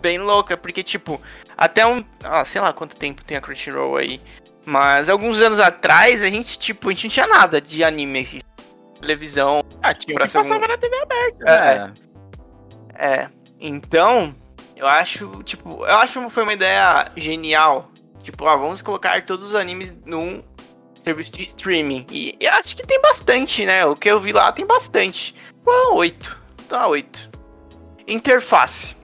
bem 0.00 0.18
louca, 0.18 0.56
porque, 0.56 0.82
tipo, 0.82 1.20
até 1.56 1.86
um. 1.86 2.04
Ah, 2.24 2.44
sei 2.44 2.60
lá 2.60 2.72
quanto 2.72 2.96
tempo 2.96 3.24
tem 3.24 3.36
a 3.36 3.40
Crunchyroll 3.40 3.96
aí. 3.96 4.20
Mas 4.64 5.08
alguns 5.08 5.40
anos 5.40 5.60
atrás, 5.60 6.22
a 6.22 6.28
gente, 6.28 6.58
tipo, 6.58 6.88
a 6.88 6.92
gente 6.92 7.04
não 7.04 7.10
tinha 7.12 7.26
nada 7.26 7.60
de 7.60 7.84
anime. 7.84 8.20
assim, 8.20 8.38
Televisão. 9.00 9.62
Ah, 9.82 9.94
tinha 9.94 10.14
Pra 10.16 10.26
que 10.26 10.36
um- 10.36 10.42
passava 10.42 10.66
na 10.66 10.76
TV 10.78 10.96
aberta. 10.96 11.44
É. 11.50 11.78
né? 11.78 11.94
É. 12.98 13.28
Então, 13.60 14.34
eu 14.74 14.86
acho, 14.86 15.28
tipo, 15.44 15.84
eu 15.84 15.96
acho 15.96 16.20
que 16.20 16.30
foi 16.30 16.42
uma 16.42 16.52
ideia 16.54 17.10
genial. 17.16 17.90
Tipo, 18.22 18.46
ah, 18.48 18.56
vamos 18.56 18.82
colocar 18.82 19.24
todos 19.24 19.50
os 19.50 19.54
animes 19.54 19.94
num 20.04 20.42
serviço 21.04 21.30
de 21.32 21.42
streaming. 21.44 22.04
E 22.10 22.36
eu 22.40 22.52
acho 22.54 22.74
que 22.74 22.82
tem 22.84 23.00
bastante, 23.00 23.64
né? 23.64 23.84
O 23.86 23.94
que 23.94 24.10
eu 24.10 24.18
vi 24.18 24.32
lá 24.32 24.50
tem 24.50 24.66
bastante. 24.66 25.32
Pô, 25.64 25.94
8. 25.94 26.36
Tá 26.68 26.88
8. 26.88 27.30
Interface. 28.08 28.96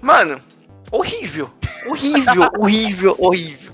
Mano, 0.00 0.40
horrível. 0.90 1.50
Horrível, 1.86 2.50
horrível, 2.58 3.16
horrível. 3.18 3.72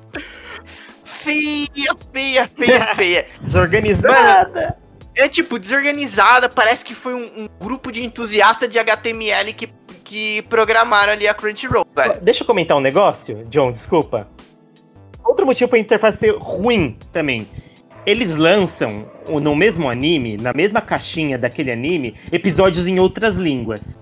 Feia, 1.05 1.97
feia, 2.12 2.48
feia, 2.56 2.86
feia. 2.94 3.26
Desorganizada! 3.40 4.76
É 5.16 5.28
tipo, 5.28 5.59
desorganizada, 5.59 6.48
parece 6.48 6.84
que 6.84 6.94
foi 6.94 7.14
um, 7.14 7.44
um 7.44 7.48
grupo 7.59 7.90
de 7.90 8.05
entusiastas 8.05 8.68
de 8.68 8.78
HTML 8.78 9.52
que, 9.55 9.68
que 10.05 10.43
programaram 10.43 11.14
ali 11.14 11.26
a 11.26 11.32
Crunchyroll, 11.32 11.86
velho. 11.97 12.20
Deixa 12.20 12.43
eu 12.43 12.47
comentar 12.47 12.76
um 12.76 12.80
negócio, 12.80 13.43
John, 13.48 13.72
desculpa. 13.72 14.28
Outro 15.24 15.47
motivo 15.47 15.70
pra 15.70 15.78
interface 15.78 16.18
ser 16.18 16.36
ruim 16.36 16.97
também. 17.12 17.48
Eles 18.05 18.36
lançam 18.36 19.10
no 19.28 19.56
mesmo 19.56 19.90
anime, 19.90 20.36
na 20.36 20.52
mesma 20.52 20.80
caixinha 20.80 21.36
daquele 21.36 21.72
anime, 21.72 22.14
episódios 22.30 22.86
em 22.86 23.01
outras 23.01 23.34
línguas. 23.34 23.98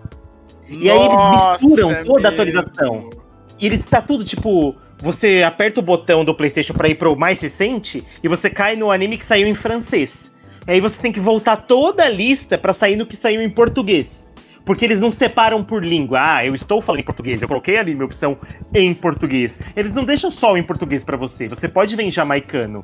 E 0.68 0.90
aí 0.90 0.98
eles 0.98 1.60
misturam 1.60 1.90
é 1.90 2.04
toda 2.04 2.28
a 2.28 2.30
mesmo. 2.30 2.42
atualização. 2.42 3.10
E 3.58 3.66
eles 3.66 3.84
tá 3.84 4.00
tudo 4.00 4.24
tipo. 4.24 4.74
Você 4.98 5.42
aperta 5.42 5.80
o 5.80 5.82
botão 5.82 6.24
do 6.24 6.34
PlayStation 6.34 6.72
pra 6.72 6.88
ir 6.88 6.94
pro 6.94 7.16
mais 7.16 7.40
recente 7.40 8.02
e 8.22 8.28
você 8.28 8.48
cai 8.48 8.74
no 8.76 8.90
anime 8.90 9.18
que 9.18 9.26
saiu 9.26 9.46
em 9.46 9.54
francês. 9.54 10.32
E 10.66 10.72
aí 10.72 10.80
você 10.80 10.98
tem 11.00 11.12
que 11.12 11.20
voltar 11.20 11.56
toda 11.56 12.04
a 12.04 12.08
lista 12.08 12.56
pra 12.56 12.72
sair 12.72 12.96
no 12.96 13.04
que 13.04 13.16
saiu 13.16 13.42
em 13.42 13.50
português. 13.50 14.30
Porque 14.64 14.84
eles 14.84 15.00
não 15.00 15.10
separam 15.10 15.62
por 15.62 15.84
língua. 15.84 16.20
Ah, 16.22 16.46
eu 16.46 16.54
estou 16.54 16.80
falando 16.80 17.02
em 17.02 17.04
português, 17.04 17.42
eu 17.42 17.48
coloquei 17.48 17.76
ali 17.76 17.92
minha 17.92 18.06
opção 18.06 18.38
em 18.72 18.94
português. 18.94 19.58
Eles 19.76 19.94
não 19.94 20.04
deixam 20.04 20.30
só 20.30 20.56
em 20.56 20.62
português 20.62 21.04
pra 21.04 21.18
você. 21.18 21.48
Você 21.48 21.68
pode 21.68 21.94
ver 21.94 22.04
em 22.04 22.10
jamaicano. 22.10 22.82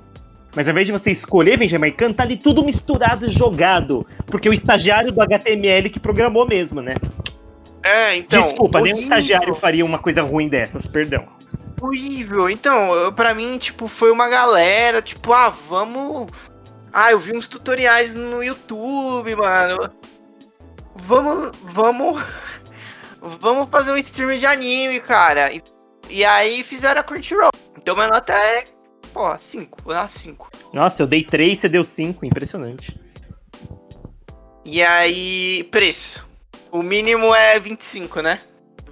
Mas 0.54 0.66
ao 0.66 0.72
invés 0.72 0.86
de 0.86 0.92
você 0.92 1.10
escolher 1.10 1.56
ver 1.56 1.66
em 1.66 1.68
jamaicano, 1.68 2.12
tá 2.12 2.24
ali 2.24 2.36
tudo 2.36 2.62
misturado 2.62 3.26
e 3.26 3.30
jogado. 3.30 4.06
Porque 4.26 4.48
o 4.48 4.52
estagiário 4.52 5.10
do 5.10 5.22
HTML 5.22 5.88
que 5.88 6.00
programou 6.00 6.46
mesmo, 6.46 6.82
né? 6.82 6.94
É, 7.82 8.16
então. 8.16 8.42
Desculpa, 8.42 8.80
nem 8.80 8.92
um 8.92 8.96
horrível, 8.96 9.16
estagiário 9.16 9.54
faria 9.54 9.84
uma 9.84 9.98
coisa 9.98 10.22
ruim 10.22 10.48
dessas, 10.48 10.86
perdão. 10.86 11.26
Horrível. 11.80 12.50
Então, 12.50 13.12
pra 13.14 13.32
mim, 13.32 13.56
tipo, 13.58 13.88
foi 13.88 14.10
uma 14.10 14.28
galera, 14.28 15.00
tipo, 15.00 15.32
ah, 15.32 15.48
vamos. 15.48 16.30
Ah, 16.92 17.12
eu 17.12 17.18
vi 17.18 17.36
uns 17.36 17.48
tutoriais 17.48 18.14
no 18.14 18.42
YouTube, 18.42 19.34
mano. 19.36 19.90
Vamos, 20.96 21.52
vamos, 21.62 22.22
vamos 23.20 23.68
fazer 23.70 23.92
um 23.92 23.96
stream 23.96 24.36
de 24.36 24.46
anime, 24.46 25.00
cara. 25.00 25.52
E, 25.52 25.62
e 26.10 26.24
aí 26.24 26.62
fizeram 26.62 27.00
a 27.00 27.04
Crunchyroll. 27.04 27.50
Então 27.78 27.94
minha 27.94 28.08
nota 28.08 28.34
é, 28.34 28.64
pô, 29.14 29.38
5, 29.38 29.78
vou 29.84 29.94
dar 29.94 30.10
5. 30.10 30.50
Nossa, 30.74 31.02
eu 31.02 31.06
dei 31.06 31.24
3, 31.24 31.58
você 31.58 31.68
deu 31.68 31.84
5, 31.84 32.26
impressionante. 32.26 32.98
E 34.64 34.82
aí, 34.82 35.64
preço. 35.70 36.29
O 36.72 36.82
mínimo 36.82 37.34
é 37.34 37.58
25, 37.58 38.22
né? 38.22 38.38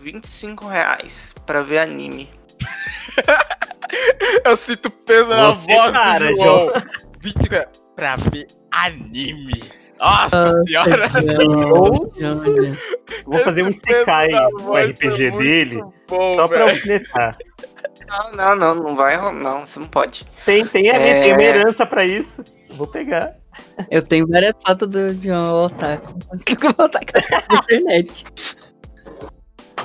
25 0.01 0.67
reais 0.67 1.35
pra 1.47 1.63
ver 1.63 1.79
anime. 1.79 2.31
Eu 4.45 4.57
sinto 4.57 4.91
peso 4.91 5.29
na 5.29 5.51
voz 5.53 5.93
para, 5.93 6.29
do 6.29 6.37
João. 6.37 6.73
25 7.21 7.55
é 7.55 7.69
pra 7.95 8.17
ver 8.17 8.47
anime. 8.71 9.63
Nossa 10.01 10.63
senhora. 10.65 11.07
João, 11.07 11.93
Vou 13.27 13.39
fazer 13.41 13.63
um 13.63 13.71
na 13.71 14.51
no 14.61 14.75
RPG 14.75 15.31
dele, 15.33 15.83
Bom, 16.09 16.35
só 16.35 16.47
pra 16.47 16.63
alfinetar. 16.71 17.37
Não, 18.07 18.33
não, 18.33 18.57
não, 18.57 18.75
não 18.75 18.97
vai 18.97 19.17
rolar, 19.17 19.35
não, 19.35 19.67
você 19.67 19.79
não 19.81 19.89
pode. 19.89 20.25
Tem, 20.47 20.65
tem, 20.65 20.91
a 20.91 20.95
É. 20.95 21.23
tem 21.23 21.33
uma 21.33 21.43
herança 21.43 21.85
pra 21.85 22.05
isso. 22.07 22.43
Vou 22.71 22.87
pegar. 22.87 23.35
Eu 23.91 24.03
tenho 24.03 24.27
várias 24.27 24.55
fotos 24.67 24.89
do 24.89 25.13
João 25.15 25.65
Otaku. 25.65 26.19
Otaku 26.83 27.13
na 27.51 27.59
internet. 27.59 28.25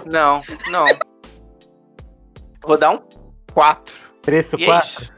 Não, 0.05 0.41
não. 0.69 0.87
Vou 2.65 2.77
dar 2.77 2.91
um 2.91 2.99
4. 3.53 3.95
Preço 4.21 4.55
E 4.57 4.63
é 4.63 4.65
4, 4.65 4.87
isso. 4.87 5.13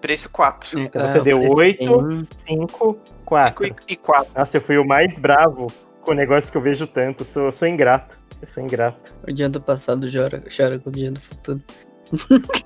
Preço 0.00 0.30
4. 0.30 0.78
Então 0.78 1.06
você 1.06 1.20
deu 1.20 1.40
oito. 1.40 2.24
5, 2.46 2.98
4. 3.24 3.66
5 3.66 3.80
e 3.88 3.96
4. 3.96 4.32
Nossa, 4.36 4.56
eu 4.56 4.60
fui 4.60 4.78
o 4.78 4.84
mais 4.84 5.18
bravo 5.18 5.66
com 6.02 6.12
o 6.12 6.14
negócio 6.14 6.50
que 6.50 6.56
eu 6.56 6.62
vejo 6.62 6.86
tanto. 6.86 7.24
Sou, 7.24 7.50
sou 7.50 7.66
ingrato. 7.66 8.18
Eu 8.40 8.46
sou 8.46 8.62
ingrato. 8.62 9.14
O 9.26 9.32
dia 9.32 9.48
do 9.48 9.60
passado 9.60 10.06
chora, 10.10 10.42
chora 10.54 10.78
com 10.78 10.90
o 10.90 10.92
dia 10.92 11.10
do 11.10 11.20
futuro. 11.20 11.62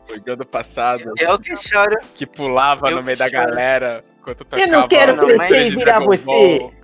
Foi 0.07 0.21
do 0.21 0.33
ano 0.33 0.47
passado 0.47 1.13
É 1.19 1.33
o 1.33 1.39
que 1.39 1.53
chora. 1.55 1.99
que 2.15 2.27
pulava 2.27 2.91
Eu 2.91 2.97
no 2.97 3.03
meio 3.03 3.17
da 3.19 3.29
choro. 3.29 3.51
galera. 3.51 4.05
Enquanto 4.21 4.47
Eu 4.53 4.59
não 4.69 4.83
tocava 4.83 4.89
quero 4.89 5.17
não, 5.17 5.25
o 5.25 5.37
mas- 5.37 5.49
vídeo 5.49 5.71
de 5.71 5.77
virar 5.77 6.01
você. 6.01 6.25
Ball. 6.25 6.75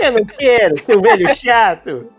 Eu 0.00 0.12
não 0.12 0.24
quero, 0.24 0.78
seu 0.78 1.00
velho 1.02 1.28
chato. 1.36 2.10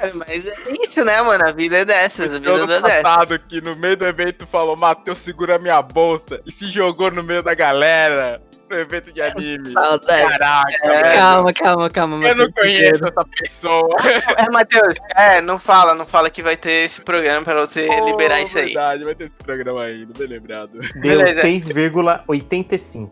É, 0.00 0.10
Mas 0.14 0.46
é 0.46 0.54
isso, 0.82 1.04
né, 1.04 1.20
mano? 1.20 1.46
A 1.46 1.52
vida 1.52 1.76
é 1.76 1.84
dessas, 1.84 2.32
a 2.32 2.38
vida 2.38 2.50
ano 2.54 2.72
é 2.72 2.80
dessas. 2.80 3.38
que 3.46 3.60
no 3.60 3.76
meio 3.76 3.94
do 3.96 4.06
evento 4.06 4.46
falou, 4.46 4.74
Matheus, 4.74 5.18
segura 5.18 5.58
minha 5.58 5.82
bolsa. 5.82 6.40
E 6.46 6.50
se 6.52 6.66
jogou 6.68 7.10
no 7.10 7.22
meio 7.22 7.42
da 7.42 7.54
galera. 7.54 8.40
No 8.74 8.80
evento 8.80 9.12
de 9.12 9.22
anime. 9.22 9.72
Saudade. 9.72 10.28
Caraca, 10.30 10.86
É. 10.86 11.16
Calma, 11.16 11.52
calma, 11.52 11.90
calma. 11.90 12.26
Eu 12.26 12.34
não 12.34 12.50
conheço 12.50 13.06
essa 13.06 13.24
pessoa. 13.38 13.96
É, 14.36 14.50
Matheus, 14.50 14.94
é, 15.14 15.40
não 15.40 15.60
fala, 15.60 15.94
não 15.94 16.04
fala 16.04 16.28
que 16.28 16.42
vai 16.42 16.56
ter 16.56 16.86
esse 16.86 17.00
programa 17.00 17.44
pra 17.44 17.60
você 17.60 17.86
liberar 18.00 18.40
isso 18.40 18.58
aí. 18.58 18.66
Verdade, 18.66 19.04
vai 19.04 19.14
ter 19.14 19.24
esse 19.24 19.38
programa 19.38 19.82
ainda, 19.82 20.12
bem 20.18 20.26
lembrado. 20.26 20.78
Deu 20.94 21.18
Beleza. 21.18 21.42
6,85 21.42 23.10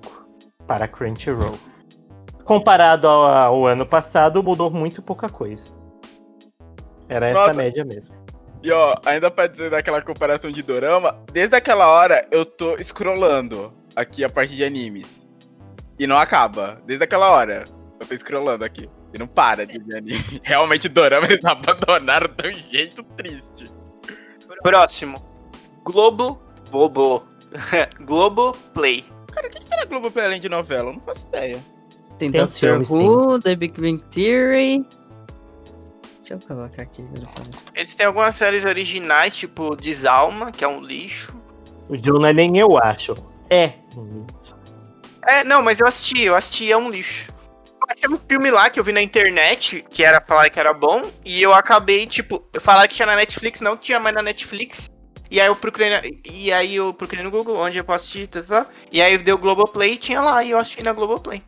para 0.67 0.89
Crunchyroll. 0.89 1.57
Comparado 2.45 3.07
ao, 3.07 3.25
ao 3.25 3.67
ano 3.67 3.87
passado, 3.87 4.43
mudou 4.43 4.69
muito 4.71 5.01
pouca 5.01 5.29
coisa. 5.29 5.71
Era 7.09 7.29
essa 7.29 7.47
Nossa. 7.47 7.55
média 7.55 7.85
mesmo. 7.85 8.17
E 8.65 8.73
ó, 8.73 8.97
ainda 9.07 9.31
pra 9.31 9.47
dizer 9.47 9.71
daquela 9.71 10.03
comparação 10.03 10.51
de 10.51 10.63
dorama, 10.63 11.17
desde 11.33 11.55
aquela 11.55 11.87
hora 11.87 12.27
eu 12.33 12.45
tô 12.45 12.77
scrollando 12.83 13.73
aqui 13.95 14.25
a 14.25 14.29
parte 14.31 14.57
de 14.57 14.65
animes. 14.65 15.22
E 15.99 16.07
não 16.07 16.17
acaba. 16.17 16.81
Desde 16.87 17.05
aquela 17.05 17.31
hora 17.31 17.65
eu 18.01 18.07
tô 18.07 18.17
scrollando 18.17 18.65
aqui. 18.65 18.89
E 19.15 19.19
não 19.19 19.27
para 19.27 19.67
de 19.67 19.77
anime. 19.95 20.41
Realmente 20.43 20.89
dorama 20.89 21.27
eles 21.27 21.45
abandonaram 21.45 22.29
de 22.29 22.49
um 22.49 22.71
jeito 22.71 23.03
triste. 23.17 23.71
Próximo. 24.63 25.17
Globo. 25.85 26.41
Bobo. 26.71 27.25
Globo 28.05 28.53
Play. 28.73 29.05
Cara, 29.33 29.47
o 29.47 29.51
que, 29.51 29.61
que 29.61 29.69
tem 29.69 29.79
na 29.79 29.85
Globoplay 29.85 30.27
além 30.27 30.41
de 30.41 30.49
novela? 30.49 30.91
Eu 30.91 30.95
não 30.95 31.01
faço 31.01 31.27
ideia. 31.27 31.63
Tem 32.19 32.31
Tem 32.31 32.41
Doctor. 32.41 32.83
Who, 32.91 33.41
The 33.41 33.57
Big 33.57 33.81
Bang 33.81 34.03
Theory. 34.05 34.87
Deixa 36.19 36.35
eu 36.35 36.39
colocar 36.41 36.83
aqui. 36.83 37.05
Eles 37.75 37.95
têm 37.95 38.07
algumas 38.07 38.37
séries 38.37 38.65
originais, 38.65 39.35
tipo 39.35 39.75
Desalma, 39.75 40.53
que 40.53 40.65
é 40.65 40.69
um 40.69 40.81
lixo. 40.81 41.37
O 41.89 41.97
John 41.97 42.21
não 42.21 42.29
é 42.29 42.33
nem 42.33 42.57
eu 42.57 42.79
acho. 42.79 43.15
É. 43.51 43.75
É, 45.27 45.45
não, 45.45 45.63
mas 45.63 45.81
eu 45.81 45.87
assisti, 45.87 46.23
eu 46.23 46.35
assisti, 46.35 46.71
é 46.71 46.77
um 46.77 46.91
lixo. 46.91 47.27
Tinha 47.97 48.11
um 48.11 48.19
filme 48.19 48.51
lá 48.51 48.71
que 48.71 48.79
eu 48.81 48.85
vi 48.85 48.93
na 48.93 49.03
internet, 49.03 49.85
que 49.91 50.05
era 50.05 50.21
falar 50.21 50.49
que 50.49 50.59
era 50.59 50.73
bom, 50.73 51.03
e 51.25 51.43
eu 51.43 51.53
acabei, 51.53 52.07
tipo, 52.07 52.43
eu 52.53 52.61
falava 52.61 52.87
que 52.89 52.95
tinha 52.95 53.07
na 53.07 53.17
Netflix, 53.17 53.61
não 53.61 53.77
tinha 53.77 53.99
mais 54.01 54.15
na 54.15 54.23
Netflix. 54.23 54.89
E 55.31 55.41
aí 55.41 55.47
eu 55.47 55.57
procurei 55.57 55.91
na- 55.91 56.03
e 56.25 56.53
aí 56.53 56.77
eu 56.77 56.93
procurei 56.95 57.25
no 57.25 57.31
Google 57.31 57.57
onde 57.57 57.79
eu 57.79 57.85
posso 57.85 58.05
assistir, 58.05 58.29
tá, 58.29 58.43
tá, 58.43 58.67
e 58.93 59.01
aí 59.03 59.19
deu 59.19 59.37
Globoplay 59.39 59.93
e 59.93 59.97
tinha 59.99 60.21
lá, 60.21 60.43
e 60.45 60.51
eu 60.51 60.59
assisti 60.59 60.83
na 60.83 60.93
Globoplay. 60.93 61.43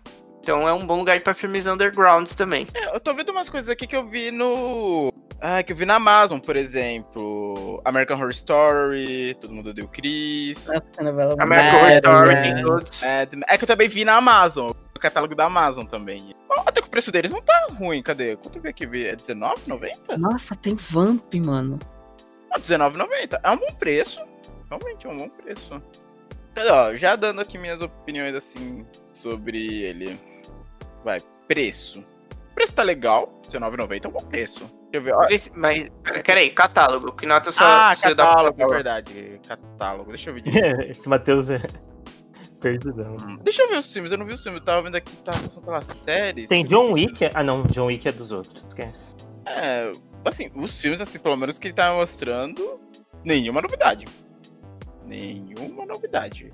Então 0.45 0.69
é 0.69 0.75
um 0.75 0.87
bom 0.87 0.99
lugar 0.99 1.19
pra 1.23 1.33
filmes 1.33 1.67
undergrounds 1.67 2.37
também. 2.37 2.67
É, 2.75 2.95
eu 2.95 3.01
tô 3.01 3.15
vendo 3.15 3.31
umas 3.31 3.49
coisas 3.49 3.71
aqui 3.71 3.87
que 3.87 3.97
eu 3.97 4.07
vi 4.07 4.31
no. 4.31 5.11
Ah, 5.41 5.63
que 5.63 5.73
eu 5.73 5.77
vi 5.77 5.87
na 5.87 5.95
Amazon, 5.95 6.39
por 6.39 6.55
exemplo. 6.55 7.81
American 7.83 8.19
Horror 8.19 8.29
Story, 8.31 9.35
Todo 9.41 9.55
Mundo 9.55 9.73
Deu 9.73 9.89
Chris. 9.89 10.69
American 10.99 11.79
Horror 11.79 11.89
É, 11.89 11.97
Story 11.97 12.31
é. 12.35 12.43
tem 12.43 12.63
todos. 12.63 13.03
É, 13.03 13.27
é 13.49 13.57
que 13.57 13.65
eu 13.65 13.69
também 13.69 13.89
vi 13.89 14.05
na 14.05 14.17
Amazon, 14.17 14.71
no 14.95 15.01
catálogo 15.01 15.35
da 15.35 15.47
Amazon 15.47 15.87
também. 15.87 16.35
Bom, 16.47 16.63
até 16.67 16.83
que 16.83 16.89
o 16.89 16.91
preço 16.91 17.11
deles 17.11 17.33
não 17.33 17.41
tá 17.41 17.67
ruim, 17.79 18.03
cadê? 18.03 18.37
Quanto 18.37 18.57
eu 18.59 18.63
vi 18.63 18.69
aqui? 18.69 18.85
É 18.85 19.13
R$19,90? 19.13 20.19
Nossa, 20.19 20.55
tem 20.55 20.75
Vamp, 20.75 21.33
mano. 21.37 21.79
Ah, 22.53 22.59
R$19,90. 22.59 23.41
É 23.43 23.51
um 23.51 23.57
bom 23.57 23.73
preço. 23.79 24.21
Realmente 24.69 25.07
é 25.07 25.09
um 25.09 25.17
bom 25.17 25.29
preço. 25.31 25.81
Mas, 26.55 26.71
ó, 26.71 26.95
já 26.95 27.17
dando 27.17 27.41
aqui 27.41 27.57
minhas 27.57 27.81
opiniões, 27.81 28.35
assim, 28.35 28.85
sobre 29.13 29.83
ele. 29.83 30.21
Vai, 31.05 31.21
preço. 31.47 32.01
O 32.01 32.55
preço 32.55 32.75
tá 32.75 32.83
legal, 32.83 33.41
R$19,90 33.53 34.05
é 34.05 34.09
um 34.09 34.11
bom 34.13 34.25
preço. 34.25 34.61
Deixa 34.91 34.95
eu 34.95 35.03
ver, 35.03 35.15
ó. 35.15 35.27
Esse- 35.29 35.51
Mas, 35.55 35.89
peraí, 36.25 36.51
catálogo, 36.51 37.13
que 37.13 37.27
nota 37.27 37.51
só 37.53 37.65
Ah, 37.65 37.95
você 37.95 38.15
dá 38.15 38.25
catálogo, 38.27 38.57
pra 38.57 38.65
é 38.65 38.69
verdade. 38.69 39.41
Catálogo, 39.47 40.11
deixa 40.11 40.31
eu 40.31 40.35
ver. 40.35 40.43
Esse 40.89 41.09
Matheus 41.09 41.51
é 41.51 41.61
perdidão. 42.61 43.17
Hum, 43.27 43.39
Deixa 43.43 43.63
eu 43.63 43.69
ver 43.69 43.79
os 43.79 43.93
filmes, 43.93 44.13
eu 44.13 44.19
não 44.19 44.25
vi 44.25 44.35
os 44.35 44.43
filmes, 44.43 44.61
eu 44.61 44.65
tava 44.65 44.83
vendo 44.83 44.95
aqui, 44.97 45.15
tava 45.17 45.39
passando 45.41 45.65
pelas 45.65 45.85
séries. 45.87 46.49
Tem 46.49 46.65
John 46.65 46.93
Wick? 46.93 47.29
Ah, 47.35 47.43
não. 47.43 47.65
John 47.65 47.87
Wick 47.87 48.09
é 48.09 48.13
dos 48.13 48.31
outros. 48.33 48.63
Esquece. 48.69 49.15
É, 49.47 49.91
assim, 50.25 50.51
os 50.55 50.81
filmes, 50.81 51.01
assim, 51.01 51.19
pelo 51.19 51.37
menos 51.37 51.59
que 51.59 51.67
ele 51.67 51.75
tá 51.75 51.93
mostrando, 51.93 52.81
nenhuma 53.25 53.61
novidade. 53.61 54.05
Nenhuma 55.05 55.85
novidade. 55.85 56.53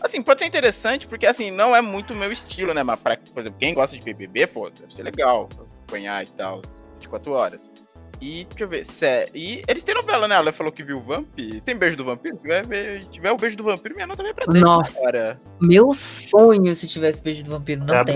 Assim, 0.00 0.22
pode 0.22 0.40
ser 0.40 0.46
interessante, 0.46 1.06
porque, 1.06 1.26
assim, 1.26 1.50
não 1.50 1.74
é 1.74 1.80
muito 1.80 2.12
o 2.14 2.16
meu 2.16 2.30
estilo, 2.30 2.72
né? 2.74 2.82
Mas, 2.82 2.98
pra, 3.00 3.16
por 3.16 3.40
exemplo, 3.40 3.58
quem 3.58 3.74
gosta 3.74 3.96
de 3.96 4.02
BBB, 4.02 4.46
pô, 4.46 4.70
deve 4.70 4.94
ser 4.94 5.02
legal 5.02 5.48
acompanhar 5.54 6.22
e 6.22 6.28
tal, 6.28 6.60
24 7.00 7.32
horas. 7.32 7.70
E, 8.18 8.44
deixa 8.48 8.64
eu 8.64 8.68
ver, 8.68 8.82
sé... 8.84 9.26
E 9.34 9.62
eles 9.68 9.84
têm 9.84 9.94
novela, 9.94 10.26
né? 10.26 10.36
Ela 10.36 10.50
falou 10.50 10.72
que 10.72 10.82
viu 10.82 10.96
o 10.96 11.02
Vamp. 11.02 11.28
Tem 11.66 11.76
beijo 11.76 11.98
do 11.98 12.04
vampiro? 12.04 12.34
Se 12.36 12.40
tiver, 12.40 12.66
ver- 12.66 13.04
tiver 13.04 13.30
o 13.30 13.36
beijo 13.36 13.56
do 13.58 13.64
vampiro, 13.64 13.94
minha 13.94 14.06
nota 14.06 14.22
vai 14.22 14.32
pra 14.32 14.46
10 14.46 14.64
Nossa. 14.64 14.96
agora. 14.98 15.38
Meu 15.60 15.90
sonho 15.92 16.74
se 16.74 16.88
tivesse 16.88 17.22
beijo 17.22 17.44
do 17.44 17.50
vampiro. 17.50 17.84
Não 17.84 18.04
tem. 18.06 18.14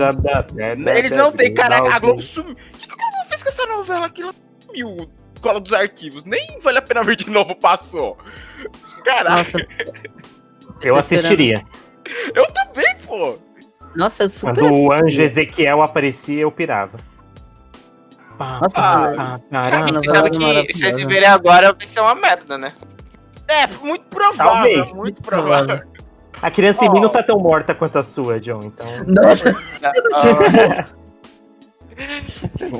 Eles 0.97 1.11
não 1.11 1.31
têm, 1.31 1.53
caraca, 1.53 1.93
a 1.93 1.99
Globo 1.99 2.19
sumiu. 2.21 2.53
O 2.53 2.55
que, 2.55 2.87
que 2.87 2.93
a 2.93 2.95
Globo 2.95 3.29
fez 3.29 3.43
com 3.43 3.49
essa 3.49 3.65
novela 3.67 4.07
aqui? 4.07 4.23
Ela 4.23 4.33
sumiu. 4.65 4.97
Cola 5.39 5.59
dos 5.59 5.73
arquivos. 5.73 6.23
Nem 6.23 6.59
vale 6.61 6.79
a 6.79 6.81
pena 6.81 7.03
ver 7.03 7.15
de 7.15 7.29
novo, 7.29 7.55
passou. 7.55 8.17
Caraca, 9.05 9.35
Nossa, 9.37 9.57
Eu 10.83 10.95
assistiria. 10.95 11.63
eu 12.33 12.45
também, 12.47 12.95
pô. 13.05 13.37
nossa, 13.95 14.23
eu 14.23 14.29
super 14.29 14.55
Quando 14.55 14.73
o 14.73 14.91
anjo 14.91 15.03
assistiria. 15.03 15.25
Ezequiel 15.25 15.81
aparecia, 15.81 16.41
eu 16.41 16.51
pirava. 16.51 16.97
Pá, 18.37 18.59
Nossa, 18.59 18.75
pá, 18.75 19.39
pará. 19.51 19.81
Você 19.91 20.07
sabe 20.07 20.29
é 20.29 20.65
que 20.65 20.73
se 20.73 20.79
vocês 20.79 21.03
verem 21.03 21.27
agora 21.27 21.73
vai 21.73 21.85
ser 21.85 21.99
uma 21.99 22.15
merda, 22.15 22.57
né? 22.57 22.73
É, 23.47 23.67
muito 23.83 24.05
provável. 24.05 24.53
Talvez. 24.53 24.93
Muito 24.93 25.21
provável. 25.21 25.79
A 26.41 26.49
criança 26.49 26.85
em 26.85 26.89
mim 26.89 27.01
não 27.01 27.09
tá 27.09 27.21
tão 27.21 27.37
morta 27.37 27.75
quanto 27.75 27.99
a 27.99 28.03
sua, 28.03 28.39
John. 28.39 28.61
Então. 28.63 28.87
Nossa, 29.05 29.53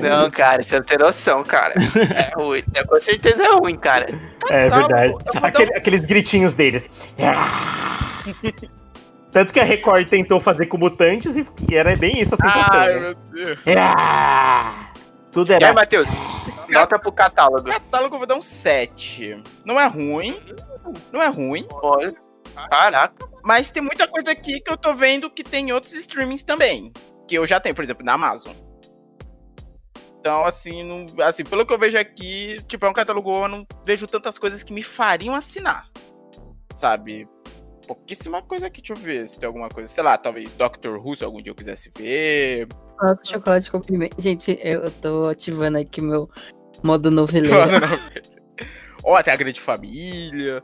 Não, 0.00 0.30
cara, 0.30 0.62
você 0.62 0.76
não 0.78 0.84
tem 0.84 0.98
noção, 0.98 1.44
cara. 1.44 1.74
É 1.76 2.32
ruim. 2.34 2.62
É, 2.74 2.84
com 2.84 3.00
certeza 3.00 3.44
é 3.44 3.52
ruim, 3.54 3.76
cara. 3.76 4.06
É 4.50 4.68
Tá, 4.68 4.76
verdade. 4.78 5.12
vou 5.12 5.18
dar 5.34 5.46
Aquele- 5.48 5.72
um- 5.72 5.76
Aqueles 5.76 6.04
gritinhos 6.04 6.54
deles. 6.54 6.88
Tanto 9.30 9.52
que 9.52 9.60
a 9.60 9.64
Record 9.64 10.08
tentou 10.08 10.38
fazer 10.40 10.66
com 10.66 10.76
mutantes 10.76 11.36
e 11.36 11.46
e 11.70 11.74
era 11.74 11.96
bem 11.96 12.20
isso 12.20 12.34
a 12.34 12.36
sensação. 12.36 12.80
Ai, 12.80 12.94
né? 12.94 13.00
meu 13.00 13.14
Deus. 13.14 13.58
Tudo 15.30 15.52
E 15.52 15.54
aí, 15.54 15.62
era. 15.62 15.72
Matheus? 15.72 16.10
Nota 16.68 16.98
pro 16.98 17.10
catálogo. 17.12 17.64
Catálogo 17.64 18.14
eu 18.14 18.18
vou 18.18 18.26
dar 18.26 18.34
um 18.36 18.42
7. 18.42 19.42
Não 19.64 19.80
é 19.80 19.86
ruim. 19.86 20.38
Não 21.10 21.22
é 21.22 21.28
ruim. 21.28 21.66
Olha. 21.82 22.12
Caraca. 22.70 23.26
Mas 23.42 23.70
tem 23.70 23.82
muita 23.82 24.06
coisa 24.06 24.30
aqui 24.30 24.60
que 24.60 24.70
eu 24.70 24.76
tô 24.76 24.92
vendo 24.92 25.30
que 25.30 25.42
tem 25.42 25.70
em 25.70 25.72
outros 25.72 25.94
streamings 25.94 26.42
também. 26.42 26.92
Que 27.26 27.34
eu 27.36 27.46
já 27.46 27.58
tenho, 27.58 27.74
por 27.74 27.82
exemplo, 27.82 28.04
na 28.04 28.12
Amazon. 28.12 28.52
Então, 30.22 30.44
assim, 30.44 30.84
não, 30.84 31.04
assim, 31.24 31.42
pelo 31.42 31.66
que 31.66 31.74
eu 31.74 31.78
vejo 31.78 31.98
aqui, 31.98 32.56
tipo, 32.68 32.86
é 32.86 32.88
um 32.88 32.92
catálogo, 32.92 33.28
eu 33.32 33.48
não 33.48 33.66
vejo 33.84 34.06
tantas 34.06 34.38
coisas 34.38 34.62
que 34.62 34.72
me 34.72 34.84
fariam 34.84 35.34
assinar. 35.34 35.90
Sabe? 36.76 37.28
Pouquíssima 37.88 38.40
coisa 38.40 38.68
aqui, 38.68 38.80
deixa 38.80 38.92
eu 38.92 39.04
ver 39.04 39.26
se 39.26 39.40
tem 39.40 39.48
alguma 39.48 39.68
coisa. 39.68 39.92
Sei 39.92 40.00
lá, 40.00 40.16
talvez 40.16 40.52
Doctor 40.52 41.04
Who, 41.04 41.16
se 41.16 41.24
algum 41.24 41.42
dia 41.42 41.50
eu 41.50 41.56
quisesse 41.56 41.90
ver. 41.98 42.68
Nossa, 43.00 43.24
chocolate 43.24 43.68
com 43.68 43.80
pimenta. 43.80 44.22
Gente, 44.22 44.56
eu 44.62 44.88
tô 44.92 45.28
ativando 45.28 45.78
aqui 45.78 46.00
meu 46.00 46.30
modo 46.84 47.10
noveleiro. 47.10 47.56
Ou 49.02 49.16
até 49.16 49.32
a 49.32 49.36
Grande 49.36 49.60
Família. 49.60 50.62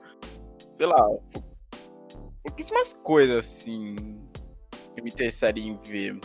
Sei 0.72 0.86
lá. 0.86 1.05
Pouquíssimas 2.44 2.93
coisas, 3.02 3.44
assim, 3.44 3.97
que 4.94 5.02
me 5.02 5.10
interessaria 5.10 5.64
em 5.64 5.76
ver. 5.82 6.16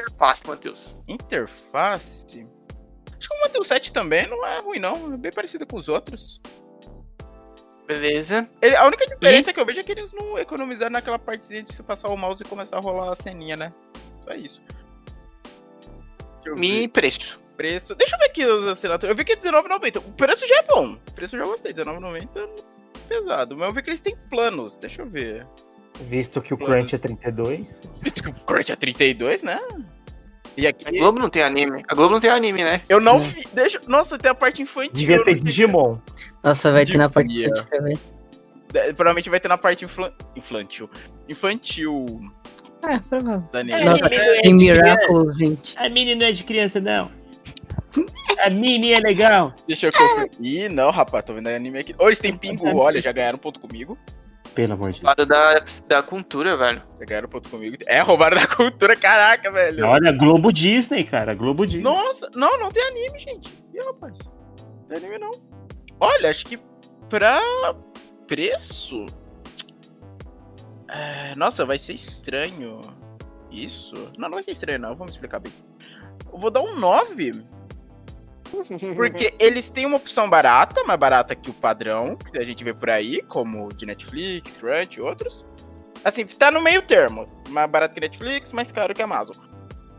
Interface, 0.00 0.46
Matheus. 0.46 0.94
Interface? 1.08 2.46
Acho 3.18 3.28
que 3.28 3.36
o 3.36 3.40
Matheus 3.42 3.68
7 3.68 3.92
também 3.92 4.26
não 4.26 4.46
é 4.46 4.60
ruim, 4.60 4.78
não. 4.78 5.14
É 5.14 5.16
bem 5.16 5.32
parecido 5.32 5.66
com 5.66 5.76
os 5.76 5.88
outros. 5.88 6.40
Beleza. 7.86 8.48
Ele- 8.62 8.76
a 8.76 8.86
única 8.86 9.04
diferença 9.04 9.52
que 9.52 9.60
eu 9.60 9.66
vejo 9.66 9.80
é 9.80 9.82
que 9.82 9.92
eles 9.92 10.12
não 10.12 10.38
economizaram 10.38 10.92
naquela 10.92 11.18
partezinha 11.18 11.62
de 11.62 11.72
você 11.74 11.82
passar 11.82 12.08
o 12.08 12.16
mouse 12.16 12.42
e 12.42 12.48
começar 12.48 12.76
a 12.76 12.80
rolar 12.80 13.12
a 13.12 13.16
ceninha, 13.16 13.56
né? 13.56 13.72
Só 14.24 14.30
isso. 14.38 14.62
Me 16.56 16.82
ver. 16.82 16.88
preço. 16.88 17.40
Preço. 17.56 17.94
Deixa 17.94 18.14
eu 18.16 18.18
ver 18.20 18.26
aqui 18.26 18.46
os 18.46 18.66
assinaturas. 18.66 19.10
Eu 19.10 19.16
vi 19.16 19.24
que 19.24 19.32
é 19.32 19.34
R$19,90. 19.36 19.98
O 19.98 20.12
preço 20.12 20.46
já 20.48 20.56
é 20.58 20.62
bom. 20.62 20.94
O 20.94 21.12
preço 21.12 21.36
eu 21.36 21.44
já 21.44 21.50
gostei. 21.50 21.72
R$19,90 21.72 22.00
não 22.00 22.16
é 22.16 23.08
pesado. 23.08 23.56
Mas 23.56 23.68
eu 23.68 23.74
vi 23.74 23.82
que 23.82 23.90
eles 23.90 24.00
têm 24.00 24.16
planos. 24.30 24.76
Deixa 24.78 25.02
eu 25.02 25.06
ver. 25.06 25.46
Visto 26.08 26.40
que 26.40 26.54
o 26.54 26.56
Crunch 26.56 26.94
é 26.94 26.98
32. 26.98 27.66
Visto 28.00 28.22
que 28.22 28.28
o 28.30 28.34
Crunch 28.46 28.72
é 28.72 28.76
32, 28.76 29.42
né? 29.42 29.60
E 30.56 30.66
A 30.66 30.70
aqui. 30.70 30.98
Globo 30.98 31.18
não 31.20 31.28
tem 31.28 31.42
anime. 31.42 31.82
A 31.88 31.94
Globo 31.94 32.12
não 32.14 32.20
tem 32.20 32.30
anime, 32.30 32.64
né? 32.64 32.82
Eu 32.88 33.00
não 33.00 33.16
É. 33.16 33.20
vi. 33.20 33.42
Deixa... 33.52 33.80
Nossa, 33.86 34.18
tem 34.18 34.30
a 34.30 34.34
parte 34.34 34.60
infantil. 34.62 34.92
Devia 34.92 35.18
ter 35.24 35.32
cheguei- 35.34 35.44
Digimon. 35.44 35.98
Nossa, 36.42 36.72
vai 36.72 36.84
ter 36.84 36.96
na 36.98 37.08
parte 37.08 37.28
ver. 37.38 37.98
É, 38.74 38.92
Provavelmente 38.92 39.28
vai 39.30 39.40
ter 39.40 39.48
na 39.48 39.58
parte 39.58 39.84
infla... 39.84 40.12
infantil. 40.36 40.88
Infantil 41.28 42.06
É, 42.84 42.98
provável. 42.98 43.44
da 43.52 43.60
É. 43.60 43.84
Nossa, 43.84 44.06
é 44.06 44.40
tem 44.42 44.54
Miraculous, 44.54 45.36
gente. 45.38 45.74
A 45.78 45.88
Mini 45.88 46.14
não 46.14 46.26
é 46.26 46.32
de 46.32 46.44
criança, 46.44 46.80
não. 46.80 47.10
A 48.44 48.48
Mini 48.50 48.92
é 48.92 48.98
legal. 49.00 49.52
Deixa 49.66 49.88
eu 49.88 49.92
conferir. 49.92 50.30
Ih, 50.40 50.68
não, 50.68 50.90
rapaz, 50.90 51.24
tô 51.24 51.34
vendo 51.34 51.48
anime 51.48 51.78
aqui. 51.78 51.94
Ou 51.98 52.06
eles 52.06 52.18
têm 52.18 52.34
pingu, 52.36 52.76
olha, 52.76 53.00
já 53.02 53.12
ganharam 53.12 53.38
ponto 53.38 53.58
comigo. 53.60 53.98
Pelo 54.54 54.74
amor 54.74 54.92
de 54.92 55.00
Deus. 55.00 55.02
Lado 55.02 55.26
da, 55.26 55.62
da 55.86 56.02
cultura, 56.02 56.56
velho. 56.56 56.82
Já 56.98 57.06
ganharam 57.06 57.28
ponto 57.28 57.48
comigo. 57.48 57.76
É, 57.86 58.00
roubaram 58.00 58.36
da 58.36 58.46
cultura, 58.46 58.96
caraca, 58.96 59.50
velho. 59.50 59.86
Olha, 59.86 60.12
Globo 60.12 60.52
Disney, 60.52 61.04
cara. 61.04 61.34
Globo 61.34 61.66
Disney. 61.66 61.82
Nossa, 61.82 62.28
não, 62.34 62.58
não 62.58 62.68
tem 62.68 62.82
anime, 62.82 63.18
gente. 63.20 63.54
Ih, 63.74 63.80
rapaz. 63.86 64.18
Não 64.60 64.88
tem 64.88 64.98
anime, 64.98 65.18
não. 65.18 65.30
Olha, 66.00 66.30
acho 66.30 66.46
que 66.46 66.58
pra 67.08 67.40
preço. 68.26 69.06
É, 70.88 71.34
nossa, 71.36 71.64
vai 71.64 71.78
ser 71.78 71.94
estranho. 71.94 72.80
Isso? 73.50 73.94
Não, 74.16 74.28
não 74.28 74.34
vai 74.34 74.42
ser 74.42 74.52
estranho, 74.52 74.78
não. 74.78 74.96
Vamos 74.96 75.12
explicar 75.12 75.40
bem. 75.40 75.52
Eu 76.32 76.38
vou 76.38 76.50
dar 76.50 76.60
um 76.60 76.76
9. 76.76 77.44
Porque 78.96 79.34
eles 79.38 79.70
têm 79.70 79.86
uma 79.86 79.96
opção 79.96 80.28
barata, 80.28 80.84
mais 80.84 80.98
barata 80.98 81.34
que 81.34 81.50
o 81.50 81.54
padrão, 81.54 82.16
que 82.16 82.38
a 82.38 82.44
gente 82.44 82.62
vê 82.64 82.74
por 82.74 82.90
aí, 82.90 83.22
como 83.22 83.68
de 83.68 83.86
Netflix, 83.86 84.56
Crunch 84.56 84.98
e 84.98 85.00
outros. 85.00 85.44
Assim, 86.04 86.24
tá 86.26 86.50
no 86.50 86.60
meio 86.60 86.82
termo. 86.82 87.26
Mais 87.48 87.70
barato 87.70 87.94
que 87.94 88.00
Netflix, 88.00 88.52
mais 88.52 88.72
caro 88.72 88.94
que 88.94 89.02
Amazon. 89.02 89.36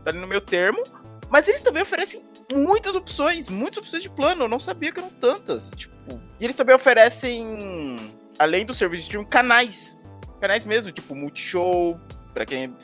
Tá 0.04 0.10
ali 0.10 0.18
no 0.18 0.26
meio 0.26 0.40
termo. 0.40 0.82
Mas 1.30 1.48
eles 1.48 1.62
também 1.62 1.82
oferecem 1.82 2.22
muitas 2.52 2.94
opções, 2.94 3.48
muitas 3.48 3.78
opções 3.78 4.02
de 4.02 4.10
plano. 4.10 4.44
Eu 4.44 4.48
não 4.48 4.60
sabia 4.60 4.92
que 4.92 5.00
eram 5.00 5.10
tantas. 5.10 5.70
Tipo, 5.70 5.94
e 6.38 6.44
eles 6.44 6.56
também 6.56 6.74
oferecem, 6.74 7.96
além 8.38 8.66
do 8.66 8.74
serviço 8.74 9.04
de 9.04 9.08
streaming, 9.08 9.28
canais. 9.28 9.98
Canais 10.40 10.66
mesmo, 10.66 10.90
tipo 10.90 11.14
Multishow, 11.14 11.98
pra 12.34 12.44
quem 12.44 12.76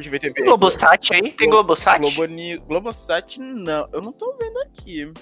curte 0.00 0.08
ver 0.08 0.18
TV. 0.18 0.34
Tem 0.34 0.44
Globosat 0.44 1.14
aí? 1.14 1.32
Tem 1.32 1.48
Globosat? 1.48 2.00
Globosat, 2.66 3.38
não. 3.38 3.88
Eu 3.92 4.00
não 4.00 4.12
tô 4.12 4.36
vendo 4.40 4.58
aqui. 4.62 5.12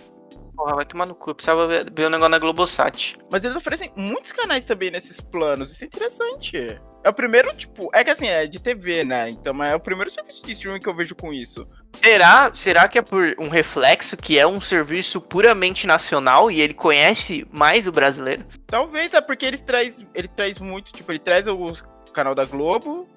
Porra, 0.57 0.77
vai 0.77 0.85
tomar 0.85 1.07
no 1.07 1.15
cu. 1.15 1.31
Eu 1.31 1.35
precisava 1.35 1.67
ver, 1.67 1.91
ver 1.91 2.07
o 2.07 2.11
negócio 2.11 2.31
na 2.31 2.39
Globosat. 2.39 3.17
Mas 3.31 3.45
eles 3.45 3.57
oferecem 3.57 3.93
muitos 3.97 4.33
canais 4.33 4.65
também 4.65 4.91
nesses 4.91 5.21
planos. 5.21 5.73
Isso 5.73 5.85
é 5.85 5.87
interessante. 5.87 6.81
É 7.05 7.09
o 7.09 7.13
primeiro, 7.13 7.55
tipo. 7.57 7.89
É 7.93 8.03
que 8.03 8.11
assim, 8.11 8.27
é 8.27 8.47
de 8.47 8.61
TV, 8.61 9.05
né? 9.05 9.31
Então 9.31 9.63
é 9.63 9.75
o 9.75 9.81
primeiro 9.81 10.11
serviço 10.11 10.45
de 10.45 10.53
streaming 10.53 10.81
que 10.81 10.89
eu 10.89 10.95
vejo 10.95 11.15
com 11.15 11.33
isso. 11.33 11.67
Será, 11.93 12.51
será 12.55 12.89
que 12.89 12.99
é 12.99 13.03
por 13.03 13.37
um 13.39 13.49
reflexo 13.49 14.17
que 14.17 14.39
é 14.39 14.47
um 14.47 14.61
serviço 14.61 15.21
puramente 15.21 15.87
nacional 15.87 16.51
e 16.51 16.61
ele 16.61 16.75
conhece 16.75 17.47
mais 17.53 17.87
o 17.87 17.93
brasileiro? 17.93 18.45
Talvez 18.67 19.15
é 19.15 19.21
porque 19.21 19.47
eles 19.47 19.61
traz, 19.61 20.05
ele 20.13 20.29
traz 20.29 20.59
muito, 20.59 20.93
tipo, 20.93 21.11
ele 21.13 21.21
traz 21.21 21.47
o 21.47 21.69
canal 22.13 22.35
da 22.35 22.45
Globo 22.45 23.09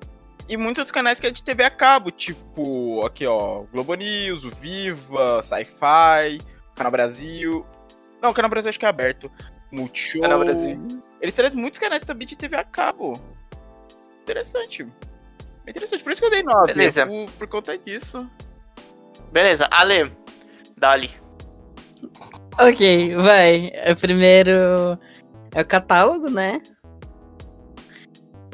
e 0.51 0.57
muitos 0.57 0.81
outros 0.81 0.91
canais 0.91 1.17
que 1.17 1.25
é 1.25 1.31
de 1.31 1.41
TV 1.41 1.63
a 1.63 1.69
cabo, 1.69 2.11
tipo, 2.11 3.05
aqui 3.05 3.25
ó, 3.25 3.63
Globo 3.71 3.93
News, 3.93 4.43
o 4.43 4.49
Viva, 4.49 5.41
Sci-Fi, 5.41 6.39
Canal 6.75 6.91
Brasil. 6.91 7.65
Não, 8.21 8.31
o 8.31 8.33
Canal 8.33 8.49
Brasil 8.49 8.67
acho 8.67 8.77
que 8.77 8.85
é 8.85 8.89
aberto. 8.89 9.31
Multishow. 9.71 10.21
Canal 10.21 10.39
Brasil. 10.39 10.77
Eles 11.21 11.33
trazem 11.33 11.57
muitos 11.57 11.79
canais 11.79 12.01
também 12.01 12.27
de 12.27 12.35
TV 12.35 12.57
a 12.57 12.65
cabo. 12.65 13.13
Interessante. 14.23 14.85
É 15.65 15.69
interessante, 15.69 16.03
por 16.03 16.11
isso 16.11 16.19
que 16.19 16.27
eu 16.27 16.31
dei 16.31 16.43
9. 16.43 16.73
Beleza. 16.73 17.07
Por, 17.07 17.31
por 17.31 17.47
conta 17.47 17.77
disso. 17.77 18.29
Beleza, 19.31 19.69
Ale, 19.71 20.11
dali. 20.75 21.11
Ok, 22.59 23.15
vai. 23.15 23.71
É, 23.73 23.95
primeiro 23.95 24.99
é 25.55 25.61
o 25.61 25.65
catálogo, 25.65 26.29
né? 26.29 26.61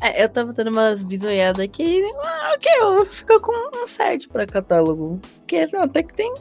É, 0.02 0.24
eu 0.24 0.30
tava 0.30 0.54
dando 0.54 0.70
umas 0.70 1.04
bisoiadas 1.04 1.64
aqui. 1.64 2.04
Ah, 2.24 2.54
ok, 2.56 2.72
eu 2.80 3.06
fico 3.06 3.40
com 3.42 3.84
um 3.84 3.88
7 3.88 4.28
pra 4.30 4.46
catálogo. 4.46 5.20
Porque 5.40 5.68
não, 5.74 5.84
até 5.84 6.04
que 6.04 6.14
tem, 6.14 6.34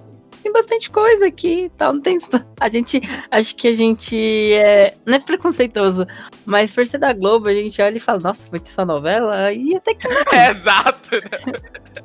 tem 0.42 0.52
bastante 0.52 0.90
coisa 0.90 1.26
aqui 1.26 1.64
e 1.64 1.68
tal. 1.70 1.94
Não 1.94 2.00
tem. 2.02 2.18
A 2.60 2.68
gente. 2.68 3.00
Acho 3.30 3.56
que 3.56 3.68
a 3.68 3.72
gente 3.72 4.52
é. 4.52 4.94
Não 5.06 5.14
é 5.14 5.20
preconceituoso, 5.20 6.06
mas 6.44 6.70
por 6.70 6.86
ser 6.86 6.98
da 6.98 7.12
Globo, 7.14 7.48
a 7.48 7.52
gente 7.54 7.80
olha 7.80 7.96
e 7.96 8.00
fala, 8.00 8.20
nossa, 8.20 8.46
vai 8.50 8.60
ter 8.60 8.68
essa 8.68 8.84
novela? 8.84 9.50
E 9.52 9.74
até 9.74 9.94
que 9.94 10.06
É, 10.06 10.50
exato. 10.52 11.10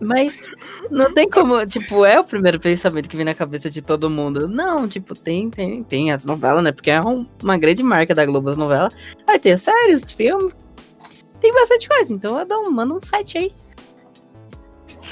mas 0.02 0.40
não 0.90 1.14
tem 1.14 1.30
como, 1.30 1.65
tipo, 1.65 2.06
é 2.06 2.18
o 2.19 2.23
primeiro 2.23 2.60
pensamento 2.61 3.10
que 3.10 3.18
vem 3.18 3.26
na 3.26 3.34
cabeça 3.36 3.69
de 3.69 3.82
todo 3.82 4.10
mundo. 4.10 4.48
Não, 4.48 4.88
tipo, 4.88 5.14
tem, 5.15 5.49
tem, 5.49 5.84
tem 5.84 6.11
as 6.14 6.26
novelas, 6.26 6.64
né? 6.64 6.72
Porque 6.72 6.91
é 6.91 7.02
um- 7.02 7.28
uma 7.44 7.57
grande 7.57 7.84
marca 7.84 8.15
da 8.15 8.26
Globo 8.26 8.49
as 8.49 8.57
novelas. 8.57 8.94
Aí 9.28 9.38
tem 9.38 9.57
séries, 9.57 10.10
filmes. 10.14 10.53
Tem 11.42 11.52
bastante 11.52 11.90
coisa, 11.90 12.14
então 12.14 12.40
eu 12.40 12.46
dou, 12.46 12.72
mando 12.72 12.96
um 12.96 13.02
site 13.02 13.38
aí. 13.38 13.54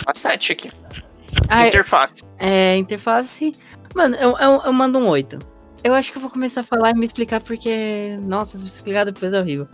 A 0.06 0.14
7 0.14 0.54
aqui. 0.54 0.72
Ah, 1.50 1.68
Interface. 1.68 2.24
é, 2.38 2.78
interface. 2.78 3.52
Mano, 3.96 4.16
eu, 4.16 4.38
eu, 4.38 4.62
eu 4.66 4.72
mando 4.74 5.00
um 5.00 5.10
8. 5.10 5.38
Eu 5.84 5.94
acho 5.94 6.12
que 6.12 6.18
eu 6.18 6.22
vou 6.22 6.30
começar 6.32 6.62
a 6.62 6.64
falar 6.64 6.92
e 6.92 6.94
me 6.94 7.06
explicar 7.06 7.42
porque. 7.42 8.18
Nossa, 8.22 8.58
se 8.58 8.64
me 8.64 8.70
explicar 8.70 9.04
depois 9.06 9.34
é 9.34 9.40
horrível. 9.40 9.68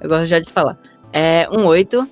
Eu 0.00 0.08
gosto 0.08 0.26
já 0.26 0.38
de 0.40 0.50
falar. 0.50 0.78
É 1.12 1.48
um 1.50 1.64
8. 1.66 2.10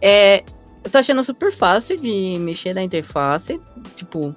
É, 0.00 0.44
eu 0.84 0.90
tô 0.90 0.98
achando 0.98 1.24
super 1.24 1.50
fácil 1.50 1.96
de 1.96 2.36
mexer 2.38 2.74
na 2.74 2.82
interface. 2.82 3.60
Tipo. 3.96 4.34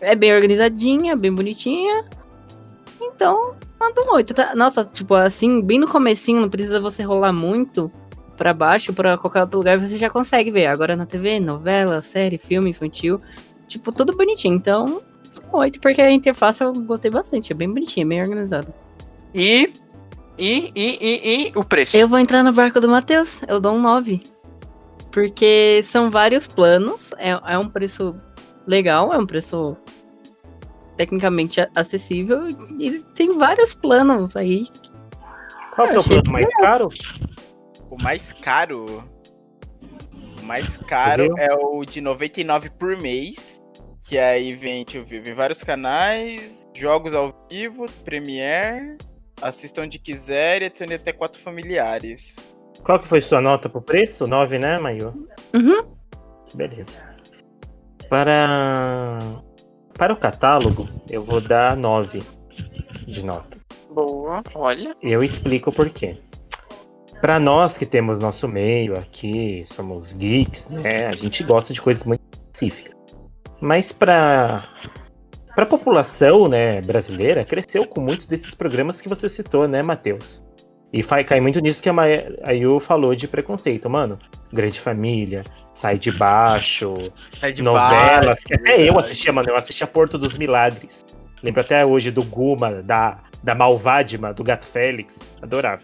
É 0.00 0.14
bem 0.14 0.34
organizadinha, 0.34 1.14
bem 1.14 1.32
bonitinha. 1.34 2.04
Então, 3.00 3.54
manda 3.80 4.02
um 4.02 4.14
8. 4.14 4.34
Tá? 4.34 4.54
Nossa, 4.54 4.84
tipo, 4.84 5.14
assim, 5.14 5.62
bem 5.62 5.78
no 5.78 5.88
comecinho, 5.88 6.42
não 6.42 6.50
precisa 6.50 6.78
você 6.78 7.02
rolar 7.02 7.32
muito 7.32 7.90
pra 8.36 8.54
baixo, 8.54 8.92
pra 8.92 9.18
qualquer 9.18 9.42
outro 9.42 9.58
lugar, 9.58 9.78
você 9.78 9.96
já 9.96 10.08
consegue 10.08 10.50
ver. 10.50 10.66
Agora 10.66 10.94
na 10.94 11.06
TV, 11.06 11.40
novela, 11.40 12.00
série, 12.00 12.38
filme 12.38 12.70
infantil. 12.70 13.20
Tipo, 13.66 13.92
tudo 13.92 14.16
bonitinho. 14.16 14.54
Então, 14.54 15.02
8, 15.52 15.80
porque 15.80 16.00
a 16.00 16.10
interface 16.10 16.62
eu 16.62 16.72
gostei 16.72 17.10
bastante. 17.10 17.52
É 17.52 17.54
bem 17.54 17.68
bonitinha, 17.68 18.06
bem 18.06 18.20
organizada. 18.20 18.74
E, 19.34 19.72
e, 20.38 20.72
e, 20.74 20.98
e, 21.00 21.48
e 21.48 21.52
o 21.54 21.64
preço. 21.64 21.96
Eu 21.96 22.08
vou 22.08 22.18
entrar 22.18 22.42
no 22.42 22.52
barco 22.52 22.80
do 22.80 22.88
Matheus. 22.88 23.42
Eu 23.46 23.60
dou 23.60 23.74
um 23.74 23.80
9. 23.80 24.22
Porque 25.10 25.82
são 25.84 26.10
vários 26.10 26.46
planos. 26.46 27.12
É, 27.18 27.30
é 27.46 27.58
um 27.58 27.68
preço 27.68 28.16
legal, 28.66 29.12
é 29.12 29.18
um 29.18 29.26
preço 29.26 29.76
tecnicamente 31.00 31.66
acessível. 31.74 32.46
E 32.78 33.00
tem 33.14 33.38
vários 33.38 33.72
planos 33.72 34.36
aí. 34.36 34.66
Qual 35.74 35.88
que 35.88 35.94
é 35.94 35.98
o 35.98 36.04
produto 36.04 36.30
mais 36.30 36.48
caro? 36.56 36.88
O 37.90 38.02
mais 38.02 38.32
caro. 38.34 38.84
O 40.42 40.44
mais 40.44 40.76
caro 40.76 41.34
é 41.38 41.54
o 41.54 41.82
de 41.86 42.02
99 42.02 42.68
por 42.78 43.00
mês. 43.00 43.62
Que 44.06 44.18
aí 44.18 44.54
vem, 44.54 44.84
deixa 44.84 44.98
eu 44.98 45.04
ver, 45.06 45.22
vem 45.22 45.34
vários 45.34 45.62
canais, 45.62 46.66
jogos 46.76 47.14
ao 47.14 47.46
vivo, 47.48 47.86
Premiere, 48.04 48.98
assistam 49.40 49.82
onde 49.82 50.00
quiser 50.00 50.62
e 50.62 50.64
adicione 50.66 50.94
até 50.94 51.12
quatro 51.12 51.40
familiares. 51.40 52.36
Qual 52.82 52.98
que 52.98 53.06
foi 53.06 53.20
sua 53.20 53.40
nota 53.40 53.68
pro 53.68 53.80
preço? 53.80 54.26
9, 54.26 54.58
né, 54.58 54.78
Maio? 54.80 55.14
Uhum. 55.54 55.96
Beleza. 56.54 56.98
Para. 58.08 59.18
Para 60.00 60.14
o 60.14 60.16
catálogo, 60.16 60.88
eu 61.10 61.22
vou 61.22 61.42
dar 61.42 61.76
9 61.76 62.20
de 63.06 63.22
nota. 63.22 63.58
Boa, 63.90 64.42
olha. 64.54 64.96
E 65.02 65.12
eu 65.12 65.18
explico 65.18 65.70
por 65.70 65.90
quê. 65.90 66.16
Para 67.20 67.38
nós 67.38 67.76
que 67.76 67.84
temos 67.84 68.18
nosso 68.18 68.48
meio 68.48 68.98
aqui, 68.98 69.62
somos 69.66 70.14
geeks, 70.14 70.70
né? 70.70 71.08
A 71.08 71.12
gente 71.12 71.44
gosta 71.44 71.74
de 71.74 71.82
coisas 71.82 72.02
muito 72.04 72.22
específicas. 72.32 72.94
Mas 73.60 73.92
para 73.92 74.64
para 75.54 75.64
a 75.64 75.68
população, 75.68 76.46
né, 76.46 76.80
brasileira, 76.80 77.44
cresceu 77.44 77.86
com 77.86 78.00
muitos 78.00 78.24
desses 78.24 78.54
programas 78.54 79.02
que 79.02 79.08
você 79.08 79.28
citou, 79.28 79.68
né, 79.68 79.82
Matheus? 79.82 80.42
E 80.90 81.02
cai 81.02 81.40
muito 81.42 81.60
nisso 81.60 81.82
que 81.82 81.90
a, 81.90 81.92
Maia, 81.92 82.40
a 82.46 82.52
Yu 82.52 82.80
falou 82.80 83.14
de 83.14 83.28
preconceito, 83.28 83.90
mano. 83.90 84.18
Grande 84.50 84.80
Família, 84.80 85.44
Sai 85.80 85.98
de 85.98 86.12
Baixo, 86.12 86.92
Sai 87.32 87.54
de 87.54 87.62
novelas, 87.62 88.26
baixo, 88.26 88.44
que 88.44 88.54
até 88.54 88.86
eu 88.86 88.98
assistia, 88.98 89.32
mano. 89.32 89.48
Eu 89.48 89.56
assistia 89.56 89.86
Porto 89.86 90.18
dos 90.18 90.36
Milagres. 90.36 91.06
Lembro 91.42 91.62
até 91.62 91.86
hoje 91.86 92.10
do 92.10 92.22
Guma, 92.22 92.82
da, 92.82 93.18
da 93.42 93.54
Malvadima, 93.54 94.34
do 94.34 94.44
Gato 94.44 94.66
Félix. 94.66 95.32
Adorava. 95.40 95.80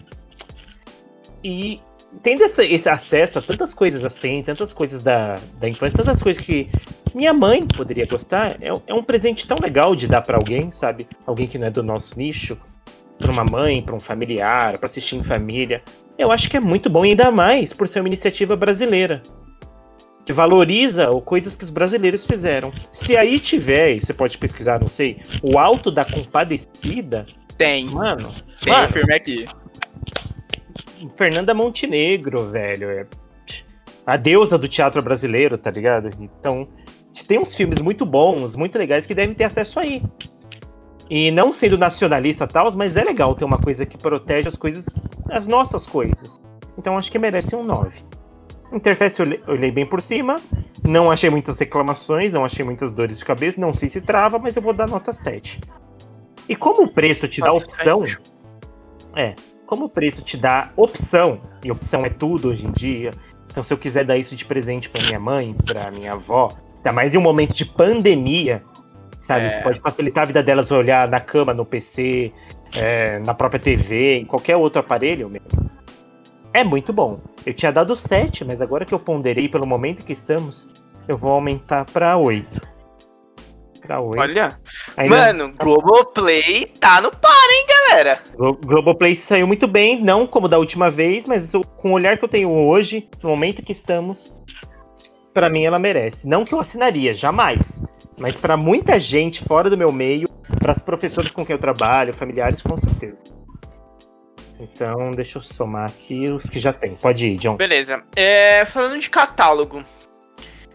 E 1.42 1.80
tendo 2.22 2.42
esse, 2.42 2.62
esse 2.66 2.86
acesso 2.90 3.38
a 3.38 3.42
tantas 3.42 3.72
coisas 3.72 4.04
assim, 4.04 4.42
tantas 4.42 4.70
coisas 4.70 5.02
da, 5.02 5.36
da 5.58 5.66
infância, 5.66 5.96
tantas 5.96 6.22
coisas 6.22 6.42
que 6.42 6.68
minha 7.14 7.32
mãe 7.32 7.62
poderia 7.66 8.04
gostar, 8.04 8.62
é, 8.62 8.70
é 8.86 8.92
um 8.92 9.02
presente 9.02 9.46
tão 9.46 9.56
legal 9.58 9.96
de 9.96 10.06
dar 10.06 10.20
pra 10.20 10.36
alguém, 10.36 10.70
sabe? 10.72 11.08
Alguém 11.26 11.46
que 11.46 11.56
não 11.56 11.68
é 11.68 11.70
do 11.70 11.82
nosso 11.82 12.18
nicho. 12.18 12.58
Pra 13.16 13.32
uma 13.32 13.44
mãe, 13.44 13.80
pra 13.80 13.94
um 13.94 14.00
familiar, 14.00 14.76
pra 14.76 14.84
assistir 14.84 15.16
em 15.16 15.22
família. 15.22 15.80
Eu 16.18 16.30
acho 16.30 16.50
que 16.50 16.56
é 16.58 16.60
muito 16.60 16.90
bom, 16.90 17.02
e 17.02 17.10
ainda 17.10 17.30
mais 17.30 17.72
por 17.72 17.88
ser 17.88 18.00
uma 18.00 18.08
iniciativa 18.08 18.54
brasileira 18.54 19.22
que 20.26 20.32
valoriza 20.32 21.08
o 21.08 21.22
coisas 21.22 21.56
que 21.56 21.62
os 21.62 21.70
brasileiros 21.70 22.26
fizeram. 22.26 22.72
Se 22.92 23.16
aí 23.16 23.38
tiver, 23.38 24.00
você 24.00 24.12
pode 24.12 24.36
pesquisar, 24.36 24.80
não 24.80 24.88
sei, 24.88 25.22
o 25.40 25.56
Alto 25.56 25.90
da 25.90 26.04
Compadecida, 26.04 27.24
Tem. 27.56 27.86
mano, 27.86 28.28
Tem 28.60 28.72
o 28.72 28.76
mano 28.76 28.92
filme 28.92 29.14
aqui. 29.14 29.46
Fernanda 31.16 31.54
Montenegro, 31.54 32.50
velho, 32.50 32.90
é 32.90 33.06
a 34.04 34.16
deusa 34.16 34.58
do 34.58 34.68
teatro 34.68 35.00
brasileiro, 35.02 35.56
tá 35.56 35.70
ligado? 35.70 36.10
Então, 36.20 36.68
tem 37.26 37.38
uns 37.38 37.54
filmes 37.54 37.80
muito 37.80 38.04
bons, 38.04 38.56
muito 38.56 38.76
legais 38.78 39.06
que 39.06 39.14
devem 39.14 39.34
ter 39.34 39.44
acesso 39.44 39.78
aí. 39.78 40.02
E 41.08 41.30
não 41.30 41.54
sendo 41.54 41.78
nacionalista 41.78 42.44
e 42.44 42.48
tal, 42.48 42.70
mas 42.72 42.96
é 42.96 43.04
legal 43.04 43.34
ter 43.36 43.44
uma 43.44 43.58
coisa 43.58 43.86
que 43.86 43.96
protege 43.96 44.48
as 44.48 44.56
coisas, 44.56 44.88
as 45.30 45.46
nossas 45.46 45.86
coisas. 45.86 46.40
Então 46.76 46.96
acho 46.96 47.10
que 47.10 47.18
merece 47.18 47.54
um 47.54 47.62
9. 47.62 48.02
Interface 48.72 49.20
eu 49.20 49.26
olhei- 49.26 49.42
eu 49.46 49.54
olhei 49.54 49.70
bem 49.70 49.86
por 49.86 50.02
cima, 50.02 50.36
não 50.84 51.10
achei 51.10 51.30
muitas 51.30 51.58
reclamações, 51.58 52.32
não 52.32 52.44
achei 52.44 52.64
muitas 52.64 52.90
dores 52.90 53.18
de 53.18 53.24
cabeça, 53.24 53.60
não 53.60 53.72
sei 53.72 53.88
se 53.88 54.00
trava, 54.00 54.38
mas 54.38 54.56
eu 54.56 54.62
vou 54.62 54.72
dar 54.72 54.88
nota 54.88 55.12
7. 55.12 55.60
E 56.48 56.54
como 56.56 56.82
o 56.84 56.88
preço 56.88 57.26
te 57.28 57.40
dá 57.40 57.52
opção, 57.52 58.06
7. 58.06 58.20
é, 59.14 59.34
como 59.66 59.86
o 59.86 59.88
preço 59.88 60.22
te 60.22 60.36
dá 60.36 60.68
opção, 60.76 61.40
e 61.64 61.70
opção 61.70 62.00
é 62.04 62.10
tudo 62.10 62.48
hoje 62.50 62.66
em 62.66 62.72
dia, 62.72 63.10
então 63.50 63.62
se 63.62 63.72
eu 63.72 63.78
quiser 63.78 64.04
dar 64.04 64.16
isso 64.16 64.34
de 64.36 64.44
presente 64.44 64.88
pra 64.88 65.02
minha 65.02 65.20
mãe, 65.20 65.54
pra 65.64 65.90
minha 65.90 66.12
avó, 66.12 66.48
ainda 66.76 66.92
mais 66.92 67.14
em 67.14 67.18
um 67.18 67.22
momento 67.22 67.54
de 67.54 67.64
pandemia, 67.64 68.62
sabe, 69.20 69.46
É. 69.46 69.62
pode 69.62 69.80
facilitar 69.80 70.24
a 70.24 70.26
vida 70.26 70.42
delas 70.42 70.70
olhar 70.70 71.08
na 71.08 71.18
cama, 71.20 71.54
no 71.54 71.64
PC, 71.64 72.32
é, 72.76 73.20
na 73.20 73.32
própria 73.32 73.60
TV, 73.60 74.18
em 74.18 74.24
qualquer 74.24 74.56
outro 74.56 74.80
aparelho, 74.80 75.28
meu, 75.28 75.42
é 76.60 76.64
muito 76.64 76.92
bom. 76.92 77.18
Eu 77.44 77.54
tinha 77.54 77.70
dado 77.72 77.94
7, 77.96 78.44
mas 78.44 78.60
agora 78.62 78.84
que 78.84 78.92
eu 78.94 78.98
ponderei 78.98 79.48
pelo 79.48 79.66
momento 79.66 80.04
que 80.04 80.12
estamos, 80.12 80.66
eu 81.08 81.16
vou 81.16 81.32
aumentar 81.32 81.84
pra 81.86 82.16
8. 82.16 82.60
Pra 83.82 84.00
8. 84.00 84.18
Olha. 84.18 84.58
Ainda- 84.96 85.16
Mano, 85.16 85.54
Globoplay 85.58 86.66
tá 86.80 87.00
no 87.00 87.10
par, 87.10 87.30
hein, 87.50 87.66
galera? 87.88 88.20
Glo- 88.36 88.58
Globoplay 88.64 89.14
saiu 89.14 89.46
muito 89.46 89.68
bem, 89.68 90.02
não 90.02 90.26
como 90.26 90.48
da 90.48 90.58
última 90.58 90.88
vez, 90.88 91.26
mas 91.26 91.52
com 91.76 91.90
o 91.90 91.94
olhar 91.94 92.18
que 92.18 92.24
eu 92.24 92.28
tenho 92.28 92.50
hoje, 92.50 93.08
no 93.22 93.28
momento 93.30 93.62
que 93.62 93.70
estamos, 93.72 94.34
pra 95.32 95.48
mim 95.48 95.64
ela 95.64 95.78
merece. 95.78 96.26
Não 96.26 96.44
que 96.44 96.52
eu 96.52 96.58
assinaria, 96.60 97.14
jamais. 97.14 97.80
Mas 98.18 98.36
pra 98.36 98.56
muita 98.56 98.98
gente 98.98 99.44
fora 99.44 99.68
do 99.70 99.76
meu 99.76 99.92
meio, 99.92 100.26
pras 100.58 100.80
professores 100.82 101.30
com 101.30 101.44
quem 101.46 101.54
eu 101.54 101.60
trabalho, 101.60 102.14
familiares, 102.14 102.60
com 102.62 102.76
certeza. 102.76 103.22
Então, 104.58 105.10
deixa 105.10 105.38
eu 105.38 105.42
somar 105.42 105.90
aqui 105.90 106.30
os 106.30 106.48
que 106.48 106.58
já 106.58 106.72
tem. 106.72 106.94
Pode 106.96 107.26
ir, 107.26 107.36
John. 107.36 107.56
Beleza. 107.56 108.02
É, 108.14 108.64
falando 108.64 108.98
de 108.98 109.10
catálogo. 109.10 109.84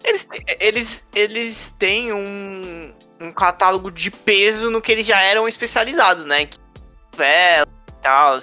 Eles, 0.03 0.27
eles, 0.59 1.03
eles 1.15 1.75
têm 1.77 2.11
um, 2.11 2.93
um 3.19 3.31
catálogo 3.31 3.91
de 3.91 4.09
peso 4.09 4.69
no 4.69 4.81
que 4.81 4.91
eles 4.91 5.05
já 5.05 5.21
eram 5.21 5.47
especializados, 5.47 6.25
né? 6.25 6.45
Que 6.45 6.57
novela 7.11 7.67
e 7.87 8.01
tal. 8.01 8.39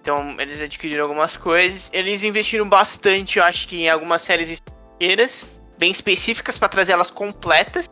Então, 0.00 0.36
eles 0.38 0.60
adquiriram 0.60 1.04
algumas 1.04 1.36
coisas. 1.36 1.90
Eles 1.92 2.22
investiram 2.24 2.68
bastante, 2.68 3.38
eu 3.38 3.44
acho 3.44 3.68
que 3.68 3.82
em 3.82 3.88
algumas 3.88 4.22
séries 4.22 4.50
estrangeiras, 4.50 5.46
bem 5.78 5.90
específicas, 5.90 6.58
pra 6.58 6.68
trazer 6.68 6.92
elas 6.92 7.10
completas. 7.10 7.86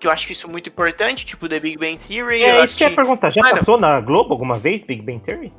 Que 0.00 0.08
eu 0.08 0.10
acho 0.10 0.26
que 0.26 0.32
isso 0.32 0.48
é 0.48 0.50
muito 0.50 0.68
importante, 0.68 1.24
tipo 1.24 1.48
The 1.48 1.60
Big 1.60 1.78
Bang 1.78 1.96
Theory. 1.96 2.42
É 2.42 2.64
isso 2.64 2.76
que 2.76 2.82
eu 2.82 2.88
ia 2.88 2.96
perguntar. 2.96 3.30
Já 3.30 3.40
Mano. 3.40 3.58
passou 3.58 3.78
na 3.78 4.00
Globo 4.00 4.32
alguma 4.32 4.54
vez, 4.54 4.84
Big 4.84 5.00
Bang 5.00 5.20
Theory? 5.20 5.52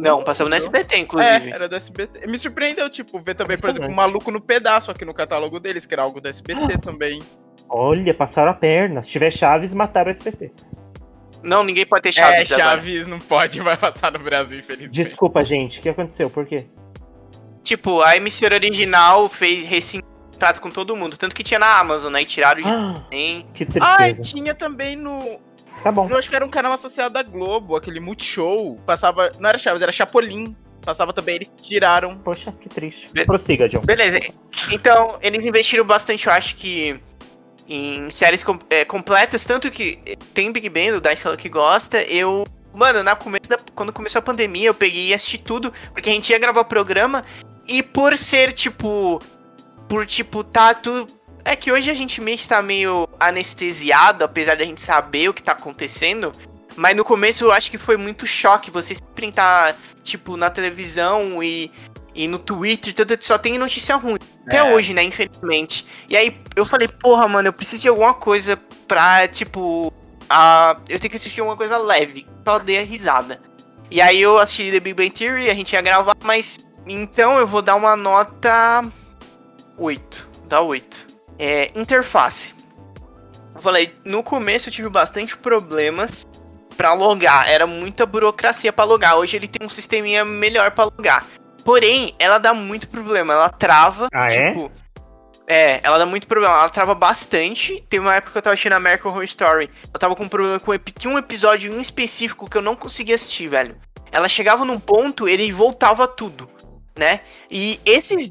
Não, 0.00 0.22
passamos 0.22 0.50
no 0.50 0.56
SBT, 0.56 0.98
inclusive. 0.98 1.50
É, 1.50 1.54
era 1.54 1.68
do 1.68 1.74
SBT. 1.76 2.26
Me 2.26 2.38
surpreendeu, 2.38 2.90
tipo, 2.90 3.20
ver 3.20 3.34
também, 3.34 3.56
por 3.58 3.70
exemplo, 3.70 3.88
o. 3.88 3.94
Maluco 3.94 4.30
no 4.30 4.40
Pedaço 4.40 4.90
aqui 4.90 5.04
no 5.04 5.14
catálogo 5.14 5.58
deles, 5.58 5.86
que 5.86 5.94
era 5.94 6.02
algo 6.02 6.20
do 6.20 6.28
SBT 6.28 6.78
também. 6.78 7.20
Olha, 7.68 8.12
passaram 8.14 8.50
a 8.50 8.54
perna. 8.54 9.02
Se 9.02 9.10
tiver 9.10 9.30
Chaves, 9.30 9.74
mataram 9.74 10.08
o 10.08 10.10
SBT. 10.10 10.52
Não, 11.42 11.62
ninguém 11.62 11.86
pode 11.86 12.02
ter 12.02 12.08
é, 12.10 12.12
Chaves 12.12 12.52
agora. 12.52 12.68
Chaves 12.70 13.06
não 13.06 13.18
pode, 13.18 13.60
vai 13.62 13.78
matar 13.80 14.12
no 14.12 14.18
Brasil, 14.18 14.58
infelizmente. 14.58 14.92
Desculpa, 14.92 15.44
gente. 15.44 15.78
O 15.78 15.82
que 15.82 15.88
aconteceu? 15.88 16.28
Por 16.28 16.44
quê? 16.46 16.66
Tipo, 17.62 18.00
a 18.02 18.16
emissora 18.16 18.54
original 18.54 19.28
fez 19.28 19.64
recém 19.64 20.00
contrato 20.32 20.60
com 20.60 20.70
todo 20.70 20.96
mundo. 20.96 21.16
Tanto 21.16 21.34
que 21.34 21.42
tinha 21.42 21.58
na 21.58 21.78
Amazon, 21.78 22.12
né? 22.12 22.22
E 22.22 22.24
tiraram 22.24 22.62
de 22.62 22.68
Ah, 22.68 22.94
que 23.54 23.64
Ah, 23.80 24.08
e 24.08 24.14
tristeza. 24.14 24.22
tinha 24.22 24.54
também 24.54 24.96
no. 24.96 25.18
Tá 25.82 25.92
bom. 25.92 26.08
Eu 26.10 26.16
acho 26.16 26.28
que 26.28 26.36
era 26.36 26.44
um 26.44 26.50
canal 26.50 26.72
associado 26.72 27.18
à 27.18 27.22
Globo, 27.22 27.76
aquele 27.76 28.00
Multishow. 28.00 28.76
Passava. 28.86 29.30
Não 29.38 29.48
era 29.48 29.58
Chaves, 29.58 29.80
era 29.82 29.92
Chapolin. 29.92 30.56
Passava 30.84 31.12
também, 31.12 31.36
eles 31.36 31.52
tiraram. 31.62 32.16
Poxa, 32.18 32.52
que 32.52 32.68
triste. 32.68 33.12
Be- 33.12 33.26
Prossiga, 33.26 33.68
John. 33.68 33.80
Beleza. 33.80 34.18
Então, 34.70 35.18
eles 35.20 35.44
investiram 35.44 35.84
bastante, 35.84 36.26
eu 36.26 36.32
acho 36.32 36.56
que. 36.56 36.98
Em 37.70 38.10
séries 38.10 38.42
com- 38.42 38.58
é, 38.70 38.82
completas, 38.86 39.44
tanto 39.44 39.70
que 39.70 39.98
tem 40.32 40.50
Big 40.50 40.70
Bang, 40.70 40.92
o 40.92 41.00
Dice 41.02 41.22
falou 41.22 41.36
que 41.36 41.48
gosta. 41.50 42.02
Eu. 42.02 42.44
Mano, 42.74 43.02
na 43.02 43.14
começo 43.16 43.48
da, 43.48 43.58
quando 43.74 43.92
começou 43.92 44.20
a 44.20 44.22
pandemia, 44.22 44.68
eu 44.68 44.74
peguei 44.74 45.08
e 45.08 45.14
assisti 45.14 45.36
tudo, 45.38 45.72
porque 45.92 46.08
a 46.08 46.12
gente 46.12 46.30
ia 46.30 46.38
gravar 46.38 46.60
o 46.62 46.64
programa. 46.64 47.24
E 47.66 47.82
por 47.82 48.16
ser, 48.16 48.52
tipo. 48.52 49.18
Por, 49.88 50.06
tipo, 50.06 50.42
tá 50.42 50.72
tudo. 50.74 51.06
É 51.48 51.56
que 51.56 51.72
hoje 51.72 51.90
a 51.90 51.94
gente 51.94 52.20
meio 52.20 52.36
que 52.36 52.46
tá 52.46 52.60
meio 52.60 53.08
anestesiado, 53.18 54.22
apesar 54.22 54.54
da 54.54 54.64
gente 54.66 54.82
saber 54.82 55.30
o 55.30 55.32
que 55.32 55.42
tá 55.42 55.52
acontecendo. 55.52 56.30
Mas 56.76 56.94
no 56.94 57.02
começo 57.02 57.42
eu 57.42 57.50
acho 57.50 57.70
que 57.70 57.78
foi 57.78 57.96
muito 57.96 58.26
choque 58.26 58.70
você 58.70 58.94
sempre 58.94 59.32
tá, 59.32 59.74
tipo, 60.04 60.36
na 60.36 60.50
televisão 60.50 61.42
e, 61.42 61.72
e 62.14 62.28
no 62.28 62.38
Twitter, 62.38 62.92
tudo, 62.92 63.16
só 63.22 63.38
tem 63.38 63.56
notícia 63.56 63.96
ruim. 63.96 64.18
Até 64.46 64.58
É. 64.58 64.74
hoje, 64.74 64.92
né, 64.92 65.02
infelizmente. 65.02 65.86
E 66.06 66.18
aí 66.18 66.38
eu 66.54 66.66
falei, 66.66 66.86
porra, 66.86 67.26
mano, 67.26 67.48
eu 67.48 67.52
preciso 67.54 67.80
de 67.80 67.88
alguma 67.88 68.12
coisa 68.12 68.58
pra, 68.86 69.26
tipo. 69.26 69.90
a 70.28 70.76
eu 70.86 71.00
tenho 71.00 71.10
que 71.10 71.16
assistir 71.16 71.40
uma 71.40 71.56
coisa 71.56 71.78
leve. 71.78 72.26
Só 72.46 72.58
dei 72.58 72.78
a 72.78 72.82
risada. 72.82 73.40
E 73.90 74.02
aí 74.02 74.20
eu 74.20 74.38
assisti 74.38 74.70
The 74.70 74.80
Big 74.80 74.94
Bang 74.94 75.10
Theory, 75.10 75.48
a 75.48 75.54
gente 75.54 75.72
ia 75.72 75.80
gravar, 75.80 76.14
mas. 76.22 76.58
Então 76.86 77.38
eu 77.38 77.46
vou 77.46 77.62
dar 77.62 77.74
uma 77.74 77.96
nota 77.96 78.84
8. 79.78 80.28
Dá 80.46 80.60
8. 80.60 81.07
É, 81.38 81.70
interface. 81.74 82.54
Eu 83.54 83.62
falei, 83.62 83.94
no 84.04 84.22
começo 84.22 84.68
eu 84.68 84.72
tive 84.72 84.88
bastante 84.88 85.36
problemas 85.36 86.26
pra 86.76 86.92
logar. 86.92 87.50
Era 87.50 87.66
muita 87.66 88.06
burocracia 88.06 88.72
pra 88.72 88.84
logar. 88.84 89.16
Hoje 89.18 89.36
ele 89.36 89.48
tem 89.48 89.66
um 89.66 89.70
sisteminha 89.70 90.24
melhor 90.24 90.70
pra 90.70 90.84
logar. 90.84 91.26
Porém, 91.64 92.14
ela 92.18 92.38
dá 92.38 92.54
muito 92.54 92.88
problema. 92.88 93.34
Ela 93.34 93.48
trava. 93.50 94.08
Ah, 94.14 94.32
é? 94.32 94.52
tipo, 94.52 94.72
é? 95.46 95.80
ela 95.82 95.98
dá 95.98 96.06
muito 96.06 96.26
problema. 96.26 96.54
Ela 96.54 96.68
trava 96.68 96.94
bastante. 96.94 97.84
Tem 97.90 97.98
uma 97.98 98.14
época 98.14 98.32
que 98.32 98.38
eu 98.38 98.42
tava 98.42 98.54
assistindo 98.54 98.74
American 98.74 99.10
Horror 99.10 99.24
Story. 99.24 99.70
Eu 99.92 99.98
tava 99.98 100.14
com 100.14 100.24
um 100.24 100.28
problema 100.28 100.60
com 100.60 100.72
um 101.08 101.18
episódio 101.18 101.72
em 101.72 101.80
específico 101.80 102.48
que 102.48 102.56
eu 102.56 102.62
não 102.62 102.76
conseguia 102.76 103.16
assistir, 103.16 103.48
velho. 103.48 103.76
Ela 104.10 104.28
chegava 104.28 104.64
num 104.64 104.78
ponto, 104.78 105.28
ele 105.28 105.52
voltava 105.52 106.08
tudo, 106.08 106.48
né? 106.96 107.20
E 107.50 107.78
esses, 107.84 108.30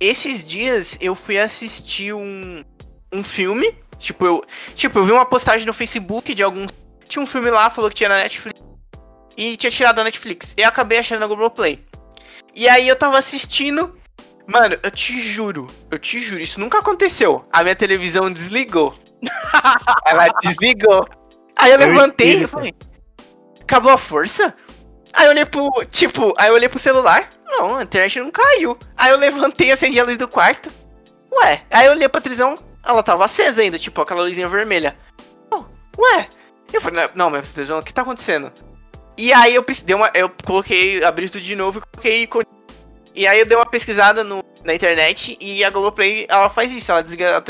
esses 0.00 0.44
dias 0.44 0.96
eu 1.00 1.14
fui 1.14 1.38
assistir 1.38 2.12
um, 2.12 2.64
um 3.12 3.24
filme. 3.24 3.74
Tipo 3.98 4.26
eu, 4.26 4.44
tipo, 4.74 4.98
eu 4.98 5.04
vi 5.04 5.12
uma 5.12 5.26
postagem 5.26 5.66
no 5.66 5.72
Facebook 5.72 6.34
de 6.34 6.42
algum. 6.42 6.66
Tinha 7.08 7.22
um 7.22 7.26
filme 7.26 7.50
lá, 7.50 7.70
falou 7.70 7.90
que 7.90 7.96
tinha 7.96 8.08
na 8.08 8.16
Netflix. 8.16 8.60
E 9.36 9.56
tinha 9.56 9.70
tirado 9.70 9.96
da 9.96 10.04
Netflix. 10.04 10.54
E 10.56 10.62
eu 10.62 10.68
acabei 10.68 10.98
achando 10.98 11.20
na 11.20 11.26
Globoplay. 11.26 11.84
E 12.54 12.68
aí 12.68 12.86
eu 12.86 12.96
tava 12.96 13.18
assistindo. 13.18 13.98
Mano, 14.46 14.78
eu 14.82 14.90
te 14.90 15.18
juro, 15.18 15.66
eu 15.90 15.98
te 15.98 16.20
juro, 16.20 16.40
isso 16.40 16.60
nunca 16.60 16.78
aconteceu. 16.78 17.46
A 17.50 17.62
minha 17.62 17.74
televisão 17.74 18.30
desligou. 18.30 18.94
Ela 20.06 20.28
desligou. 20.42 21.08
Aí 21.56 21.72
eu 21.72 21.78
o 21.78 21.80
levantei 21.80 22.42
e 22.42 22.46
falei, 22.46 22.74
acabou 23.62 23.90
a 23.90 23.96
força? 23.96 24.54
Aí 25.14 25.26
eu 25.26 25.30
olhei 25.30 25.44
pro, 25.44 25.70
tipo, 25.90 26.34
aí 26.36 26.48
eu 26.48 26.54
olhei 26.54 26.68
pro 26.68 26.78
celular, 26.78 27.28
não, 27.46 27.76
a 27.76 27.82
internet 27.84 28.18
não 28.18 28.30
caiu. 28.30 28.76
Aí 28.96 29.10
eu 29.10 29.16
levantei, 29.16 29.70
acendi 29.70 29.98
a 30.00 30.04
luz 30.04 30.16
do 30.16 30.26
quarto. 30.26 30.68
Ué, 31.32 31.62
aí 31.70 31.86
eu 31.86 31.92
olhei 31.92 32.08
pra 32.08 32.20
televisão, 32.20 32.58
ela 32.84 33.02
tava 33.02 33.24
acesa 33.24 33.62
ainda, 33.62 33.78
tipo, 33.78 34.00
aquela 34.00 34.22
luzinha 34.22 34.48
vermelha. 34.48 34.96
Oh, 35.52 35.64
ué, 35.98 36.28
eu 36.72 36.80
falei, 36.80 37.08
não, 37.14 37.30
minha 37.30 37.42
televisão, 37.42 37.78
o 37.78 37.82
que 37.82 37.94
tá 37.94 38.02
acontecendo? 38.02 38.52
E 39.16 39.32
aí 39.32 39.54
eu 39.54 39.62
pesquisei, 39.62 39.94
uma, 39.94 40.10
eu 40.14 40.30
coloquei, 40.44 41.02
abri 41.04 41.30
tudo 41.30 41.42
de 41.42 41.54
novo 41.54 41.78
e 41.78 42.26
coloquei. 42.26 42.28
E 43.14 43.26
aí 43.28 43.38
eu 43.38 43.46
dei 43.46 43.56
uma 43.56 43.66
pesquisada 43.66 44.24
no, 44.24 44.44
na 44.64 44.74
internet 44.74 45.38
e 45.40 45.62
a 45.62 45.70
Globoplay, 45.70 46.26
ela 46.28 46.50
faz 46.50 46.72
isso, 46.72 46.90
ela 46.90 47.02
desliga. 47.02 47.42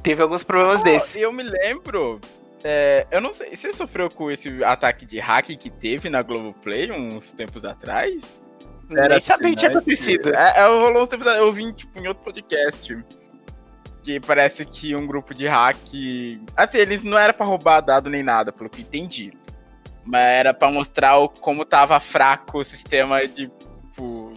Teve 0.00 0.22
alguns 0.22 0.44
problemas 0.44 0.80
desses. 0.82 1.16
Eu 1.16 1.32
me 1.32 1.42
lembro. 1.42 2.20
É, 2.64 3.06
eu 3.10 3.20
não 3.20 3.32
sei. 3.32 3.54
Você 3.54 3.72
sofreu 3.72 4.08
com 4.08 4.30
esse 4.30 4.62
ataque 4.64 5.06
de 5.06 5.18
hack 5.18 5.46
que 5.56 5.70
teve 5.70 6.08
na 6.08 6.22
Globoplay 6.22 6.90
uns 6.90 7.32
tempos 7.32 7.64
atrás? 7.64 8.38
Nem 8.88 9.20
sabia 9.20 9.50
que 9.50 9.56
tinha 9.56 9.70
né? 9.70 9.76
acontecido. 9.76 10.34
É, 10.34 10.60
é, 10.60 10.66
rolou 10.66 11.02
uns 11.02 11.08
tempos 11.08 11.26
atrás. 11.26 11.44
Eu 11.44 11.52
vi, 11.52 11.72
tipo, 11.72 12.02
em 12.02 12.08
outro 12.08 12.24
podcast. 12.24 12.98
Que 14.02 14.18
parece 14.20 14.64
que 14.64 14.96
um 14.96 15.06
grupo 15.06 15.34
de 15.34 15.46
hack. 15.46 15.76
Assim, 16.56 16.78
eles 16.78 17.04
não 17.04 17.18
era 17.18 17.32
pra 17.32 17.44
roubar 17.44 17.80
dado 17.80 18.08
nem 18.08 18.22
nada, 18.22 18.52
pelo 18.52 18.70
que 18.70 18.82
entendi. 18.82 19.32
Mas 20.04 20.24
era 20.24 20.54
pra 20.54 20.70
mostrar 20.70 21.18
o, 21.18 21.28
como 21.28 21.64
tava 21.64 22.00
fraco 22.00 22.58
o 22.58 22.64
sistema 22.64 23.20
de, 23.20 23.48
tipo, 23.48 24.32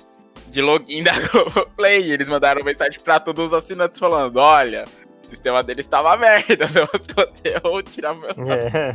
de 0.48 0.62
login 0.62 1.02
da 1.04 1.14
Globoplay. 1.28 2.12
Eles 2.12 2.28
mandaram 2.28 2.62
mensagem 2.64 3.00
pra 3.00 3.20
todos 3.20 3.46
os 3.46 3.54
assinantes 3.54 4.00
falando: 4.00 4.38
olha, 4.38 4.84
sistema 5.32 5.64
deles 5.64 5.88
tava 5.88 6.16
merda. 6.18 6.68
Se 7.02 7.60
ou 7.64 7.82
tirar 7.82 8.14
meu 8.14 8.30
É. 8.52 8.94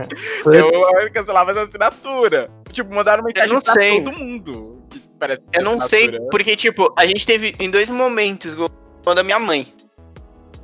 eu 0.59 0.71
vou 0.71 1.11
cancelar 1.13 1.45
mais 1.45 1.57
assinatura. 1.57 2.51
Tipo, 2.71 2.95
mandaram 2.95 3.25
mensagem 3.25 3.49
Eu 3.49 3.55
não 3.55 3.61
pra 3.61 3.73
sei. 3.75 4.03
todo 4.05 4.19
mundo. 4.19 4.83
Eu 5.53 5.65
não 5.65 5.81
sei, 5.81 6.21
porque, 6.31 6.55
tipo, 6.55 6.93
a 6.97 7.07
gente 7.07 7.27
teve 7.27 7.55
em 7.59 7.71
dois 7.71 7.89
momentos 7.89 8.55
o 8.55 9.15
da 9.15 9.23
minha 9.23 9.39
mãe. 9.39 9.73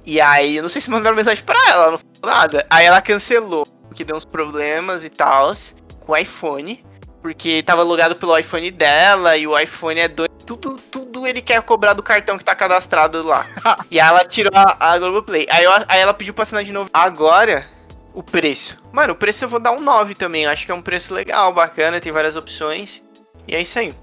E 0.05 0.21
aí, 0.21 0.57
eu 0.57 0.63
não 0.63 0.69
sei 0.69 0.81
se 0.81 0.91
mandaram 0.91 1.17
mensagem 1.17 1.43
pra 1.45 1.57
ela, 1.69 1.83
ela 1.85 1.91
não 1.93 1.99
falou 1.99 2.37
nada. 2.39 2.67
Aí 2.69 2.85
ela 2.85 3.01
cancelou, 3.01 3.65
porque 3.89 4.05
deu 4.05 4.17
uns 4.17 4.25
problemas 4.25 5.05
e 5.05 5.09
tal 5.09 5.53
com 6.01 6.13
o 6.13 6.17
iPhone. 6.17 6.85
Porque 7.23 7.63
tava 7.63 7.83
logado 7.85 8.17
pelo 8.17 8.37
iPhone 8.37 8.69
dela 8.73 9.37
e 9.37 9.47
o 9.47 9.57
iPhone 9.57 10.01
é 10.01 10.09
doido. 10.09 10.33
Tudo, 10.45 10.75
tudo 10.91 11.25
ele 11.27 11.41
quer 11.41 11.63
cobrar 11.63 11.93
do 11.93 12.03
cartão 12.03 12.37
que 12.37 12.45
tá 12.45 12.53
cadastrado 12.55 13.23
lá. 13.23 13.47
e 13.91 14.01
aí 14.01 14.09
ela 14.09 14.25
tirou 14.25 14.51
a, 14.53 14.77
a 14.93 14.99
Globoplay. 14.99 15.47
Aí, 15.49 15.63
eu- 15.65 15.73
aí 15.89 16.01
ela 16.01 16.13
pediu 16.13 16.35
pra 16.35 16.43
assinar 16.43 16.65
de 16.65 16.73
novo. 16.73 16.91
Agora, 16.93 17.65
o 18.13 18.23
preço. 18.25 18.77
Mano, 18.93 19.13
o 19.13 19.17
preço 19.17 19.45
eu 19.45 19.49
vou 19.49 19.61
dar 19.61 19.71
um 19.71 19.81
9 19.81 20.17
também. 20.17 20.43
Eu 20.45 20.51
acho 20.51 20.67
que 20.67 20.73
é 20.73 20.75
um 20.75 20.83
preço 20.83 21.15
legal, 21.15 21.55
bacana, 21.55 22.01
tem 22.01 22.11
várias 22.11 22.35
opções. 22.35 23.03
E 23.47 23.55
é 23.55 23.63
isso 23.63 23.79
aí. 23.79 23.95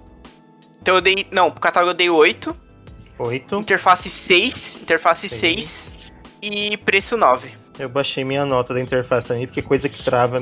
Então 0.82 0.96
eu 0.96 1.02
dei. 1.02 1.28
Não, 1.30 1.52
pro 1.52 1.60
catálogo 1.60 1.91
eu 1.91 1.96
dei 1.98 2.10
8. 2.10 2.56
Oito. 3.20 3.56
Interface 3.58 4.10
6. 4.10 4.78
Interface 4.82 5.28
Seis. 5.28 5.66
6. 5.66 6.12
E 6.41 6.78
preço 6.78 7.18
9. 7.18 7.52
Eu 7.78 7.90
baixei 7.90 8.24
minha 8.24 8.46
nota 8.46 8.74
da 8.74 8.80
interface 8.80 9.28
também, 9.28 9.46
porque 9.46 9.62
coisa 9.62 9.90
que 9.90 10.02
trava 10.02 10.41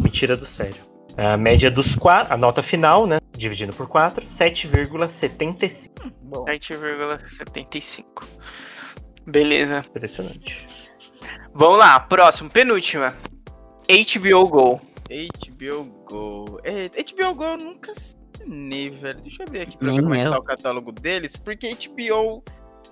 me 0.00 0.10
tira 0.10 0.36
do 0.36 0.46
sério. 0.46 0.76
A 1.16 1.36
média 1.36 1.70
dos 1.70 1.94
quatro, 1.94 2.34
a 2.34 2.36
nota 2.36 2.62
final, 2.62 3.06
né? 3.06 3.18
Dividindo 3.32 3.74
por 3.74 3.88
4, 3.88 4.26
7,75. 4.26 6.12
Bom, 6.22 6.44
7,75. 6.44 8.04
Beleza. 9.26 9.84
Impressionante. 9.88 10.68
Vamos 11.54 11.78
lá, 11.78 11.98
próximo, 12.00 12.50
penúltima. 12.50 13.14
HBO 13.88 14.48
Go. 14.48 14.80
HBO 15.08 15.84
Go. 16.04 16.60
É, 16.62 16.88
HBO 16.88 17.34
Go 17.34 17.44
eu 17.44 17.56
nunca 17.56 17.92
assinei, 17.92 18.90
velho. 18.90 19.20
Deixa 19.22 19.42
eu 19.42 19.46
abrir 19.46 19.60
aqui 19.62 19.78
pra 19.78 19.90
ver 19.90 20.02
como 20.02 20.14
é 20.14 20.20
que 20.20 20.28
tá 20.28 20.38
o 20.38 20.42
catálogo 20.42 20.92
deles. 20.92 21.36
Porque 21.36 21.74
HBO 21.74 22.42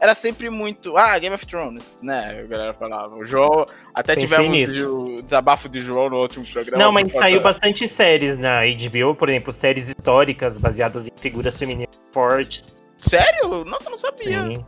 era 0.05 0.15
sempre 0.15 0.51
muito. 0.51 0.99
Ah, 0.99 1.19
Game 1.19 1.35
of 1.35 1.47
Thrones, 1.47 1.99
né? 2.03 2.41
A 2.45 2.47
galera 2.47 2.75
falava. 2.75 3.17
O 3.17 3.25
João. 3.25 3.65
Até 3.95 4.15
Pensei 4.15 4.29
tivemos 4.29 4.51
nisso. 4.53 4.97
o 4.97 5.23
desabafo 5.23 5.67
do 5.67 5.81
João 5.81 6.11
no 6.11 6.19
último 6.21 6.45
programa. 6.47 6.85
Não, 6.85 6.93
mas 6.93 7.11
saiu 7.11 7.41
bastante 7.41 7.89
séries 7.89 8.37
na 8.37 8.59
HBO, 8.61 9.15
por 9.15 9.31
exemplo, 9.31 9.51
séries 9.51 9.89
históricas 9.89 10.59
baseadas 10.59 11.07
em 11.07 11.11
figuras 11.17 11.59
femininas 11.59 11.99
fortes. 12.13 12.77
Sério? 12.99 13.65
Nossa, 13.65 13.87
eu 13.87 13.93
não 13.93 13.99
sabia. 13.99 14.45
Tem, 14.45 14.67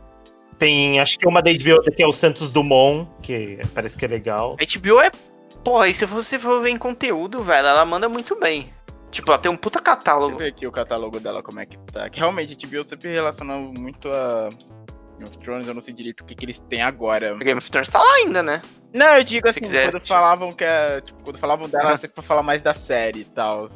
tem 0.57 0.99
acho 0.99 1.19
que 1.19 1.27
uma 1.27 1.39
da 1.39 1.51
HBO 1.51 1.83
que 1.83 2.01
é 2.01 2.07
o 2.07 2.13
Santos 2.13 2.49
Dumont, 2.49 3.07
que 3.21 3.59
parece 3.75 3.95
que 3.95 4.05
é 4.05 4.07
legal. 4.07 4.57
A 4.59 4.79
HBO 4.79 4.99
é. 5.01 5.11
Porra, 5.63 5.87
e 5.87 5.93
se 5.93 6.05
você 6.05 6.39
for 6.39 6.63
ver 6.63 6.71
em 6.71 6.77
conteúdo, 6.77 7.43
velho, 7.43 7.67
ela 7.67 7.85
manda 7.85 8.09
muito 8.09 8.35
bem. 8.39 8.73
Tipo, 9.11 9.31
ela 9.31 9.39
tem 9.39 9.51
um 9.51 9.55
puta 9.55 9.79
Deixa 9.79 9.91
eu 9.91 9.97
catálogo. 9.97 10.37
ver 10.37 10.47
aqui 10.47 10.65
o 10.65 10.71
catálogo 10.71 11.19
dela, 11.19 11.43
como 11.43 11.59
é 11.59 11.65
que 11.65 11.77
tá. 11.77 12.09
Que 12.09 12.19
realmente 12.19 12.53
a 12.53 12.67
HBO 12.67 12.83
sempre 12.83 13.11
relaciona 13.11 13.55
muito 13.55 14.09
a 14.09 14.49
Game 15.17 15.29
of 15.29 15.37
Thrones, 15.39 15.67
eu 15.67 15.73
não 15.73 15.81
sei 15.81 15.93
direito 15.93 16.21
o 16.21 16.25
que, 16.25 16.35
que 16.35 16.45
eles 16.45 16.59
têm 16.59 16.81
agora. 16.81 17.35
Game 17.37 17.57
of 17.57 17.69
Thrones 17.71 17.89
tá 17.89 17.99
lá 17.99 18.13
ainda, 18.15 18.43
né? 18.43 18.61
Não, 18.93 19.17
eu 19.17 19.23
digo 19.23 19.45
Se 19.47 19.49
assim, 19.51 19.59
quiser. 19.61 19.91
quando 19.91 20.05
falavam 20.07 20.51
que 20.51 20.63
é. 20.63 21.01
Tipo, 21.01 21.23
quando 21.23 21.37
falavam 21.39 21.67
dela, 21.67 21.85
Ah. 21.85 21.89
era 21.89 21.97
sempre 21.97 22.15
pra 22.15 22.23
falar 22.23 22.43
mais 22.43 22.61
da 22.61 22.73
série 22.73 23.19
e 23.21 23.25
tal. 23.25 23.67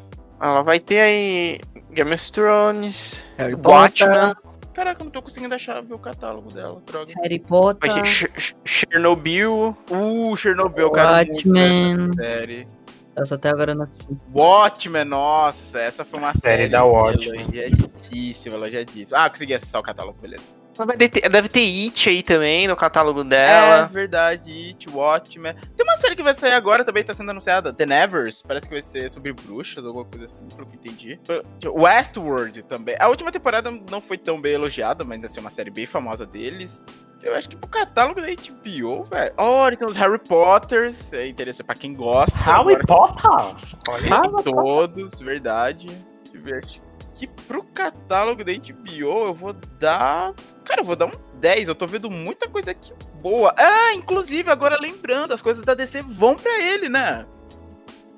Ela 0.41 0.61
vai 0.63 0.79
ter 0.79 0.99
aí 0.99 1.59
Game 1.91 2.13
of 2.13 2.31
Thrones, 2.31 3.25
Harry 3.37 3.55
Watchmen, 3.55 4.33
Caraca, 4.73 5.01
eu 5.01 5.05
não 5.05 5.11
tô 5.11 5.21
conseguindo 5.21 5.53
achar 5.53 5.81
ver 5.83 5.93
o 5.93 5.99
catálogo 5.99 6.51
dela, 6.53 6.81
droga. 6.85 7.13
Harry 7.21 7.37
vai 7.37 7.39
Potter, 7.39 7.93
ter 7.93 8.05
Ch- 8.05 8.29
Ch- 8.37 8.55
Chernobyl. 8.63 9.75
Uh, 9.91 10.35
Chernobyl, 10.37 10.89
ver 10.91 10.97
Watchmen. 11.01 11.93
essa 12.05 12.13
série. 12.13 12.67
Eu 13.13 13.25
só 13.25 13.35
até 13.35 13.49
agora 13.49 13.75
não 13.75 13.83
assisti. 13.83 14.07
Watchmen, 14.33 15.03
nossa, 15.03 15.77
essa 15.77 16.05
foi 16.05 16.17
uma 16.17 16.31
Série 16.33 16.63
série, 16.63 16.69
da 16.69 16.85
Watchmen. 16.85 17.41
elogiadíssima, 17.53 18.55
elogiadíssima. 18.55 19.17
Ah, 19.25 19.29
consegui 19.29 19.53
acessar 19.53 19.81
o 19.81 19.83
catálogo, 19.83 20.17
beleza. 20.21 20.45
Ter- 20.97 21.29
deve 21.29 21.47
ter 21.49 21.59
It 21.61 22.09
aí 22.09 22.23
também 22.23 22.67
no 22.67 22.75
catálogo 22.75 23.21
É 23.21 23.23
dela. 23.25 23.85
verdade, 23.87 24.49
It, 24.51 24.89
Watchmen. 24.89 25.53
Tem 25.75 25.85
uma 25.85 25.97
série 25.97 26.15
que 26.15 26.23
vai 26.23 26.33
sair 26.33 26.53
agora 26.53 26.83
também, 26.85 27.03
tá 27.03 27.13
sendo 27.13 27.31
anunciada, 27.31 27.73
The 27.73 27.85
Nevers, 27.85 28.41
parece 28.41 28.67
que 28.67 28.73
vai 28.73 28.81
ser 28.81 29.09
sobre 29.11 29.33
bruxas, 29.33 29.85
alguma 29.85 30.05
coisa 30.05 30.25
assim, 30.25 30.47
pelo 30.47 30.65
que 30.67 30.75
entendi. 30.75 31.19
Westworld 31.65 32.63
também. 32.63 32.95
A 32.99 33.07
última 33.07 33.31
temporada 33.31 33.71
não 33.89 34.01
foi 34.01 34.17
tão 34.17 34.39
bem 34.39 34.53
elogiada, 34.53 35.03
mas 35.03 35.15
ainda 35.15 35.27
assim 35.27 35.39
é 35.39 35.41
uma 35.41 35.49
série 35.49 35.69
bem 35.69 35.85
famosa 35.85 36.25
deles. 36.25 36.83
Eu 37.23 37.35
acho 37.35 37.47
que 37.49 37.55
pro 37.55 37.69
catálogo 37.69 38.19
da 38.19 38.27
HBO, 38.27 39.03
velho. 39.03 39.33
Olha, 39.37 39.77
tem 39.77 39.87
os 39.87 39.95
Harry 39.95 40.17
Potters, 40.19 41.11
é 41.13 41.27
interessante 41.27 41.65
pra 41.65 41.75
quem 41.75 41.93
gosta. 41.93 42.37
Harry 42.39 42.79
Potter? 42.85 43.29
que 44.37 44.43
tem 44.43 44.55
todos, 44.55 45.19
verdade. 45.19 45.85
Deixa 45.87 46.37
eu 46.37 46.41
ver 46.41 46.55
aqui. 46.55 46.81
Que 47.21 47.27
pro 47.27 47.61
catálogo 47.61 48.43
da 48.43 48.51
HBO 48.51 49.25
eu 49.27 49.33
vou 49.35 49.53
dar. 49.53 50.33
Cara, 50.65 50.81
eu 50.81 50.85
vou 50.85 50.95
dar 50.95 51.05
um 51.05 51.11
10. 51.39 51.67
Eu 51.67 51.75
tô 51.75 51.85
vendo 51.85 52.09
muita 52.09 52.49
coisa 52.49 52.71
aqui 52.71 52.91
boa. 53.21 53.53
Ah, 53.55 53.93
inclusive, 53.93 54.49
agora 54.49 54.75
lembrando, 54.81 55.31
as 55.31 55.39
coisas 55.39 55.63
da 55.63 55.75
DC 55.75 56.01
vão 56.01 56.35
pra 56.35 56.59
ele, 56.59 56.89
né? 56.89 57.27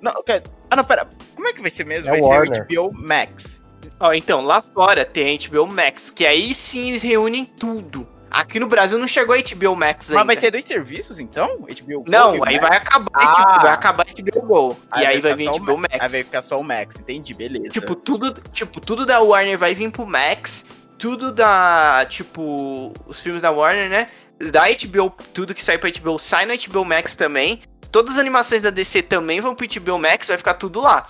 Não, 0.01 0.23
cara. 0.23 0.41
Ah, 0.71 0.77
não, 0.77 0.85
pera. 0.85 1.05
Como 1.35 1.45
é 1.45 1.51
que 1.51 1.61
vai 1.61 1.69
ser 1.69 1.85
mesmo? 1.85 2.15
É 2.15 2.17
vai 2.17 2.21
Warner. 2.21 2.65
ser 2.69 2.80
o 2.80 2.89
HBO 2.89 2.97
Max. 2.97 3.61
Ó, 3.99 4.13
então, 4.13 4.39
lá 4.39 4.61
fora 4.61 5.03
tem 5.03 5.38
a 5.38 5.49
HBO 5.49 5.67
Max, 5.67 6.09
que 6.09 6.25
aí 6.25 6.55
sim 6.55 6.91
eles 6.91 7.03
reúnem 7.03 7.43
tudo. 7.43 8.07
Aqui 8.34 8.60
no 8.60 8.68
Brasil 8.68 8.97
não 8.97 9.07
chegou 9.07 9.35
a 9.35 9.38
HBO 9.38 9.76
Max 9.76 10.10
ainda. 10.10 10.19
Mas 10.19 10.27
vai 10.27 10.35
ser 10.35 10.49
dois 10.51 10.65
serviços, 10.65 11.19
então? 11.19 11.47
HBO 11.60 12.01
Go 12.01 12.05
Não, 12.11 12.35
e 12.35 12.39
o 12.39 12.47
aí 12.47 12.60
vai 12.60 12.76
acabar, 12.77 13.07
Ah. 13.14 13.35
tipo, 13.35 13.61
vai 13.61 13.72
acabar 13.72 14.05
a 14.07 14.11
HBO 14.11 14.41
Go. 14.41 14.80
e 14.97 15.05
aí 15.05 15.22
vai 15.22 15.35
vir 15.35 15.47
HBO 15.49 15.77
Ma- 15.77 15.81
Max. 15.84 15.97
Aí 16.01 16.10
vai 16.10 16.23
ficar 16.23 16.41
só 16.41 16.57
o 16.57 16.64
Max, 16.64 16.95
entendi, 16.99 17.34
beleza. 17.34 17.69
Tipo, 17.69 17.95
tudo, 17.95 18.34
tipo, 18.51 18.81
tudo 18.81 19.05
da 19.05 19.19
Warner 19.22 19.57
vai 19.57 19.76
vir 19.76 19.91
pro 19.91 20.05
Max. 20.05 20.65
Tudo 20.97 21.31
da, 21.31 22.05
tipo, 22.10 22.91
os 23.05 23.19
filmes 23.19 23.41
da 23.41 23.51
Warner, 23.51 23.89
né? 23.89 24.07
Da 24.51 24.64
HBO, 24.69 25.10
tudo 25.34 25.53
que 25.53 25.64
sai 25.64 25.77
pra 25.77 25.89
HBO 25.91 26.18
sai 26.18 26.45
na 26.45 26.55
HBO 26.55 26.84
Max 26.84 27.14
também. 27.15 27.61
Todas 27.91 28.15
as 28.15 28.19
animações 28.19 28.61
da 28.61 28.69
DC 28.72 29.03
também 29.03 29.39
vão 29.41 29.53
pro 29.53 29.68
HBO 29.68 29.99
Max, 29.99 30.27
vai 30.30 30.38
ficar 30.38 30.55
tudo 30.55 30.81
lá. 30.81 31.07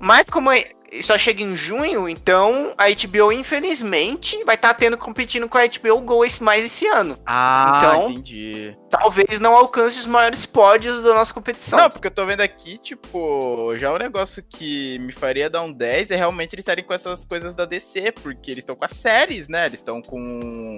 Mas 0.00 0.26
como 0.26 0.50
é- 0.50 0.64
só 1.02 1.16
chega 1.18 1.42
em 1.42 1.54
junho, 1.56 2.08
então 2.08 2.72
a 2.78 2.84
HBO, 2.88 3.32
infelizmente, 3.32 4.42
vai 4.44 4.54
estar 4.54 4.72
tendo 4.74 4.96
competindo 4.96 5.48
com 5.48 5.58
a 5.58 5.66
HBO 5.66 6.00
Go 6.00 6.24
esse, 6.24 6.42
mais 6.42 6.64
esse 6.64 6.86
ano. 6.86 7.18
ah, 7.26 7.72
então- 7.76 8.10
entendi. 8.10 8.76
Talvez 8.88 9.38
não 9.38 9.54
alcance 9.54 9.98
os 9.98 10.06
maiores 10.06 10.46
pódios 10.46 11.02
da 11.02 11.12
nossa 11.14 11.34
competição. 11.34 11.78
Não, 11.78 11.90
porque 11.90 12.06
eu 12.06 12.10
tô 12.10 12.24
vendo 12.24 12.40
aqui, 12.40 12.78
tipo, 12.78 13.76
já 13.76 13.92
um 13.92 13.98
negócio 13.98 14.42
que 14.42 14.98
me 15.00 15.12
faria 15.12 15.50
dar 15.50 15.62
um 15.62 15.72
10 15.72 16.10
é 16.10 16.16
realmente 16.16 16.54
eles 16.54 16.62
estarem 16.62 16.84
com 16.84 16.94
essas 16.94 17.24
coisas 17.24 17.54
da 17.56 17.64
DC, 17.64 18.12
porque 18.22 18.50
eles 18.50 18.62
estão 18.62 18.76
com 18.76 18.84
as 18.84 18.92
séries, 18.92 19.48
né? 19.48 19.66
Eles 19.66 19.80
estão 19.80 20.00
com. 20.00 20.76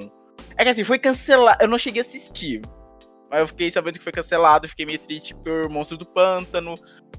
É 0.56 0.64
que 0.64 0.70
assim, 0.70 0.85
foi 0.85 0.98
cancelado. 0.98 1.62
Eu 1.62 1.68
não 1.68 1.78
cheguei 1.78 2.01
a 2.02 2.05
assistir. 2.05 2.62
Mas 3.30 3.42
eu 3.42 3.48
fiquei 3.48 3.70
sabendo 3.70 3.98
que 3.98 4.05
foi 4.05 4.12
cancelado, 4.12 4.68
fiquei 4.68 4.86
meio 4.86 4.98
triste 4.98 5.34
por 5.34 5.68
Monstro 5.68 5.98
do 5.98 6.06
Pântano. 6.06 6.74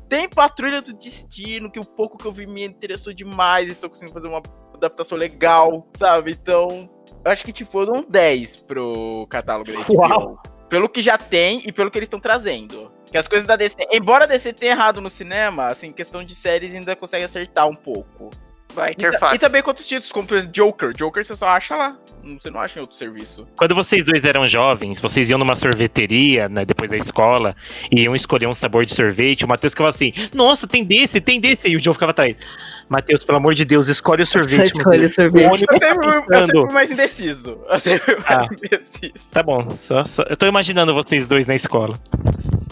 Tem 0.08 0.28
Patrulha 0.28 0.82
do 0.82 0.94
Destino, 0.94 1.72
que 1.72 1.80
o 1.80 1.86
pouco 1.86 2.18
que 2.18 2.26
eu 2.26 2.32
vi 2.32 2.48
me 2.48 2.64
interessou 2.64 3.14
demais. 3.14 3.72
Estou 3.72 3.90
conseguindo 3.90 4.14
fazer 4.14 4.28
uma 4.28 4.42
adaptação 4.74 5.18
legal, 5.18 5.88
sabe? 5.98 6.32
Então, 6.32 6.90
eu 7.24 7.32
acho 7.32 7.44
que, 7.44 7.52
tipo, 7.52 7.82
eu 7.82 7.86
dou 7.86 7.98
um 7.98 8.10
10 8.10 8.58
pro 8.58 9.28
catálogo 9.30 9.72
da 9.72 9.84
HBO. 9.84 9.96
Uau. 9.98 10.42
Pelo 10.68 10.90
que 10.90 11.02
já 11.02 11.18
tem 11.18 11.62
e 11.68 11.72
pelo 11.72 11.92
que 11.92 11.98
eles 11.98 12.08
estão 12.08 12.20
trazendo. 12.20 12.92
Que 13.12 13.18
as 13.18 13.28
coisas 13.28 13.48
da 13.48 13.56
DC, 13.56 13.76
embora 13.92 14.26
a 14.26 14.28
DC 14.28 14.54
tenha 14.54 14.74
errado 14.74 15.02
no 15.02 15.10
cinema, 15.10 15.68
assim, 15.68 15.92
questão 15.92 16.24
de 16.24 16.36
séries 16.36 16.74
ainda 16.74 16.96
consegue 16.96 17.26
acertar 17.26 17.68
um 17.68 17.76
pouco. 17.76 18.30
Vai, 18.74 18.92
E, 18.92 18.94
interface. 18.94 19.36
e 19.36 19.40
também 19.40 19.62
com 19.62 19.70
outros 19.70 19.88
títulos, 19.88 20.12
como 20.12 20.28
Joker. 20.52 20.94
Joker 20.94 21.26
você 21.26 21.36
só 21.36 21.48
acha 21.48 21.76
lá. 21.76 21.98
Você 22.40 22.52
não 22.52 22.60
acha 22.60 22.78
em 22.80 22.82
outro 22.82 22.96
serviço. 22.96 23.48
Quando 23.58 23.74
vocês 23.74 24.04
dois 24.04 24.24
eram 24.26 24.46
jovens, 24.46 25.00
vocês 25.00 25.30
iam 25.30 25.40
numa 25.40 25.56
sorveteria, 25.56 26.48
né, 26.50 26.66
depois 26.66 26.92
da 26.92 26.98
escola, 26.98 27.56
e 27.92 28.02
iam 28.04 28.16
escolher 28.16 28.48
um 28.48 28.54
sabor 28.54 28.86
de 28.86 28.94
sorvete, 28.94 29.46
o 29.46 29.48
Matheus 29.48 29.74
ficava 29.74 29.90
assim, 29.90 30.14
nossa, 30.36 30.68
tem 30.68 30.84
desse, 30.84 31.20
tem 31.22 31.40
desse, 31.40 31.68
e 31.70 31.76
o 31.78 31.82
João 31.82 31.94
ficava 31.94 32.12
atrás. 32.12 32.36
Matheus, 32.90 33.24
pelo 33.24 33.38
amor 33.38 33.54
de 33.56 33.64
Deus, 33.66 33.88
escolhe 33.88 34.24
o 34.24 34.26
sorvete. 34.26 34.56
Só 34.76 34.80
escolhe 34.80 35.06
o 35.06 35.14
sorvete. 35.14 35.46
O 35.46 35.50
Eu 35.50 35.54
sempre, 35.54 35.78
eu 35.88 36.24
passando. 36.24 36.46
sempre 36.46 36.62
fui 36.66 36.74
mais 36.74 36.92
indeciso. 36.92 37.60
Eu 37.70 37.80
sempre 37.80 38.04
fui 38.04 38.16
mais 38.16 38.48
Ah. 38.48 38.50
indeciso. 38.54 39.30
Tá 39.32 39.42
bom, 39.44 39.70
só, 39.72 40.04
só- 40.06 40.24
eu 40.24 40.36
tô 40.38 40.46
imaginando 40.46 40.94
vocês 40.94 41.28
dois 41.28 41.48
na 41.48 41.56
escola. 41.56 41.94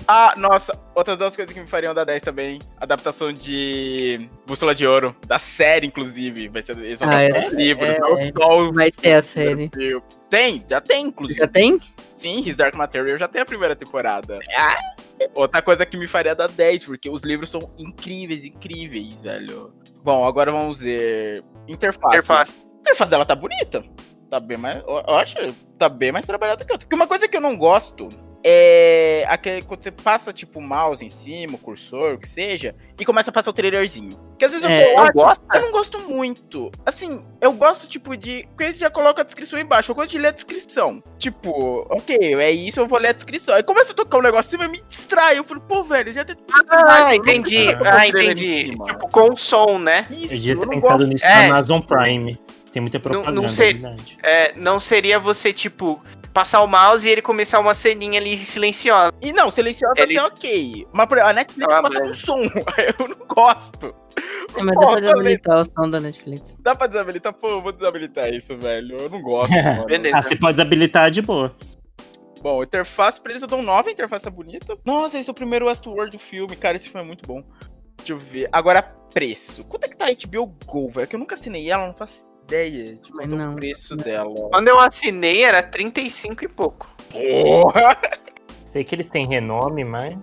Ah, 0.07 0.33
nossa, 0.37 0.71
outras 0.95 1.17
duas 1.17 1.35
coisas 1.35 1.53
que 1.53 1.59
me 1.59 1.67
fariam 1.67 1.93
dar 1.93 2.05
10 2.05 2.21
também. 2.21 2.59
Adaptação 2.77 3.33
de 3.33 4.29
Bússola 4.45 4.73
de 4.73 4.87
Ouro, 4.87 5.13
da 5.27 5.37
série, 5.37 5.85
inclusive. 5.87 6.47
Vai 6.47 6.61
ser 6.61 6.77
eles 6.77 6.99
vão 6.99 7.09
Ah, 7.09 7.21
é- 7.23 7.45
os 7.47 7.53
livros, 7.53 7.89
é- 7.89 7.99
não 7.99 8.17
é. 8.17 8.31
só 8.31 8.57
o 8.59 8.71
Vai 8.73 8.89
ter 8.91 9.13
a 9.15 9.21
série. 9.21 9.69
Tem, 10.29 10.63
já 10.69 10.79
tem, 10.79 11.07
inclusive. 11.07 11.39
Já 11.39 11.47
tem? 11.47 11.77
Sim, 12.15 12.39
His 12.39 12.55
Dark 12.55 12.75
Material 12.75 13.17
já 13.17 13.27
tem 13.27 13.41
a 13.41 13.45
primeira 13.45 13.75
temporada. 13.75 14.39
Outra 15.35 15.61
coisa 15.61 15.85
que 15.85 15.97
me 15.97 16.07
faria 16.07 16.33
dar 16.35 16.47
10, 16.49 16.83
porque 16.83 17.09
os 17.09 17.21
livros 17.21 17.49
são 17.49 17.59
incríveis, 17.77 18.43
incríveis, 18.45 19.21
velho. 19.21 19.73
Bom, 20.03 20.23
agora 20.23 20.51
vamos 20.51 20.81
ver. 20.81 21.43
Interface. 21.67 22.07
Interface. 22.17 22.55
A 22.55 22.79
interface 22.79 23.11
dela 23.11 23.25
tá 23.25 23.35
bonita. 23.35 23.83
Tá 24.29 24.39
bem 24.39 24.57
mais. 24.57 24.77
Eu 24.77 25.03
eu 25.07 25.15
acho 25.15 25.35
tá 25.77 25.89
bem 25.89 26.11
mais 26.11 26.25
trabalhada 26.25 26.63
que 26.63 26.71
outra. 26.71 26.85
Porque 26.87 26.95
uma 26.95 27.07
coisa 27.07 27.27
que 27.27 27.35
eu 27.37 27.41
não 27.41 27.57
gosto 27.57 28.07
é 28.43 29.23
aquele, 29.27 29.61
quando 29.61 29.83
você 29.83 29.91
passa, 29.91 30.31
tipo, 30.31 30.59
o 30.59 30.61
mouse 30.61 31.03
em 31.03 31.09
cima, 31.09 31.55
o 31.55 31.57
cursor, 31.57 32.13
o 32.13 32.17
que 32.17 32.27
seja, 32.27 32.75
e 32.99 33.05
começa 33.05 33.29
a 33.29 33.33
passar 33.33 33.49
o 33.49 33.53
trailerzinho. 33.53 34.17
Porque 34.29 34.45
às 34.45 34.51
vezes 34.51 34.63
eu 34.63 34.69
É, 34.69 34.93
Não 34.95 35.03
lá, 35.03 35.11
gosta? 35.11 35.43
eu 35.57 35.61
não 35.61 35.71
gosto 35.71 35.99
muito. 36.09 36.71
Assim, 36.85 37.21
eu 37.41 37.51
gosto, 37.53 37.87
tipo, 37.89 38.15
de. 38.15 38.45
Porque 38.49 38.63
eles 38.65 38.77
já 38.77 38.89
colocam 38.89 39.21
a 39.21 39.25
descrição 39.25 39.57
embaixo. 39.59 39.91
Eu 39.91 39.95
gosto 39.95 40.11
de 40.11 40.19
ler 40.19 40.27
a 40.27 40.31
descrição. 40.31 41.01
Tipo, 41.17 41.85
ok, 41.89 42.35
é 42.35 42.51
isso, 42.51 42.79
eu 42.79 42.87
vou 42.87 42.99
ler 42.99 43.09
a 43.09 43.13
descrição. 43.13 43.55
Aí 43.55 43.63
começa 43.63 43.91
a 43.91 43.95
tocar 43.95 44.19
um 44.19 44.21
negocinho 44.21 44.63
e 44.63 44.67
me 44.67 44.83
distrai. 44.87 45.39
Eu 45.39 45.43
falo, 45.43 45.61
pô, 45.61 45.83
velho, 45.83 46.11
já 46.13 46.23
tem. 46.23 46.35
Ah, 46.69 47.15
entendi. 47.15 47.65
Não 47.75 47.85
Ah, 47.85 47.97
o 48.03 48.05
entendi. 48.05 48.71
Tipo, 48.71 49.09
com 49.09 49.35
som, 49.35 49.79
né? 49.79 50.05
Isso, 50.11 50.33
Eu 50.35 50.37
devia 50.39 50.53
eu 50.53 50.59
ter 50.59 50.65
não 50.67 50.73
pensado 50.73 50.97
gosto. 50.99 51.07
nisso 51.09 51.25
É. 51.25 51.33
na 51.33 51.45
Amazon 51.55 51.81
Prime. 51.81 52.39
Tem 52.71 52.81
muita 52.81 52.99
propaganda, 52.99 53.31
não 53.31 53.47
sei. 53.47 53.69
é 53.69 53.73
verdade. 53.73 54.17
É, 54.21 54.53
não 54.55 54.79
seria 54.79 55.17
você, 55.19 55.51
tipo, 55.51 55.99
passar 56.37 56.61
o 56.61 56.67
mouse 56.67 57.07
e 57.07 57.09
ele 57.11 57.21
começar 57.23 57.59
uma 57.59 57.73
ceninha 57.73 58.19
ali 58.19 58.37
silenciosa. 58.37 59.11
E 59.19 59.31
não, 59.33 59.49
silenciosa 59.49 59.95
Ele- 59.97 60.15
até 60.19 60.27
ok. 60.27 60.87
Mas 60.93 61.07
por 61.07 61.17
exemplo, 61.17 61.31
a 61.31 61.33
Netflix 61.33 61.73
Ah, 61.73 61.81
passa 61.81 61.99
com 62.01 62.13
som. 62.13 62.41
Eu 62.99 63.07
não 63.07 63.25
gosto. 63.27 63.95
É, 64.55 64.61
mas 64.63 64.75
dá 64.75 64.87
pra 64.87 64.99
desabilitar 64.99 65.57
o 65.57 65.63
som 65.65 65.89
da 65.89 65.99
Netflix. 65.99 66.55
Dá 66.59 66.75
pra 66.75 66.85
desabilitar? 66.85 67.33
Pô, 67.33 67.47
eu 67.49 67.61
vou 67.61 67.71
desabilitar 67.71 68.31
isso, 68.31 68.55
velho. 68.57 68.97
Eu 68.99 69.09
não 69.09 69.19
gosto, 69.21 69.49
mano. 69.63 69.85
Beleza. 69.85 70.17
Ah, 70.17 70.21
você 70.21 70.35
pode 70.35 70.53
desabilitar 70.53 71.09
de 71.09 71.21
boa. 71.23 71.55
Bom, 72.41 72.61
interface 72.63 73.19
pra 73.19 73.31
eles 73.31 73.41
eu 73.41 73.47
dou 73.47 73.57
um 73.59 73.63
9, 73.63 73.89
a 73.89 73.93
interface 73.93 74.27
é 74.27 74.31
bonita. 74.31 74.77
Nossa, 74.85 75.17
esse 75.19 75.27
é 75.27 75.31
o 75.31 75.35
primeiro 75.35 75.65
Westworld 75.65 76.15
do 76.15 76.19
filme, 76.21 76.55
cara, 76.55 76.77
esse 76.77 76.87
filme 76.87 77.03
é 77.03 77.07
muito 77.07 77.27
bom. 77.27 77.43
Deixa 77.97 78.13
eu 78.13 78.17
ver. 78.19 78.47
Agora, 78.51 78.83
preço. 79.11 79.63
Quanto 79.63 79.85
é 79.85 79.87
que 79.87 79.97
tá 79.97 80.05
a 80.05 80.13
HBO 80.13 80.45
Go, 80.67 80.89
velho? 80.89 81.07
Que 81.07 81.15
eu 81.15 81.19
nunca 81.19 81.33
assinei 81.33 81.69
ela, 81.69 81.87
não 81.87 81.95
faço 81.95 82.23
ideia 82.47 82.95
de 82.95 83.11
quanto 83.11 83.33
é 83.33 83.37
Não. 83.37 83.51
o 83.53 83.55
preço 83.55 83.95
dela. 83.95 84.33
Quando 84.51 84.67
eu 84.69 84.79
assinei 84.79 85.43
era 85.43 85.61
35 85.61 86.45
e 86.45 86.47
pouco. 86.47 86.87
Porra! 87.11 87.97
Sei 88.65 88.83
que 88.83 88.95
eles 88.95 89.09
têm 89.09 89.25
renome, 89.27 89.83
mas. 89.83 90.17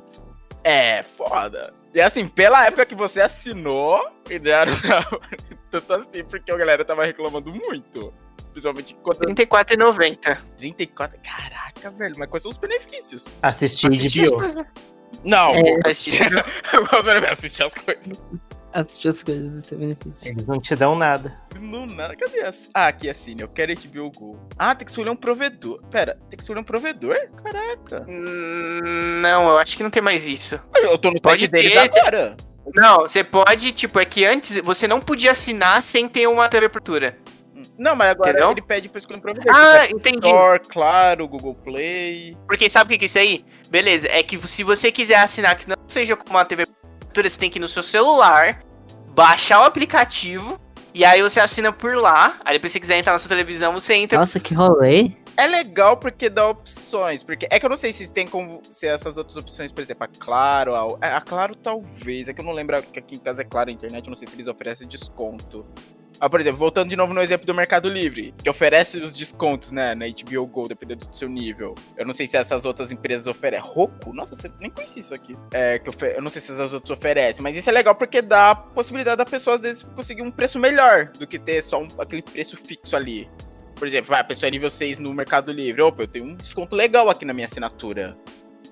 É, 0.62 1.02
foda. 1.16 1.72
E 1.94 2.00
assim, 2.00 2.26
pela 2.26 2.66
época 2.66 2.86
que 2.86 2.94
você 2.94 3.20
assinou, 3.20 4.00
e 4.30 4.38
deram 4.38 4.72
tanto 5.70 5.92
assim, 5.94 6.24
porque 6.24 6.50
a 6.50 6.56
galera 6.56 6.84
tava 6.84 7.04
reclamando 7.04 7.52
muito. 7.52 8.12
Principalmente 8.52 8.94
quando 9.02 9.18
34,90. 9.18 10.38
34. 10.58 11.18
Caraca, 11.22 11.90
velho, 11.90 12.14
mas 12.18 12.28
quais 12.28 12.42
são 12.42 12.50
os 12.50 12.56
benefícios? 12.56 13.26
Assistir 13.42 13.88
Assisti 13.88 14.22
as 14.22 14.28
HBO. 14.28 14.36
coisas. 14.38 14.64
Não, 15.24 15.50
É. 15.50 15.80
Assisti. 15.84 16.18
eu 16.72 16.86
gosto 16.86 17.20
de 17.20 17.26
assistir 17.26 17.62
as 17.64 17.74
coisas. 17.74 18.22
Assistir 18.74 19.06
as 19.08 19.22
coisas, 19.22 19.58
esse 19.64 19.72
é 19.72 19.76
benefício. 19.78 20.32
Eles 20.32 20.46
não 20.46 20.60
te 20.60 20.74
dão 20.74 20.96
nada. 20.96 21.32
Não, 21.60 21.86
nada. 21.86 22.16
Cadê 22.16 22.40
as... 22.42 22.68
Ah, 22.74 22.88
aqui 22.88 23.08
assim, 23.08 23.36
eu 23.38 23.46
quero 23.46 23.72
HBO 23.72 24.10
Go. 24.10 24.36
Ah, 24.58 24.74
tem 24.74 24.84
que 24.84 24.90
escolher 24.90 25.10
um 25.10 25.16
provedor. 25.16 25.80
Pera, 25.92 26.18
tem 26.28 26.36
que 26.36 26.42
escolher 26.42 26.58
um 26.58 26.64
provedor? 26.64 27.16
Caraca. 27.40 28.04
Hum, 28.08 29.20
Não, 29.22 29.48
eu 29.50 29.58
acho 29.58 29.76
que 29.76 29.82
não 29.84 29.90
tem 29.90 30.02
mais 30.02 30.26
isso. 30.26 30.58
Eu 30.82 30.98
tô 30.98 31.12
no 31.12 31.20
Pode 31.20 31.46
dele 31.46 31.70
ter, 31.70 31.88
se- 31.92 32.00
agora. 32.00 32.36
Não, 32.74 33.02
você 33.02 33.22
pode, 33.22 33.70
tipo, 33.72 34.00
é 34.00 34.04
que 34.04 34.24
antes 34.24 34.58
você 34.60 34.88
não 34.88 34.98
podia 34.98 35.30
assinar 35.30 35.80
sem 35.82 36.08
ter 36.08 36.26
uma 36.26 36.48
TV 36.48 36.66
abertura. 36.66 37.16
Não, 37.78 37.94
mas 37.94 38.10
agora 38.10 38.30
Entendeu? 38.30 38.50
ele 38.50 38.62
pede 38.62 38.88
pra 38.88 38.98
escolher 38.98 39.18
um 39.18 39.22
provedor. 39.22 39.54
Ah, 39.54 39.86
entendi. 39.88 40.26
Store, 40.26 40.60
claro, 40.68 41.28
Google 41.28 41.54
Play. 41.54 42.36
Porque 42.48 42.68
sabe 42.70 42.88
o 42.88 42.92
que 42.92 42.98
que 42.98 43.04
é 43.04 43.06
isso 43.06 43.18
aí? 43.18 43.44
Beleza, 43.68 44.08
é 44.10 44.22
que 44.22 44.36
se 44.48 44.62
você 44.64 44.90
quiser 44.90 45.16
assinar 45.16 45.56
que 45.56 45.68
não 45.68 45.76
seja 45.86 46.16
com 46.16 46.28
uma 46.30 46.44
TV 46.44 46.66
você 47.22 47.38
tem 47.38 47.50
que 47.50 47.58
ir 47.58 47.60
no 47.60 47.68
seu 47.68 47.82
celular, 47.82 48.62
baixar 49.14 49.60
o 49.60 49.64
aplicativo, 49.64 50.58
e 50.92 51.04
aí 51.04 51.22
você 51.22 51.40
assina 51.40 51.72
por 51.72 51.96
lá. 51.96 52.38
Aí 52.44 52.54
depois 52.54 52.72
se 52.72 52.76
você 52.76 52.80
quiser 52.80 52.98
entrar 52.98 53.12
na 53.12 53.18
sua 53.18 53.28
televisão, 53.28 53.72
você 53.72 53.94
entra. 53.94 54.18
Nossa, 54.18 54.38
que 54.38 54.54
rolê. 54.54 55.12
É 55.36 55.46
legal 55.46 55.96
porque 55.96 56.30
dá 56.30 56.48
opções. 56.48 57.22
Porque 57.22 57.48
é 57.50 57.58
que 57.58 57.66
eu 57.66 57.70
não 57.70 57.76
sei 57.76 57.92
se 57.92 58.12
tem 58.12 58.26
como 58.26 58.60
ser 58.70 58.86
essas 58.86 59.16
outras 59.16 59.36
opções, 59.36 59.72
por 59.72 59.82
exemplo, 59.82 60.04
a 60.04 60.24
Claro, 60.24 60.74
a, 60.74 61.16
a 61.16 61.20
Claro 61.20 61.56
talvez. 61.56 62.28
É 62.28 62.32
que 62.32 62.40
eu 62.40 62.44
não 62.44 62.52
lembro 62.52 62.80
que 62.84 62.98
aqui 62.98 63.16
em 63.16 63.18
casa 63.18 63.42
é 63.42 63.44
Claro 63.44 63.70
a 63.70 63.72
internet, 63.72 64.04
eu 64.04 64.10
não 64.10 64.16
sei 64.16 64.28
se 64.28 64.36
eles 64.36 64.46
oferecem 64.46 64.86
desconto. 64.86 65.66
Ah, 66.20 66.30
por 66.30 66.40
exemplo, 66.40 66.58
voltando 66.58 66.88
de 66.88 66.96
novo 66.96 67.12
no 67.12 67.20
exemplo 67.20 67.44
do 67.46 67.52
Mercado 67.52 67.88
Livre, 67.88 68.32
que 68.42 68.48
oferece 68.48 68.98
os 68.98 69.12
descontos, 69.12 69.72
né, 69.72 69.94
na 69.94 70.06
HBO 70.06 70.46
Go, 70.46 70.68
dependendo 70.68 71.06
do 71.06 71.14
seu 71.14 71.28
nível. 71.28 71.74
Eu 71.96 72.06
não 72.06 72.14
sei 72.14 72.26
se 72.26 72.36
essas 72.36 72.64
outras 72.64 72.90
empresas 72.92 73.26
oferecem. 73.26 73.68
Roku? 73.68 74.12
Nossa, 74.14 74.34
você 74.34 74.50
nem 74.60 74.70
conheci 74.70 75.00
isso 75.00 75.12
aqui. 75.12 75.36
É, 75.52 75.78
que 75.78 75.90
ofe- 75.90 76.14
eu 76.16 76.22
não 76.22 76.30
sei 76.30 76.40
se 76.40 76.52
essas 76.52 76.72
outras 76.72 76.96
oferecem, 76.96 77.42
mas 77.42 77.56
isso 77.56 77.68
é 77.68 77.72
legal 77.72 77.94
porque 77.94 78.22
dá 78.22 78.52
a 78.52 78.54
possibilidade 78.54 79.18
da 79.18 79.24
pessoa, 79.24 79.56
às 79.56 79.62
vezes, 79.62 79.82
conseguir 79.82 80.22
um 80.22 80.30
preço 80.30 80.58
melhor 80.58 81.08
do 81.18 81.26
que 81.26 81.38
ter 81.38 81.60
só 81.62 81.82
um- 81.82 81.88
aquele 81.98 82.22
preço 82.22 82.56
fixo 82.56 82.94
ali. 82.96 83.28
Por 83.74 83.88
exemplo, 83.88 84.10
vai, 84.10 84.20
a 84.20 84.24
pessoa 84.24 84.48
é 84.48 84.52
nível 84.52 84.70
6 84.70 85.00
no 85.00 85.12
Mercado 85.12 85.50
Livre. 85.52 85.82
Opa, 85.82 86.04
eu 86.04 86.08
tenho 86.08 86.24
um 86.26 86.36
desconto 86.36 86.76
legal 86.76 87.10
aqui 87.10 87.24
na 87.24 87.34
minha 87.34 87.46
assinatura. 87.46 88.16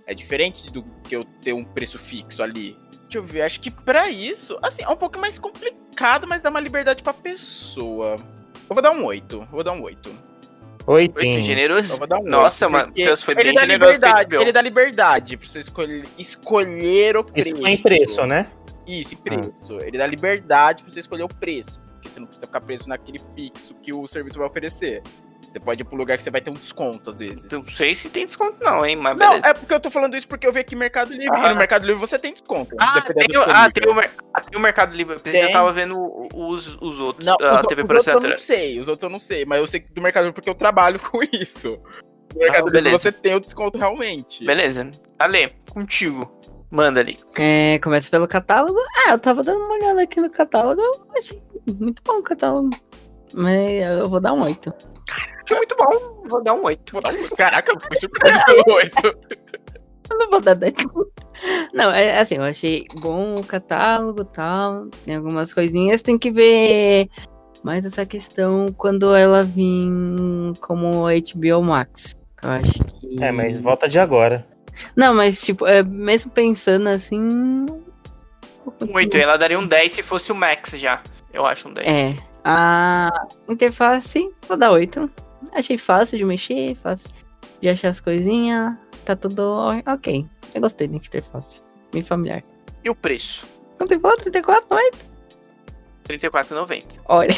É 0.06 0.14
diferente 0.14 0.66
do 0.72 0.82
que 1.02 1.14
eu 1.16 1.24
ter 1.24 1.52
um 1.52 1.64
preço 1.64 1.98
fixo 1.98 2.42
ali. 2.42 2.76
Deixa 3.12 3.18
eu 3.18 3.24
ver, 3.24 3.42
acho 3.42 3.60
que 3.60 3.70
pra 3.70 4.08
isso, 4.08 4.56
assim, 4.62 4.82
é 4.82 4.88
um 4.88 4.96
pouco 4.96 5.20
mais 5.20 5.38
complicado, 5.38 6.26
mas 6.26 6.40
dá 6.40 6.48
uma 6.48 6.60
liberdade 6.60 7.02
pra 7.02 7.12
pessoa. 7.12 8.16
Eu 8.16 8.74
vou 8.74 8.80
dar 8.82 8.92
um 8.92 9.04
8. 9.04 9.36
Eu 9.36 9.46
vou 9.50 9.62
dar 9.62 9.72
um 9.72 9.82
8. 9.82 10.10
Oi, 10.86 11.02
Oito. 11.02 11.22
Eu 11.22 11.42
generoso. 11.42 11.98
vou 11.98 12.06
dar 12.06 12.20
um 12.20 12.22
Nossa, 12.22 12.64
8, 12.64 12.72
mano, 12.72 12.92
Deus 12.94 13.22
foi 13.22 13.34
ele 13.34 13.44
bem 13.44 13.54
dá 13.54 13.60
generoso 13.60 13.92
liberdade, 13.92 14.36
ele 14.36 14.50
dá 14.52 14.62
liberdade 14.62 15.36
pra 15.36 15.46
você 15.46 15.60
escolher, 15.60 16.04
escolher 16.16 17.16
o 17.18 17.22
preço. 17.22 17.50
Isso 17.50 17.62
tem 17.62 17.78
preço, 17.78 18.26
né? 18.26 18.50
Isso, 18.86 19.12
e 19.12 19.16
preço. 19.18 19.78
Ele 19.82 19.98
dá 19.98 20.06
liberdade 20.06 20.82
pra 20.82 20.90
você 20.90 21.00
escolher 21.00 21.24
o 21.24 21.28
preço. 21.28 21.78
Porque 21.92 22.08
você 22.08 22.18
não 22.18 22.26
precisa 22.26 22.46
ficar 22.46 22.62
preso 22.62 22.88
naquele 22.88 23.20
fixo 23.36 23.74
que 23.74 23.94
o 23.94 24.08
serviço 24.08 24.38
vai 24.38 24.48
oferecer. 24.48 25.02
Você 25.52 25.60
pode 25.60 25.82
ir 25.82 25.84
pro 25.84 25.96
lugar 25.96 26.16
que 26.16 26.24
você 26.24 26.30
vai 26.30 26.40
ter 26.40 26.48
um 26.50 26.54
desconto, 26.54 27.10
às 27.10 27.20
vezes. 27.20 27.44
Não 27.50 27.62
sei 27.66 27.94
se 27.94 28.08
tem 28.08 28.24
desconto, 28.24 28.56
não, 28.64 28.86
hein? 28.86 28.96
Mas 28.96 29.18
Não, 29.18 29.28
beleza. 29.30 29.48
é 29.48 29.52
porque 29.54 29.74
eu 29.74 29.80
tô 29.80 29.90
falando 29.90 30.16
isso 30.16 30.26
porque 30.26 30.46
eu 30.46 30.52
vi 30.52 30.60
aqui 30.60 30.74
Mercado 30.74 31.12
Livre. 31.12 31.28
Ah. 31.36 31.48
E 31.48 31.52
no 31.52 31.56
Mercado 31.56 31.84
Livre 31.86 32.00
você 32.00 32.18
tem 32.18 32.32
desconto. 32.32 32.74
Ah, 32.80 32.94
dependendo 32.94 33.26
tem, 33.28 33.38
o- 33.38 33.42
ah, 33.42 33.70
tem, 33.70 33.86
o, 33.92 34.00
ah, 34.34 34.40
tem 34.40 34.58
o 34.58 34.62
Mercado 34.62 34.96
Livre. 34.96 35.14
Eu 35.16 35.20
Tem. 35.20 35.52
tava 35.52 35.70
vendo 35.72 35.94
os, 36.34 36.74
os 36.80 36.98
outros. 36.98 37.24
Não, 37.24 37.36
a 37.40 37.60
os, 37.60 37.66
TV 37.66 37.82
os 37.82 37.88
outros 37.90 38.06
eu 38.06 38.20
não 38.30 38.38
sei, 38.38 38.80
os 38.80 38.88
outros 38.88 39.02
eu 39.02 39.10
não 39.10 39.18
sei, 39.20 39.44
mas 39.44 39.58
eu 39.58 39.66
sei 39.66 39.80
do 39.80 40.00
Mercado 40.00 40.22
Livre 40.24 40.34
porque 40.34 40.48
eu 40.48 40.54
trabalho 40.54 40.98
com 41.10 41.18
isso. 41.32 41.78
No 42.34 42.38
Mercado 42.40 42.64
Livre 42.64 42.72
beleza. 42.82 42.98
você 42.98 43.12
tem 43.12 43.34
o 43.34 43.40
desconto 43.40 43.78
realmente. 43.78 44.44
Beleza. 44.46 44.90
Ale, 45.18 45.52
contigo. 45.70 46.32
Manda 46.70 47.00
ali. 47.00 47.18
É, 47.38 47.78
começa 47.80 48.10
pelo 48.10 48.26
catálogo. 48.26 48.78
Ah, 49.06 49.10
eu 49.10 49.18
tava 49.18 49.42
dando 49.42 49.58
uma 49.62 49.74
olhada 49.74 50.00
aqui 50.02 50.18
no 50.18 50.30
catálogo. 50.30 50.80
Eu 50.80 51.04
achei 51.18 51.42
muito 51.78 52.02
bom 52.02 52.14
o 52.20 52.22
catálogo. 52.22 52.70
Mas 53.34 53.82
eu 53.82 54.08
vou 54.08 54.18
dar 54.20 54.32
um 54.32 54.42
8. 54.42 54.72
Achei 55.44 55.56
muito 55.56 55.76
bom. 55.76 56.22
Vou 56.28 56.42
dar 56.42 56.54
um 56.54 56.64
8. 56.64 56.92
Vou 56.92 57.00
dar 57.02 57.12
um- 57.12 57.28
Caraca, 57.36 57.72
eu 57.72 57.80
fui 57.80 57.96
surpreso 57.96 58.38
pelo 58.46 58.76
8. 58.76 59.18
Eu 60.10 60.18
não 60.18 60.30
vou 60.30 60.40
dar 60.40 60.54
10. 60.54 60.74
Não, 61.72 61.90
é 61.90 62.18
assim, 62.20 62.36
eu 62.36 62.42
achei 62.44 62.86
bom 63.00 63.36
o 63.36 63.44
catálogo 63.44 64.22
e 64.22 64.26
tal. 64.26 64.86
Tem 65.04 65.16
algumas 65.16 65.52
coisinhas, 65.54 66.02
tem 66.02 66.18
que 66.18 66.30
ver 66.30 67.08
mais 67.62 67.84
essa 67.86 68.04
questão 68.04 68.66
quando 68.76 69.14
ela 69.14 69.42
vir 69.42 69.88
como 70.60 71.04
HBO 71.06 71.62
Max. 71.62 72.14
Eu 72.42 72.50
acho 72.50 72.84
que. 72.84 73.22
É, 73.22 73.30
mas 73.32 73.58
volta 73.58 73.88
de 73.88 73.98
agora. 73.98 74.46
Não, 74.96 75.14
mas 75.14 75.40
tipo, 75.40 75.66
é, 75.66 75.82
mesmo 75.82 76.30
pensando 76.30 76.88
assim. 76.88 77.66
Um 78.80 78.94
8. 78.94 79.16
Ela 79.16 79.36
daria 79.36 79.58
um 79.58 79.66
10 79.66 79.92
se 79.92 80.02
fosse 80.02 80.30
o 80.32 80.34
Max 80.34 80.70
já. 80.72 81.00
Eu 81.32 81.46
acho 81.46 81.68
um 81.68 81.72
10. 81.72 81.86
É, 81.86 82.14
A 82.44 83.26
interface, 83.48 84.28
vou 84.48 84.56
dar 84.56 84.72
8. 84.72 85.10
Achei 85.52 85.78
fácil 85.78 86.18
de 86.18 86.24
mexer, 86.24 86.74
fácil 86.76 87.10
de 87.60 87.68
achar 87.68 87.88
as 87.88 88.00
coisinhas. 88.00 88.74
Tá 89.04 89.16
tudo 89.16 89.66
ok. 89.86 90.26
Eu 90.54 90.60
gostei 90.60 90.88
da 90.88 90.96
interface. 90.96 91.60
Bem 91.92 92.02
familiar. 92.02 92.42
E 92.84 92.90
o 92.90 92.94
preço? 92.94 93.42
Quanto 93.76 93.94
ficou? 93.94 94.16
34, 94.16 94.66
8? 94.70 94.98
R$34,90. 96.08 96.84
Olha. 97.06 97.34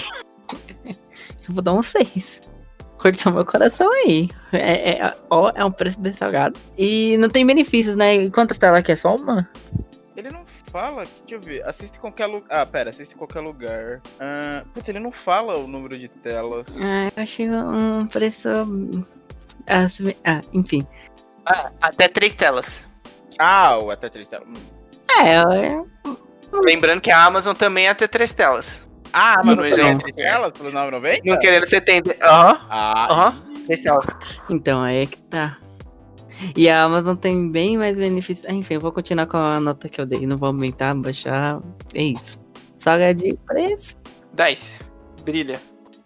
eu 0.84 0.94
vou 1.54 1.62
dar 1.62 1.72
um 1.72 1.82
6. 1.82 2.42
Cortou 2.98 3.32
meu 3.32 3.44
coração 3.44 3.90
aí. 3.92 4.28
É, 4.52 4.98
é, 4.98 5.14
ó, 5.28 5.52
é 5.54 5.64
um 5.64 5.70
preço 5.70 6.00
bem 6.00 6.12
salgado. 6.12 6.58
E 6.78 7.16
não 7.18 7.28
tem 7.28 7.46
benefícios, 7.46 7.96
né? 7.96 8.30
Quantas 8.30 8.56
telas 8.56 8.80
aqui? 8.80 8.92
É 8.92 8.96
só 8.96 9.14
uma? 9.14 9.48
Fala, 10.74 11.04
deixa 11.04 11.36
eu 11.36 11.40
ver. 11.40 11.64
Assiste 11.68 11.94
em 11.96 12.00
qualquer 12.00 12.26
lugar. 12.26 12.46
Ah, 12.50 12.66
pera, 12.66 12.90
assiste 12.90 13.14
em 13.14 13.16
qualquer 13.16 13.38
lugar. 13.38 14.00
Ah, 14.18 14.64
putz, 14.74 14.88
ele 14.88 14.98
não 14.98 15.12
fala 15.12 15.56
o 15.56 15.68
número 15.68 15.96
de 15.96 16.08
telas. 16.08 16.66
Ah, 16.80 17.12
eu 17.16 17.22
achei 17.22 17.48
um 17.48 18.08
preço. 18.08 18.48
Ah, 19.68 19.86
ah, 20.24 20.40
enfim. 20.52 20.84
Ah, 21.46 21.70
até 21.80 22.08
três 22.08 22.34
telas. 22.34 22.84
Ah, 23.38 23.78
o 23.80 23.88
até 23.88 24.08
três 24.08 24.26
telas. 24.28 24.48
Hum. 24.48 24.52
É, 25.24 25.68
eu- 25.68 25.88
Lembrando 26.52 27.00
que 27.00 27.12
a 27.12 27.24
Amazon 27.24 27.54
também 27.54 27.86
é 27.86 27.90
até 27.90 28.08
três 28.08 28.34
telas. 28.34 28.84
Ah, 29.12 29.36
mas 29.44 29.56
Não, 29.56 29.62
é 29.64 29.96
três 29.98 30.16
telas 30.16 30.50
pelo 30.50 30.72
9,90? 30.72 31.20
Não 31.24 31.38
querendo 31.38 31.66
você 31.68 31.76
entender. 31.76 32.18
Aham, 32.20 32.66
Ah, 32.68 33.12
aham. 33.12 33.44
Três 33.66 33.80
telas. 33.80 34.06
então 34.50 34.82
aí 34.82 35.02
é 35.04 35.06
que 35.06 35.18
tá. 35.18 35.56
E 36.56 36.68
a 36.68 36.82
Amazon 36.82 37.16
tem 37.16 37.50
bem 37.50 37.76
mais 37.76 37.96
benefícios. 37.96 38.46
Ah, 38.48 38.52
Enfim, 38.52 38.74
eu 38.74 38.80
vou 38.80 38.92
continuar 38.92 39.26
com 39.26 39.36
a 39.36 39.60
nota 39.60 39.88
que 39.88 40.00
eu 40.00 40.06
dei. 40.06 40.26
Não 40.26 40.36
vou 40.36 40.48
aumentar, 40.48 40.94
baixar. 40.94 41.60
É 41.94 42.02
isso. 42.02 42.42
Salgadinho 42.78 43.36
preço. 43.46 43.96
10. 44.34 44.78
Brilha. 45.24 45.54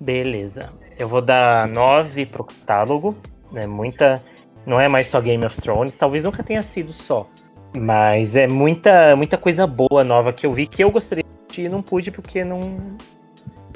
Beleza. 0.01 0.73
Eu 0.99 1.09
vou 1.09 1.21
dar 1.23 1.69
9 1.69 2.27
pro 2.27 2.45
catálogo. 2.45 3.17
Né? 3.51 3.67
Muita. 3.67 4.23
Não 4.67 4.81
é 4.81 4.89
mais 4.89 5.09
só 5.09 5.21
Game 5.21 5.45
of 5.45 5.61
Thrones. 5.61 5.97
Talvez 5.97 6.23
nunca 6.23 6.43
tenha 6.43 6.63
sido 6.63 6.93
só. 6.93 7.29
Mas 7.77 8.37
é 8.37 8.47
muita, 8.47 9.15
muita 9.17 9.37
coisa 9.37 9.67
boa 9.67 10.03
nova 10.05 10.33
que 10.33 10.47
eu 10.47 10.53
vi 10.53 10.67
que 10.67 10.83
eu 10.83 10.91
gostaria 10.91 11.25
de 11.25 11.31
assistir 11.31 11.63
e 11.67 11.69
não 11.69 11.83
pude 11.83 12.11
porque 12.11 12.45
não, 12.45 12.61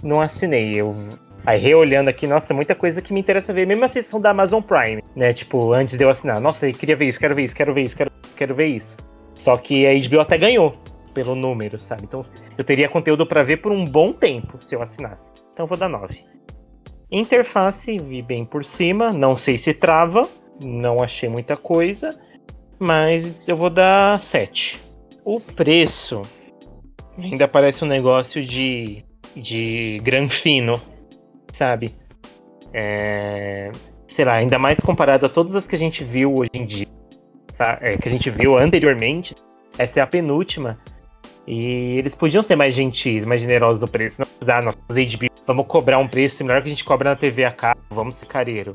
não 0.02 0.20
assinei. 0.20 0.72
Eu, 0.74 0.94
aí 1.44 1.60
reolhando 1.60 2.10
aqui, 2.10 2.26
nossa, 2.26 2.54
muita 2.54 2.74
coisa 2.74 3.00
que 3.00 3.12
me 3.12 3.20
interessa 3.20 3.52
ver. 3.52 3.66
Mesmo 3.66 3.84
a 3.84 3.88
sessão 3.88 4.20
da 4.20 4.30
Amazon 4.30 4.62
Prime, 4.62 5.02
né? 5.14 5.32
Tipo, 5.32 5.72
antes 5.72 5.96
de 5.96 6.04
eu 6.04 6.10
assinar. 6.10 6.40
Nossa, 6.40 6.68
eu 6.68 6.72
queria 6.72 6.96
ver 6.96 7.06
isso, 7.06 7.18
quero 7.18 7.34
ver 7.34 7.44
isso, 7.44 7.56
quero 7.56 7.74
ver 7.74 7.82
isso, 7.82 7.96
quero, 7.96 8.10
quero 8.36 8.54
ver 8.54 8.66
isso. 8.66 8.96
Só 9.34 9.56
que 9.56 9.86
a 9.86 10.08
HBO 10.08 10.20
até 10.20 10.38
ganhou 10.38 10.74
pelo 11.12 11.34
número, 11.34 11.80
sabe? 11.80 12.04
Então 12.04 12.22
eu 12.56 12.64
teria 12.64 12.88
conteúdo 12.88 13.26
pra 13.26 13.42
ver 13.42 13.58
por 13.58 13.72
um 13.72 13.84
bom 13.84 14.12
tempo 14.12 14.58
se 14.60 14.74
eu 14.74 14.82
assinasse. 14.82 15.30
Então 15.52 15.64
eu 15.64 15.66
vou 15.66 15.76
dar 15.76 15.88
9. 15.88 16.24
Interface, 17.10 17.98
vi 17.98 18.22
bem 18.22 18.44
por 18.44 18.64
cima, 18.64 19.12
não 19.12 19.36
sei 19.36 19.58
se 19.58 19.74
trava, 19.74 20.26
não 20.64 21.02
achei 21.02 21.28
muita 21.28 21.56
coisa, 21.56 22.08
mas 22.78 23.38
eu 23.46 23.54
vou 23.54 23.68
dar 23.68 24.18
7. 24.18 24.80
O 25.24 25.38
preço 25.38 26.22
ainda 27.18 27.46
parece 27.46 27.84
um 27.84 27.88
negócio 27.88 28.44
de, 28.44 29.04
de 29.36 29.98
granfino, 30.02 30.72
sabe? 31.52 31.94
É, 32.72 33.70
sei 34.06 34.24
lá, 34.24 34.34
ainda 34.34 34.58
mais 34.58 34.80
comparado 34.80 35.26
a 35.26 35.28
todas 35.28 35.54
as 35.54 35.66
que 35.66 35.74
a 35.74 35.78
gente 35.78 36.02
viu 36.04 36.34
hoje 36.34 36.50
em 36.54 36.64
dia, 36.66 36.86
sa- 37.50 37.78
é, 37.80 37.96
que 37.96 38.08
a 38.08 38.10
gente 38.10 38.30
viu 38.30 38.56
anteriormente, 38.56 39.34
essa 39.78 40.00
é 40.00 40.02
a 40.02 40.06
penúltima. 40.06 40.78
E 41.46 41.96
eles 41.98 42.14
podiam 42.14 42.42
ser 42.42 42.54
mais 42.56 42.74
gentis, 42.74 43.24
mais 43.24 43.40
generosos 43.40 43.80
no 43.80 43.88
preço. 43.88 44.20
Não 44.20 44.28
usar 44.40 44.62
nossas 44.62 44.80
HBO, 44.96 45.26
vamos 45.46 45.66
cobrar 45.66 45.98
um 45.98 46.06
preço 46.06 46.36
similar 46.36 46.62
que 46.62 46.68
a 46.68 46.70
gente 46.70 46.84
cobra 46.84 47.10
na 47.10 47.16
TV 47.16 47.44
a 47.44 47.50
cabo, 47.50 47.80
vamos 47.90 48.16
ser 48.16 48.26
careiro. 48.26 48.70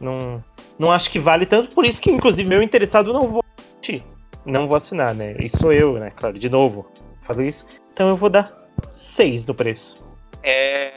Não, 0.00 0.42
não 0.78 0.90
acho 0.90 1.10
que 1.10 1.18
vale 1.18 1.44
tanto, 1.46 1.74
por 1.74 1.84
isso 1.84 2.00
que, 2.00 2.10
inclusive, 2.10 2.48
meu 2.48 2.62
interessado 2.62 3.12
não 3.12 3.20
vou 3.28 3.44
assistir. 3.58 4.02
Não 4.44 4.66
vou 4.66 4.76
assinar, 4.76 5.14
né? 5.14 5.36
E 5.40 5.48
sou 5.48 5.72
eu, 5.72 5.94
né? 5.94 6.10
Claro, 6.16 6.38
de 6.38 6.48
novo, 6.48 6.86
falo 7.22 7.42
isso. 7.42 7.66
Então 7.92 8.06
eu 8.08 8.16
vou 8.16 8.30
dar 8.30 8.50
6 8.92 9.44
no 9.44 9.54
preço. 9.54 9.94
É. 10.42 10.92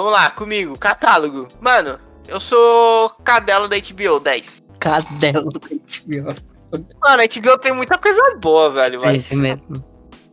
Vamos 0.00 0.12
lá, 0.14 0.30
comigo. 0.30 0.78
Catálogo. 0.78 1.46
Mano, 1.60 1.98
eu 2.26 2.40
sou 2.40 3.10
cadela 3.22 3.68
da 3.68 3.76
HBO 3.76 4.18
10. 4.18 4.62
Cadelo 4.80 5.50
da 5.50 5.58
HBO. 5.60 6.34
Mano, 7.02 7.22
a 7.22 7.26
HBO 7.26 7.58
tem 7.58 7.70
muita 7.74 7.98
coisa 7.98 8.34
boa, 8.40 8.70
velho. 8.70 9.04
É 9.04 9.12
isso 9.12 9.36
mesmo. 9.36 9.84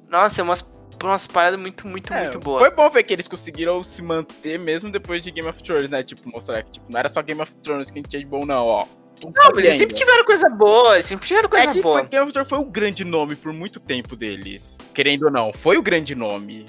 nossa, 0.10 0.40
é 0.40 0.44
umas, 0.44 0.66
umas 1.04 1.28
paradas 1.28 1.60
muito, 1.60 1.86
muito, 1.86 2.14
É, 2.14 2.22
muito 2.24 2.40
boas. 2.40 2.62
Foi 2.62 2.72
bom 2.72 2.90
ver 2.90 3.04
que 3.04 3.14
eles 3.14 3.28
conseguiram 3.28 3.84
se 3.84 4.02
manter 4.02 4.58
mesmo 4.58 4.90
depois 4.90 5.22
de 5.22 5.32
Game 5.32 5.50
of 5.50 5.62
Thrones, 5.62 5.90
né? 5.90 6.02
Tipo, 6.02 6.30
mostrar 6.30 6.64
que 6.64 6.72
tipo, 6.72 6.86
não 6.90 6.98
era 6.98 7.10
só 7.10 7.22
Game 7.22 7.42
of 7.42 7.54
Thrones 7.58 7.92
que 7.92 7.98
a 7.98 8.00
gente 8.00 8.10
tinha 8.10 8.22
de 8.22 8.26
bom, 8.26 8.46
não, 8.46 8.66
ó. 8.68 8.86
Não, 9.22 9.52
mas 9.54 9.66
eles 9.66 9.76
sempre 9.76 9.96
tiveram 9.96 10.24
coisa 10.24 10.48
boa, 10.48 10.94
eles 10.94 11.08
sempre 11.08 11.28
tiveram 11.28 11.50
coisa 11.50 11.66
É 11.66 11.74
que 11.74 11.82
boa. 11.82 12.00
foi, 12.00 12.08
Game 12.08 12.24
of 12.24 12.32
Thrones 12.32 12.48
foi 12.50 12.60
o 12.60 12.64
grande 12.66 13.04
nome 13.04 13.36
por 13.36 13.52
muito 13.52 13.82
tempo 13.82 14.16
deles. 14.16 14.78
Querendo 14.94 15.24
ou 15.24 15.32
não, 15.32 15.52
foi 15.54 15.76
o 15.76 15.82
grande 15.82 16.16
nome. 16.16 16.64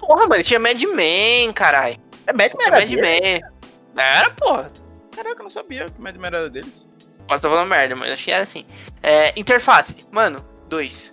Porra, 0.00 0.26
mano, 0.26 0.42
tinha 0.42 0.58
Mad 0.58 0.82
Men, 0.82 1.52
caralho. 1.52 1.96
É 2.30 2.32
Mad 2.32 2.52
Men 2.54 2.66
Era 2.66 2.76
era 2.76 2.86
Mad 2.86 2.88
deles? 2.88 3.00
Men. 3.00 3.42
Era, 3.96 4.30
porra. 4.30 4.70
Caraca, 5.14 5.40
eu 5.40 5.42
não 5.42 5.50
sabia 5.50 5.86
que 5.86 6.00
Mad 6.00 6.14
Men 6.16 6.26
era 6.28 6.48
deles. 6.48 6.86
Posso 7.26 7.34
estar 7.36 7.48
falando 7.48 7.68
merda, 7.68 7.96
mas 7.96 8.12
acho 8.12 8.24
que 8.24 8.30
era 8.30 8.42
assim. 8.42 8.64
É, 9.02 9.32
interface. 9.38 9.96
Mano, 10.10 10.38
dois. 10.68 11.10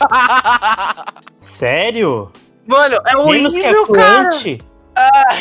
Sério? 1.42 2.30
Mano, 2.66 2.96
é 3.06 3.14
Menos 3.16 3.52
que 3.54 3.60
horrível, 3.60 3.86
cara. 3.86 4.28
Crunch? 4.30 4.58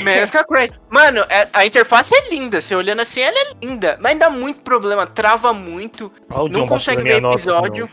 Menos 0.03 0.29
que 0.31 0.37
a 0.37 0.43
Crunch. 0.43 0.79
Mano, 0.89 1.25
é- 1.29 1.47
a 1.53 1.65
interface 1.65 2.13
é 2.15 2.29
linda. 2.29 2.61
Você 2.61 2.75
olhando 2.75 3.01
assim, 3.01 3.21
ela 3.21 3.37
é 3.37 3.53
linda. 3.63 3.97
Mas 4.01 4.17
dá 4.17 4.29
muito 4.29 4.61
problema, 4.61 5.05
trava 5.05 5.53
muito. 5.53 6.11
Ó, 6.31 6.45
o 6.45 6.49
Não 6.49 6.61
John 6.61 6.67
consegue 6.67 7.03
ver 7.03 7.23
episódio. 7.23 7.89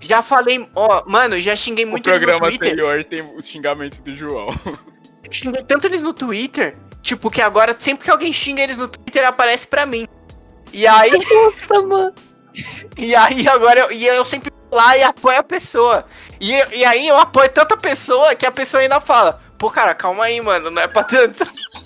Já 0.00 0.22
falei, 0.22 0.68
ó, 0.76 1.02
mano, 1.06 1.40
já 1.40 1.56
xinguei 1.56 1.86
muito 1.86 2.06
o 2.06 2.10
programa 2.10 2.40
Twitter. 2.48 2.72
anterior 2.72 3.04
tem 3.04 3.22
os 3.36 3.46
xingamentos 3.46 4.00
do 4.00 4.14
João. 4.14 4.48
Xinguei 5.34 5.62
tanto 5.64 5.86
eles 5.86 6.02
no 6.02 6.12
Twitter. 6.12 6.76
Tipo, 7.02 7.30
que 7.30 7.42
agora 7.42 7.76
sempre 7.78 8.04
que 8.04 8.10
alguém 8.10 8.32
xinga 8.32 8.62
eles 8.62 8.76
no 8.78 8.88
Twitter, 8.88 9.26
aparece 9.26 9.66
pra 9.66 9.84
mim. 9.84 10.06
E 10.72 10.86
aí, 10.86 11.10
Nossa, 11.10 11.86
mano. 11.86 12.14
e 12.96 13.14
aí 13.14 13.46
agora 13.46 13.80
eu, 13.80 13.92
e 13.92 14.06
eu 14.06 14.24
sempre 14.24 14.50
vou 14.70 14.78
lá 14.78 14.96
e 14.96 15.02
apoio 15.02 15.38
a 15.38 15.42
pessoa. 15.42 16.06
E, 16.40 16.52
e 16.76 16.84
aí 16.84 17.06
eu 17.06 17.16
apoio 17.18 17.50
tanta 17.50 17.76
pessoa 17.76 18.34
que 18.34 18.46
a 18.46 18.50
pessoa 18.50 18.80
ainda 18.82 19.00
fala, 19.00 19.42
pô, 19.58 19.70
cara, 19.70 19.94
calma 19.94 20.24
aí, 20.24 20.40
mano, 20.40 20.70
não 20.70 20.80
é 20.80 20.88
pra 20.88 21.04
tanto. 21.04 21.44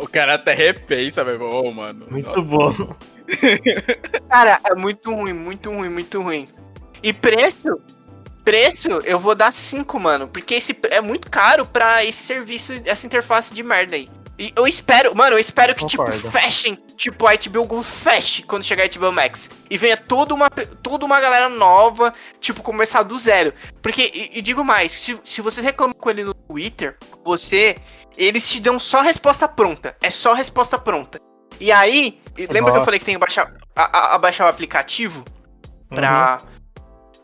O 0.00 0.06
cara 0.08 0.34
até 0.34 0.54
repensa, 0.54 1.24
velho. 1.24 1.42
Ô, 1.48 1.72
mano. 1.72 2.06
Muito 2.08 2.40
bom. 2.42 2.72
Cara, 4.30 4.60
é 4.64 4.74
muito 4.76 5.12
ruim, 5.12 5.32
muito 5.32 5.70
ruim, 5.70 5.88
muito 5.88 6.22
ruim. 6.22 6.48
E 7.02 7.12
preço? 7.12 7.80
Preço, 8.48 8.88
eu 9.04 9.18
vou 9.18 9.34
dar 9.34 9.52
5, 9.52 10.00
mano. 10.00 10.26
Porque 10.28 10.54
esse 10.54 10.76
é 10.90 11.00
muito 11.00 11.30
caro 11.30 11.66
pra 11.66 12.04
esse 12.04 12.22
serviço, 12.22 12.72
essa 12.86 13.06
interface 13.06 13.52
de 13.52 13.62
merda 13.62 13.94
aí. 13.96 14.08
E 14.38 14.52
eu 14.54 14.66
espero, 14.68 15.14
mano, 15.16 15.34
eu 15.34 15.38
espero 15.38 15.74
que, 15.74 15.80
Concordo. 15.80 16.16
tipo, 16.16 16.30
fechem, 16.30 16.76
tipo, 16.96 17.26
a 17.26 17.32
HBO 17.34 17.64
Go 17.66 17.82
feche 17.82 18.42
quando 18.44 18.62
chegar 18.64 18.84
a 18.84 18.88
HBO 18.88 19.10
Max. 19.12 19.50
E 19.68 19.76
venha 19.76 19.96
toda 19.96 20.32
uma, 20.32 20.48
toda 20.48 21.04
uma 21.04 21.18
galera 21.20 21.48
nova, 21.48 22.12
tipo, 22.40 22.62
começar 22.62 23.02
do 23.02 23.18
zero. 23.18 23.52
Porque, 23.82 24.10
e, 24.14 24.38
e 24.38 24.42
digo 24.42 24.64
mais, 24.64 24.92
se, 24.92 25.18
se 25.24 25.40
você 25.42 25.60
reclama 25.60 25.92
com 25.92 26.08
ele 26.08 26.22
no 26.22 26.32
Twitter, 26.34 26.96
você, 27.24 27.74
eles 28.16 28.48
te 28.48 28.60
dão 28.60 28.78
só 28.78 29.00
resposta 29.02 29.48
pronta. 29.48 29.96
É 30.00 30.08
só 30.08 30.32
resposta 30.34 30.78
pronta. 30.78 31.20
E 31.60 31.72
aí, 31.72 32.20
lembra 32.38 32.54
que 32.54 32.58
eu 32.70 32.74
Nossa. 32.74 32.84
falei 32.84 33.00
que 33.00 33.04
tem 33.06 33.14
que 33.16 33.20
baixar, 33.20 33.52
a, 33.74 33.82
a- 33.98 34.14
a 34.14 34.18
baixar 34.18 34.46
o 34.46 34.48
aplicativo? 34.48 35.24
pra, 35.88 36.40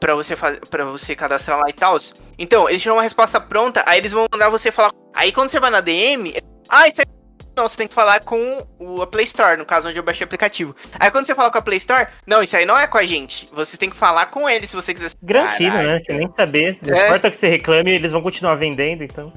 pra, 0.00 0.14
você 0.14 0.36
faz, 0.36 0.58
pra 0.70 0.84
você 0.84 1.14
cadastrar 1.14 1.58
lá 1.58 1.68
e 1.68 1.72
tal. 1.72 1.96
Então, 2.38 2.68
eles 2.68 2.82
tiram 2.82 2.96
uma 2.96 3.02
resposta 3.02 3.40
pronta, 3.40 3.82
aí 3.86 3.98
eles 3.98 4.12
vão 4.12 4.26
mandar 4.32 4.48
você 4.48 4.70
falar. 4.70 4.92
Aí 5.14 5.32
quando 5.32 5.50
você 5.50 5.60
vai 5.60 5.70
na 5.70 5.80
DM, 5.80 6.34
ah, 6.68 6.88
isso 6.88 7.00
aí. 7.00 7.06
Não, 7.56 7.68
você 7.68 7.76
tem 7.76 7.86
que 7.86 7.94
falar 7.94 8.18
com 8.24 8.66
o, 8.80 9.00
a 9.00 9.06
Play 9.06 9.26
Store, 9.26 9.56
no 9.56 9.64
caso 9.64 9.88
onde 9.88 9.96
eu 9.96 10.02
baixei 10.02 10.24
o 10.24 10.26
aplicativo. 10.26 10.74
Aí 10.98 11.08
quando 11.08 11.24
você 11.24 11.36
fala 11.36 11.52
com 11.52 11.58
a 11.58 11.62
Play 11.62 11.78
Store, 11.78 12.08
não, 12.26 12.42
isso 12.42 12.56
aí 12.56 12.66
não 12.66 12.76
é 12.76 12.88
com 12.88 12.98
a 12.98 13.04
gente. 13.04 13.46
Você 13.52 13.76
tem 13.76 13.88
que 13.88 13.94
falar 13.94 14.26
com 14.26 14.50
eles 14.50 14.70
se 14.70 14.74
você 14.74 14.92
quiser. 14.92 15.12
Granfino, 15.22 15.76
né? 15.76 16.00
Quer 16.04 16.14
nem 16.14 16.28
saber. 16.34 16.76
Não 16.84 16.96
É. 16.96 17.06
importa 17.06 17.30
que 17.30 17.36
você 17.36 17.48
reclame, 17.48 17.92
eles 17.92 18.10
vão 18.10 18.20
continuar 18.22 18.56
vendendo, 18.56 19.04
então. 19.04 19.32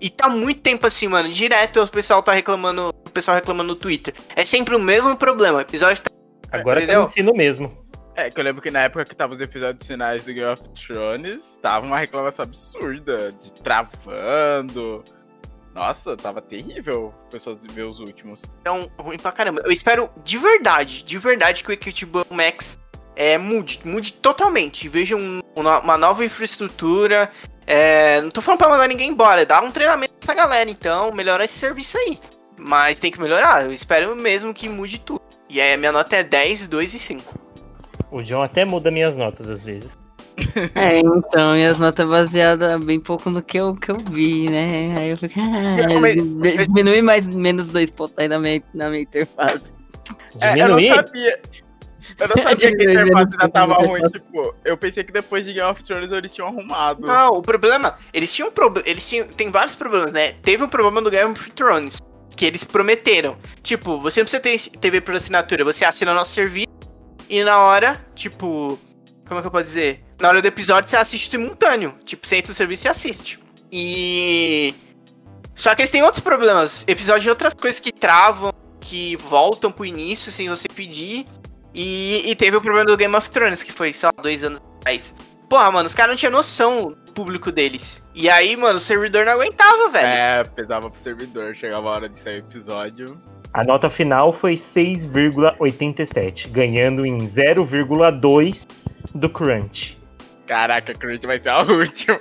E 0.00 0.10
tá 0.10 0.28
muito 0.28 0.62
tempo 0.62 0.84
assim, 0.84 1.06
mano. 1.06 1.28
Direto 1.28 1.80
o 1.80 1.88
pessoal 1.88 2.24
tá 2.24 2.32
reclamando. 2.32 2.88
O 2.88 3.10
pessoal 3.10 3.36
reclamando 3.36 3.68
no 3.68 3.76
Twitter. 3.76 4.14
É 4.34 4.44
sempre 4.44 4.74
o 4.74 4.78
mesmo 4.80 5.16
problema. 5.16 5.58
O 5.58 5.60
episódio 5.60 6.02
tá. 6.02 6.10
Agora 6.50 6.84
tá 6.84 7.02
ensino 7.04 7.32
mesmo. 7.34 7.68
É, 8.18 8.30
que 8.30 8.40
eu 8.40 8.42
lembro 8.42 8.60
que 8.60 8.68
na 8.68 8.80
época 8.80 9.04
que 9.04 9.14
tava 9.14 9.32
os 9.32 9.40
episódios 9.40 9.86
finais 9.86 10.24
do 10.24 10.32
Game 10.34 10.50
of 10.50 10.60
Thrones, 10.70 11.38
tava 11.62 11.86
uma 11.86 11.96
reclamação 11.98 12.44
absurda 12.44 13.30
de 13.30 13.52
travando. 13.62 15.04
Nossa, 15.72 16.16
tava 16.16 16.42
terrível 16.42 17.14
pessoas 17.30 17.62
ver 17.70 17.84
os 17.84 18.00
últimos. 18.00 18.42
tão 18.64 18.90
ruim 18.98 19.18
pra 19.18 19.30
caramba. 19.30 19.62
Eu 19.64 19.70
espero 19.70 20.10
de 20.24 20.36
verdade, 20.36 21.04
de 21.04 21.16
verdade 21.16 21.62
que 21.62 21.70
o 21.70 21.72
Equitable 21.72 22.24
Max 22.30 22.76
é, 23.14 23.38
mude, 23.38 23.80
mude 23.84 24.12
totalmente. 24.14 24.88
Veja 24.88 25.14
um- 25.14 25.40
uma 25.54 25.96
nova 25.96 26.24
infraestrutura, 26.24 27.30
É, 27.70 28.20
não 28.22 28.30
tô 28.30 28.40
falando 28.40 28.58
pra 28.60 28.68
mandar 28.70 28.88
ninguém 28.88 29.10
embora, 29.10 29.44
dá 29.44 29.60
um 29.60 29.70
treinamento 29.70 30.14
pra 30.14 30.20
essa 30.24 30.32
galera, 30.34 30.70
então 30.70 31.12
melhora 31.12 31.44
esse 31.44 31.52
serviço 31.52 31.98
aí. 31.98 32.18
Mas 32.56 32.98
tem 32.98 33.10
que 33.12 33.20
melhorar, 33.20 33.66
eu 33.66 33.72
espero 33.72 34.16
mesmo 34.16 34.54
que 34.54 34.70
mude 34.70 34.98
tudo. 34.98 35.20
E 35.50 35.60
aí 35.60 35.74
a 35.74 35.76
minha 35.76 35.92
nota 35.92 36.16
é 36.16 36.22
10, 36.22 36.66
2 36.66 36.94
e 36.94 36.98
5. 36.98 37.38
O 38.10 38.22
John 38.22 38.42
até 38.42 38.64
muda 38.64 38.90
minhas 38.90 39.16
notas 39.16 39.48
às 39.48 39.62
vezes. 39.62 39.90
É, 40.74 41.00
então, 41.00 41.56
e 41.56 41.64
as 41.66 41.78
notas 41.78 42.08
baseadas 42.08 42.84
bem 42.84 43.00
pouco 43.00 43.28
no 43.28 43.42
que 43.42 43.58
eu, 43.58 43.74
que 43.74 43.90
eu 43.90 43.96
vi, 43.96 44.48
né? 44.48 44.94
Aí 44.98 45.10
eu 45.10 45.16
fico, 45.16 45.34
ah, 45.38 45.80
Eu 45.80 45.88
come- 45.94 46.14
di- 46.14 46.66
diminui 46.66 47.02
mais 47.02 47.26
menos 47.26 47.68
dois 47.68 47.90
pontos 47.90 48.14
aí 48.18 48.28
na 48.28 48.38
minha, 48.38 48.62
na 48.72 48.88
minha 48.88 49.02
interface. 49.02 49.72
É, 50.40 50.52
eu 50.62 50.68
não 50.68 50.94
sabia. 50.94 51.40
Eu 52.20 52.28
não 52.28 52.36
sabia 52.42 52.56
que 52.76 52.86
a 52.86 52.90
interface 52.92 53.28
ainda 53.32 53.48
tava 53.48 53.74
ruim. 53.74 54.02
Tipo, 54.10 54.54
eu 54.64 54.76
pensei 54.76 55.02
que 55.04 55.12
depois 55.12 55.44
de 55.44 55.52
Game 55.52 55.70
of 55.70 55.82
Thrones 55.82 56.10
eles 56.12 56.32
tinham 56.34 56.48
arrumado. 56.48 57.06
Não, 57.06 57.30
o 57.30 57.42
problema, 57.42 57.96
eles 58.12 58.32
tinham 58.32 58.50
problema, 58.50 58.88
eles 58.88 59.08
tinham, 59.08 59.26
tem 59.26 59.50
vários 59.50 59.74
problemas, 59.74 60.12
né? 60.12 60.32
Teve 60.42 60.62
um 60.62 60.68
problema 60.68 61.02
do 61.02 61.10
Game 61.10 61.32
of 61.32 61.50
Thrones, 61.52 61.98
que 62.36 62.46
eles 62.46 62.62
prometeram. 62.64 63.36
Tipo, 63.62 64.00
você 64.00 64.20
não 64.20 64.26
precisa 64.26 64.40
ter 64.70 64.78
TV 64.78 65.00
por 65.00 65.14
assinatura, 65.16 65.64
você 65.64 65.84
assina 65.84 66.14
nosso 66.14 66.32
serviço 66.32 66.68
e 67.28 67.44
na 67.44 67.58
hora, 67.58 68.04
tipo, 68.14 68.78
como 69.26 69.38
é 69.38 69.42
que 69.42 69.48
eu 69.48 69.52
posso 69.52 69.66
dizer? 69.68 70.04
Na 70.20 70.28
hora 70.28 70.42
do 70.42 70.48
episódio 70.48 70.88
você 70.88 70.96
assiste 70.96 71.30
simultâneo. 71.30 71.94
Tipo, 72.04 72.26
você 72.26 72.36
entra 72.36 72.50
no 72.50 72.54
serviço 72.54 72.86
e 72.86 72.88
assiste. 72.88 73.38
E 73.70 74.74
só 75.54 75.74
que 75.74 75.82
eles 75.82 75.90
têm 75.90 76.02
outros 76.02 76.22
problemas, 76.22 76.84
episódios 76.86 77.24
de 77.24 77.30
outras 77.30 77.52
coisas 77.52 77.80
que 77.80 77.92
travam, 77.92 78.52
que 78.80 79.16
voltam 79.16 79.70
pro 79.70 79.84
início 79.84 80.30
sem 80.30 80.48
você 80.48 80.68
pedir. 80.68 81.26
E, 81.74 82.22
e 82.30 82.34
teve 82.34 82.56
o 82.56 82.60
problema 82.60 82.86
do 82.86 82.96
Game 82.96 83.14
of 83.14 83.28
Thrones, 83.28 83.62
que 83.62 83.72
foi, 83.72 83.92
sei 83.92 84.06
lá, 84.06 84.22
dois 84.22 84.42
anos 84.42 84.60
atrás. 84.78 85.14
Porra, 85.48 85.70
mano, 85.72 85.86
os 85.86 85.94
caras 85.94 86.12
não 86.12 86.16
tinham 86.16 86.32
noção 86.32 86.96
do 87.06 87.12
público 87.12 87.50
deles. 87.50 88.02
E 88.14 88.30
aí, 88.30 88.56
mano, 88.56 88.78
o 88.78 88.80
servidor 88.80 89.24
não 89.24 89.32
aguentava, 89.32 89.88
velho. 89.88 90.06
É, 90.06 90.44
pesava 90.44 90.90
pro 90.90 91.00
servidor, 91.00 91.54
chegava 91.56 91.88
a 91.88 91.90
hora 91.90 92.08
de 92.08 92.18
sair 92.18 92.36
o 92.36 92.38
episódio. 92.38 93.20
A 93.54 93.64
nota 93.64 93.88
final 93.90 94.32
foi 94.32 94.54
6,87, 94.54 96.48
ganhando 96.50 97.04
em 97.06 97.16
0,2 97.18 98.66
do 99.14 99.28
Crunch. 99.28 99.98
Caraca, 100.46 100.92
Crunch 100.92 101.26
vai 101.26 101.38
ser 101.38 101.48
a 101.50 101.60
última. 101.62 102.20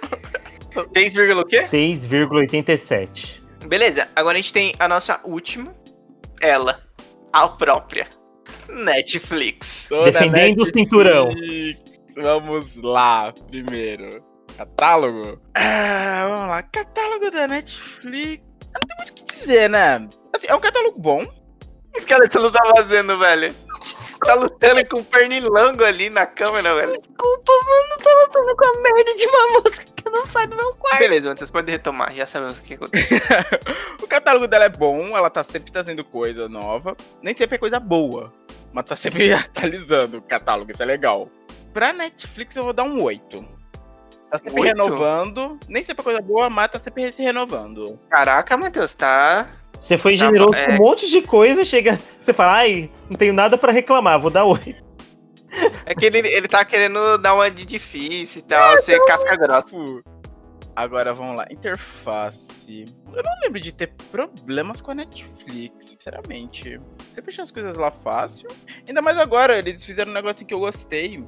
6, 0.94 1.16
o 1.38 1.46
quê? 1.46 1.64
6,87. 1.64 3.42
Beleza, 3.68 4.08
agora 4.16 4.38
a 4.38 4.42
gente 4.42 4.54
tem 4.54 4.74
a 4.80 4.88
nossa 4.88 5.20
última. 5.26 5.76
Ela, 6.42 6.82
a 7.34 7.48
própria. 7.50 8.08
Netflix. 8.70 9.88
Tô 9.90 9.98
na 9.98 10.04
Defendendo 10.12 10.62
o 10.62 10.64
Netflix. 10.66 10.72
cinturão. 10.74 11.30
Vamos 12.16 12.76
lá, 12.78 13.34
primeiro. 13.50 14.24
Catálogo? 14.58 15.40
Ah, 15.56 16.28
vamos 16.32 16.50
lá. 16.50 16.64
Catálogo 16.64 17.30
da 17.32 17.48
Netflix. 17.48 18.44
Não 18.80 18.88
tem 18.88 18.98
muito 18.98 19.12
o 19.12 19.14
que 19.14 19.24
dizer, 19.24 19.70
né? 19.70 20.08
Assim, 20.34 20.48
é 20.48 20.56
um 20.56 20.60
catálogo 20.60 21.00
bom. 21.00 21.24
O 21.24 22.06
que 22.06 22.14
esse 22.14 22.38
não 22.38 22.52
tá 22.52 22.64
fazendo, 22.76 23.18
velho? 23.18 23.54
Tá 24.20 24.34
lutando 24.34 24.86
com 24.88 24.98
o 24.98 25.06
pernilongo 25.06 25.86
ali 25.86 26.10
na 26.10 26.26
câmera, 26.26 26.74
velho. 26.74 27.00
Desculpa, 27.00 27.52
mano, 27.52 27.98
tô 28.02 28.10
lutando 28.22 28.56
com 28.58 28.66
a 28.66 28.82
merda 28.82 29.14
de 29.14 29.28
uma 29.28 29.62
música 29.62 29.86
que 29.96 30.10
não 30.10 30.26
sai 30.26 30.48
do 30.48 30.56
meu 30.56 30.74
quarto. 30.74 31.00
Beleza, 31.00 31.36
vocês 31.36 31.52
podem 31.52 31.74
retomar, 31.74 32.14
já 32.14 32.26
sabemos 32.26 32.60
o 32.60 32.64
que 32.64 32.74
aconteceu. 32.74 33.20
o 34.02 34.08
catálogo 34.08 34.48
dela 34.48 34.66
é 34.66 34.70
bom, 34.70 35.16
ela 35.16 35.30
tá 35.30 35.44
sempre 35.44 35.72
trazendo 35.72 36.04
coisa 36.04 36.50
nova. 36.50 36.98
Nem 37.22 37.36
sempre 37.36 37.56
é 37.56 37.60
coisa 37.60 37.80
boa, 37.80 38.34
mas 38.74 38.86
tá 38.86 38.96
sempre 38.96 39.32
atualizando 39.34 40.18
o 40.18 40.22
catálogo, 40.22 40.72
isso 40.72 40.82
é 40.82 40.86
legal. 40.86 41.30
Pra 41.72 41.94
Netflix 41.94 42.56
eu 42.56 42.64
vou 42.64 42.74
dar 42.74 42.84
um 42.84 43.02
8. 43.02 43.57
Tá 44.30 44.38
sempre 44.40 44.62
Oito? 44.62 44.76
renovando. 44.76 45.58
Nem 45.70 45.84
sempre 45.84 46.02
é 46.02 46.04
coisa 46.04 46.22
boa, 46.22 46.50
mas 46.50 46.72
tá 46.72 46.80
sempre 46.80 47.12
se 47.12 47.24
renovando. 47.24 47.98
Caraca, 48.10 48.58
Matheus, 48.58 48.94
tá. 48.94 49.48
Você 49.82 49.98
foi 49.98 50.18
Tá 50.18 50.26
generoso 50.26 50.52
com 50.52 50.56
é. 50.56 50.70
um 50.70 50.78
monte 50.78 51.10
de 51.10 51.22
coisa, 51.22 51.64
chega. 51.64 51.98
Você 52.22 52.34
fala, 52.34 52.58
ai, 52.58 52.92
não 53.10 53.18
tenho 53.18 53.34
nada 53.34 53.58
pra 53.58 53.72
reclamar, 53.72 54.20
vou 54.20 54.30
dar 54.30 54.44
8. 54.44 54.86
É 55.86 55.96
que 55.96 56.06
ele, 56.06 56.20
ele 56.20 56.48
tá 56.48 56.64
querendo 56.66 57.18
dar 57.18 57.34
uma 57.34 57.50
de 57.50 57.66
difícil 57.66 58.40
e 58.40 58.44
tal, 58.44 58.78
ser 58.80 59.00
casca 59.06 59.36
grossa. 59.36 59.66
Agora 60.76 61.12
vamos 61.14 61.38
lá, 61.38 61.48
interface. 61.50 62.86
Eu 63.08 63.24
não 63.24 63.32
lembro 63.42 63.60
de 63.60 63.72
ter 63.72 63.88
problemas 64.12 64.82
com 64.82 64.92
a 64.92 64.96
Netflix, 64.96 65.86
sinceramente. 65.88 66.80
Sempre 67.12 67.32
achei 67.32 67.44
as 67.44 67.50
coisas 67.50 67.78
lá 67.78 67.90
fácil. 67.90 68.48
Ainda 68.88 69.02
mais 69.02 69.18
agora, 69.18 69.58
eles 69.58 69.84
fizeram 69.84 70.12
um 70.12 70.14
negócio 70.14 70.46
que 70.46 70.54
eu 70.54 70.60
gostei. 70.60 71.26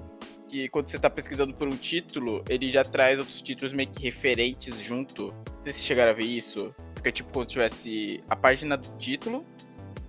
Que 0.49 0.67
quando 0.67 0.89
você 0.89 0.97
tá 0.97 1.09
pesquisando 1.09 1.53
por 1.53 1.67
um 1.67 1.77
título, 1.77 2.43
ele 2.49 2.71
já 2.71 2.83
traz 2.83 3.19
outros 3.19 3.39
títulos 3.41 3.71
meio 3.71 3.89
que 3.89 4.03
referentes 4.03 4.79
junto. 4.79 5.27
Não 5.27 5.61
sei 5.63 5.73
se 5.73 5.81
chegaram 5.81 6.11
a 6.11 6.13
ver 6.15 6.25
isso. 6.25 6.73
Fica 6.95 7.11
tipo 7.11 7.31
como 7.31 7.45
se 7.45 7.51
tivesse 7.51 8.23
a 8.27 8.35
página 8.35 8.75
do 8.75 8.89
título 8.97 9.45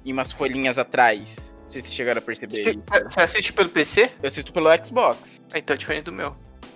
e 0.04 0.12
umas 0.12 0.32
folhinhas 0.32 0.78
atrás. 0.78 1.54
Não 1.64 1.70
sei 1.70 1.82
se 1.82 1.90
chegaram 1.90 2.18
a 2.18 2.22
perceber 2.22 2.70
isso. 2.70 2.82
Você 3.04 3.20
assiste 3.20 3.52
pelo 3.52 3.68
PC? 3.68 4.10
Eu 4.22 4.28
assisto 4.28 4.52
pelo 4.52 4.68
Xbox. 4.84 5.42
Ah, 5.52 5.58
então 5.58 5.74
é 5.74 5.76
diferente 5.76 6.04
do 6.04 6.12
meu. 6.12 6.34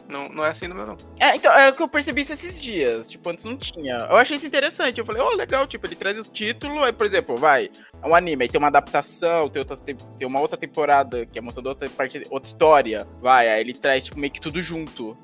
Não, 0.09 0.28
não 0.28 0.44
é 0.44 0.51
assim 0.51 0.68
do 0.68 0.74
meu, 0.74 0.86
não. 0.86 0.97
É, 1.18 1.35
então, 1.35 1.52
é 1.52 1.70
o 1.70 1.72
que 1.72 1.82
eu 1.82 1.89
percebi 1.89 2.20
isso 2.20 2.32
esses 2.32 2.60
dias. 2.60 3.09
Tipo, 3.09 3.31
antes 3.31 3.44
não 3.44 3.56
tinha. 3.56 3.97
Eu 4.10 4.16
achei 4.16 4.36
isso 4.36 4.47
interessante. 4.47 4.98
Eu 4.98 5.06
falei, 5.06 5.22
ó, 5.22 5.31
legal, 5.31 5.66
tipo, 5.66 5.86
ele 5.86 5.97
traz 5.97 6.18
o 6.18 6.31
título, 6.31 6.85
aí, 6.85 6.93
por 6.93 7.06
exemplo, 7.06 7.36
vai, 7.36 7.70
é 8.02 8.06
um 8.06 8.14
anime, 8.14 8.44
aí 8.44 8.48
tem 8.48 8.59
uma 8.59 8.68
adaptação, 8.68 9.48
tem, 9.48 9.60
outras, 9.60 9.81
tem, 9.81 9.97
tem 9.97 10.26
uma 10.26 10.40
outra 10.40 10.59
temporada 10.59 11.24
que 11.24 11.39
é 11.39 11.43
mostrando 11.43 11.68
outra 11.68 11.89
parte, 11.89 12.22
outra 12.31 12.47
história. 12.47 13.06
Vai, 13.18 13.48
aí 13.48 13.60
ele 13.60 13.72
traz, 13.72 14.05
tipo, 14.05 14.18
meio 14.18 14.32
que 14.32 14.40
tudo 14.40 14.60
junto. 14.60 15.16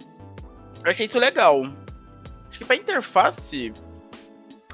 Eu 0.82 0.90
achei 0.90 1.05
isso 1.05 1.19
legal. 1.19 1.62
Acho 2.48 2.59
que 2.59 2.65
pra 2.65 2.77
interface. 2.77 3.73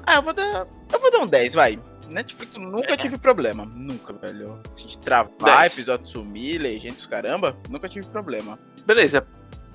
Ah, 0.05 0.15
eu 0.15 0.21
vou 0.21 0.33
dar. 0.33 0.67
Eu 0.91 0.99
vou 1.01 1.11
dar 1.11 1.19
um 1.19 1.27
10, 1.27 1.53
vai. 1.53 1.77
Netflix 2.07 2.55
nunca 2.55 2.95
tive 2.95 3.17
problema. 3.17 3.65
Nunca, 3.65 4.13
velho. 4.13 4.61
Se 4.73 4.87
de 4.87 4.97
travar, 4.97 5.63
10. 5.63 5.73
episódio 5.73 6.07
sumir, 6.07 6.59
legendas, 6.59 7.05
caramba, 7.05 7.57
nunca 7.69 7.89
tive 7.89 8.07
problema. 8.07 8.57
Beleza. 8.85 9.27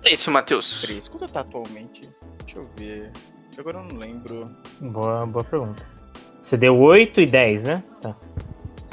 É 0.05 0.13
isso, 0.13 0.31
Matheus. 0.31 0.83
3. 0.83 1.09
Quanto 1.09 1.31
tá 1.33 1.41
atualmente? 1.41 2.03
Deixa 2.45 2.59
eu 2.59 2.69
ver. 2.77 3.11
Agora 3.59 3.79
eu 3.79 3.85
não 3.85 3.99
lembro. 3.99 4.45
Boa, 4.81 5.27
boa 5.27 5.45
pergunta. 5.45 5.87
Você 6.41 6.57
deu 6.57 6.77
8 6.79 7.21
e 7.21 7.27
10, 7.27 7.63
né? 7.63 7.83
Tá. 8.01 8.17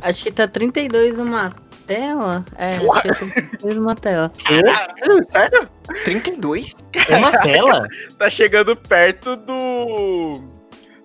Acho 0.01 0.23
que 0.23 0.31
tá 0.31 0.47
32 0.47 1.19
uma 1.19 1.49
tela. 1.87 2.45
É, 2.55 2.75
acho 2.77 3.01
que 3.01 3.07
é 3.07 3.13
32 3.13 3.77
uma 3.77 3.95
tela. 3.95 4.31
Caralho, 4.43 5.25
sério? 5.31 5.69
32? 6.03 6.75
Uma 7.17 7.31
tela? 7.31 7.87
Tá 8.17 8.29
chegando 8.29 8.75
perto 8.75 9.35
do. 9.35 10.33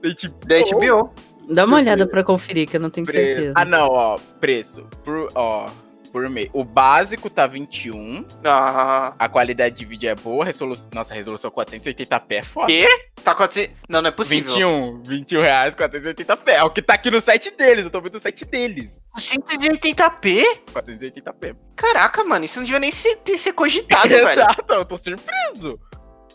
Da 0.02 0.10
HBO. 0.10 0.47
Da 0.47 0.60
HBO. 0.60 1.14
Dá 1.48 1.64
uma 1.64 1.76
olhada 1.76 2.06
pra 2.06 2.22
conferir, 2.22 2.68
que 2.68 2.76
eu 2.76 2.81
não 2.81 2.90
tenho 2.90 3.06
Preço. 3.06 3.35
certeza. 3.35 3.52
Ah, 3.56 3.64
não, 3.64 3.89
ó. 3.89 4.16
Preço. 4.40 4.86
Por, 5.05 5.28
ó. 5.35 5.66
Por 6.15 6.31
mês. 6.31 6.49
O 6.53 6.62
básico 6.62 7.28
tá 7.28 7.45
21. 7.45 8.24
Ah, 8.45 9.16
A 9.19 9.28
qualidade 9.28 9.74
de 9.74 9.85
vídeo 9.85 10.09
é 10.09 10.15
boa. 10.15 10.45
Resolu... 10.45 10.77
Nossa, 10.95 11.12
a 11.12 11.16
resolução 11.16 11.51
480p 11.51 12.24
é 12.28 12.43
foda. 12.45 12.69
Quê? 12.69 12.86
tá 13.24 13.32
acontecendo. 13.32 13.73
Não, 13.89 14.01
não 14.01 14.11
é 14.11 14.12
possível. 14.12 14.55
21. 14.55 15.03
21 15.03 15.41
reais, 15.41 15.74
480p. 15.74 16.49
É 16.51 16.62
o 16.62 16.70
que 16.70 16.81
tá 16.81 16.95
aqui 16.95 17.11
no 17.11 17.20
site 17.20 17.51
deles. 17.51 17.85
Eu 17.85 17.91
tô 17.91 18.01
vendo 18.01 18.15
o 18.15 18.20
site 18.20 18.45
deles. 18.45 19.03
180p? 19.19 20.45
480p. 20.73 21.57
Caraca, 21.74 22.23
mano, 22.23 22.45
isso 22.45 22.59
não 22.59 22.65
devia 22.65 22.78
nem 22.78 22.93
ser, 22.93 23.16
ter 23.16 23.36
ser 23.36 23.53
cogitado, 23.53 24.07
velho. 24.09 24.28
Exato, 24.28 24.73
eu 24.73 24.85
tô 24.85 24.97
surpreso 24.97 25.81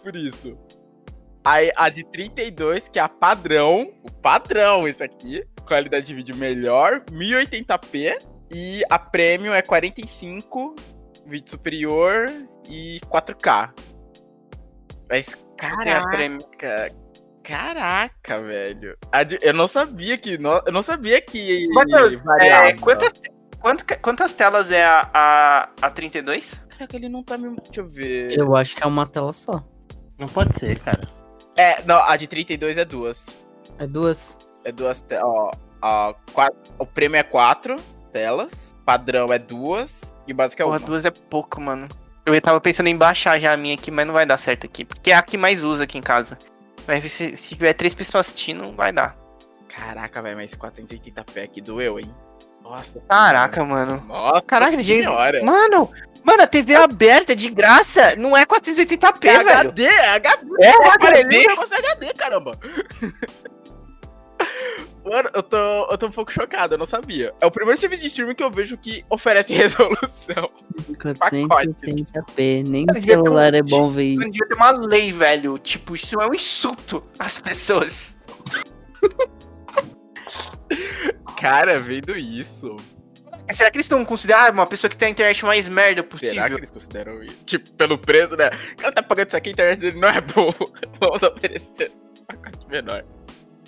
por 0.03 0.14
isso. 0.14 0.57
Aí 1.45 1.72
a 1.73 1.88
de 1.88 2.03
32, 2.03 2.89
que 2.89 2.99
é 2.99 3.01
a 3.01 3.07
padrão, 3.07 3.93
o 4.03 4.11
padrão 4.11 4.85
esse 4.85 5.01
aqui, 5.01 5.41
qualidade 5.65 6.07
de 6.07 6.14
vídeo 6.14 6.35
melhor, 6.35 6.99
1080p, 7.11 8.18
e 8.51 8.84
a 8.89 8.97
premium 8.97 9.53
é 9.53 9.61
45, 9.61 10.76
vídeo 11.26 11.49
superior 11.49 12.26
e 12.69 12.99
4K. 13.05 13.71
Mas 15.09 15.38
Tem 15.84 15.93
a 15.93 16.07
prêmio. 16.09 16.39
caraca, 16.57 16.95
caraca, 17.43 18.41
velho. 18.41 18.97
Eu 19.41 19.53
não 19.53 19.67
sabia 19.67 20.17
que, 20.17 20.34
eu 20.34 20.71
não 20.71 20.84
sabia 20.84 21.21
que 21.21 21.67
Matheus, 21.73 22.13
variava. 22.23 22.67
É, 22.69 22.73
quantas, 22.77 23.13
quant- 23.59 23.99
quantas 24.01 24.34
telas 24.34 24.71
é 24.71 24.85
a, 24.85 25.09
a, 25.13 25.69
a 25.81 25.89
32? 25.89 26.61
Caraca, 26.69 26.95
ele 26.95 27.09
não 27.09 27.23
tá 27.23 27.38
me... 27.38 27.55
Deixa 27.55 27.81
eu 27.81 27.89
ver. 27.89 28.38
Eu 28.38 28.55
acho 28.55 28.76
que 28.76 28.84
é 28.84 28.85
uma 28.88 29.07
tela 29.07 29.34
só. 29.34 29.63
Não 30.17 30.27
pode 30.27 30.57
ser, 30.57 30.80
cara. 30.80 31.01
É, 31.57 31.81
não, 31.84 31.97
a 31.97 32.15
de 32.15 32.27
32 32.27 32.77
é 32.77 32.85
duas. 32.85 33.38
É 33.80 33.88
duas? 33.88 34.38
É 34.63 34.71
duas 34.71 35.01
telas. 35.01 35.23
Ó, 35.26 35.51
ó, 35.81 36.13
quatro, 36.34 36.57
o 36.77 36.85
prêmio 36.85 37.17
é 37.17 37.23
quatro 37.23 37.76
telas. 38.11 38.76
Padrão 38.86 39.27
é 39.31 39.40
duas. 39.40 40.14
E 40.27 40.34
o 40.34 40.36
básico 40.36 40.61
é 40.61 40.65
Porra, 40.65 40.77
uma. 40.77 40.86
duas 40.86 41.06
é 41.06 41.11
pouco, 41.11 41.61
mano. 41.61 41.88
Eu 42.26 42.40
tava 42.41 42.61
pensando 42.61 42.88
em 42.88 42.98
baixar 42.98 43.40
já 43.40 43.53
a 43.53 43.57
minha 43.57 43.76
aqui, 43.76 43.90
mas 43.90 44.06
não 44.06 44.14
vai 44.14 44.26
dar 44.26 44.38
certo 44.38 44.65
aqui. 44.65 44.86
Porque 44.86 45.11
é 45.11 45.15
a 45.15 45.22
que 45.23 45.38
mais 45.38 45.64
usa 45.64 45.84
aqui 45.86 45.98
em 45.98 46.02
casa. 46.02 46.38
Mas 46.88 47.11
se, 47.11 47.36
se 47.36 47.49
tiver 47.56 47.73
três 47.73 47.94
pessoas 47.94 48.27
assistindo, 48.27 48.72
vai 48.76 48.91
dar. 48.91 49.15
Caraca, 49.68 50.22
velho, 50.22 50.38
mas 50.38 50.52
480p 50.52 51.44
aqui 51.44 51.61
doeu, 51.61 51.99
hein? 51.99 52.14
Nossa. 52.61 52.99
Caraca, 53.07 53.64
mano. 53.64 54.03
Nossa, 54.07 54.41
Caraca, 54.41 54.77
gente. 54.84 55.07
Mano, 55.44 55.90
mano, 56.23 56.44
a 56.44 56.48
TV 56.48 56.76
aberta 56.76 57.36
de 57.36 57.49
graça 57.49 58.15
não 58.15 58.36
é 58.38 58.45
480p, 58.45 59.26
É 59.26 59.44
velho. 59.44 59.60
HD, 59.60 59.86
é 59.86 60.10
HD. 60.10 60.45
É 60.65 60.94
HD. 60.94 61.38
é 61.45 61.48
negócio 61.48 61.77
HD, 61.77 62.14
caramba. 62.14 62.52
Mano, 65.10 65.30
eu 65.34 65.41
tô, 65.41 65.57
eu 65.91 65.98
tô 65.98 66.07
um 66.07 66.11
pouco 66.11 66.31
chocado, 66.31 66.76
eu 66.76 66.77
não 66.77 66.86
sabia. 66.86 67.34
É 67.41 67.45
o 67.45 67.52
primeiro 67.52 67.80
serviço 67.80 68.02
de 68.02 68.07
streaming 68.07 68.36
que 68.36 68.44
eu 68.44 68.52
vejo 68.52 68.77
que 68.77 69.03
oferece 69.10 69.53
resolução. 69.56 70.52
480p, 70.94 72.68
nem 72.68 72.86
um- 72.90 73.02
celular 73.02 73.53
é 73.53 73.61
bom 73.64 73.90
ver 73.90 74.03
isso. 74.06 74.22
Não 74.22 74.30
devia 74.30 74.48
ter 74.48 74.56
uma 74.56 74.72
lei, 74.72 75.11
velho. 75.11 75.57
Tipo, 75.57 75.95
isso 75.95 76.19
é 76.22 76.27
um 76.27 76.34
insulto 76.34 77.03
às 77.18 77.40
pessoas. 77.40 78.18
Cara, 81.38 81.80
vendo 81.80 82.15
isso. 82.15 82.76
Será 83.52 83.72
que 83.72 83.77
eles 83.77 83.86
estão 83.86 84.06
considerando 84.06 84.53
uma 84.53 84.68
pessoa 84.68 84.90
que 84.91 84.95
tem 84.98 85.07
a 85.07 85.11
internet 85.11 85.44
mais 85.44 85.68
merda 85.68 86.03
possível? 86.03 86.36
Será 86.36 86.49
que 86.49 86.56
eles 86.57 86.69
consideram 86.69 87.23
isso? 87.23 87.38
Tipo, 87.45 87.72
pelo 87.72 87.98
preço, 87.98 88.36
né? 88.38 88.52
O 88.73 88.76
cara 88.76 88.94
tá 88.94 89.02
pagando 89.02 89.27
isso 89.30 89.38
aqui, 89.38 89.49
a 89.49 89.52
internet 89.53 89.80
dele 89.80 89.99
não 89.99 90.07
é 90.07 90.22
boa. 90.22 90.53
Vamos 90.99 91.23
oferecer 91.23 91.91
um 92.22 92.26
pacote 92.26 92.68
menor. 92.68 93.03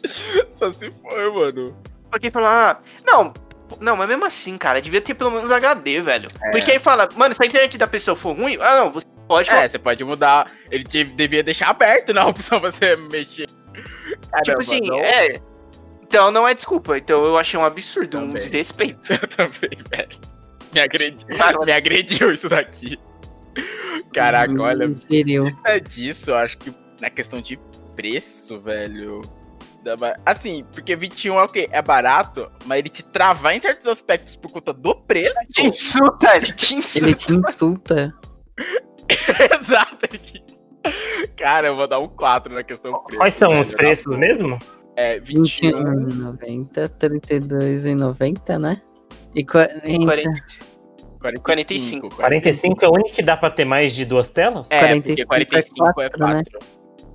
Só 0.57 0.71
se 0.71 0.91
for, 0.91 1.33
mano. 1.33 1.75
Porque 2.09 2.29
fala, 2.31 2.71
ah, 2.71 2.77
não, 3.05 3.33
não, 3.79 3.95
mas 3.95 4.07
mesmo 4.09 4.25
assim, 4.25 4.57
cara, 4.57 4.81
devia 4.81 5.01
ter 5.01 5.13
pelo 5.13 5.31
menos 5.31 5.49
HD, 5.51 6.01
velho. 6.01 6.27
É. 6.43 6.51
Porque 6.51 6.71
aí 6.71 6.79
fala, 6.79 7.07
mano, 7.15 7.33
se 7.33 7.41
a 7.43 7.45
internet 7.45 7.77
da 7.77 7.87
pessoa 7.87 8.15
for 8.15 8.35
ruim, 8.35 8.57
ah, 8.61 8.79
não, 8.79 8.91
você 8.91 9.05
pode. 9.27 9.49
É, 9.49 9.67
você 9.69 9.79
pode 9.79 10.03
mudar. 10.03 10.51
Ele 10.69 10.83
te- 10.83 11.03
devia 11.05 11.41
deixar 11.43 11.69
aberto 11.69 12.13
na 12.13 12.25
opção 12.25 12.59
pra 12.61 12.71
você 12.71 12.95
mexer. 12.95 13.47
Caramba, 14.29 14.43
tipo 14.43 14.59
assim, 14.61 14.81
não- 14.81 14.99
é. 14.99 15.39
Então 16.03 16.29
não 16.29 16.45
é 16.45 16.53
desculpa. 16.53 16.97
Então 16.97 17.23
eu 17.23 17.37
achei 17.37 17.57
um 17.57 17.63
absurdo, 17.63 18.17
um 18.17 18.27
Também. 18.27 18.41
desrespeito. 18.43 18.99
Eu 19.13 19.27
também, 19.29 19.77
velho. 19.89 20.19
Me 20.73 20.79
agrediu, 20.81 21.27
Claro. 21.37 21.65
me 21.65 21.71
agrediu 21.71 22.33
isso 22.33 22.49
daqui. 22.49 22.99
Caraca, 24.13 24.51
Hum, 24.53 24.59
olha, 24.61 24.85
Inferior. 24.85 25.51
é 25.65 25.79
disso, 25.79 26.31
eu 26.31 26.35
acho 26.37 26.57
que 26.57 26.73
na 27.01 27.09
questão 27.09 27.41
de 27.41 27.57
preço, 27.95 28.59
velho. 28.59 29.21
Assim, 30.25 30.63
porque 30.71 30.95
21 30.95 31.39
é 31.39 31.43
o 31.43 31.47
quê? 31.47 31.67
É 31.71 31.81
barato, 31.81 32.51
mas 32.65 32.79
ele 32.79 32.89
te 32.89 33.03
travar 33.03 33.55
em 33.55 33.59
certos 33.59 33.87
aspectos 33.87 34.35
por 34.35 34.51
conta 34.51 34.73
do 34.73 34.95
preço. 34.95 35.33
Te 35.51 35.65
insulta, 35.65 36.35
ele 36.35 36.53
te 36.53 36.75
insulta. 36.75 37.07
Ele 37.07 37.15
te 37.15 37.33
insulta. 37.33 38.13
Exato. 39.59 40.05
é. 40.83 41.27
Cara, 41.35 41.67
eu 41.67 41.75
vou 41.75 41.87
dar 41.87 41.99
um 41.99 42.07
4 42.07 42.53
na 42.53 42.63
questão 42.63 43.03
preço. 43.03 43.17
Quais 43.17 43.33
são 43.33 43.59
os 43.59 43.67
velho, 43.67 43.77
preços 43.77 44.17
mesmo? 44.17 44.57
É, 44.95 45.19
21. 45.19 45.71
21,90, 45.71 46.89
32,90, 46.99 48.59
né? 48.59 48.81
E 49.33 49.43
40. 49.43 49.81
40, 51.19 51.41
45. 51.41 52.15
45 52.15 52.85
é 52.85 52.87
o 52.87 52.93
único 52.93 53.11
que 53.11 53.21
dá 53.21 53.37
pra 53.37 53.51
ter 53.51 53.65
mais 53.65 53.93
de 53.93 54.05
duas 54.05 54.29
telas? 54.29 54.69
É, 54.71 54.79
45 54.79 55.03
porque 55.05 55.21
é 55.21 55.25
45 55.25 55.89
é 55.89 55.93
4. 55.93 56.19
quatro, 56.19 56.35
né? 56.35 56.43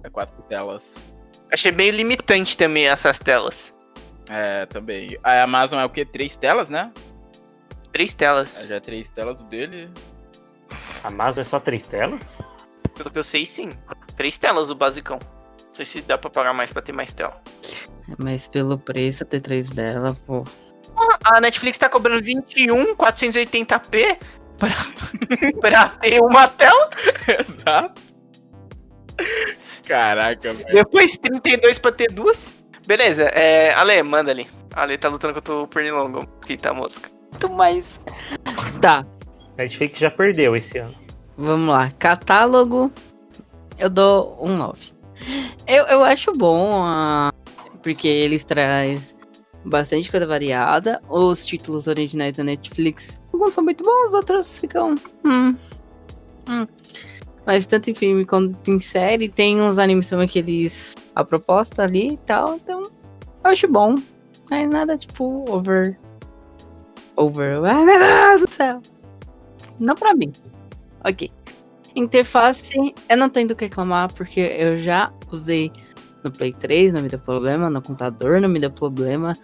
É 0.04 0.10
4 0.10 0.42
telas. 0.42 1.15
Achei 1.52 1.70
meio 1.72 1.92
limitante 1.92 2.56
também 2.56 2.88
essas 2.88 3.18
telas. 3.18 3.74
É, 4.28 4.66
também. 4.66 5.16
A 5.22 5.42
Amazon 5.44 5.80
é 5.80 5.84
o 5.84 5.90
quê? 5.90 6.04
Três 6.04 6.36
telas, 6.36 6.68
né? 6.68 6.92
Três 7.92 8.14
telas. 8.14 8.58
É, 8.60 8.66
Já 8.66 8.74
é 8.76 8.80
três 8.80 9.08
telas 9.10 9.40
o 9.40 9.44
dele. 9.44 9.88
A 11.04 11.08
Amazon 11.08 11.42
é 11.42 11.44
só 11.44 11.60
três 11.60 11.86
telas? 11.86 12.36
Pelo 12.94 13.10
que 13.10 13.18
eu 13.18 13.24
sei, 13.24 13.46
sim. 13.46 13.70
Três 14.16 14.38
telas 14.38 14.70
o 14.70 14.74
basicão. 14.74 15.18
Não 15.68 15.74
sei 15.74 15.84
se 15.84 16.02
dá 16.02 16.18
pra 16.18 16.30
pagar 16.30 16.52
mais 16.52 16.72
pra 16.72 16.82
ter 16.82 16.92
mais 16.92 17.12
tela. 17.12 17.40
Mas 18.18 18.48
pelo 18.48 18.78
preço, 18.78 19.24
ter 19.24 19.40
três 19.40 19.68
dela, 19.68 20.16
pô. 20.26 20.42
A 21.24 21.40
Netflix 21.40 21.76
tá 21.78 21.88
cobrando 21.88 22.22
21 22.24 22.96
480p 22.96 24.18
pra, 24.56 24.70
pra 25.60 25.88
ter 26.00 26.20
uma 26.20 26.48
tela. 26.48 26.90
Exato. 27.38 28.00
Caraca, 29.86 30.52
velho. 30.52 30.74
Depois 30.74 31.16
32 31.16 31.78
pra 31.78 31.92
ter 31.92 32.10
duas. 32.10 32.54
Beleza, 32.86 33.24
é. 33.32 33.72
Ale, 33.74 34.02
manda 34.02 34.30
ali. 34.30 34.46
Ale 34.74 34.98
tá 34.98 35.08
lutando 35.08 35.34
contra 35.34 35.54
o 35.54 35.66
Pernilongo. 35.66 36.26
Que 36.46 36.56
tá 36.56 36.74
mosca. 36.74 37.10
Muito 37.30 37.50
mais. 37.50 38.00
Tá, 38.80 39.06
Netflix 39.56 39.98
já 39.98 40.10
perdeu 40.10 40.54
esse 40.54 40.78
ano. 40.78 40.94
vamos 41.36 41.68
lá. 41.68 41.90
Catálogo, 41.98 42.92
eu 43.78 43.88
dou 43.88 44.36
um 44.40 44.56
9. 44.56 44.92
Eu, 45.66 45.84
eu 45.86 46.04
acho 46.04 46.32
bom, 46.32 46.84
ah, 46.84 47.32
porque 47.82 48.06
eles 48.06 48.44
trazem 48.44 49.02
bastante 49.64 50.10
coisa 50.10 50.26
variada. 50.26 51.00
Os 51.08 51.44
títulos 51.44 51.86
originais 51.86 52.36
da 52.36 52.44
Netflix, 52.44 53.20
alguns 53.32 53.54
são 53.54 53.64
muito 53.64 53.82
bons, 53.82 54.12
outros 54.12 54.60
ficam. 54.60 54.94
Hum, 55.24 55.56
hum. 56.48 56.66
Mas 57.46 57.64
tanto 57.64 57.90
em 57.90 57.94
filme 57.94 58.24
quanto 58.24 58.68
em 58.68 58.80
série, 58.80 59.28
tem 59.28 59.60
uns 59.62 59.78
animes 59.78 60.08
também 60.08 60.26
que 60.26 60.40
eles. 60.40 60.94
A 61.14 61.24
proposta 61.24 61.84
ali 61.84 62.08
e 62.14 62.16
tal, 62.18 62.56
então 62.56 62.82
eu 62.82 63.50
acho 63.50 63.68
bom. 63.68 63.94
É 64.50 64.66
nada 64.66 64.96
tipo 64.96 65.44
over. 65.48 65.98
Over. 67.16 67.62
Ai 67.64 67.84
meu 67.84 67.98
Deus 67.98 68.40
do 68.42 68.52
céu! 68.52 68.82
Não 69.78 69.94
pra 69.94 70.14
mim. 70.14 70.32
Ok. 71.04 71.30
Interface, 71.94 72.94
eu 73.08 73.16
não 73.16 73.30
tenho 73.30 73.48
do 73.48 73.56
que 73.56 73.64
reclamar, 73.64 74.12
porque 74.12 74.40
eu 74.40 74.76
já 74.76 75.10
usei 75.32 75.72
no 76.22 76.30
Play 76.30 76.52
3, 76.52 76.92
não 76.92 77.00
me 77.00 77.08
deu 77.08 77.18
problema, 77.18 77.70
no 77.70 77.80
computador 77.80 78.40
não 78.40 78.48
me 78.48 78.60
deu 78.60 78.70
problema, 78.70 79.34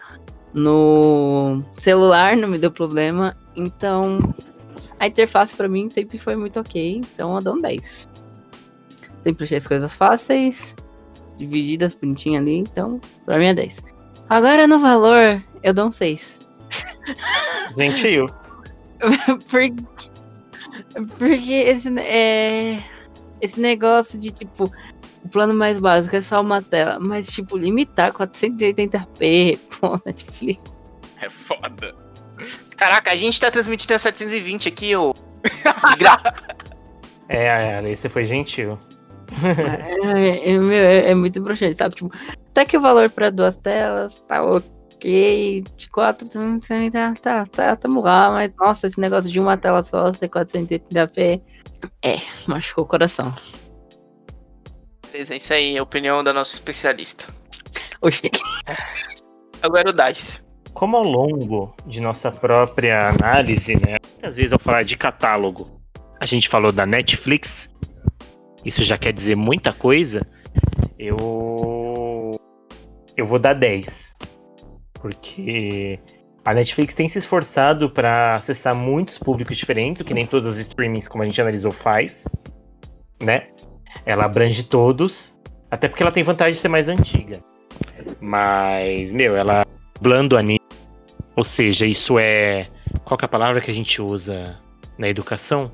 no 0.52 1.62
celular 1.72 2.36
não 2.36 2.48
me 2.48 2.58
deu 2.58 2.70
problema, 2.70 3.34
então 3.56 4.18
a 5.02 5.08
interface 5.08 5.56
pra 5.56 5.68
mim 5.68 5.90
sempre 5.90 6.16
foi 6.16 6.36
muito 6.36 6.60
ok, 6.60 6.98
então 6.98 7.34
eu 7.34 7.42
dou 7.42 7.56
um 7.56 7.60
10. 7.60 8.08
Sempre 9.20 9.44
achei 9.44 9.58
as 9.58 9.66
coisas 9.66 9.92
fáceis, 9.92 10.76
divididas 11.36 11.92
bonitinhas 11.92 12.42
ali, 12.42 12.58
então 12.58 13.00
pra 13.26 13.36
mim 13.36 13.46
é 13.46 13.54
10. 13.54 13.82
Agora 14.28 14.68
no 14.68 14.78
valor, 14.78 15.42
eu 15.60 15.74
dou 15.74 15.86
um 15.86 15.90
6. 15.90 16.38
Gentil. 17.76 18.26
Porque, 19.50 19.82
porque 21.18 21.52
esse, 21.52 21.88
é, 21.98 22.78
esse 23.40 23.60
negócio 23.60 24.16
de, 24.16 24.30
tipo, 24.30 24.70
o 25.24 25.28
plano 25.28 25.52
mais 25.52 25.80
básico 25.80 26.14
é 26.14 26.22
só 26.22 26.40
uma 26.40 26.62
tela, 26.62 27.00
mas, 27.00 27.26
tipo, 27.26 27.56
limitar 27.56 28.12
480p, 28.12 29.58
pô, 29.80 30.00
Netflix. 30.06 30.62
É 31.20 31.28
foda. 31.28 32.01
Caraca, 32.76 33.10
a 33.10 33.16
gente 33.16 33.40
tá 33.40 33.50
transmitindo 33.50 33.94
a 33.94 33.98
720 33.98 34.68
aqui, 34.68 34.96
ô. 34.96 35.12
De 35.90 35.96
graça. 35.96 36.34
É, 37.28 37.46
é, 37.82 37.90
esse 37.90 38.08
foi 38.08 38.26
gentil. 38.26 38.78
É, 39.42 40.50
é, 40.50 40.58
meu, 40.58 40.72
é- 40.84 41.10
é 41.10 41.14
muito 41.14 41.40
broxante, 41.40 41.76
sabe? 41.76 41.94
Tipo, 41.94 42.10
até 42.50 42.64
que 42.64 42.76
o 42.76 42.80
valor 42.80 43.08
pra 43.08 43.30
duas 43.30 43.56
telas 43.56 44.18
tá 44.28 44.42
ok, 44.44 45.64
de 45.76 45.88
quatro, 45.90 46.28
também 46.28 46.90
tá, 46.90 47.14
tá, 47.14 47.46
tá, 47.46 47.76
tamo 47.76 48.02
lá, 48.02 48.30
mas, 48.30 48.52
nossa, 48.56 48.86
esse 48.86 49.00
negócio 49.00 49.30
de 49.30 49.40
uma 49.40 49.56
tela 49.56 49.82
só, 49.82 50.12
ser 50.12 50.28
480p, 50.28 51.40
é, 52.04 52.18
machucou 52.46 52.84
o 52.84 52.86
coração. 52.86 53.32
Beleza, 55.10 55.34
é 55.34 55.36
isso 55.38 55.52
aí, 55.52 55.78
a 55.78 55.82
opinião 55.82 56.22
da 56.22 56.32
nossa 56.32 56.52
especialista. 56.54 57.24
Oxi. 58.02 58.30
Agora 59.62 59.90
o 59.90 59.92
Dice. 59.92 60.40
Como 60.74 60.96
ao 60.96 61.04
longo 61.04 61.74
de 61.86 62.00
nossa 62.00 62.30
própria 62.30 63.08
análise, 63.08 63.74
né? 63.74 63.98
Muitas 64.12 64.36
vezes 64.36 64.52
ao 64.52 64.58
falar 64.58 64.82
de 64.82 64.96
catálogo, 64.96 65.70
a 66.20 66.26
gente 66.26 66.48
falou 66.48 66.72
da 66.72 66.86
Netflix, 66.86 67.68
isso 68.64 68.82
já 68.84 68.96
quer 68.96 69.12
dizer 69.12 69.36
muita 69.36 69.72
coisa. 69.72 70.26
Eu. 70.98 72.30
Eu 73.16 73.26
vou 73.26 73.38
dar 73.38 73.54
10. 73.54 74.16
Porque 74.94 75.98
a 76.44 76.54
Netflix 76.54 76.94
tem 76.94 77.08
se 77.08 77.18
esforçado 77.18 77.90
para 77.90 78.36
acessar 78.36 78.74
muitos 78.74 79.18
públicos 79.18 79.56
diferentes, 79.56 80.00
o 80.00 80.04
que 80.04 80.14
nem 80.14 80.26
todas 80.26 80.46
as 80.46 80.58
streamings, 80.58 81.08
como 81.08 81.22
a 81.22 81.26
gente 81.26 81.40
analisou, 81.40 81.70
faz. 81.70 82.26
Né? 83.22 83.48
Ela 84.06 84.24
abrange 84.24 84.62
todos, 84.62 85.34
até 85.70 85.88
porque 85.88 86.02
ela 86.02 86.12
tem 86.12 86.22
vantagem 86.22 86.54
de 86.54 86.58
ser 86.58 86.68
mais 86.68 86.88
antiga. 86.88 87.40
Mas, 88.20 89.12
meu, 89.12 89.36
ela 89.36 89.64
blando 90.00 90.36
anime. 90.36 90.61
Ou 91.36 91.44
seja, 91.44 91.86
isso 91.86 92.18
é. 92.18 92.68
Qual 93.04 93.18
é 93.20 93.24
a 93.24 93.28
palavra 93.28 93.60
que 93.60 93.70
a 93.70 93.74
gente 93.74 94.00
usa 94.02 94.58
na 94.98 95.08
educação? 95.08 95.72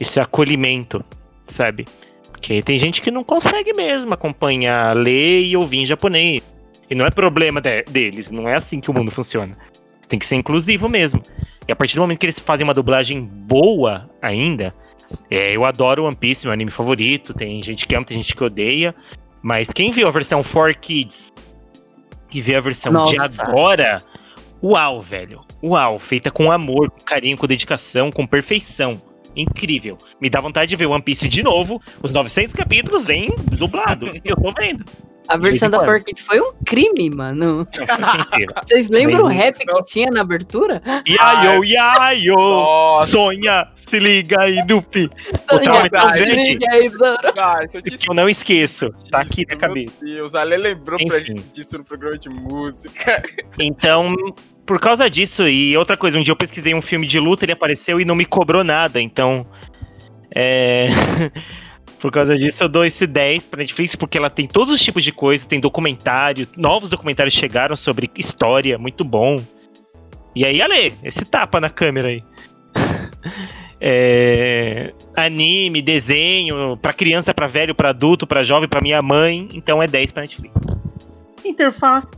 Isso 0.00 0.18
é 0.18 0.22
acolhimento, 0.22 1.04
sabe? 1.46 1.84
Porque 2.30 2.60
tem 2.62 2.78
gente 2.78 3.00
que 3.00 3.10
não 3.10 3.24
consegue 3.24 3.72
mesmo 3.74 4.12
acompanhar, 4.14 4.96
ler 4.96 5.42
e 5.42 5.56
ouvir 5.56 5.78
em 5.78 5.86
japonês. 5.86 6.46
E 6.90 6.94
não 6.94 7.04
é 7.04 7.10
problema 7.10 7.60
de- 7.60 7.82
deles, 7.84 8.30
não 8.30 8.48
é 8.48 8.56
assim 8.56 8.80
que 8.80 8.90
o 8.90 8.94
mundo 8.94 9.10
funciona. 9.10 9.56
Tem 10.08 10.18
que 10.18 10.26
ser 10.26 10.36
inclusivo 10.36 10.88
mesmo. 10.88 11.20
E 11.66 11.72
a 11.72 11.76
partir 11.76 11.96
do 11.96 12.00
momento 12.00 12.18
que 12.18 12.26
eles 12.26 12.38
fazem 12.38 12.64
uma 12.64 12.72
dublagem 12.72 13.22
boa 13.22 14.08
ainda, 14.22 14.74
é, 15.30 15.54
eu 15.54 15.64
adoro 15.64 16.04
One 16.04 16.16
Piece, 16.16 16.46
meu 16.46 16.52
anime 16.54 16.70
favorito. 16.70 17.34
Tem 17.34 17.62
gente 17.62 17.86
que 17.86 17.94
ama, 17.94 18.04
tem 18.04 18.16
gente 18.18 18.34
que 18.34 18.42
odeia. 18.42 18.94
Mas 19.42 19.68
quem 19.68 19.90
viu 19.90 20.08
a 20.08 20.10
versão 20.10 20.42
4 20.42 20.78
Kids 20.80 21.32
e 22.32 22.40
vê 22.40 22.56
a 22.56 22.60
versão 22.60 23.06
de 23.06 23.16
Nossa. 23.16 23.42
agora, 23.42 23.98
Uau, 24.62 25.00
velho. 25.00 25.44
Uau, 25.62 25.98
feita 25.98 26.30
com 26.30 26.50
amor, 26.50 26.90
com 26.90 27.04
carinho, 27.04 27.36
com 27.36 27.46
dedicação, 27.46 28.10
com 28.10 28.26
perfeição. 28.26 29.00
Incrível. 29.36 29.96
Me 30.20 30.28
dá 30.28 30.40
vontade 30.40 30.68
de 30.68 30.76
ver 30.76 30.86
One 30.86 31.02
Piece 31.02 31.28
de 31.28 31.42
novo. 31.42 31.80
Os 32.02 32.10
900 32.10 32.54
capítulos 32.54 33.06
vem 33.06 33.32
dublado. 33.52 34.10
eu 34.24 34.36
tô 34.36 34.52
vendo. 34.52 34.84
A 35.28 35.36
versão 35.36 35.68
da 35.68 35.78
quando? 35.78 36.00
4Kids 36.00 36.24
foi 36.24 36.40
um 36.40 36.52
crime, 36.64 37.10
mano. 37.10 37.66
Vocês 38.64 38.88
lembram 38.88 39.24
o 39.24 39.28
rap 39.28 39.58
que 39.58 39.84
tinha 39.84 40.10
na 40.10 40.22
abertura? 40.22 40.82
Yayo, 41.06 41.64
yayo. 41.64 42.34
Nossa, 42.34 43.12
Sonha, 43.12 43.68
se 43.76 43.98
liga 43.98 44.40
aí, 44.40 44.58
Luffy. 44.68 45.08
Tá 45.46 45.56
é 45.56 45.88
grande 45.88 46.34
Liga 46.34 46.66
aí, 46.70 46.88
Zoro. 46.88 47.34
cara, 47.34 47.68
se 47.68 48.08
eu 48.08 48.14
não 48.14 48.28
esqueço. 48.28 48.90
Tá 49.10 49.20
aqui 49.20 49.44
na 49.46 49.50
Meu 49.50 49.58
cabeça. 49.58 49.94
Deus, 50.02 50.34
a 50.34 50.42
Lê 50.42 50.56
lembrou 50.56 50.98
pra 51.06 51.20
gente 51.20 51.42
disso 51.52 51.76
no 51.76 51.84
programa 51.84 52.18
de 52.18 52.30
música. 52.30 53.22
Então, 53.60 54.14
por 54.64 54.80
causa 54.80 55.10
disso, 55.10 55.48
e 55.48 55.76
outra 55.76 55.96
coisa, 55.96 56.16
um 56.16 56.22
dia 56.22 56.30
eu 56.30 56.36
pesquisei 56.36 56.74
um 56.74 56.80
filme 56.80 57.06
de 57.06 57.18
luta, 57.18 57.44
ele 57.44 57.52
apareceu 57.52 58.00
e 58.00 58.04
não 58.04 58.14
me 58.14 58.24
cobrou 58.24 58.62
nada, 58.62 59.00
então. 59.00 59.44
É. 60.34 60.88
por 62.00 62.12
causa 62.12 62.36
disso, 62.38 62.62
eu 62.62 62.68
dou 62.68 62.84
esse 62.84 63.06
10 63.06 63.44
pra 63.44 63.58
Netflix, 63.58 63.96
porque 63.96 64.16
ela 64.18 64.30
tem 64.30 64.46
todos 64.46 64.74
os 64.74 64.80
tipos 64.80 65.02
de 65.02 65.12
coisa, 65.12 65.46
tem 65.46 65.60
documentário, 65.60 66.46
novos 66.56 66.88
documentários 66.90 67.34
chegaram 67.34 67.76
sobre 67.76 68.10
história, 68.16 68.78
muito 68.78 69.04
bom. 69.04 69.36
E 70.34 70.44
aí, 70.44 70.62
Ale, 70.62 70.94
esse 71.02 71.24
tapa 71.24 71.60
na 71.60 71.70
câmera 71.70 72.08
aí. 72.08 72.22
É, 73.80 74.92
anime, 75.14 75.80
desenho, 75.80 76.76
pra 76.78 76.92
criança, 76.92 77.32
pra 77.32 77.46
velho, 77.46 77.76
pra 77.76 77.90
adulto, 77.90 78.26
pra 78.26 78.42
jovem, 78.42 78.68
pra 78.68 78.80
minha 78.80 79.00
mãe, 79.00 79.48
então 79.54 79.80
é 79.80 79.86
10 79.86 80.10
pra 80.10 80.22
Netflix. 80.22 80.66
Interface, 81.44 82.10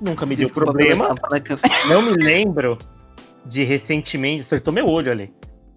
nunca 0.00 0.26
me 0.26 0.36
deu 0.36 0.44
Desculpa 0.44 0.70
problema. 0.70 1.14
na 1.30 1.40
câmera. 1.40 1.66
Não 1.88 2.02
me 2.02 2.12
lembro 2.12 2.76
de 3.46 3.64
recentemente. 3.64 4.42
Acertou 4.42 4.72
meu 4.72 4.86
olho 4.86 5.10
ali. 5.10 5.32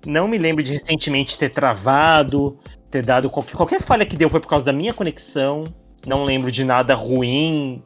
Não 0.05 0.27
me 0.27 0.37
lembro 0.37 0.63
de 0.63 0.73
recentemente 0.73 1.37
ter 1.37 1.49
travado, 1.49 2.57
ter 2.91 3.05
dado 3.05 3.29
qualquer, 3.29 3.55
qualquer 3.55 3.81
falha 3.81 4.05
que 4.05 4.17
deu 4.17 4.29
foi 4.29 4.39
por 4.39 4.47
causa 4.49 4.65
da 4.65 4.73
minha 4.73 4.93
conexão. 4.93 5.63
Não 6.05 6.23
lembro 6.23 6.51
de 6.51 6.63
nada 6.63 6.93
ruim. 6.93 7.81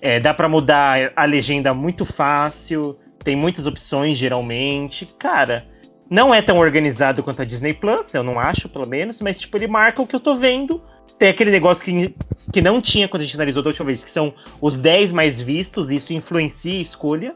É, 0.00 0.18
dá 0.18 0.32
pra 0.32 0.48
mudar 0.48 1.12
a 1.16 1.24
legenda 1.24 1.74
muito 1.74 2.04
fácil. 2.04 2.98
Tem 3.22 3.34
muitas 3.34 3.66
opções, 3.66 4.16
geralmente. 4.16 5.06
Cara, 5.18 5.66
não 6.08 6.32
é 6.32 6.40
tão 6.40 6.58
organizado 6.58 7.22
quanto 7.22 7.42
a 7.42 7.44
Disney 7.44 7.74
Plus, 7.74 8.14
eu 8.14 8.22
não 8.22 8.38
acho, 8.38 8.68
pelo 8.68 8.86
menos, 8.86 9.20
mas 9.20 9.40
tipo, 9.40 9.56
ele 9.56 9.66
marca 9.66 10.00
o 10.00 10.06
que 10.06 10.14
eu 10.14 10.20
tô 10.20 10.34
vendo. 10.34 10.80
Tem 11.18 11.28
aquele 11.28 11.50
negócio 11.50 11.84
que, 11.84 12.14
que 12.52 12.62
não 12.62 12.80
tinha 12.80 13.08
quando 13.08 13.22
a 13.22 13.24
gente 13.24 13.34
analisou 13.34 13.62
da 13.62 13.70
última 13.70 13.86
vez, 13.86 14.04
que 14.04 14.10
são 14.10 14.32
os 14.60 14.76
10 14.76 15.12
mais 15.12 15.40
vistos, 15.40 15.90
isso 15.90 16.12
influencia 16.12 16.78
a 16.78 16.82
escolha. 16.82 17.34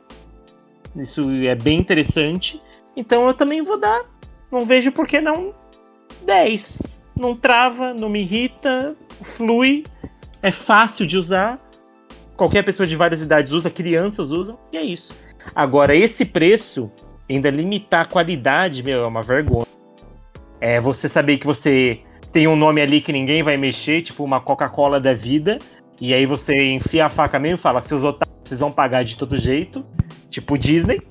Isso 0.94 1.22
é 1.46 1.54
bem 1.54 1.80
interessante. 1.80 2.60
Então 2.96 3.26
eu 3.26 3.34
também 3.34 3.62
vou 3.62 3.78
dar. 3.78 4.04
Não 4.52 4.60
vejo 4.60 4.92
por 4.92 5.06
que 5.06 5.20
não 5.20 5.54
10. 6.24 6.99
Não 7.20 7.36
trava, 7.36 7.92
não 7.92 8.08
me 8.08 8.22
irrita, 8.22 8.96
flui, 9.36 9.84
é 10.40 10.50
fácil 10.50 11.06
de 11.06 11.18
usar. 11.18 11.60
Qualquer 12.34 12.64
pessoa 12.64 12.86
de 12.86 12.96
várias 12.96 13.20
idades 13.20 13.52
usa, 13.52 13.68
crianças 13.68 14.30
usam, 14.30 14.58
e 14.72 14.78
é 14.78 14.82
isso. 14.82 15.12
Agora, 15.54 15.94
esse 15.94 16.24
preço, 16.24 16.90
ainda 17.28 17.50
limitar 17.50 18.06
a 18.06 18.08
qualidade, 18.08 18.82
meu, 18.82 19.04
é 19.04 19.06
uma 19.06 19.20
vergonha. 19.20 19.66
É 20.62 20.80
você 20.80 21.10
saber 21.10 21.36
que 21.36 21.46
você 21.46 22.00
tem 22.32 22.48
um 22.48 22.56
nome 22.56 22.80
ali 22.80 23.02
que 23.02 23.12
ninguém 23.12 23.42
vai 23.42 23.58
mexer, 23.58 24.00
tipo 24.00 24.24
uma 24.24 24.40
Coca-Cola 24.40 24.98
da 24.98 25.12
vida, 25.12 25.58
e 26.00 26.14
aí 26.14 26.24
você 26.24 26.54
enfia 26.70 27.04
a 27.04 27.10
faca 27.10 27.38
mesmo 27.38 27.58
e 27.58 27.60
fala, 27.60 27.82
seus 27.82 28.02
otários, 28.02 28.34
vocês 28.42 28.60
vão 28.60 28.72
pagar 28.72 29.04
de 29.04 29.18
todo 29.18 29.36
jeito, 29.36 29.84
tipo 30.30 30.56
Disney, 30.56 31.02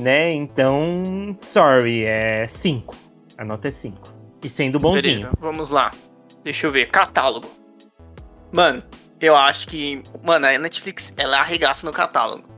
né? 0.00 0.32
Então, 0.32 1.02
sorry, 1.36 2.04
é 2.04 2.46
5. 2.48 2.96
A 3.36 3.44
nota 3.44 3.68
é 3.68 3.70
5. 3.70 4.11
E 4.42 4.48
sendo 4.48 4.78
bonzinho. 4.78 5.02
Beleza, 5.02 5.30
vamos 5.40 5.70
lá. 5.70 5.90
Deixa 6.42 6.66
eu 6.66 6.72
ver. 6.72 6.90
Catálogo. 6.90 7.48
Mano, 8.52 8.82
eu 9.20 9.36
acho 9.36 9.68
que. 9.68 10.02
Mano, 10.22 10.46
a 10.46 10.58
Netflix, 10.58 11.14
ela 11.16 11.38
arregaça 11.38 11.86
no 11.86 11.92
catálogo. 11.92 12.50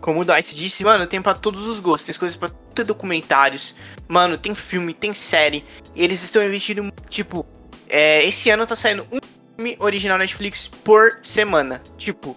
Como 0.00 0.20
o 0.20 0.24
Dice 0.24 0.56
disse, 0.56 0.82
mano, 0.82 1.06
tem 1.06 1.22
pra 1.22 1.34
todos 1.34 1.64
os 1.64 1.78
gostos. 1.78 2.06
Tem 2.06 2.18
coisas 2.18 2.36
pra 2.36 2.48
ter 2.74 2.84
documentários. 2.84 3.74
Mano, 4.08 4.36
tem 4.36 4.54
filme, 4.54 4.92
tem 4.92 5.14
série. 5.14 5.64
E 5.94 6.02
eles 6.02 6.22
estão 6.24 6.42
investindo, 6.42 6.92
tipo. 7.08 7.46
é, 7.88 8.24
esse 8.24 8.50
ano 8.50 8.66
tá 8.66 8.74
saindo 8.74 9.06
um 9.12 9.18
filme 9.56 9.76
original 9.78 10.18
Netflix 10.18 10.66
por 10.66 11.18
semana. 11.22 11.80
Tipo. 11.96 12.36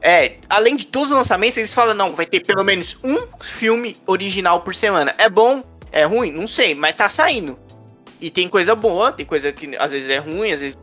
É, 0.00 0.36
além 0.48 0.76
de 0.76 0.86
todos 0.86 1.10
os 1.10 1.16
lançamentos, 1.16 1.56
eles 1.56 1.74
falam, 1.74 1.92
não, 1.92 2.14
vai 2.14 2.26
ter 2.26 2.38
pelo 2.38 2.62
menos 2.62 2.96
um 3.02 3.26
filme 3.42 3.96
original 4.06 4.60
por 4.60 4.72
semana. 4.72 5.12
É 5.18 5.28
bom? 5.28 5.64
É 5.90 6.04
ruim? 6.04 6.30
Não 6.30 6.46
sei, 6.46 6.76
mas 6.76 6.94
tá 6.94 7.08
saindo. 7.08 7.58
E 8.20 8.30
tem 8.30 8.48
coisa 8.48 8.74
boa, 8.74 9.12
tem 9.12 9.26
coisa 9.26 9.52
que 9.52 9.76
às 9.76 9.90
vezes 9.90 10.08
é 10.08 10.18
ruim, 10.18 10.52
às 10.52 10.60
vezes 10.60 10.78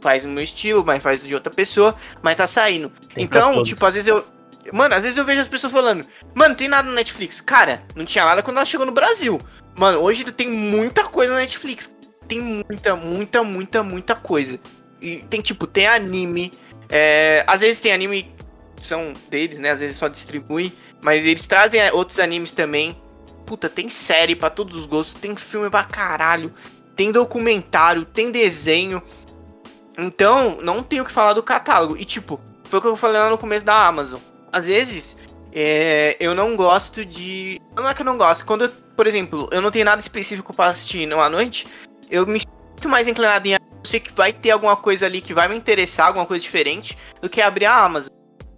faz 0.00 0.22
no 0.22 0.30
meu 0.30 0.44
estilo, 0.44 0.84
mas 0.84 1.02
faz 1.02 1.22
de 1.22 1.34
outra 1.34 1.50
pessoa, 1.52 1.96
mas 2.22 2.36
tá 2.36 2.46
saindo. 2.46 2.92
Tem 3.14 3.24
então, 3.24 3.62
tipo, 3.64 3.84
às 3.86 3.94
vezes 3.94 4.08
eu. 4.08 4.24
Mano, 4.72 4.94
às 4.94 5.02
vezes 5.02 5.16
eu 5.16 5.24
vejo 5.24 5.40
as 5.40 5.48
pessoas 5.48 5.72
falando, 5.72 6.06
mano, 6.34 6.54
tem 6.54 6.68
nada 6.68 6.88
na 6.88 6.94
Netflix. 6.94 7.40
Cara, 7.40 7.82
não 7.94 8.04
tinha 8.04 8.24
nada 8.24 8.42
quando 8.42 8.56
ela 8.56 8.66
chegou 8.66 8.86
no 8.86 8.92
Brasil. 8.92 9.38
Mano, 9.78 9.98
hoje 10.00 10.24
tem 10.24 10.48
muita 10.48 11.04
coisa 11.04 11.34
na 11.34 11.40
Netflix. 11.40 11.94
Tem 12.28 12.40
muita, 12.40 12.96
muita, 12.96 13.42
muita, 13.42 13.82
muita 13.82 14.14
coisa. 14.14 14.58
E 15.00 15.18
tem, 15.28 15.40
tipo, 15.40 15.66
tem 15.66 15.86
anime. 15.86 16.52
é, 16.90 17.44
às 17.46 17.60
vezes 17.60 17.80
tem 17.80 17.92
anime 17.92 18.32
que 18.76 18.86
são 18.86 19.12
deles, 19.28 19.58
né? 19.58 19.70
Às 19.70 19.80
vezes 19.80 19.96
só 19.96 20.08
distribui. 20.08 20.72
Mas 21.02 21.24
eles 21.24 21.46
trazem 21.46 21.82
outros 21.90 22.18
animes 22.18 22.50
também. 22.52 22.96
Puta, 23.46 23.68
tem 23.68 23.88
série 23.88 24.34
pra 24.34 24.50
todos 24.50 24.76
os 24.76 24.86
gostos. 24.86 25.20
Tem 25.20 25.36
filme 25.36 25.70
pra 25.70 25.84
caralho. 25.84 26.52
Tem 26.96 27.12
documentário, 27.12 28.04
tem 28.04 28.30
desenho. 28.30 29.02
Então, 29.98 30.58
não 30.60 30.82
tenho 30.82 31.02
o 31.02 31.06
que 31.06 31.12
falar 31.12 31.34
do 31.34 31.42
catálogo. 31.42 31.96
E, 31.96 32.04
tipo, 32.04 32.40
foi 32.64 32.78
o 32.78 32.82
que 32.82 32.88
eu 32.88 32.96
falei 32.96 33.20
lá 33.20 33.30
no 33.30 33.38
começo 33.38 33.64
da 33.64 33.86
Amazon. 33.86 34.20
Às 34.52 34.66
vezes, 34.66 35.16
é, 35.52 36.16
eu 36.18 36.34
não 36.34 36.56
gosto 36.56 37.04
de. 37.04 37.60
Não 37.76 37.88
é 37.88 37.94
que 37.94 38.02
eu 38.02 38.06
não 38.06 38.18
gosto. 38.18 38.44
Quando, 38.44 38.64
eu, 38.64 38.68
por 38.96 39.06
exemplo, 39.06 39.48
eu 39.52 39.62
não 39.62 39.70
tenho 39.70 39.84
nada 39.84 40.00
específico 40.00 40.54
pra 40.54 40.66
assistir 40.66 41.06
numa 41.06 41.28
noite, 41.28 41.66
eu 42.10 42.26
me 42.26 42.40
sinto 42.40 42.88
mais 42.88 43.06
inclinado 43.06 43.46
em. 43.46 43.52
Eu 43.52 43.58
sei 43.84 44.00
que 44.00 44.12
vai 44.12 44.32
ter 44.32 44.50
alguma 44.50 44.76
coisa 44.76 45.06
ali 45.06 45.20
que 45.20 45.34
vai 45.34 45.46
me 45.46 45.56
interessar, 45.56 46.08
alguma 46.08 46.26
coisa 46.26 46.42
diferente, 46.42 46.96
do 47.20 47.28
que 47.28 47.40
abrir 47.40 47.66
a 47.66 47.84
Amazon. 47.84 48.10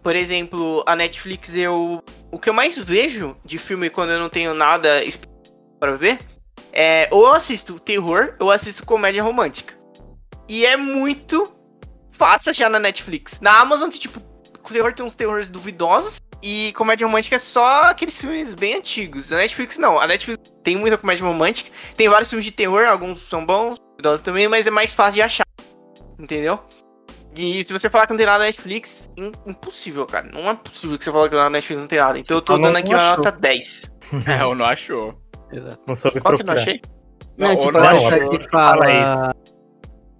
Por 0.02 0.16
exemplo, 0.16 0.82
a 0.86 0.96
Netflix, 0.96 1.54
eu. 1.54 2.02
O 2.36 2.38
que 2.38 2.50
eu 2.50 2.52
mais 2.52 2.76
vejo 2.76 3.34
de 3.42 3.56
filme 3.56 3.88
quando 3.88 4.10
eu 4.10 4.18
não 4.18 4.28
tenho 4.28 4.52
nada 4.52 5.00
pra 5.80 5.96
ver 5.96 6.18
é. 6.70 7.08
Ou 7.10 7.28
eu 7.28 7.32
assisto 7.32 7.80
terror, 7.80 8.34
ou 8.38 8.48
eu 8.48 8.50
assisto 8.50 8.84
comédia 8.84 9.22
romântica. 9.22 9.72
E 10.46 10.66
é 10.66 10.76
muito 10.76 11.50
fácil 12.12 12.50
achar 12.50 12.68
na 12.68 12.78
Netflix. 12.78 13.40
Na 13.40 13.58
Amazon 13.58 13.88
tem, 13.88 13.98
tipo, 13.98 14.20
terror 14.70 14.92
tem 14.92 15.06
uns 15.06 15.14
terrores 15.14 15.48
duvidosos. 15.48 16.18
E 16.42 16.74
comédia 16.74 17.06
romântica 17.06 17.36
é 17.36 17.38
só 17.38 17.84
aqueles 17.84 18.18
filmes 18.18 18.52
bem 18.52 18.74
antigos. 18.74 19.32
A 19.32 19.36
Netflix 19.36 19.78
não. 19.78 19.98
A 19.98 20.06
Netflix 20.06 20.52
tem 20.62 20.76
muita 20.76 20.98
comédia 20.98 21.24
romântica. 21.24 21.70
Tem 21.96 22.06
vários 22.06 22.28
filmes 22.28 22.44
de 22.44 22.52
terror, 22.52 22.84
alguns 22.84 23.22
são 23.22 23.46
bons, 23.46 23.78
duvidosos 23.92 24.20
também, 24.20 24.46
mas 24.46 24.66
é 24.66 24.70
mais 24.70 24.92
fácil 24.92 25.14
de 25.14 25.22
achar. 25.22 25.46
Entendeu? 26.18 26.60
E 27.36 27.62
se 27.64 27.72
você 27.72 27.90
falar 27.90 28.06
que 28.06 28.12
não 28.12 28.16
tem 28.18 28.26
nada 28.26 28.38
na 28.38 28.44
Netflix, 28.46 29.10
im- 29.16 29.32
impossível, 29.46 30.06
cara. 30.06 30.26
Não 30.32 30.48
é 30.50 30.54
possível 30.54 30.96
que 30.96 31.04
você 31.04 31.12
fale 31.12 31.28
que 31.28 31.34
na 31.34 31.50
Netflix 31.50 31.80
não 31.82 31.88
tem 31.88 31.98
nada. 31.98 32.18
Então 32.18 32.36
eu 32.38 32.40
tô 32.42 32.54
não 32.54 32.62
dando 32.62 32.76
aqui 32.76 32.88
uma 32.88 33.12
achou. 33.12 33.24
nota 33.24 33.32
10. 33.32 33.92
É, 34.26 34.42
eu 34.42 34.54
não 34.54 34.64
achou. 34.66 35.14
Não 35.86 35.94
soube 35.94 36.20
Qual 36.20 36.34
que 36.36 36.42
eu 36.42 36.46
não 36.46 36.54
procurar. 36.54 36.60
achei? 36.62 36.80
Não, 37.36 37.48
Não, 37.48 37.56
tipo, 37.56 37.72
não, 37.72 37.80
a 37.84 37.90
pessoa 37.90 38.10
não, 38.18 38.30
que 38.30 38.48
fala. 38.48 38.92
fala 38.92 39.34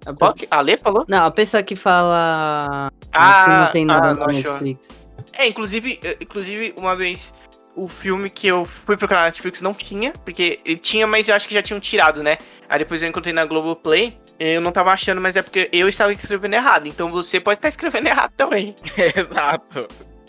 A 0.05 0.13
Qual 0.13 0.33
que... 0.33 0.47
A 0.51 0.61
Lê 0.61 0.77
falou? 0.77 1.05
Não, 1.07 1.25
a 1.25 1.31
pessoa 1.31 1.63
que 1.63 1.75
fala. 1.75 2.89
que 3.01 3.07
Ah, 3.13 3.63
não 3.65 3.71
tem 3.71 3.85
nada 3.85 4.09
ah, 4.09 4.13
na. 4.13 4.27
Netflix. 4.27 4.87
É, 5.33 5.47
inclusive, 5.47 5.99
eh, 6.03 6.17
inclusive, 6.21 6.73
uma 6.77 6.95
vez 6.95 7.33
o 7.75 7.87
filme 7.87 8.29
que 8.29 8.47
eu 8.47 8.65
fui 8.65 8.97
procurar 8.97 9.21
na 9.21 9.25
Netflix 9.27 9.61
não 9.61 9.73
tinha, 9.73 10.11
porque 10.25 10.59
ele 10.65 10.77
tinha, 10.77 11.07
mas 11.07 11.27
eu 11.29 11.35
acho 11.35 11.47
que 11.47 11.53
já 11.53 11.61
tinham 11.61 11.79
tirado, 11.79 12.21
né? 12.21 12.37
Aí 12.67 12.79
depois 12.79 13.01
eu 13.01 13.07
encontrei 13.09 13.33
na 13.33 13.45
Globoplay, 13.45 14.17
eu 14.39 14.61
não 14.61 14.71
tava 14.71 14.91
achando, 14.91 15.19
mas 15.19 15.35
é 15.35 15.41
porque 15.41 15.69
eu 15.71 15.87
estava 15.87 16.13
escrevendo 16.13 16.53
errado, 16.53 16.87
então 16.87 17.11
você 17.11 17.39
pode 17.39 17.57
estar 17.57 17.69
escrevendo 17.69 18.07
errado 18.07 18.31
também. 18.35 18.75
Exato. 19.15 19.87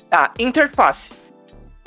Tá, 0.08 0.32
interface. 0.38 1.12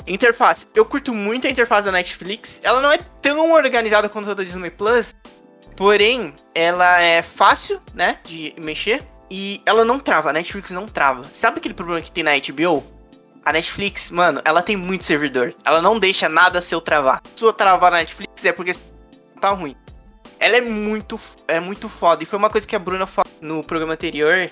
Interface. 0.06 0.68
Eu 0.74 0.84
curto 0.84 1.12
muito 1.12 1.46
a 1.46 1.50
interface 1.50 1.84
da 1.84 1.92
Netflix. 1.92 2.60
Ela 2.64 2.80
não 2.80 2.92
é 2.92 2.98
tão 3.20 3.52
organizada 3.52 4.08
quanto 4.08 4.30
a 4.30 4.34
da 4.34 4.42
Disney 4.42 4.70
Plus, 4.70 5.14
porém, 5.76 6.34
ela 6.54 7.00
é 7.00 7.22
fácil, 7.22 7.80
né, 7.94 8.18
de 8.24 8.54
mexer. 8.58 9.02
E 9.30 9.62
ela 9.64 9.84
não 9.84 9.98
trava, 9.98 10.28
a 10.28 10.32
Netflix 10.32 10.70
não 10.70 10.86
trava. 10.86 11.24
Sabe 11.32 11.58
aquele 11.58 11.72
problema 11.72 12.02
que 12.02 12.12
tem 12.12 12.22
na 12.22 12.32
HBO? 12.32 12.84
A 13.44 13.52
Netflix, 13.52 14.10
mano, 14.10 14.42
ela 14.44 14.62
tem 14.62 14.76
muito 14.76 15.04
servidor. 15.04 15.54
Ela 15.64 15.80
não 15.80 15.98
deixa 15.98 16.28
nada 16.28 16.60
seu 16.60 16.80
travar. 16.80 17.22
Se 17.34 17.42
eu 17.42 17.52
travar 17.52 17.90
na 17.90 17.98
Netflix 17.98 18.44
é 18.44 18.52
porque 18.52 18.72
tá 19.40 19.48
ruim. 19.50 19.74
Ela 20.42 20.56
é 20.56 20.60
muito, 20.60 21.20
é 21.46 21.60
muito 21.60 21.88
foda. 21.88 22.24
E 22.24 22.26
foi 22.26 22.36
uma 22.36 22.50
coisa 22.50 22.66
que 22.66 22.74
a 22.74 22.78
Bruna 22.78 23.06
falou 23.06 23.32
no 23.40 23.62
programa 23.62 23.92
anterior. 23.92 24.50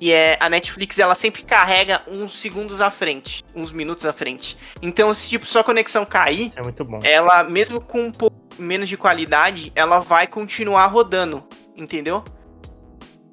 E 0.00 0.12
é 0.12 0.36
a 0.38 0.48
Netflix, 0.48 0.96
ela 0.96 1.16
sempre 1.16 1.42
carrega 1.42 2.02
uns 2.06 2.38
segundos 2.38 2.80
à 2.80 2.88
frente, 2.88 3.42
uns 3.52 3.72
minutos 3.72 4.06
à 4.06 4.12
frente. 4.12 4.56
Então, 4.80 5.12
se 5.12 5.28
tipo 5.28 5.44
sua 5.44 5.64
conexão 5.64 6.06
cair, 6.06 6.52
é 6.54 6.62
muito 6.62 6.84
bom. 6.84 7.00
ela 7.02 7.42
mesmo 7.42 7.80
com 7.80 8.00
um 8.02 8.12
pouco 8.12 8.36
menos 8.60 8.88
de 8.88 8.96
qualidade, 8.96 9.72
ela 9.74 9.98
vai 9.98 10.28
continuar 10.28 10.86
rodando, 10.86 11.42
entendeu? 11.76 12.24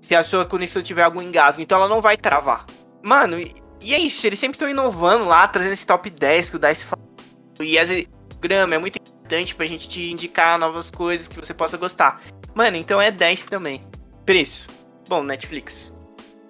Se 0.01 0.15
a 0.15 0.23
sua 0.23 0.43
conexão 0.43 0.81
tiver 0.81 1.03
algum 1.03 1.21
engasgo, 1.21 1.61
então 1.61 1.77
ela 1.77 1.87
não 1.87 2.01
vai 2.01 2.17
travar. 2.17 2.65
Mano, 3.03 3.39
e, 3.39 3.53
e 3.79 3.93
é 3.93 3.99
isso, 3.99 4.25
eles 4.25 4.39
sempre 4.39 4.55
estão 4.55 4.67
inovando 4.67 5.25
lá, 5.25 5.47
trazendo 5.47 5.73
esse 5.73 5.85
top 5.85 6.09
10 6.09 6.49
que 6.49 6.55
o 6.55 6.59
Dice 6.59 6.83
falou. 6.83 7.05
E 7.61 7.77
as 7.77 7.89
grama 8.39 8.73
é 8.73 8.77
muito 8.79 8.99
importante 9.25 9.55
pra 9.55 9.65
gente 9.65 9.89
te 9.89 10.11
indicar 10.11 10.59
novas 10.59 10.91
coisas 10.91 11.27
que 11.27 11.35
você 11.35 11.53
possa 11.53 11.77
gostar. 11.77 12.21
Mano, 12.53 12.77
então 12.77 13.01
é 13.01 13.09
10 13.09 13.47
também. 13.47 13.83
Preço. 14.25 14.67
Bom, 15.09 15.23
Netflix. 15.23 15.93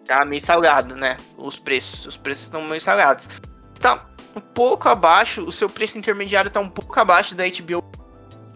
Tá 0.06 0.24
meio 0.26 0.42
salgado, 0.42 0.96
né? 0.96 1.16
Os 1.38 1.58
preços. 1.58 2.06
Os 2.06 2.18
preços 2.18 2.46
estão 2.46 2.62
meio 2.64 2.82
salgados. 2.82 3.30
Tá 3.80 4.06
um 4.36 4.42
pouco 4.42 4.90
abaixo, 4.90 5.44
o 5.46 5.52
seu 5.52 5.70
preço 5.70 5.98
intermediário 5.98 6.52
tá 6.52 6.60
um 6.60 6.70
pouco 6.70 7.00
abaixo 7.00 7.34
da 7.34 7.46
HBO. 7.48 7.82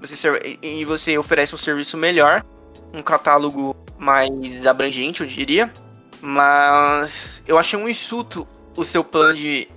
Você, 0.01 0.57
e 0.61 0.83
você 0.83 1.17
oferece 1.17 1.55
um 1.55 1.57
serviço 1.57 1.97
melhor. 1.97 2.43
Um 2.93 3.01
catálogo 3.01 3.75
mais 3.97 4.65
abrangente, 4.67 5.21
eu 5.21 5.27
diria. 5.27 5.71
Mas 6.21 7.41
eu 7.47 7.57
achei 7.57 7.79
um 7.79 7.87
insulto 7.87 8.45
o 8.75 8.83
seu 8.83 9.03
plano 9.03 9.35
de, 9.35 9.67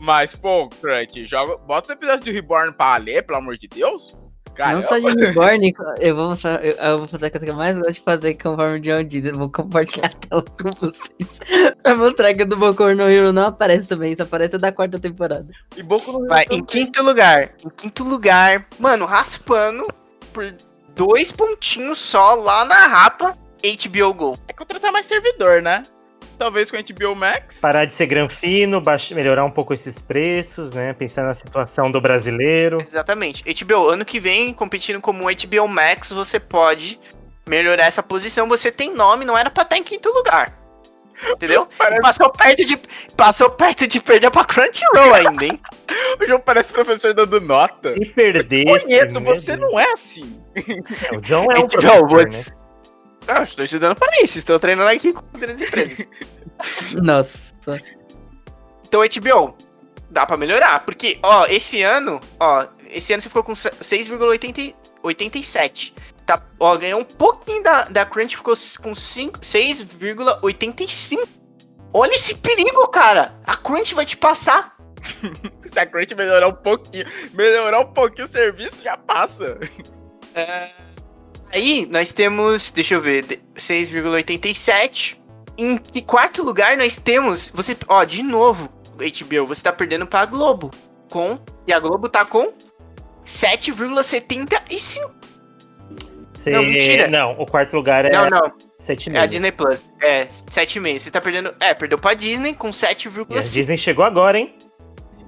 Mas, 0.02 0.36
pô, 0.36 0.68
Crunch, 0.68 1.28
joga, 1.28 1.58
bota 1.58 1.86
os 1.86 1.90
episódios 1.92 2.26
do 2.26 2.32
Reborn 2.32 2.74
pra 2.74 2.98
ler, 2.98 3.24
pelo 3.24 3.38
amor 3.38 3.56
de 3.56 3.68
Deus. 3.68 4.18
Caramba. 4.56 4.78
Não 4.78 4.82
só 4.82 4.98
de 4.98 5.06
Reborn, 5.06 5.74
eu 6.00 6.16
vou, 6.16 6.30
mostrar, 6.30 6.66
eu, 6.66 6.72
eu 6.72 6.98
vou 6.98 7.08
fazer 7.08 7.28
a 7.28 7.30
coisa 7.30 7.46
que 7.46 7.52
eu 7.52 7.56
mais 7.56 7.78
gosto 7.78 7.94
de 7.94 8.00
fazer 8.02 8.34
conforme 8.34 8.80
o 8.80 8.82
John 8.82 9.04
diz. 9.04 9.26
Eu 9.26 9.36
vou 9.36 9.52
compartilhar 9.52 10.08
a 10.08 10.10
tela 10.10 10.44
com 10.44 10.72
vocês. 10.80 11.40
pra 11.84 11.96
mostrar 11.96 12.34
que 12.34 12.42
o 12.42 12.46
do 12.48 12.58
Boku 12.58 12.96
no 12.96 13.08
Hero 13.08 13.32
não 13.32 13.46
aparece 13.46 13.88
também, 13.88 14.16
só 14.18 14.24
aparece 14.24 14.58
da 14.58 14.72
quarta 14.72 15.00
temporada. 15.00 15.48
E 15.78 15.84
Boku 15.84 16.14
no 16.14 16.28
Vai, 16.28 16.46
Hero 16.46 16.56
em 16.56 16.66
quinto 16.66 17.04
lugar. 17.04 17.54
Em 17.64 17.70
quinto 17.70 18.04
lugar, 18.04 18.68
mano, 18.80 19.06
raspando 19.06 19.88
por 20.34 20.52
dois 20.96 21.32
pontinhos 21.32 22.00
só 22.00 22.34
lá 22.34 22.66
na 22.66 22.88
rapa 22.88 23.38
HBO 23.62 24.14
Go. 24.16 24.34
É 24.48 24.54
contratar 24.54 24.92
mais 24.92 25.08
servidor, 25.08 25.62
né? 25.62 25.84
Talvez 26.42 26.72
com 26.72 26.76
a 26.78 26.82
HBO 26.82 27.16
Max. 27.16 27.60
Parar 27.60 27.86
de 27.86 27.94
ser 27.94 28.08
granfino, 28.08 28.82
baix- 28.82 29.12
melhorar 29.12 29.46
um 29.46 29.52
pouco 29.52 29.76
esses 29.76 30.02
preços, 30.02 30.74
né? 30.74 30.92
Pensar 30.92 31.22
na 31.24 31.36
situação 31.36 31.92
do 31.92 32.02
brasileiro. 32.02 32.82
Exatamente. 32.82 33.44
HBO, 33.64 33.90
ano 33.90 34.04
que 34.04 34.20
vem, 34.20 34.52
competindo 34.52 35.00
como 35.00 35.26
HBO 35.26 35.68
Max, 35.68 36.10
você 36.12 36.40
pode 36.40 37.00
melhorar 37.48 37.86
essa 37.86 38.02
posição. 38.02 38.48
Você 38.48 38.72
tem 38.72 38.92
nome, 38.92 39.24
não 39.24 39.38
era 39.38 39.52
pra 39.52 39.62
estar 39.62 39.78
em 39.78 39.84
quinto 39.84 40.10
lugar. 40.10 40.52
Entendeu? 41.30 41.68
Parece- 41.78 42.02
Passou 42.02 42.32
perto 42.32 42.66
de, 42.66 42.80
passou 43.16 43.50
perto 43.52 43.86
de 43.88 44.00
perder 44.00 44.32
pra 44.32 44.44
Crunchyroll 44.44 45.14
ainda, 45.14 45.46
hein? 45.46 45.60
O 46.20 46.26
João 46.26 46.40
parece 46.40 46.72
professor 46.74 47.14
dando 47.14 47.40
nota. 47.42 47.94
E 48.00 48.06
perder. 48.06 48.64
Conheço, 48.66 49.20
meu 49.22 49.36
você 49.36 49.56
Deus. 49.58 49.72
não 49.72 49.80
é 49.80 49.92
assim. 49.92 50.42
É, 50.56 51.16
O 51.18 51.22
John 51.22 51.46
é 51.52 51.60
um 51.60 51.68
HBO, 51.68 51.70
professor, 52.08 52.10
você- 52.10 52.50
né? 52.52 52.58
Não, 53.28 53.36
eu 53.38 53.44
estou 53.44 53.64
estudando 53.66 53.96
para 53.96 54.22
isso. 54.24 54.38
Estou 54.40 54.60
treinando 54.60 54.90
aqui 54.90 55.14
com 55.14 55.22
grandes 55.38 55.62
empresas. 55.68 56.08
Nossa. 57.02 57.52
Então, 58.88 59.02
HBO, 59.02 59.56
dá 60.10 60.26
pra 60.26 60.36
melhorar. 60.38 60.84
Porque, 60.86 61.20
ó, 61.24 61.46
esse 61.46 61.82
ano, 61.82 62.20
ó, 62.40 62.66
esse 62.90 63.14
ano 63.14 63.22
você 63.22 63.30
ficou 63.30 63.44
com 63.44 63.54
6,87. 63.54 65.94
Tá, 66.26 66.42
ó, 66.60 66.76
ganhou 66.78 67.00
um 67.00 67.04
pouquinho 67.06 67.64
da, 67.64 67.84
da 67.84 68.06
Crunch, 68.06 68.36
ficou 68.38 68.56
com 68.82 68.96
cinco- 68.96 69.40
6,85. 69.40 71.28
Olha 71.94 72.16
esse 72.16 72.36
perigo, 72.36 72.88
cara. 72.88 73.36
A 73.46 73.56
Crunch 73.58 73.94
vai 73.94 74.06
te 74.06 74.16
passar 74.16 74.78
Se 75.72 75.80
a 75.80 75.86
Crunch 75.86 76.14
melhorar 76.16 76.48
um 76.48 76.54
pouquinho, 76.54 77.06
melhorar 77.34 77.80
um 77.80 77.92
pouquinho 77.94 78.28
o 78.28 78.30
serviço, 78.30 78.84
já 78.84 78.96
passa. 78.98 79.60
É, 80.36 80.70
Aí 81.52 81.86
nós 81.92 82.12
temos, 82.12 82.72
deixa 82.72 82.94
eu 82.96 83.02
ver, 83.02 83.26
de- 83.26 83.40
6,87. 83.56 85.18
Em 85.58 85.78
que 85.78 86.02
quarto 86.02 86.42
lugar 86.44 86.78
nós 86.78 86.96
temos, 86.98 87.50
você, 87.54 87.76
ó, 87.88 88.04
de 88.04 88.24
novo, 88.24 88.70
HBO, 88.98 89.46
você 89.48 89.62
tá 89.62 89.72
perdendo 89.74 90.06
pra 90.08 90.26
Globo. 90.26 90.72
Com, 91.12 91.38
e 91.68 91.74
a 91.74 91.80
Globo 91.80 92.08
tá 92.08 92.24
com 92.24 92.54
7,75. 93.26 95.12
Você- 96.34 96.50
Não, 96.52 96.64
mentira. 96.64 97.08
Não, 97.10 97.34
o 97.40 97.46
quarto 97.46 97.76
lugar 97.76 98.06
é 98.06 98.10
Não, 98.10 98.30
não, 98.30 98.46
é 98.48 98.52
7,5. 98.80 99.22
a 99.22 99.26
Disney 99.26 99.52
Plus. 99.52 99.86
É, 100.02 100.26
7,5. 100.50 101.00
Você 101.04 101.12
tá 101.12 101.22
perdendo, 101.22 101.54
é, 101.60 101.74
perdeu 101.74 102.00
pra 102.00 102.14
Disney 102.14 102.54
com 102.54 102.68
E 102.68 102.70
a 102.70 102.74
7,5. 102.74 103.42
Disney 103.54 103.78
chegou 103.78 104.04
agora, 104.06 104.40
hein? 104.40 104.56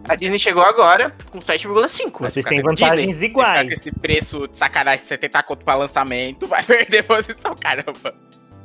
A 0.08 0.16
Disney 0.16 0.38
chegou 0.38 0.64
agora 0.64 1.16
com 1.32 1.40
7,5. 1.40 2.18
Mas 2.20 2.34
vocês 2.34 2.46
têm 2.46 2.62
vantagens 2.62 3.08
Disney. 3.08 3.30
Ficar 3.30 3.54
com 3.54 3.60
iguais. 3.62 3.72
esse 3.72 3.92
preço 3.92 4.48
de 4.48 4.58
sacanagem 4.58 5.04
de 5.04 5.08
70 5.08 5.44
conto 5.44 5.64
pra 5.64 5.76
lançamento, 5.76 6.46
vai 6.48 6.64
perder 6.64 7.04
posição, 7.04 7.56
caramba. 7.56 8.14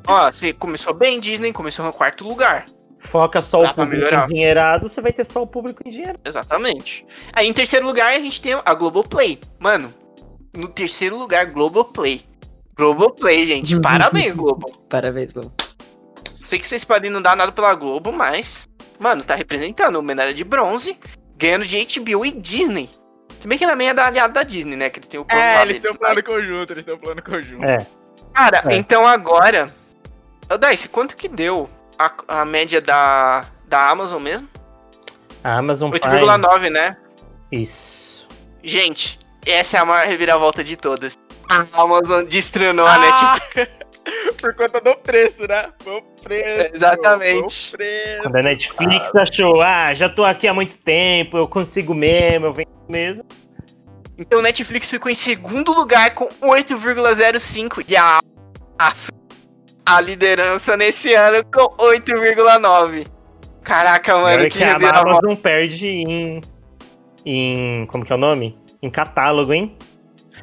Ó, 0.06 0.30
você 0.30 0.52
começou 0.52 0.94
bem, 0.94 1.20
Disney, 1.20 1.52
começou 1.52 1.84
no 1.84 1.92
quarto 1.92 2.26
lugar. 2.26 2.66
Foca 2.98 3.40
só 3.40 3.62
Dá 3.62 3.70
o 3.70 3.74
público 3.74 3.96
melhorar. 3.96 4.24
endinheirado, 4.24 4.88
você 4.88 5.00
vai 5.00 5.12
ter 5.12 5.24
só 5.24 5.42
o 5.42 5.46
público 5.46 5.82
endinheirado. 5.86 6.20
Exatamente. 6.24 7.06
Aí 7.32 7.46
em 7.46 7.52
terceiro 7.52 7.86
lugar 7.86 8.12
a 8.12 8.18
gente 8.18 8.42
tem 8.42 8.54
a 8.64 8.74
Globoplay. 8.74 9.38
Mano, 9.60 9.94
no 10.56 10.66
terceiro 10.66 11.16
lugar, 11.16 11.46
Globoplay. 11.46 12.24
Globoplay, 12.76 13.46
gente. 13.46 13.78
Parabéns, 13.80 14.34
Globo. 14.34 14.66
Parabéns, 14.88 15.32
Lu. 15.34 15.52
Sei 16.46 16.58
que 16.58 16.66
vocês 16.66 16.84
podem 16.84 17.10
não 17.10 17.22
dar 17.22 17.36
nada 17.36 17.52
pela 17.52 17.74
Globo, 17.74 18.10
mas, 18.12 18.66
mano, 18.98 19.22
tá 19.22 19.34
representando 19.34 20.02
medalha 20.02 20.32
de 20.32 20.42
bronze, 20.42 20.96
ganhando 21.38 21.64
de 21.64 21.78
HBO 22.00 22.26
e 22.26 22.32
Disney. 22.32 22.90
Se 23.40 23.46
bem 23.46 23.56
que 23.56 23.66
também 23.66 23.88
é 23.88 23.94
da 23.94 24.06
aliada 24.06 24.34
da 24.34 24.42
Disney, 24.42 24.76
né? 24.76 24.90
Que 24.90 24.98
eles 24.98 25.08
têm 25.08 25.20
o 25.20 25.24
plano 25.24 25.40
É, 25.40 25.62
eles 25.62 25.80
têm 25.80 25.90
um 25.92 25.94
plano 25.94 26.22
conjunto, 26.22 26.72
eles 26.72 26.84
têm 26.84 26.94
um 26.94 26.98
plano 26.98 27.22
conjunto. 27.22 27.64
É. 27.64 27.78
Cara, 28.34 28.62
É. 28.68 28.76
então 28.76 29.06
agora. 29.06 29.72
Ô, 30.50 30.56
Dice, 30.58 30.88
quanto 30.88 31.14
que 31.16 31.28
deu 31.28 31.70
a, 31.98 32.10
a 32.40 32.44
média 32.44 32.80
da, 32.80 33.44
da 33.66 33.88
Amazon 33.90 34.20
mesmo? 34.20 34.48
A 35.44 35.56
Amazon 35.58 35.90
Prime. 35.90 36.16
8,9, 36.20 36.70
né? 36.70 36.96
Isso. 37.52 38.26
Gente, 38.64 39.18
essa 39.46 39.76
é 39.76 39.80
a 39.80 39.84
maior 39.84 40.06
reviravolta 40.06 40.64
de 40.64 40.76
todas. 40.76 41.16
A 41.48 41.64
Amazon 41.80 42.24
destronou 42.24 42.86
a 42.86 42.94
Ah, 42.94 42.98
Netflix. 42.98 43.77
Por 44.40 44.54
conta 44.54 44.80
do 44.80 44.96
preço, 44.96 45.46
né? 45.48 45.70
Foi 45.82 45.98
o 45.98 46.02
preço. 46.22 46.74
Exatamente. 46.74 47.70
Foi 47.70 47.74
o 47.74 47.78
preço. 47.78 48.22
Quando 48.22 48.36
a 48.36 48.42
Netflix 48.42 49.14
achou, 49.14 49.60
ah, 49.62 49.92
já 49.92 50.08
tô 50.08 50.24
aqui 50.24 50.46
há 50.46 50.54
muito 50.54 50.76
tempo, 50.78 51.36
eu 51.38 51.48
consigo 51.48 51.94
mesmo, 51.94 52.46
eu 52.46 52.52
venho 52.52 52.68
mesmo. 52.88 53.24
Então 54.16 54.42
Netflix 54.42 54.90
ficou 54.90 55.10
em 55.10 55.14
segundo 55.14 55.72
lugar 55.72 56.14
com 56.14 56.26
8,05 56.42 57.84
e 57.88 57.96
a 57.96 58.20
a 59.86 60.00
liderança 60.00 60.76
nesse 60.76 61.14
ano 61.14 61.42
com 61.44 61.66
8,9. 61.82 63.06
Caraca, 63.62 64.14
mano, 64.14 64.26
Olha 64.26 64.50
que 64.50 64.58
que 64.58 64.64
a. 64.64 64.76
Amazon 64.76 65.34
perde 65.34 65.86
em. 65.86 66.40
em. 67.24 67.86
como 67.86 68.04
que 68.04 68.12
é 68.12 68.16
o 68.16 68.18
nome? 68.18 68.58
Em 68.82 68.90
catálogo, 68.90 69.52
hein? 69.52 69.76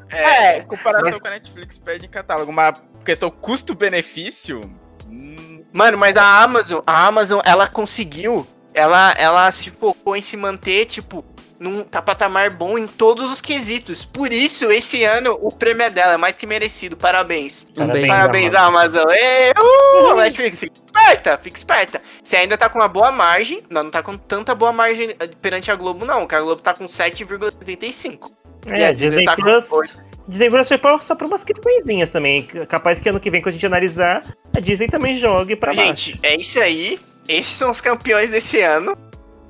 É, 0.10 0.60
em 0.60 0.66
comparação 0.66 1.10
mas- 1.12 1.20
com 1.20 1.28
a 1.28 1.32
Netflix 1.32 1.78
pede 1.78 2.06
em 2.06 2.10
catálogo, 2.10 2.52
uma 2.52 2.74
questão 3.06 3.30
custo-benefício. 3.30 4.62
Hum. 5.08 5.64
Mano, 5.72 5.98
mas 5.98 6.18
a 6.18 6.44
Amazon, 6.44 6.82
a 6.86 7.06
Amazon, 7.06 7.42
ela 7.44 7.68
conseguiu, 7.68 8.48
ela, 8.74 9.14
ela 9.18 9.52
se 9.52 9.70
focou 9.70 10.16
em 10.16 10.22
se 10.22 10.36
manter, 10.38 10.86
tipo, 10.86 11.24
num 11.60 11.84
tá 11.84 12.02
patamar 12.02 12.52
bom 12.52 12.78
em 12.78 12.88
todos 12.88 13.32
os 13.32 13.42
quesitos. 13.42 14.06
Por 14.06 14.32
isso, 14.32 14.72
esse 14.72 15.04
ano, 15.04 15.38
o 15.42 15.52
prêmio 15.52 15.84
é 15.84 15.90
dela, 15.90 16.14
é 16.14 16.18
mais 16.18 16.36
que 16.36 16.46
merecido. 16.46 16.96
Parabéns. 16.98 17.66
Parabéns, 17.76 18.08
Parabéns 18.08 18.54
Amazon. 18.54 19.02
Amazon. 19.02 19.12
Ei, 19.12 19.52
uh, 19.52 20.16
Netflix, 20.16 20.60
fica 20.60 20.80
esperta, 20.86 21.38
fica 21.42 21.58
esperta. 21.58 22.02
Você 22.24 22.36
ainda 22.38 22.58
tá 22.58 22.70
com 22.70 22.80
uma 22.80 22.88
boa 22.88 23.12
margem, 23.12 23.64
não, 23.70 23.84
não 23.84 23.92
tá 23.92 24.04
com 24.04 24.18
tanta 24.18 24.54
boa 24.54 24.72
margem 24.72 25.16
eh, 25.20 25.28
perante 25.42 25.72
a 25.72 25.76
Globo, 25.76 26.06
não. 26.06 26.22
porque 26.22 26.36
a 26.36 26.42
Globo 26.42 26.62
tá 26.62 26.74
com 26.74 26.86
7,75. 26.86 28.32
É, 28.68 28.80
e 28.80 28.84
a 28.84 28.92
Disney, 28.92 29.10
Disney 29.10 29.26
tá 29.26 29.36
com 29.36 29.78
8. 29.78 30.05
Desenvolver 30.28 30.66
foi 30.66 30.80
só 31.02 31.14
para 31.16 31.28
umas 31.28 31.44
coisinhas 31.44 32.10
também. 32.10 32.44
Capaz 32.68 33.00
que 33.00 33.08
ano 33.08 33.20
que 33.20 33.30
vem, 33.30 33.42
quando 33.42 33.50
a 33.50 33.52
gente 33.54 33.66
analisar, 33.66 34.24
a 34.56 34.60
Disney 34.60 34.88
também 34.88 35.18
jogue 35.20 35.56
para 35.56 35.74
gente, 35.74 36.14
Gente, 36.14 36.20
é 36.26 36.36
isso 36.36 36.60
aí. 36.60 37.00
Esses 37.28 37.56
são 37.56 37.70
os 37.70 37.80
campeões 37.80 38.32
desse 38.32 38.62
ano. 38.62 38.98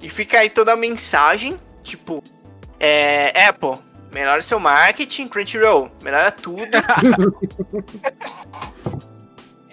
E 0.02 0.10
fica 0.10 0.40
aí 0.40 0.50
toda 0.50 0.74
a 0.74 0.76
mensagem, 0.76 1.58
tipo, 1.82 2.22
é, 2.80 3.48
Apple, 3.48 3.78
melhora 4.14 4.42
seu 4.42 4.60
marketing, 4.60 5.28
Crunchyroll, 5.28 5.90
melhora 6.04 6.32
tudo. 6.32 6.66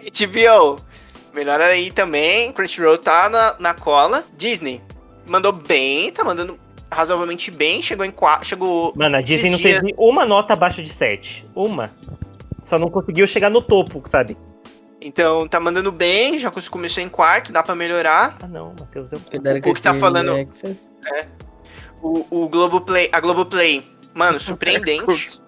HBO, 0.02 0.76
melhora 1.34 1.66
aí 1.66 1.90
também, 1.90 2.52
Crunchyroll 2.52 2.98
tá 2.98 3.28
na, 3.28 3.56
na 3.58 3.74
cola. 3.74 4.24
Disney, 4.36 4.80
mandou 5.28 5.52
bem, 5.52 6.10
tá 6.12 6.24
mandando 6.24 6.58
razoavelmente 6.92 7.50
bem, 7.50 7.82
chegou 7.82 8.04
em 8.04 8.10
quatro, 8.10 8.46
chegou... 8.46 8.92
Mano, 8.94 9.16
a 9.16 9.20
Disney 9.20 9.50
não 9.50 9.58
dias- 9.58 9.80
teve 9.80 9.94
uma 9.98 10.24
nota 10.24 10.52
abaixo 10.52 10.82
de 10.82 10.92
7. 10.92 11.44
Uma. 11.54 11.90
Só 12.62 12.78
não 12.78 12.88
conseguiu 12.90 13.26
chegar 13.26 13.50
no 13.50 13.60
topo, 13.60 14.02
sabe? 14.06 14.36
Então, 15.00 15.48
tá 15.48 15.58
mandando 15.58 15.90
bem, 15.90 16.38
já 16.38 16.50
começou 16.70 17.02
em 17.02 17.08
quarto, 17.08 17.50
dá 17.52 17.62
pra 17.62 17.74
melhorar. 17.74 18.36
Ah 18.42 18.46
não, 18.46 18.72
Matheus 18.78 19.10
deu. 19.10 19.18
Cuidado 19.28 19.56
O 19.58 19.74
que 19.74 19.82
tá 19.82 19.94
falando- 19.94 20.36
Access. 20.36 20.94
O, 22.00 22.24
o 22.30 22.48
Globoplay, 22.48 23.08
a 23.12 23.18
Globoplay, 23.20 23.84
mano, 24.14 24.38
surpreendente. 24.40 25.40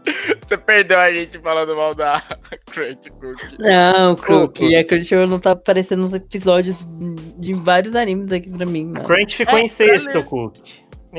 Você 0.47 0.59
perdeu 0.59 0.99
a 0.99 1.12
gente 1.12 1.39
falando 1.39 1.75
mal 1.77 1.95
da 1.95 2.21
Crunch 2.71 3.11
Cookie. 3.12 3.57
Não, 3.59 4.12
ô. 4.15 4.79
a 4.81 4.85
Crunchyroll 4.85 5.27
não 5.29 5.39
tá 5.39 5.53
aparecendo 5.53 6.03
nos 6.03 6.12
episódios 6.12 6.87
de 7.39 7.55
vários 7.55 7.95
animes 7.97 8.33
aqui 8.33 8.51
pra 8.51 8.66
mim, 8.66 8.87
mano. 8.87 9.05
Crunch 9.05 9.37
ficou 9.37 9.59
É, 9.59 9.62
em 9.62 9.69
sexto, 9.69 10.07
beleza. 10.07 10.27
Cook. 10.29 10.57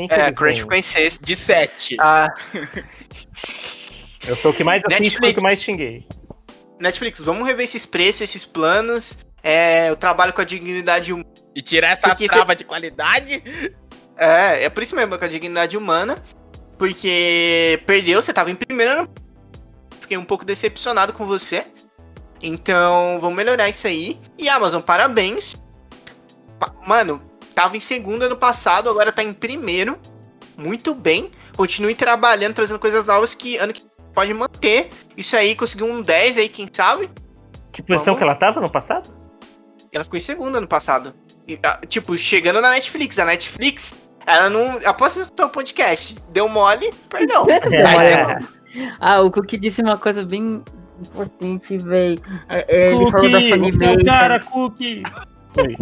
É, 0.09 0.21
a 0.27 0.31
Crunch 0.33 0.61
ficou 0.61 0.77
em 0.77 0.81
sexto. 0.81 1.23
De 1.23 1.35
7. 1.35 1.95
Ah, 1.99 2.27
Eu 4.27 4.35
sou 4.35 4.51
o 4.51 4.53
que 4.53 4.63
mais 4.63 4.81
assisto 4.83 5.23
e 5.25 5.29
o 5.29 5.33
que 5.33 5.41
mais 5.41 5.61
xinguei. 5.61 6.05
Netflix, 6.79 7.19
vamos 7.21 7.45
rever 7.47 7.63
esses 7.65 7.85
preços, 7.85 8.21
esses 8.21 8.43
planos. 8.43 9.17
É, 9.43 9.89
eu 9.89 9.95
trabalho 9.95 10.33
com 10.33 10.41
a 10.41 10.43
dignidade 10.45 11.13
humana. 11.13 11.29
E 11.55 11.61
tirar 11.61 11.91
essa 11.91 12.09
Porque- 12.09 12.27
trava 12.27 12.55
de 12.55 12.63
qualidade? 12.65 13.41
É, 14.17 14.63
é 14.65 14.69
por 14.69 14.81
isso 14.83 14.95
mesmo, 14.95 15.17
com 15.17 15.23
a 15.23 15.27
dignidade 15.27 15.77
humana. 15.77 16.15
Porque 16.77 17.81
perdeu, 17.85 18.21
você 18.21 18.33
tava 18.33 18.51
em 18.51 18.55
primeiro. 18.55 19.07
Fiquei 20.01 20.17
um 20.17 20.25
pouco 20.25 20.43
decepcionado 20.43 21.13
com 21.13 21.25
você. 21.25 21.65
Então, 22.41 23.19
vamos 23.21 23.35
melhorar 23.37 23.69
isso 23.69 23.87
aí. 23.87 24.19
E 24.37 24.49
Amazon, 24.49 24.81
parabéns. 24.81 25.55
Pa- 26.59 26.73
Mano, 26.85 27.21
tava 27.55 27.77
em 27.77 27.79
segundo 27.79 28.23
ano 28.23 28.37
passado, 28.37 28.89
agora 28.89 29.11
tá 29.11 29.23
em 29.23 29.33
primeiro. 29.33 29.97
Muito 30.57 30.93
bem. 30.93 31.31
Continue 31.55 31.95
trabalhando, 31.95 32.53
trazendo 32.53 32.79
coisas 32.79 33.05
novas 33.05 33.33
que 33.33 33.57
ano 33.57 33.73
que 33.73 33.83
pode 34.13 34.33
manter. 34.33 34.89
Isso 35.17 35.35
aí, 35.35 35.55
conseguiu 35.55 35.87
um 35.87 36.01
10 36.01 36.37
aí, 36.37 36.49
quem 36.49 36.67
sabe? 36.71 37.09
Que 37.71 37.81
posição 37.81 38.13
Vamos. 38.13 38.17
que 38.19 38.23
ela 38.23 38.35
tava 38.35 38.61
no 38.61 38.71
passado? 38.71 39.09
Ela 39.91 40.03
ficou 40.03 40.17
em 40.17 40.21
segundo 40.21 40.55
ano 40.57 40.67
passado. 40.67 41.13
E, 41.47 41.59
ah, 41.63 41.79
tipo, 41.87 42.15
chegando 42.17 42.61
na 42.61 42.71
Netflix. 42.71 43.19
A 43.19 43.25
Netflix, 43.25 44.01
ela 44.25 44.49
não. 44.49 44.79
Após 44.85 45.15
o 45.17 45.25
teu 45.27 45.49
podcast, 45.49 46.15
deu 46.29 46.47
mole, 46.49 46.89
perdão. 47.09 47.45
É. 48.77 48.85
Ah, 48.99 49.21
o 49.21 49.31
Cook 49.31 49.53
disse 49.57 49.81
uma 49.81 49.97
coisa 49.97 50.25
bem 50.25 50.61
importante, 50.99 51.77
véi. 51.77 52.17
É, 52.49 52.91
Ele 52.91 53.09
falou 53.09 53.31
da 53.31 53.39
Funimation. 53.39 53.95
seu 53.95 54.05
cara, 54.05 54.39
Cookie. 54.41 55.03
Oi. 55.57 55.77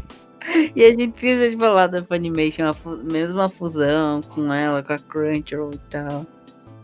E 0.76 0.84
a 0.84 0.90
gente 0.92 1.14
precisa 1.14 1.50
de 1.50 1.58
falar 1.58 1.88
da 1.88 2.04
Funimation, 2.04 2.66
a 2.68 2.74
fu- 2.74 3.00
mesmo 3.12 3.40
a 3.42 3.48
fusão 3.50 4.22
com 4.22 4.54
ela, 4.54 4.84
com 4.84 4.94
a 4.94 4.98
Crunchyroll 5.00 5.72
e 5.74 5.78
tal. 5.90 6.26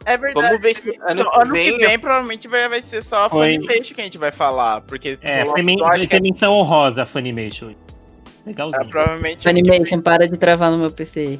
É 0.06 0.18
verdade. 0.18 0.48
Vamos 0.48 0.62
ver 0.62 0.74
se 0.76 0.98
ano, 1.02 1.24
Só- 1.24 1.30
que 1.32 1.42
ano 1.42 1.52
vem. 1.52 1.78
que 1.78 1.86
vem, 1.86 2.00
provavelmente 2.00 2.48
vai, 2.48 2.70
vai 2.70 2.82
ser 2.82 3.04
só 3.04 3.26
a 3.26 3.30
Foi. 3.30 3.56
Funimation 3.56 3.94
que 3.96 4.02
a 4.02 4.04
gente 4.06 4.18
vai 4.18 4.32
falar. 4.32 4.82
Porque 4.82 5.20
É, 5.22 5.42
eu 5.44 5.48
foi, 5.48 5.62
men 5.62 5.78
acho 5.84 5.98
foi 6.00 6.08
que 6.08 6.16
é, 6.16 6.20
menção 6.22 6.54
honrosa 6.54 7.04
a 7.04 7.06
Funimation. 7.06 7.74
Legalzinho. 8.46 8.88
provavelmente. 8.90 9.44
Funimation, 9.44 10.02
para 10.02 10.28
de 10.28 10.38
travar 10.38 10.72
no 10.72 10.78
meu 10.78 10.90
PC. 10.90 11.40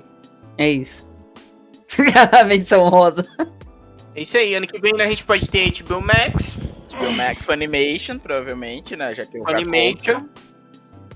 É 0.58 0.70
isso. 0.70 1.08
a 2.34 2.44
menção 2.44 2.90
rosa. 2.90 3.26
É 4.14 4.22
isso 4.22 4.36
aí, 4.38 4.54
ano 4.56 4.68
que 4.68 4.80
vem 4.80 4.92
a 5.02 5.06
gente 5.06 5.24
pode 5.24 5.48
ter 5.48 5.72
HBO 5.82 6.02
Max, 6.02 6.56
HBO 6.92 7.12
Max 7.14 7.42
Funimation, 7.42 8.20
provavelmente, 8.20 8.96
né? 8.96 9.16
Já 9.16 9.24
que 9.26 9.38
eu 9.38 9.44
já 9.48 9.58
Funimation. 9.58 10.14
compro. 10.16 10.49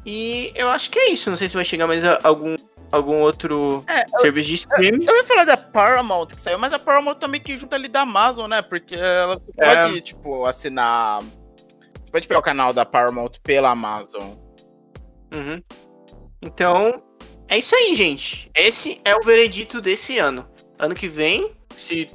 E 0.05 0.51
eu 0.55 0.69
acho 0.69 0.89
que 0.89 0.99
é 0.99 1.09
isso. 1.11 1.29
Não 1.29 1.37
sei 1.37 1.47
se 1.47 1.53
vai 1.55 1.63
chegar 1.63 1.87
mais 1.87 2.03
algum, 2.23 2.55
algum 2.91 3.21
outro 3.21 3.83
É, 3.87 4.03
eu, 4.13 4.19
serviço 4.19 4.49
de 4.49 4.55
streaming. 4.55 5.05
eu 5.05 5.15
ia 5.15 5.23
falar 5.23 5.45
da 5.45 5.55
Paramount 5.57 6.27
que 6.27 6.39
saiu, 6.41 6.59
mas 6.59 6.73
a 6.73 6.79
Paramount 6.79 7.15
também 7.15 7.39
que 7.41 7.57
junta 7.57 7.75
ali 7.75 7.87
da 7.87 8.01
Amazon, 8.01 8.49
né? 8.49 8.61
Porque 8.61 8.95
ela 8.95 9.39
É. 9.57 9.85
pode, 9.87 10.01
tipo, 10.01 10.45
assinar. 10.45 11.21
Você 11.21 12.11
pode 12.11 12.27
pegar 12.27 12.39
o 12.39 12.43
canal 12.43 12.73
da 12.73 12.85
Paramount 12.85 13.31
pela 13.43 13.69
Amazon. 13.71 14.31
Uhum. 15.33 15.61
Então, 16.41 16.91
É 17.49 17.57
isso 17.59 17.75
aí, 17.75 17.93
gente. 17.93 18.49
Esse 18.55 18.99
é 19.05 19.15
o 19.15 19.21
veredito 19.21 19.79
desse 19.79 20.17
ano. 20.17 20.47
Ano 20.79 20.95
que 20.95 21.07
vem, 21.07 21.51
se 21.77 22.07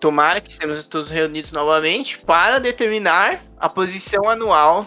tomara 0.00 0.40
que 0.40 0.50
estejamos 0.50 0.86
todos 0.86 1.10
reunidos 1.10 1.52
novamente 1.52 2.18
para 2.20 2.58
determinar 2.60 3.42
a 3.58 3.68
posição 3.68 4.26
anual 4.28 4.86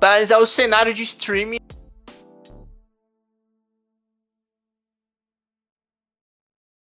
para 0.00 0.12
analisar 0.12 0.40
o 0.40 0.46
cenário 0.46 0.94
de 0.94 1.02
streaming 1.02 1.58